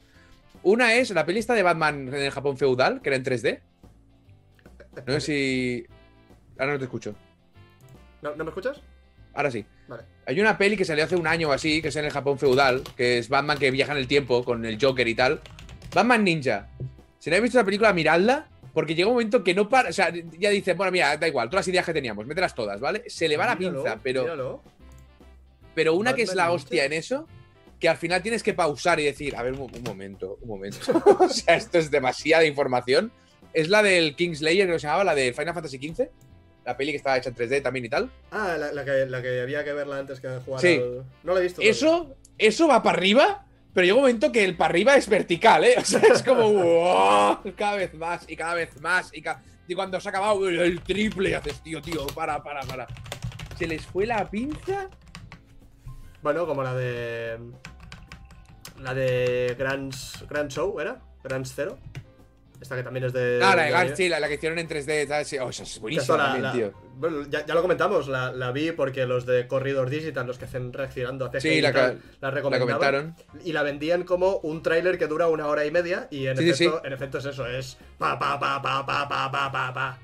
Una 0.62 0.94
es 0.94 1.10
la 1.10 1.24
pelista 1.24 1.54
de 1.54 1.62
Batman 1.62 2.08
en 2.08 2.14
el 2.14 2.30
Japón 2.30 2.56
feudal, 2.56 3.00
que 3.00 3.08
era 3.08 3.16
en 3.16 3.24
3D. 3.24 3.60
No 5.06 5.12
sé 5.14 5.20
si. 5.20 5.86
Ahora 6.58 6.72
no 6.72 6.78
te 6.78 6.84
escucho. 6.84 7.14
¿No, 8.22 8.34
¿no 8.34 8.44
me 8.44 8.50
escuchas? 8.50 8.80
Ahora 9.34 9.50
sí. 9.50 9.64
Vale. 9.88 10.02
Hay 10.26 10.40
una 10.40 10.56
peli 10.56 10.76
que 10.76 10.84
salió 10.84 11.04
hace 11.04 11.16
un 11.16 11.26
año 11.26 11.50
o 11.50 11.52
así, 11.52 11.82
que 11.82 11.88
es 11.88 11.96
en 11.96 12.06
el 12.06 12.10
Japón 12.10 12.38
feudal, 12.38 12.82
que 12.96 13.18
es 13.18 13.28
Batman 13.28 13.58
que 13.58 13.70
viaja 13.70 13.92
en 13.92 13.98
el 13.98 14.08
tiempo 14.08 14.42
con 14.44 14.64
el 14.64 14.78
Joker 14.80 15.06
y 15.06 15.14
tal. 15.14 15.40
Batman 15.94 16.24
Ninja. 16.24 16.68
Si 17.18 17.30
no 17.30 17.36
habéis 17.36 17.44
visto 17.44 17.58
la 17.58 17.64
película, 17.64 17.92
miradla, 17.92 18.48
porque 18.72 18.94
llega 18.94 19.08
un 19.08 19.14
momento 19.14 19.44
que 19.44 19.54
no 19.54 19.68
para. 19.68 19.90
O 19.90 19.92
sea, 19.92 20.12
ya 20.38 20.50
dice, 20.50 20.74
bueno, 20.74 20.90
mira, 20.92 21.16
da 21.16 21.28
igual, 21.28 21.48
todas 21.48 21.64
las 21.64 21.68
ideas 21.68 21.86
que 21.86 21.92
teníamos, 21.92 22.26
mételas 22.26 22.54
todas, 22.54 22.80
¿vale? 22.80 23.04
Se 23.06 23.28
le 23.28 23.36
va 23.36 23.46
la 23.46 23.56
pinza, 23.56 23.98
pero. 24.02 24.22
míralo. 24.22 24.62
Pero 25.76 25.94
una 25.94 26.12
que 26.14 26.22
es 26.22 26.34
la 26.34 26.50
hostia 26.50 26.84
en 26.86 26.92
eso, 26.94 27.28
que 27.78 27.88
al 27.88 27.96
final 27.98 28.22
tienes 28.22 28.42
que 28.42 28.54
pausar 28.54 28.98
y 28.98 29.04
decir, 29.04 29.36
a 29.36 29.42
ver, 29.44 29.52
un, 29.52 29.60
un 29.72 29.82
momento, 29.84 30.38
un 30.40 30.48
momento. 30.48 30.78
o 31.20 31.28
sea, 31.28 31.54
esto 31.56 31.78
es 31.78 31.90
demasiada 31.92 32.44
información. 32.44 33.12
Es 33.52 33.68
la 33.68 33.82
del 33.82 34.16
Kingslayer, 34.16 34.66
que 34.66 34.78
se 34.78 34.86
llamaba, 34.86 35.04
la 35.04 35.14
de 35.14 35.32
Final 35.32 35.54
Fantasy 35.54 35.78
XV. 35.78 36.08
La 36.64 36.76
peli 36.76 36.90
que 36.90 36.96
estaba 36.96 37.16
hecha 37.16 37.28
en 37.28 37.36
3D 37.36 37.62
también 37.62 37.84
y 37.84 37.88
tal. 37.88 38.10
Ah, 38.32 38.56
la, 38.58 38.72
la 38.72 38.84
que, 38.84 39.06
la 39.06 39.22
que 39.22 39.40
había 39.40 39.62
que 39.62 39.72
verla 39.72 39.98
antes 39.98 40.18
que 40.20 40.28
jugar 40.44 40.60
Sí. 40.60 40.80
al- 40.82 41.04
No 41.22 41.34
la 41.34 41.38
he 41.40 41.42
visto. 41.44 41.56
todavía. 41.62 41.70
Eso, 41.70 42.16
eso 42.38 42.66
va 42.66 42.82
para 42.82 42.98
arriba, 42.98 43.46
pero 43.72 43.84
llega 43.84 43.94
un 43.94 44.00
momento 44.00 44.32
que 44.32 44.42
el 44.44 44.56
para 44.56 44.70
arriba 44.70 44.96
es 44.96 45.08
vertical, 45.08 45.62
¿eh? 45.64 45.74
O 45.78 45.84
sea, 45.84 46.00
es 46.00 46.22
como 46.24 46.50
¡wow! 46.52 47.38
cada 47.56 47.76
vez 47.76 47.94
más 47.94 48.24
y 48.28 48.34
cada 48.34 48.54
vez 48.54 48.80
más. 48.80 49.10
Y, 49.14 49.22
ca- 49.22 49.40
y 49.68 49.74
cuando 49.74 50.00
se 50.00 50.08
ha 50.08 50.10
acabado 50.10 50.48
el 50.48 50.80
triple, 50.80 51.36
haces, 51.36 51.62
tío, 51.62 51.80
tío, 51.82 52.06
para, 52.08 52.42
para, 52.42 52.62
para. 52.62 52.86
Se 53.58 53.66
les 53.66 53.82
fue 53.86 54.04
la 54.06 54.28
pinza. 54.28 54.88
Bueno, 56.26 56.44
como 56.44 56.64
la 56.64 56.74
de. 56.74 57.38
La 58.80 58.92
de 58.94 59.54
Grand, 59.56 59.94
Grand 60.28 60.50
Show, 60.50 60.80
¿era? 60.80 61.00
Grand 61.22 61.46
Zero. 61.46 61.78
Esta 62.60 62.74
que 62.74 62.82
también 62.82 63.04
es 63.04 63.12
de. 63.12 63.38
Ah, 63.40 63.54
la 63.54 63.62
de 63.62 63.70
Gantz, 63.70 63.96
sí, 63.96 64.08
la, 64.08 64.18
la 64.18 64.26
que 64.26 64.34
hicieron 64.34 64.58
en 64.58 64.68
3D, 64.68 65.06
¿sabes? 65.06 65.36
Oh, 65.40 65.50
es 65.50 65.78
buenísima 65.78 66.16
también, 66.16 66.42
la- 66.42 66.52
tío. 66.52 66.72
bueno, 66.96 67.22
ya, 67.30 67.46
ya 67.46 67.54
lo 67.54 67.62
comentamos, 67.62 68.08
la, 68.08 68.32
la 68.32 68.50
vi 68.50 68.72
porque 68.72 69.06
los 69.06 69.24
de 69.24 69.46
Corridor 69.46 69.88
Digital, 69.88 70.26
los 70.26 70.36
que 70.36 70.46
hacen 70.46 70.72
reaccionando 70.72 71.26
a 71.26 71.30
CGI 71.30 71.40
Sí, 71.42 71.60
la, 71.60 71.72
tal, 71.72 72.42
comentaron. 72.42 73.14
Y 73.44 73.52
la 73.52 73.62
vendían 73.62 74.02
como 74.02 74.38
un 74.38 74.64
tráiler 74.64 74.98
que 74.98 75.06
dura 75.06 75.28
una 75.28 75.46
hora 75.46 75.64
y 75.64 75.70
media. 75.70 76.08
Y 76.10 76.26
en, 76.26 76.36
Sí, 76.38 76.42
sí, 76.54 76.64
efecto, 76.64 76.84
en 76.84 76.92
efecto 76.92 77.18
es 77.18 77.26
eso, 77.26 77.46
es 77.46 77.78
pa 77.98 78.18
pa 78.18 78.36
pa 78.40 78.60
pa 78.60 78.84
pa 78.84 79.08
pa 79.08 79.30
pa 79.30 79.52
pa 79.52 79.72
pa. 79.72 79.98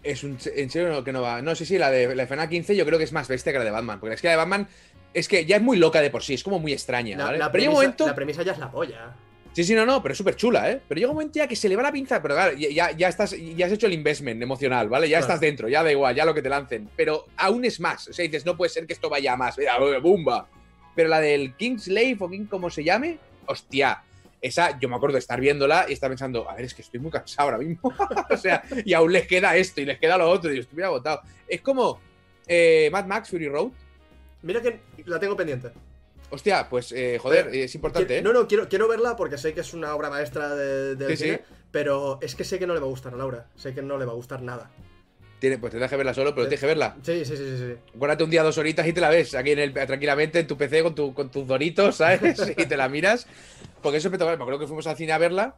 Es 0.00 0.22
un, 0.22 0.38
en 0.54 0.70
serio 0.70 0.90
no, 0.90 1.02
que 1.02 1.12
no 1.12 1.20
va. 1.22 1.42
No, 1.42 1.56
sí, 1.56 1.66
sí, 1.66 1.76
la 1.76 1.90
de 1.90 2.14
la 2.14 2.22
de 2.22 2.28
Final 2.28 2.48
15 2.48 2.76
yo 2.76 2.86
creo 2.86 2.98
que 2.98 3.04
es 3.04 3.12
más 3.12 3.26
bestia 3.26 3.52
que 3.52 3.58
la 3.58 3.64
de 3.64 3.72
Batman. 3.72 3.98
Porque 3.98 4.14
es 4.14 4.20
que 4.22 4.28
la 4.28 4.32
de 4.34 4.36
Batman 4.36 4.68
es 5.14 5.28
que 5.28 5.44
ya 5.46 5.56
es 5.56 5.62
muy 5.62 5.76
loca 5.78 6.00
de 6.00 6.10
por 6.10 6.22
sí, 6.22 6.34
es 6.34 6.42
como 6.42 6.58
muy 6.58 6.72
extraña, 6.72 7.16
La, 7.16 7.24
¿vale? 7.24 7.38
la 7.38 7.50
premisa, 7.52 7.72
momento. 7.72 8.06
la 8.06 8.14
premisa 8.14 8.42
ya 8.42 8.52
es 8.52 8.58
la 8.58 8.70
polla. 8.70 9.14
Sí, 9.52 9.64
sí, 9.64 9.74
no, 9.74 9.84
no, 9.84 10.00
pero 10.02 10.12
es 10.12 10.18
súper 10.18 10.36
chula, 10.36 10.70
¿eh? 10.70 10.80
Pero 10.86 10.98
llega 11.00 11.10
un 11.10 11.16
momento 11.16 11.38
ya 11.38 11.48
que 11.48 11.56
se 11.56 11.68
le 11.68 11.74
va 11.74 11.82
la 11.82 11.90
pinza, 11.90 12.22
pero 12.22 12.34
claro, 12.34 12.56
ya, 12.56 12.92
ya, 12.92 13.08
estás, 13.08 13.34
ya 13.56 13.66
has 13.66 13.72
hecho 13.72 13.86
el 13.86 13.92
investment 13.94 14.40
emocional, 14.40 14.88
¿vale? 14.88 15.08
Ya 15.08 15.18
Claro. 15.18 15.32
estás 15.32 15.40
dentro, 15.40 15.68
ya 15.68 15.82
da 15.82 15.90
igual, 15.90 16.14
ya 16.14 16.24
lo 16.24 16.32
que 16.34 16.42
te 16.42 16.48
lancen. 16.48 16.88
Pero 16.96 17.24
aún 17.36 17.64
es 17.64 17.80
más. 17.80 18.06
O 18.08 18.12
sea, 18.12 18.22
dices, 18.24 18.44
no 18.46 18.56
puede 18.56 18.68
ser 18.68 18.86
que 18.86 18.92
esto 18.92 19.08
vaya 19.08 19.32
a 19.32 19.36
más. 19.36 19.58
Mira, 19.58 19.76
¡bumba! 20.00 20.46
Pero 20.94 21.08
la 21.08 21.18
del 21.20 21.54
Kingslave 21.56 22.16
o 22.20 22.28
King, 22.30 22.44
como 22.46 22.70
se 22.70 22.84
llame, 22.84 23.18
hostia. 23.46 24.02
Esa, 24.40 24.78
yo 24.78 24.88
me 24.88 24.94
acuerdo 24.94 25.14
de 25.14 25.20
estar 25.20 25.40
viéndola 25.40 25.86
y 25.88 25.94
estar 25.94 26.08
pensando, 26.08 26.48
a 26.48 26.54
ver, 26.54 26.66
es 26.66 26.74
que 26.74 26.82
estoy 26.82 27.00
muy 27.00 27.10
cansado 27.10 27.48
ahora 27.48 27.58
mismo. 27.58 27.92
o 28.30 28.36
sea, 28.36 28.62
y 28.84 28.92
aún 28.92 29.12
les 29.12 29.26
queda 29.26 29.56
esto 29.56 29.80
y 29.80 29.86
les 29.86 29.98
queda 29.98 30.16
lo 30.18 30.28
otro, 30.30 30.52
y 30.52 30.56
yo 30.56 30.60
estoy 30.60 30.82
agotado. 30.84 31.22
Es 31.48 31.62
como 31.62 31.98
eh, 32.46 32.88
Mad 32.92 33.06
Max 33.06 33.30
Fury 33.30 33.48
Road. 33.48 33.70
Mira 34.42 34.60
que 34.62 34.80
la 35.06 35.18
tengo 35.18 35.36
pendiente. 35.36 35.70
Hostia, 36.30 36.68
pues, 36.68 36.92
eh, 36.92 37.18
joder, 37.20 37.46
Pero, 37.50 37.64
es 37.64 37.74
importante, 37.74 38.18
¿eh? 38.18 38.22
No, 38.22 38.32
no, 38.32 38.46
quiero, 38.46 38.68
quiero 38.68 38.86
verla 38.86 39.16
porque 39.16 39.38
sé 39.38 39.54
que 39.54 39.60
es 39.60 39.72
una 39.72 39.94
obra 39.94 40.10
maestra 40.10 40.54
de, 40.54 40.94
del 40.94 41.08
Sí, 41.10 41.16
sí. 41.16 41.24
cine, 41.24 41.42
pero 41.70 42.18
es 42.20 42.34
que 42.34 42.44
sé 42.44 42.58
que 42.58 42.66
no 42.66 42.74
le 42.74 42.80
va 42.80 42.86
a 42.86 42.90
gustar 42.90 43.14
a 43.14 43.16
Laura. 43.16 43.46
Sé 43.56 43.74
que 43.74 43.80
no 43.80 43.96
le 43.96 44.04
va 44.04 44.12
a 44.12 44.14
gustar 44.14 44.42
nada. 44.42 44.70
Tiene, 45.38 45.56
pues 45.58 45.72
te 45.72 45.78
deje 45.78 45.96
verla 45.96 46.12
solo, 46.12 46.34
pero 46.34 46.44
Sí. 46.44 46.48
tienes 46.50 46.60
que 46.60 46.66
verla. 46.66 46.96
Sí, 47.02 47.24
sí, 47.24 47.36
sí, 47.36 47.44
sí. 47.44 47.56
sí. 47.58 47.74
Guárdate 47.94 48.24
un 48.24 48.30
día 48.30 48.42
dos 48.42 48.58
horitas 48.58 48.86
y 48.86 48.92
te 48.92 49.00
la 49.00 49.08
ves 49.08 49.34
aquí 49.34 49.52
en 49.52 49.60
el, 49.60 49.72
tranquilamente 49.72 50.40
en 50.40 50.46
tu 50.46 50.56
PC 50.58 50.82
con, 50.82 50.94
tu, 50.94 51.14
con 51.14 51.30
tus 51.30 51.46
doritos, 51.46 51.96
¿sabes? 51.96 52.20
y 52.56 52.66
te 52.66 52.76
la 52.76 52.88
miras. 52.88 53.26
Porque 53.82 53.98
eso 53.98 54.08
es 54.08 54.12
espectacular. 54.12 54.36
Me 54.36 54.42
acuerdo 54.44 54.60
que 54.60 54.66
fuimos 54.66 54.86
al 54.86 54.96
cine 54.96 55.12
a 55.12 55.18
verla 55.18 55.56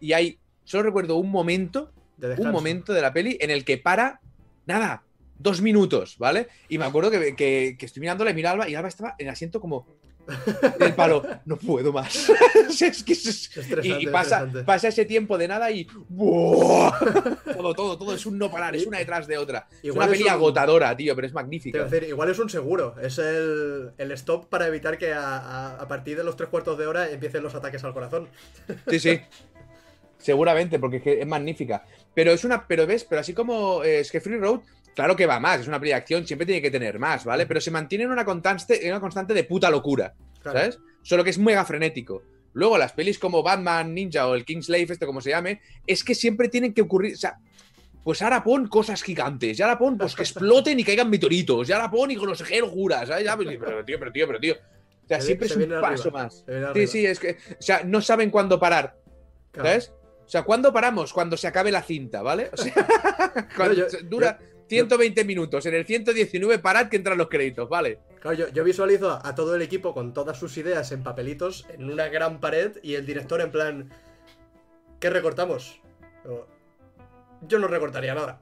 y 0.00 0.12
hay. 0.12 0.38
Solo 0.64 0.82
recuerdo 0.82 1.16
un 1.16 1.30
momento, 1.30 1.92
De 2.18 2.34
un 2.34 2.50
momento 2.50 2.92
de 2.92 3.00
la 3.00 3.12
peli 3.12 3.38
en 3.40 3.50
el 3.50 3.64
que 3.64 3.78
para. 3.78 4.20
Nada, 4.66 5.02
dos 5.40 5.60
minutos, 5.60 6.16
¿vale? 6.18 6.48
Y 6.68 6.78
me 6.78 6.84
acuerdo 6.84 7.10
que, 7.10 7.34
que, 7.34 7.76
que 7.78 7.86
estoy 7.86 8.00
mirándola 8.00 8.30
y 8.30 8.34
mira 8.34 8.50
a 8.50 8.52
Alba 8.52 8.68
y 8.68 8.74
Alba 8.74 8.88
estaba 8.88 9.14
en 9.18 9.26
el 9.26 9.32
asiento 9.32 9.60
como. 9.60 9.86
Del 10.78 10.94
palo, 10.94 11.24
no 11.46 11.56
puedo 11.56 11.92
más. 11.92 12.30
es 12.80 13.02
que 13.02 13.12
es- 13.14 13.50
y, 13.82 14.04
y 14.04 14.06
pasa, 14.06 14.46
ese 14.88 15.04
tiempo 15.04 15.36
de 15.36 15.48
nada 15.48 15.70
y. 15.72 15.88
¡buah! 16.08 16.92
todo, 17.56 17.74
todo, 17.74 17.98
todo 17.98 18.14
es 18.14 18.24
un 18.26 18.38
no 18.38 18.48
parar, 18.50 18.76
es 18.76 18.86
una 18.86 18.98
detrás 18.98 19.26
de 19.26 19.38
otra. 19.38 19.66
es 19.82 19.90
una 19.90 20.06
peli 20.06 20.22
un- 20.24 20.28
agotadora, 20.30 20.96
tío, 20.96 21.16
pero 21.16 21.26
es 21.26 21.32
magnífica. 21.32 21.82
decir, 21.84 22.04
igual 22.08 22.30
es 22.30 22.38
un 22.38 22.48
seguro. 22.48 22.94
Es 23.02 23.18
el, 23.18 23.90
el 23.98 24.12
stop 24.12 24.46
para 24.48 24.68
evitar 24.68 24.98
que 24.98 25.12
a, 25.12 25.36
a- 25.38 25.76
a 25.82 25.88
partir 25.88 26.16
de 26.16 26.22
los 26.22 26.36
tres 26.36 26.48
cuartos 26.48 26.78
de 26.78 26.86
hora 26.86 27.10
empiecen 27.10 27.42
los 27.42 27.54
ataques 27.56 27.82
al 27.82 27.92
corazón. 27.94 28.28
Sí, 28.88 29.00
sí. 29.00 29.20
Seguramente, 30.18 30.78
porque 30.78 30.98
es, 30.98 31.02
que 31.02 31.20
es 31.22 31.26
magnífica. 31.26 31.84
Pero 32.14 32.30
es 32.32 32.44
una. 32.44 32.66
Pero 32.66 32.86
ves, 32.86 33.04
pero 33.04 33.22
así 33.22 33.32
como 33.32 33.82
eh, 33.82 34.00
es 34.00 34.10
que 34.12 34.20
Free 34.20 34.36
Road, 34.36 34.60
claro 34.94 35.16
que 35.16 35.26
va 35.26 35.40
más, 35.40 35.60
es 35.60 35.68
una 35.68 35.78
peli 35.78 35.90
de 35.90 35.96
acción, 35.96 36.26
siempre 36.26 36.46
tiene 36.46 36.62
que 36.62 36.70
tener 36.70 36.98
más, 36.98 37.24
¿vale? 37.24 37.46
Pero 37.46 37.60
se 37.60 37.70
mantiene 37.70 38.04
en 38.04 38.10
una 38.10 38.24
constante, 38.24 38.84
en 38.84 38.92
una 38.92 39.00
constante 39.00 39.34
de 39.34 39.44
puta 39.44 39.70
locura. 39.70 40.14
Claro. 40.42 40.58
¿Sabes? 40.58 40.78
Solo 41.02 41.24
que 41.24 41.30
es 41.30 41.38
mega 41.38 41.64
frenético. 41.64 42.22
Luego, 42.52 42.76
las 42.78 42.92
pelis 42.92 43.18
como 43.18 43.42
Batman, 43.42 43.94
Ninja 43.94 44.26
o 44.26 44.34
el 44.34 44.44
Kingslave, 44.44 44.86
este 44.90 45.06
como 45.06 45.20
se 45.20 45.30
llame, 45.30 45.60
es 45.86 46.02
que 46.02 46.14
siempre 46.14 46.48
tienen 46.48 46.74
que 46.74 46.82
ocurrir. 46.82 47.14
O 47.14 47.16
sea, 47.16 47.38
pues 48.02 48.22
ahora 48.22 48.42
pon 48.42 48.66
cosas 48.68 49.02
gigantes, 49.02 49.56
ya 49.56 49.66
ahora 49.66 49.78
pon 49.78 49.96
pues 49.98 50.14
que 50.14 50.22
exploten 50.22 50.80
y 50.80 50.84
caigan 50.84 51.08
meteoritos, 51.10 51.68
ya 51.68 51.76
ahora 51.76 51.90
pon 51.90 52.10
y 52.10 52.16
con 52.16 52.28
los 52.28 52.42
juras, 52.70 53.08
¿sabes? 53.08 53.24
Ya, 53.24 53.36
pero 53.36 53.50
tío, 53.84 53.98
pero 53.98 54.12
tío, 54.12 54.26
pero 54.26 54.40
tío. 54.40 54.54
O 54.54 55.08
sea, 55.08 55.20
Se 55.20 55.26
siempre 55.26 55.48
se 55.48 55.62
es 55.62 55.68
un 55.68 55.80
paso 55.80 56.10
más. 56.10 56.44
Sí, 56.74 56.86
sí, 56.86 57.06
es 57.06 57.18
que. 57.20 57.32
O 57.32 57.62
sea, 57.62 57.82
no 57.84 58.00
saben 58.00 58.30
cuándo 58.30 58.58
parar. 58.58 58.96
Claro. 59.52 59.68
¿Sabes? 59.68 59.92
O 60.24 60.28
sea, 60.28 60.42
¿cuándo 60.42 60.72
paramos? 60.72 61.12
Cuando 61.12 61.36
se 61.36 61.48
acabe 61.48 61.70
la 61.72 61.82
cinta, 61.82 62.22
¿vale? 62.22 62.50
O 62.52 62.56
sea, 62.56 62.72
cuando 63.56 63.74
yo- 63.74 63.86
dura 64.04 64.38
120 64.70 65.24
minutos. 65.24 65.66
En 65.66 65.74
el 65.74 65.84
119 65.84 66.60
parad 66.60 66.88
que 66.88 66.96
entran 66.96 67.18
los 67.18 67.28
créditos, 67.28 67.68
¿vale? 67.68 67.98
Claro, 68.20 68.36
yo, 68.36 68.48
yo 68.48 68.64
visualizo 68.64 69.20
a, 69.22 69.34
todo 69.34 69.56
el 69.56 69.62
equipo 69.62 69.92
con 69.92 70.14
todas 70.14 70.38
sus 70.38 70.56
ideas 70.56 70.92
en 70.92 71.02
papelitos 71.02 71.66
en 71.70 71.90
una 71.90 72.08
gran 72.08 72.40
pared 72.40 72.78
y 72.82 72.94
el 72.94 73.04
director 73.04 73.40
en 73.40 73.50
plan. 73.50 73.90
¿Qué 75.00 75.10
recortamos? 75.10 75.80
Yo, 76.24 76.46
yo 77.42 77.58
no 77.58 77.66
recortaría 77.66 78.14
nada. 78.14 78.38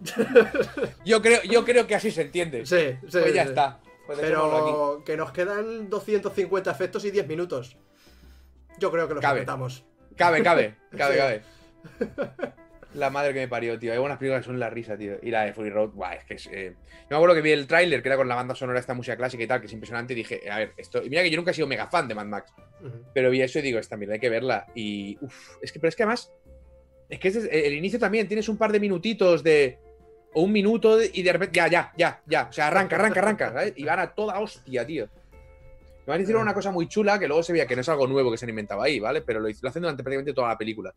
Yo 1.05 1.23
creo, 1.23 1.41
yo 1.45 1.65
creo 1.65 1.87
que 1.87 1.95
así 1.95 2.11
se 2.11 2.23
entiende. 2.23 2.67
sí, 2.67 2.99
sí. 3.09 3.19
pues 3.21 3.33
ya 3.33 3.45
sí. 3.45 3.49
está. 3.51 3.81
Pues 4.07 4.19
aquí. 4.19 4.29
Pero 4.29 5.03
que 5.07 5.17
nos 5.17 5.33
quedan 5.33 5.89
250 5.89 6.71
efectos 6.71 7.05
y 7.05 7.11
10 7.11 7.27
minutos. 7.29 7.77
Yo 8.79 8.91
creo 8.91 9.09
que 9.09 9.15
los 9.15 9.23
Cabe. 9.23 9.45
Cabe, 10.17 10.43
cabe, 10.43 10.77
cabe, 10.97 11.17
cabe. 11.17 11.43
La 12.95 13.11
madre 13.11 13.35
que 13.35 13.41
me 13.41 13.49
parió, 13.49 13.79
tío. 13.79 13.93
Hay 13.93 13.99
buenas 13.99 14.19
películas 14.19 14.43
que 14.43 14.47
son 14.47 14.59
la 14.59 14.71
risa, 14.71 14.97
tío. 14.97 15.17
Y 15.23 15.31
la 15.31 15.45
de 15.45 15.53
Fury 15.53 15.69
Road, 15.71 15.91
guau, 15.91 16.13
es 16.17 16.25
que 16.25 16.35
es. 16.35 16.47
eh, 16.47 16.75
Yo 17.03 17.07
me 17.11 17.17
acuerdo 17.17 17.35
que 17.35 17.43
vi 17.43 17.51
el 17.51 17.67
tráiler, 17.67 18.03
que 18.03 18.09
era 18.09 18.17
con 18.17 18.27
la 18.29 18.35
banda 18.35 18.55
sonora, 18.55 18.81
esta 18.81 18.95
música 18.95 19.17
clásica 19.17 19.43
y 19.43 19.47
tal, 19.47 19.61
que 19.61 19.67
es 19.67 19.73
impresionante, 19.73 20.15
y 20.15 20.17
dije, 20.17 20.51
a 20.51 20.57
ver, 20.59 20.73
esto. 20.79 21.05
Y 21.05 21.11
mira 21.11 21.23
que 21.23 21.31
yo 21.31 21.37
nunca 21.37 21.51
he 21.51 21.55
sido 21.55 21.67
mega 21.67 21.87
fan 21.89 22.09
de 22.09 22.15
Mad 22.15 22.27
Max. 22.27 22.51
Pero 23.13 23.29
vi 23.31 23.43
eso 23.43 23.59
y 23.59 23.63
digo, 23.63 23.79
esta 23.79 23.97
mierda 23.97 24.15
hay 24.15 24.21
que 24.21 24.31
verla. 24.31 24.67
Y. 24.75 25.19
Uf, 25.21 25.59
es 25.63 25.71
que, 25.71 25.79
pero 25.81 25.89
es 25.91 25.97
que 25.97 26.03
además. 26.05 26.33
Es 27.11 27.19
que 27.19 27.29
este 27.29 27.41
es- 27.41 27.67
el 27.67 27.75
inicio 27.75 27.99
también 27.99 28.27
tienes 28.29 28.49
un 28.49 28.57
par 28.57 28.73
de 28.73 28.81
minutitos 28.81 29.43
de. 29.43 29.79
O 30.35 30.43
un 30.43 30.53
minuto 30.53 30.97
de- 30.97 31.11
y 31.13 31.23
de 31.23 31.33
repente. 31.33 31.57
Ya, 31.57 31.69
ya, 31.69 31.93
ya, 31.97 32.23
ya. 32.27 32.47
O 32.49 32.53
sea, 32.53 32.69
arranca, 32.69 32.97
arranca, 32.97 33.21
arranca. 33.21 33.49
¿sabes? 33.53 33.73
Y 33.77 33.85
van 33.85 33.99
a 33.99 34.15
toda 34.15 34.39
hostia, 34.41 34.87
tío. 34.87 35.09
Además 36.09 36.23
hicieron 36.23 36.43
una 36.43 36.55
cosa 36.55 36.71
muy 36.71 36.89
chula 36.89 37.19
que 37.19 37.27
luego 37.29 37.43
se 37.43 37.53
veía 37.53 37.67
que 37.67 37.75
no 37.75 37.83
es 37.83 37.89
algo 37.89 38.07
nuevo 38.07 38.31
que 38.31 38.39
se 38.39 38.45
han 38.47 38.51
inventado 38.51 38.81
ahí, 38.83 38.99
¿vale? 38.99 39.21
Pero 39.23 39.41
lo, 39.41 39.49
lo 39.49 39.69
hacen 39.69 39.83
durante 39.83 40.03
prácticamente 40.03 40.33
toda 40.33 40.49
la 40.49 40.59
película. 40.59 40.95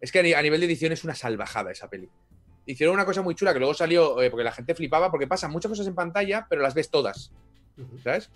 Es 0.00 0.12
que 0.12 0.18
a 0.18 0.22
ni- 0.22 0.32
a 0.34 0.42
nivel 0.42 0.60
de 0.60 0.66
edición 0.66 0.92
es 0.92 1.04
una 1.04 1.14
salvajada 1.14 1.70
esa 1.72 1.88
peli. 1.88 2.08
Hicieron 2.66 2.94
una 2.94 3.04
cosa 3.06 3.22
muy 3.22 3.34
chula 3.34 3.52
que 3.52 3.58
luego 3.58 3.74
salió, 3.74 4.20
eh, 4.22 4.30
porque 4.30 4.44
la 4.44 4.52
gente 4.52 4.74
flipaba, 4.74 5.10
porque 5.10 5.26
pasan 5.26 5.50
muchas 5.50 5.70
cosas 5.70 5.86
en 5.86 5.94
pantalla, 5.94 6.46
pero 6.48 6.62
las 6.62 6.74
ves 6.74 6.90
todas. 6.90 7.32
¿sabes? 8.04 8.30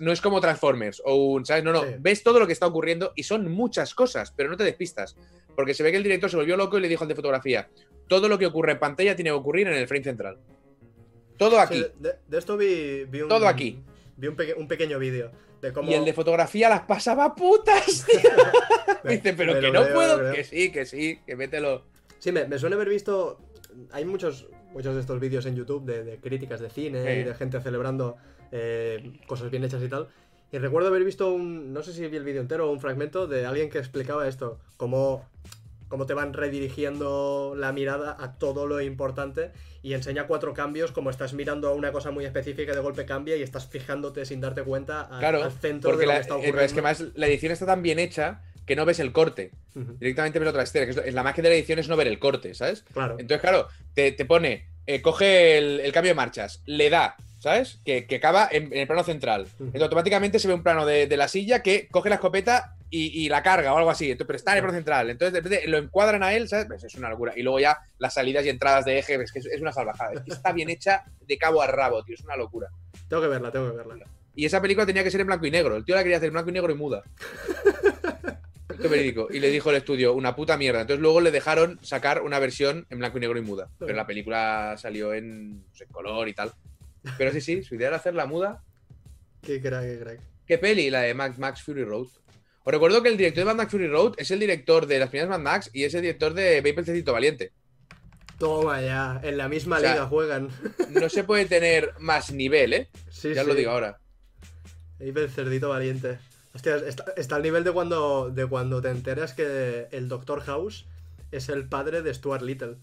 No, 0.00 0.10
es 0.10 0.20
como 0.22 0.40
Transformers 0.40 1.02
o 1.04 1.14
un, 1.14 1.44
¿sabes? 1.44 1.62
No, 1.62 1.70
no, 1.72 1.82
Sí. 1.82 1.88
ves 1.98 2.22
todo 2.22 2.40
lo 2.40 2.46
que 2.46 2.54
está 2.54 2.66
ocurriendo 2.66 3.12
y 3.14 3.22
son 3.24 3.50
muchas 3.52 3.94
cosas, 3.94 4.32
pero 4.34 4.48
no 4.48 4.56
te 4.56 4.64
despistas. 4.64 5.16
Porque 5.54 5.74
se 5.74 5.82
ve 5.82 5.90
que 5.90 5.98
el 5.98 6.02
director 6.02 6.30
se 6.30 6.36
volvió 6.36 6.56
loco 6.56 6.78
y 6.78 6.80
le 6.80 6.88
dijo 6.88 7.04
al 7.04 7.08
de 7.08 7.14
fotografía, 7.14 7.68
todo 8.08 8.26
lo 8.28 8.38
que 8.38 8.46
ocurre 8.46 8.72
en 8.72 8.78
pantalla 8.78 9.14
tiene 9.14 9.28
que 9.30 9.34
ocurrir 9.34 9.66
en 9.68 9.74
el 9.74 9.86
frame 9.86 10.04
central. 10.04 10.38
Todo 11.36 11.60
aquí. 11.60 11.76
Sí, 11.76 11.86
de, 11.98 12.12
de 12.26 12.38
esto 12.38 12.56
vi, 12.56 13.04
vi 13.04 13.20
un. 13.20 13.28
Todo 13.28 13.46
aquí. 13.46 13.82
Vi 14.16 14.26
un 14.28 14.66
pequeño 14.68 14.98
vídeo 14.98 15.30
de 15.60 15.72
cómo. 15.72 15.90
Y 15.90 15.94
el 15.94 16.04
de 16.04 16.12
fotografía 16.12 16.68
las 16.68 16.82
pasaba 16.82 17.34
putas, 17.34 18.06
tío. 18.06 18.20
Me- 19.04 19.12
Dice, 19.16 19.32
pero 19.34 19.58
que 19.60 19.70
no 19.70 19.82
creo, 19.82 19.94
puedo. 19.94 20.32
Que 20.32 20.44
sí, 20.44 20.70
que 20.72 20.84
sí, 20.86 21.20
que 21.26 21.36
mételo. 21.36 21.82
Sí, 22.18 22.32
me, 22.32 22.46
me 22.46 22.58
suele 22.58 22.76
haber 22.76 22.88
visto. 22.88 23.38
Hay 23.92 24.04
muchos, 24.04 24.46
muchos 24.72 24.94
de 24.94 25.00
estos 25.00 25.20
vídeos 25.20 25.46
en 25.46 25.56
YouTube 25.56 25.84
de, 25.84 26.04
de 26.04 26.18
críticas 26.18 26.60
de 26.60 26.70
cine 26.70 27.02
Sí. 27.04 27.20
y 27.20 27.24
de 27.24 27.34
gente 27.34 27.60
celebrando 27.60 28.16
eh, 28.52 29.12
cosas 29.26 29.50
bien 29.50 29.64
hechas 29.64 29.82
y 29.82 29.88
tal. 29.88 30.08
Y 30.52 30.58
recuerdo 30.58 30.88
haber 30.88 31.04
visto 31.04 31.32
un. 31.32 31.72
No 31.72 31.82
sé 31.82 31.92
si 31.92 32.06
vi 32.08 32.16
el 32.16 32.24
vídeo 32.24 32.40
entero 32.40 32.68
o 32.68 32.72
un 32.72 32.80
fragmento 32.80 33.26
de 33.26 33.46
alguien 33.46 33.70
que 33.70 33.78
explicaba 33.78 34.26
esto. 34.26 34.58
Cómo, 34.76 35.24
cómo 35.90 36.06
te 36.06 36.14
van 36.14 36.32
redirigiendo 36.32 37.54
la 37.56 37.72
mirada 37.72 38.16
a 38.18 38.38
todo 38.38 38.66
lo 38.66 38.80
importante. 38.80 39.50
Y 39.82 39.92
enseña 39.94 40.26
cuatro 40.26 40.54
cambios. 40.54 40.92
Como 40.92 41.10
estás 41.10 41.34
mirando 41.34 41.68
a 41.68 41.74
una 41.74 41.92
cosa 41.92 42.10
muy 42.10 42.24
específica, 42.24 42.72
de 42.74 42.80
golpe 42.80 43.04
cambia 43.04 43.36
y 43.36 43.42
estás 43.42 43.66
fijándote 43.66 44.24
sin 44.24 44.40
darte 44.40 44.62
cuenta 44.62 45.02
al, 45.02 45.18
Claro, 45.18 45.42
al 45.44 45.52
centro 45.52 45.90
porque 45.90 46.02
de 46.02 46.06
lo 46.06 46.12
la- 46.12 46.18
que 46.18 46.22
está 46.22 46.34
eh, 46.34 46.36
ocurriendo. 46.38 46.60
es 46.62 46.72
que 46.72 46.82
más 46.82 47.04
la 47.14 47.26
edición 47.26 47.52
está 47.52 47.66
tan 47.66 47.82
bien 47.82 47.98
hecha 47.98 48.40
que 48.66 48.76
no 48.76 48.84
ves 48.86 49.00
el 49.00 49.12
corte. 49.12 49.50
Directamente 49.74 50.38
ves 50.38 50.48
otra 50.48 50.62
escena. 50.62 50.86
Que 50.86 51.08
es, 51.08 51.14
la 51.14 51.22
magia 51.22 51.42
de 51.42 51.48
la 51.48 51.54
edición 51.56 51.78
es 51.78 51.88
no 51.88 51.96
ver 51.96 52.06
el 52.06 52.18
corte, 52.18 52.54
¿sabes? 52.54 52.84
Claro. 52.92 53.16
Entonces, 53.18 53.40
claro, 53.40 53.66
te, 53.94 54.12
te 54.12 54.24
pone, 54.24 54.66
eh, 54.86 55.02
coge 55.02 55.58
el, 55.58 55.80
el 55.80 55.92
cambio 55.92 56.10
de 56.10 56.14
marchas, 56.14 56.62
le 56.66 56.88
da, 56.88 57.16
¿sabes? 57.40 57.80
Que, 57.84 58.06
que 58.06 58.16
acaba 58.16 58.48
en, 58.50 58.66
en 58.66 58.80
el 58.80 58.86
plano 58.86 59.02
central. 59.02 59.48
Entonces 59.58 59.82
automáticamente 59.82 60.38
se 60.38 60.46
ve 60.46 60.54
un 60.54 60.62
plano 60.62 60.86
de, 60.86 61.06
de 61.06 61.16
la 61.16 61.26
silla 61.26 61.62
que 61.62 61.88
coge 61.90 62.10
la 62.10 62.16
escopeta 62.16 62.76
y, 62.90 63.24
y 63.24 63.28
la 63.28 63.42
carga 63.42 63.72
o 63.72 63.78
algo 63.78 63.90
así. 63.90 64.10
Entonces, 64.10 64.26
pero 64.26 64.36
está 64.36 64.52
en 64.52 64.58
el 64.58 64.62
plano 64.62 64.76
central. 64.76 65.10
Entonces 65.10 65.32
de 65.32 65.40
repente 65.40 65.66
lo 65.66 65.78
encuadran 65.78 66.22
a 66.22 66.34
él, 66.34 66.48
¿sabes? 66.48 66.66
Pues 66.66 66.84
es 66.84 66.94
una 66.94 67.08
locura. 67.08 67.32
Y 67.34 67.42
luego 67.42 67.58
ya 67.58 67.78
las 67.98 68.14
salidas 68.14 68.44
y 68.44 68.50
entradas 68.50 68.84
de 68.84 68.98
eje, 68.98 69.14
es 69.14 69.32
que 69.32 69.38
es, 69.38 69.60
una 69.60 69.72
salvajada. 69.72 70.12
Es 70.12 70.20
que 70.20 70.32
está 70.32 70.52
bien 70.52 70.68
hecha 70.68 71.04
de 71.26 71.38
cabo 71.38 71.62
a 71.62 71.66
rabo, 71.66 72.04
tío. 72.04 72.14
Es 72.14 72.24
una 72.24 72.36
locura. 72.36 72.68
Tengo 73.08 73.22
que 73.22 73.28
verla, 73.28 73.50
tengo 73.50 73.70
que 73.70 73.76
verla. 73.76 74.06
Y 74.36 74.44
esa 74.44 74.60
película 74.60 74.86
tenía 74.86 75.02
que 75.02 75.10
ser 75.10 75.22
en 75.22 75.26
blanco 75.26 75.46
y 75.46 75.50
negro. 75.50 75.76
El 75.76 75.84
tío 75.84 75.94
la 75.94 76.02
quería 76.02 76.18
hacer 76.18 76.28
en 76.28 76.34
blanco 76.34 76.50
y 76.50 76.52
negro 76.52 76.72
y 76.72 76.76
muda. 76.76 77.02
Es 78.70 78.88
verídico. 78.88 79.28
Y 79.30 79.40
le 79.40 79.50
dijo 79.50 79.68
el 79.68 79.76
estudio, 79.76 80.14
una 80.14 80.34
puta 80.34 80.56
mierda. 80.56 80.80
Entonces 80.80 81.02
luego 81.02 81.20
le 81.20 81.30
dejaron 81.30 81.78
sacar 81.82 82.22
una 82.22 82.38
versión 82.38 82.86
en 82.88 82.98
blanco 82.98 83.18
y 83.18 83.20
negro 83.20 83.38
y 83.38 83.42
muda. 83.42 83.68
Pero 83.78 83.92
la 83.92 84.06
película 84.06 84.74
salió 84.78 85.12
en, 85.12 85.64
pues, 85.68 85.82
en 85.82 85.88
color 85.88 86.28
y 86.28 86.32
tal. 86.32 86.52
Pero 87.18 87.32
sí, 87.32 87.40
sí, 87.40 87.62
su 87.62 87.74
idea 87.74 87.88
era 87.88 87.96
hacerla 87.96 88.26
muda. 88.26 88.62
Qué 89.42 89.60
crack, 89.60 89.82
qué 89.82 89.98
crack. 90.00 90.20
¿Qué 90.46 90.58
peli? 90.58 90.90
La 90.90 91.00
de 91.02 91.14
Max, 91.14 91.38
Max 91.38 91.62
Fury 91.62 91.84
Road. 91.84 92.08
Os 92.62 92.72
recuerdo 92.72 93.02
que 93.02 93.08
el 93.08 93.16
director 93.16 93.40
de 93.42 93.44
Mad 93.46 93.56
Max 93.56 93.70
Fury 93.70 93.88
Road 93.88 94.14
es 94.18 94.30
el 94.30 94.38
director 94.38 94.86
de 94.86 94.98
las 94.98 95.08
primeras 95.08 95.30
Mad 95.30 95.40
Max 95.40 95.70
y 95.72 95.84
es 95.84 95.94
el 95.94 96.02
director 96.02 96.34
de 96.34 96.58
el 96.58 96.84
Cecito 96.84 97.12
Valiente. 97.12 97.52
Toma 98.38 98.80
ya, 98.80 99.20
en 99.22 99.36
la 99.36 99.48
misma 99.48 99.76
O 99.76 99.80
sea, 99.80 99.92
liga 99.92 100.06
juegan. 100.06 100.48
No 100.90 101.08
se 101.08 101.24
puede 101.24 101.46
tener 101.46 101.94
más 101.98 102.32
nivel, 102.32 102.72
¿eh? 102.72 102.88
Sí, 103.10 103.34
Ya 103.34 103.42
sí. 103.42 103.48
lo 103.48 103.54
digo 103.54 103.70
ahora. 103.70 103.98
El 104.98 105.30
cerdito 105.30 105.68
valiente. 105.70 106.18
Hostia, 106.54 106.76
está, 106.76 107.12
está 107.16 107.36
al 107.36 107.42
nivel 107.42 107.64
de 107.64 107.72
cuando, 107.72 108.30
de 108.30 108.46
cuando 108.46 108.82
te 108.82 108.90
enteras 108.90 109.34
que 109.34 109.88
el 109.92 110.08
Doctor 110.08 110.40
House 110.42 110.86
es 111.30 111.48
el 111.48 111.68
padre 111.68 112.02
de 112.02 112.12
Stuart 112.12 112.42
Little. 112.42 112.76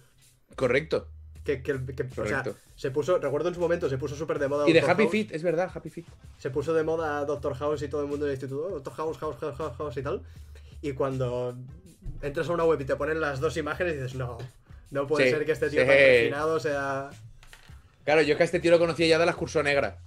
Correcto. 0.56 1.10
Que, 1.48 1.64
que- 1.64 1.95
que- 1.95 2.03
o 2.03 2.26
sea, 2.28 2.44
Correcto. 2.44 2.56
se 2.76 2.91
puso, 2.91 3.18
recuerdo 3.19 3.48
en 3.48 3.56
su 3.56 3.61
momento, 3.61 3.88
se 3.88 3.98
puso 3.98 4.18
súper 4.18 4.38
de 4.38 4.49
moda. 4.49 4.68
Y 4.69 4.74
de. 4.74 4.82
Happy 4.82 5.03
House. 5.03 5.11
Feet, 5.11 5.28
es 5.32 5.44
verdad, 5.44 5.72
Happy 5.74 5.90
Feet. 5.90 6.06
Se 6.38 6.49
puso 6.49 6.74
de 6.74 6.84
moda 6.84 7.24
Doctor 7.24 7.56
House 7.56 7.82
y 7.84 7.88
todo 7.88 8.02
el 8.02 8.07
mundo 8.07 8.26
del 8.26 8.34
instituto. 8.34 8.65
"Oh, 8.68 8.69
Doctor 8.72 8.94
House, 8.95 9.18
House, 9.19 9.38
House, 9.40 9.56
House, 9.57 9.78
House 9.78 9.98
y 9.98 10.02
tal. 10.03 10.22
Y 10.82 10.91
cuando 10.91 11.57
entras 12.22 12.49
a 12.49 12.53
una 12.53 12.65
web 12.65 12.82
y 12.82 12.84
te 12.86 12.98
ponen 12.98 13.22
las 13.22 13.40
dos 13.40 13.56
imágenes 13.56 13.94
y 13.94 13.95
dices, 13.98 14.15
no, 14.15 14.38
no 14.91 15.07
puede 15.07 15.26
Sí, 15.26 15.32
ser 15.32 15.45
que 15.45 15.53
este 15.53 15.69
tío 15.69 15.82
sí. 15.82 15.88
tan 15.88 15.95
refinado 15.98 16.60
sea. 16.60 17.10
Claro, 18.03 18.22
yo 18.24 18.34
es 18.34 18.38
que 18.38 18.44
a 18.44 18.45
este 18.45 18.60
tío 18.60 18.72
lo 18.72 18.80
conocía 18.80 19.07
ya 19.07 19.18
de 19.19 19.26
la 19.26 19.32
excursión 19.32 19.64
negra. 19.64 19.99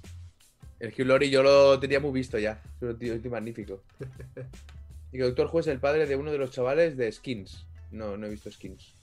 El 0.79 0.91
Hugh 0.93 1.07
Laurie 1.07 1.31
yo 1.31 1.43
lo 1.43 1.79
tenía 1.81 2.01
muy 2.01 2.13
visto 2.13 2.39
ya. 2.39 2.63
Es 2.77 2.83
un 2.89 2.99
tío, 2.99 3.15
un 3.15 3.23
tío 3.23 3.31
magnífico. 3.31 3.81
Y 5.13 5.17
que 5.19 5.25
Doctor 5.25 5.49
Who 5.53 5.61
es 5.61 5.67
el 5.67 5.81
padre 5.81 6.07
de 6.07 6.15
uno 6.17 6.31
de 6.31 6.39
los 6.39 6.51
chavales 6.53 6.97
de 6.97 7.11
Skins. 7.11 7.67
No, 7.91 8.17
no 8.17 8.27
he 8.27 8.31
visto 8.31 8.49
Skins. 8.51 8.95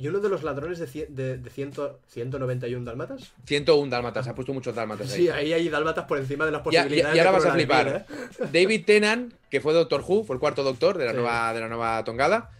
Y 0.00 0.06
uno 0.06 0.20
de 0.20 0.28
los 0.28 0.44
ladrones 0.44 0.78
de, 0.78 0.86
cien- 0.86 1.08
de, 1.08 1.38
de 1.38 1.50
ciento- 1.50 1.98
191 2.08 2.84
dálmatas. 2.84 3.32
101 3.46 3.90
dálmatas, 3.90 4.28
ha 4.28 4.34
puesto 4.34 4.52
muchos 4.54 4.72
dálmatas 4.72 5.12
ahí. 5.12 5.22
Sí, 5.22 5.28
ahí 5.28 5.52
hay 5.52 5.68
dálmatas 5.68 6.04
por 6.04 6.18
encima 6.18 6.46
de 6.46 6.52
las 6.52 6.62
posibilidades. 6.62 7.16
y 7.16 7.18
ahora 7.18 7.32
de 7.32 7.36
vas 7.38 7.46
a 7.46 7.52
flipar. 7.52 8.06
¿eh? 8.08 8.46
David 8.52 8.84
Tennant, 8.86 9.34
que 9.50 9.60
fue 9.60 9.72
Doctor 9.74 10.04
Who, 10.06 10.22
fue 10.24 10.36
el 10.36 10.40
cuarto 10.40 10.62
doctor 10.62 10.96
de 10.98 11.04
la, 11.06 11.10
Sí. 11.10 11.16
nueva, 11.16 11.52
de 11.52 11.60
la 11.60 11.68
nueva 11.68 12.04
tongada, 12.04 12.50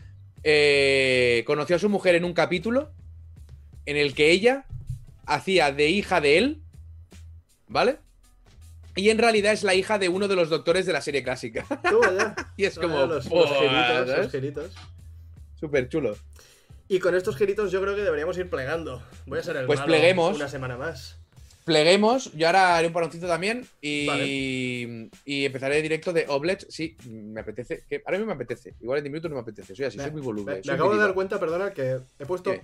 eh, 0.42 1.44
conoció 1.46 1.76
a 1.76 1.78
su 1.78 1.88
mujer 1.88 2.16
en 2.16 2.24
un 2.24 2.32
capítulo 2.32 2.90
en 3.86 3.96
el 3.96 4.14
que 4.14 4.32
ella 4.32 4.64
hacía 5.24 5.70
de 5.72 5.88
hija 5.90 6.20
de 6.20 6.38
él, 6.38 6.58
¿vale? 7.68 7.98
Y 8.96 9.10
en 9.10 9.18
realidad 9.18 9.52
es 9.52 9.62
la 9.62 9.74
hija 9.76 10.00
de 10.00 10.08
uno 10.08 10.26
de 10.26 10.34
los 10.34 10.48
doctores 10.48 10.86
de 10.86 10.92
la 10.92 11.00
serie 11.02 11.22
clásica. 11.22 11.64
Y 12.56 12.64
es 12.64 12.76
como... 12.80 13.06
los, 13.06 13.26
los 13.30 13.48
giritos, 13.48 14.08
los 14.18 14.30
giritos. 14.32 14.74
Súper 15.60 15.88
chulo. 15.88 16.16
Y 16.88 16.98
con 17.00 17.14
estos 17.14 17.36
giritos 17.36 17.70
yo 17.70 17.80
creo 17.82 17.94
que 17.94 18.02
deberíamos 18.02 18.36
ir 18.38 18.48
plegando. 18.48 19.02
Voy 19.26 19.38
a 19.38 19.42
ser 19.42 19.56
el 19.56 19.66
Pues 19.66 19.78
malo 19.80 19.92
pleguemos. 19.92 20.36
una 20.36 20.48
semana 20.48 20.76
más. 20.76 21.18
Pleguemos, 21.64 22.32
yo 22.32 22.46
ahora 22.46 22.76
haré 22.78 22.86
un 22.86 22.94
paroncito 22.94 23.26
también 23.26 23.66
y, 23.82 24.06
Vale. 24.06 24.26
y 25.26 25.44
empezaré 25.44 25.82
directo 25.82 26.14
de 26.14 26.24
Oblets. 26.28 26.66
Sí, 26.70 26.96
me 27.06 27.40
apetece. 27.42 27.84
Que 27.86 28.02
ahora 28.06 28.16
mismo 28.16 28.28
me 28.28 28.36
apetece. 28.36 28.74
Igual 28.80 28.98
en 28.98 29.04
10 29.04 29.12
minutos 29.12 29.30
no 29.30 29.34
me 29.36 29.42
apetece. 29.42 29.74
Soy 29.74 29.84
así, 29.84 29.98
Me- 29.98 30.04
soy 30.04 30.12
muy 30.12 30.22
voluble. 30.22 30.62
me 30.64 30.72
acabo 30.72 30.94
de 30.94 30.98
dar 31.00 31.12
cuenta, 31.12 31.38
perdona, 31.38 31.72
que 31.74 31.98
he 32.18 32.24
puesto 32.26 32.54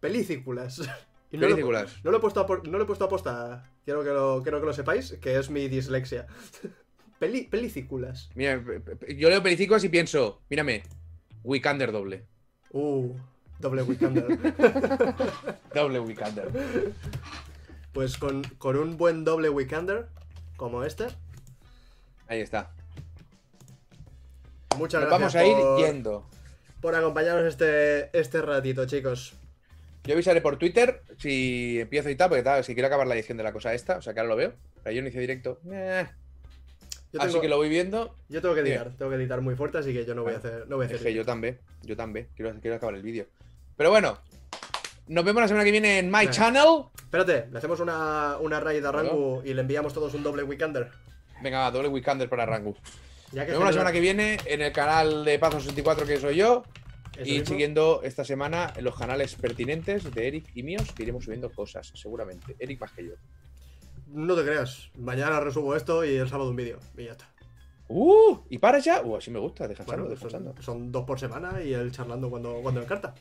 películas. 0.00 0.80
Y 1.34 1.38
no 1.38 1.42
lo 1.42 1.46
he 1.46 1.50
pu- 1.52 1.54
Películas. 1.54 1.96
No 2.04 2.10
lo, 2.10 2.18
he 2.18 2.20
puesto 2.20 2.40
a, 2.40 2.46
no 2.68 2.76
lo 2.76 2.84
he 2.84 2.86
puesto 2.86 3.04
a 3.06 3.08
posta. 3.08 3.64
Quiero 3.86 4.04
que 4.04 4.10
lo, 4.10 4.42
quiero 4.42 4.60
que 4.60 4.66
lo 4.66 4.74
sepáis, 4.74 5.16
que 5.18 5.38
es 5.38 5.48
mi 5.48 5.66
dislexia. 5.66 6.26
Peli, 7.18 7.44
películas. 7.44 8.28
Mira, 8.34 8.62
yo 9.16 9.30
leo 9.30 9.42
películas 9.42 9.82
y 9.84 9.88
pienso, 9.88 10.42
mírame, 10.50 10.82
Weekander 11.42 11.90
doble. 11.90 12.26
Uh, 12.72 13.14
doble 13.58 13.82
Weekender. 13.82 14.26
Doble 15.74 16.00
Weekander. 16.00 16.48
pues 17.92 18.16
con, 18.18 18.42
con 18.58 18.76
un 18.76 18.96
buen 18.96 19.24
doble 19.24 19.48
Weekender, 19.50 20.08
como 20.56 20.84
este, 20.84 21.06
Ahí 22.28 22.40
está. 22.40 22.70
muchas 24.76 25.02
Nos 25.02 25.10
gracias 25.10 25.34
vamos 25.34 25.34
a 25.34 25.44
ir 25.46 25.56
por, 25.56 25.78
yendo. 25.80 26.26
por 26.80 26.94
acompañarnos 26.94 27.44
este, 27.44 28.16
este 28.18 28.40
ratito, 28.42 28.86
chicos. 28.86 29.34
Yo 30.04 30.14
avisaré 30.14 30.40
por 30.40 30.56
Twitter 30.56 31.02
si 31.18 31.78
empiezo 31.80 32.08
y 32.10 32.16
tal, 32.16 32.28
porque 32.30 32.42
tal, 32.42 32.64
si 32.64 32.74
quiero 32.74 32.86
acabar 32.88 33.06
la 33.06 33.14
edición 33.14 33.36
de 33.38 33.44
la 33.44 33.52
cosa 33.52 33.72
esta, 33.74 33.98
o 33.98 34.02
sea 34.02 34.14
que 34.14 34.20
ahora 34.20 34.30
lo 34.30 34.36
veo. 34.36 34.54
Pero 34.82 34.96
yo 34.96 35.02
no 35.02 35.08
hice 35.08 35.20
directo. 35.20 35.60
Eh, 35.70 36.06
Así 37.18 37.40
que 37.40 37.48
lo 37.48 37.56
voy 37.56 37.68
viendo. 37.68 38.16
yo 38.28 38.40
tengo 38.40 38.54
que 38.54 38.60
editar, 38.62 38.90
tengo 38.96 39.10
que 39.10 39.16
editar 39.16 39.40
muy 39.40 39.54
fuerte, 39.54 39.78
así 39.78 39.92
que 39.92 40.04
yo 40.04 40.14
no 40.14 40.22
voy 40.22 40.34
a 40.34 40.38
hacer, 40.38 40.66
no 40.68 40.76
voy 40.76 40.84
a 40.84 40.88
Es 40.88 40.94
hacer 40.94 41.06
que 41.08 41.14
yo 41.14 41.24
también, 41.24 41.58
yo 41.82 41.96
también. 41.96 42.28
Quiero, 42.34 42.54
quiero 42.60 42.76
acabar 42.76 42.94
el 42.94 43.02
vídeo. 43.02 43.26
Pero 43.76 43.90
bueno, 43.90 44.18
nos 45.08 45.24
vemos 45.24 45.42
la 45.42 45.48
semana 45.48 45.64
que 45.64 45.70
viene 45.70 45.98
en 45.98 46.10
My. 46.10 46.28
Channel. 46.30 46.84
Espérate, 46.96 47.48
le 47.50 47.58
hacemos 47.58 47.80
una, 47.80 48.38
una 48.40 48.60
raid 48.60 48.84
a 48.84 48.92
Rangu 48.92 49.42
y 49.44 49.52
le 49.52 49.60
enviamos 49.60 49.92
todos 49.92 50.14
un 50.14 50.22
doble 50.22 50.42
Weekender. 50.42 50.90
Venga, 51.42 51.58
va, 51.58 51.70
doble 51.70 51.88
Weekander 51.88 52.28
para 52.28 52.46
Rangu. 52.46 52.74
Ya 53.32 53.42
Nos 53.42 53.48
vemos 53.48 53.64
la 53.64 53.66
se 53.68 53.72
semana 53.74 53.92
que 53.92 54.00
viene 54.00 54.38
en 54.46 54.62
el 54.62 54.72
canal 54.72 55.24
de 55.24 55.40
Pazo64 55.40 56.06
que 56.06 56.18
soy 56.18 56.36
yo. 56.36 56.62
Y 57.18 57.32
mismo. 57.32 57.46
siguiendo 57.46 58.00
esta 58.04 58.24
semana 58.24 58.72
en 58.74 58.84
los 58.84 58.96
canales 58.96 59.34
pertinentes 59.34 60.10
de 60.14 60.28
Eric 60.28 60.46
y 60.54 60.62
míos, 60.62 60.88
que 60.96 61.02
iremos 61.02 61.24
subiendo 61.24 61.50
cosas, 61.50 61.92
seguramente. 61.94 62.56
Eric 62.58 62.80
más 62.80 62.92
que 62.92 63.04
yo. 63.04 63.12
No 64.12 64.34
te 64.36 64.44
creas, 64.44 64.90
mañana 64.98 65.40
resubo 65.40 65.74
esto 65.74 66.04
y 66.04 66.16
el 66.16 66.28
sábado 66.28 66.50
un 66.50 66.56
vídeo. 66.56 66.78
Y 66.96 67.04
ya 67.04 67.12
está. 67.12 67.28
¡Uh! 67.88 68.38
¿Y 68.50 68.58
para 68.58 68.78
ya? 68.78 69.02
¡Uh! 69.02 69.16
Así 69.16 69.30
me 69.30 69.38
gusta, 69.38 69.66
descansando, 69.68 70.04
Bueno, 70.04 70.18
pues 70.20 70.32
descansando. 70.32 70.62
son, 70.62 70.80
son 70.80 70.92
dos 70.92 71.04
por 71.04 71.18
semana 71.20 71.62
y 71.62 71.74
el 71.74 71.90
charlando 71.92 72.30
cuando, 72.30 72.54
cuando 72.62 72.80
encarta. 72.82 73.14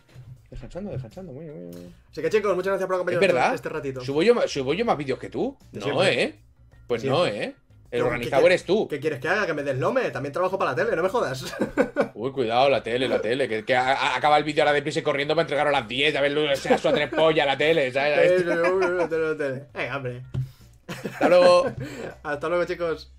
Descansando, 0.49 0.91
descansando. 0.91 1.31
Muy, 1.34 1.45
muy, 1.45 1.65
muy. 1.76 1.93
Así 2.11 2.22
que 2.22 2.30
chicos, 2.30 2.53
muchas 2.55 2.72
gracias 2.72 2.88
por 2.88 2.95
Es 2.95 2.99
acompañarnos 3.01 3.34
verdad. 3.34 3.53
este 3.55 3.69
ratito. 3.69 4.01
¿Subo 4.01 4.22
yo, 4.23 4.35
¿Subo 4.47 4.73
yo 4.73 4.85
más 4.85 4.97
vídeos 4.97 5.18
que 5.19 5.30
tú? 5.30 5.57
No, 5.72 5.81
siempre. 5.81 6.23
¿eh? 6.23 6.35
Pues 6.88 7.03
no. 7.03 7.26
¿eh? 7.26 7.55
El 7.89 8.03
organizador 8.03 8.43
¿qué 8.43 8.53
eres 8.53 8.63
tú. 8.63 8.88
¿Qué 8.88 8.99
quieres 9.01 9.19
que 9.19 9.27
haga? 9.27 9.45
Que 9.45 9.53
me 9.53 9.63
deslome. 9.63 10.09
También 10.11 10.31
trabajo 10.31 10.57
para 10.57 10.72
la 10.72 10.76
tele, 10.76 10.95
no 10.95 11.03
me 11.03 11.09
jodas. 11.09 11.53
Uy, 12.13 12.31
cuidado, 12.31 12.69
la 12.69 12.81
tele, 12.81 13.09
la 13.09 13.22
tele. 13.22 13.49
Que, 13.49 13.65
que 13.65 13.76
a- 13.76 13.91
a- 13.93 14.15
acaba 14.15 14.38
el 14.38 14.45
vídeo 14.45 14.63
ahora 14.63 14.72
deprisa 14.73 14.99
y 14.99 15.03
corriendo 15.03 15.35
para 15.35 15.43
entregar 15.43 15.68
a 15.68 15.72
las 15.72 15.88
10. 15.88 16.15
A 16.15 16.22
ver, 16.22 16.57
su 16.57 16.88
a 16.88 16.93
tres 16.93 17.09
pollas 17.09 17.45
la 17.45 17.57
tele, 17.57 17.91
¿sabes? 17.91 18.45
Venga, 19.73 19.97
hombre. 19.97 20.22
Hasta 21.06 21.30
luego. 21.30 21.72
Hasta 22.23 22.49
luego, 22.49 22.65
chicos. 22.65 23.11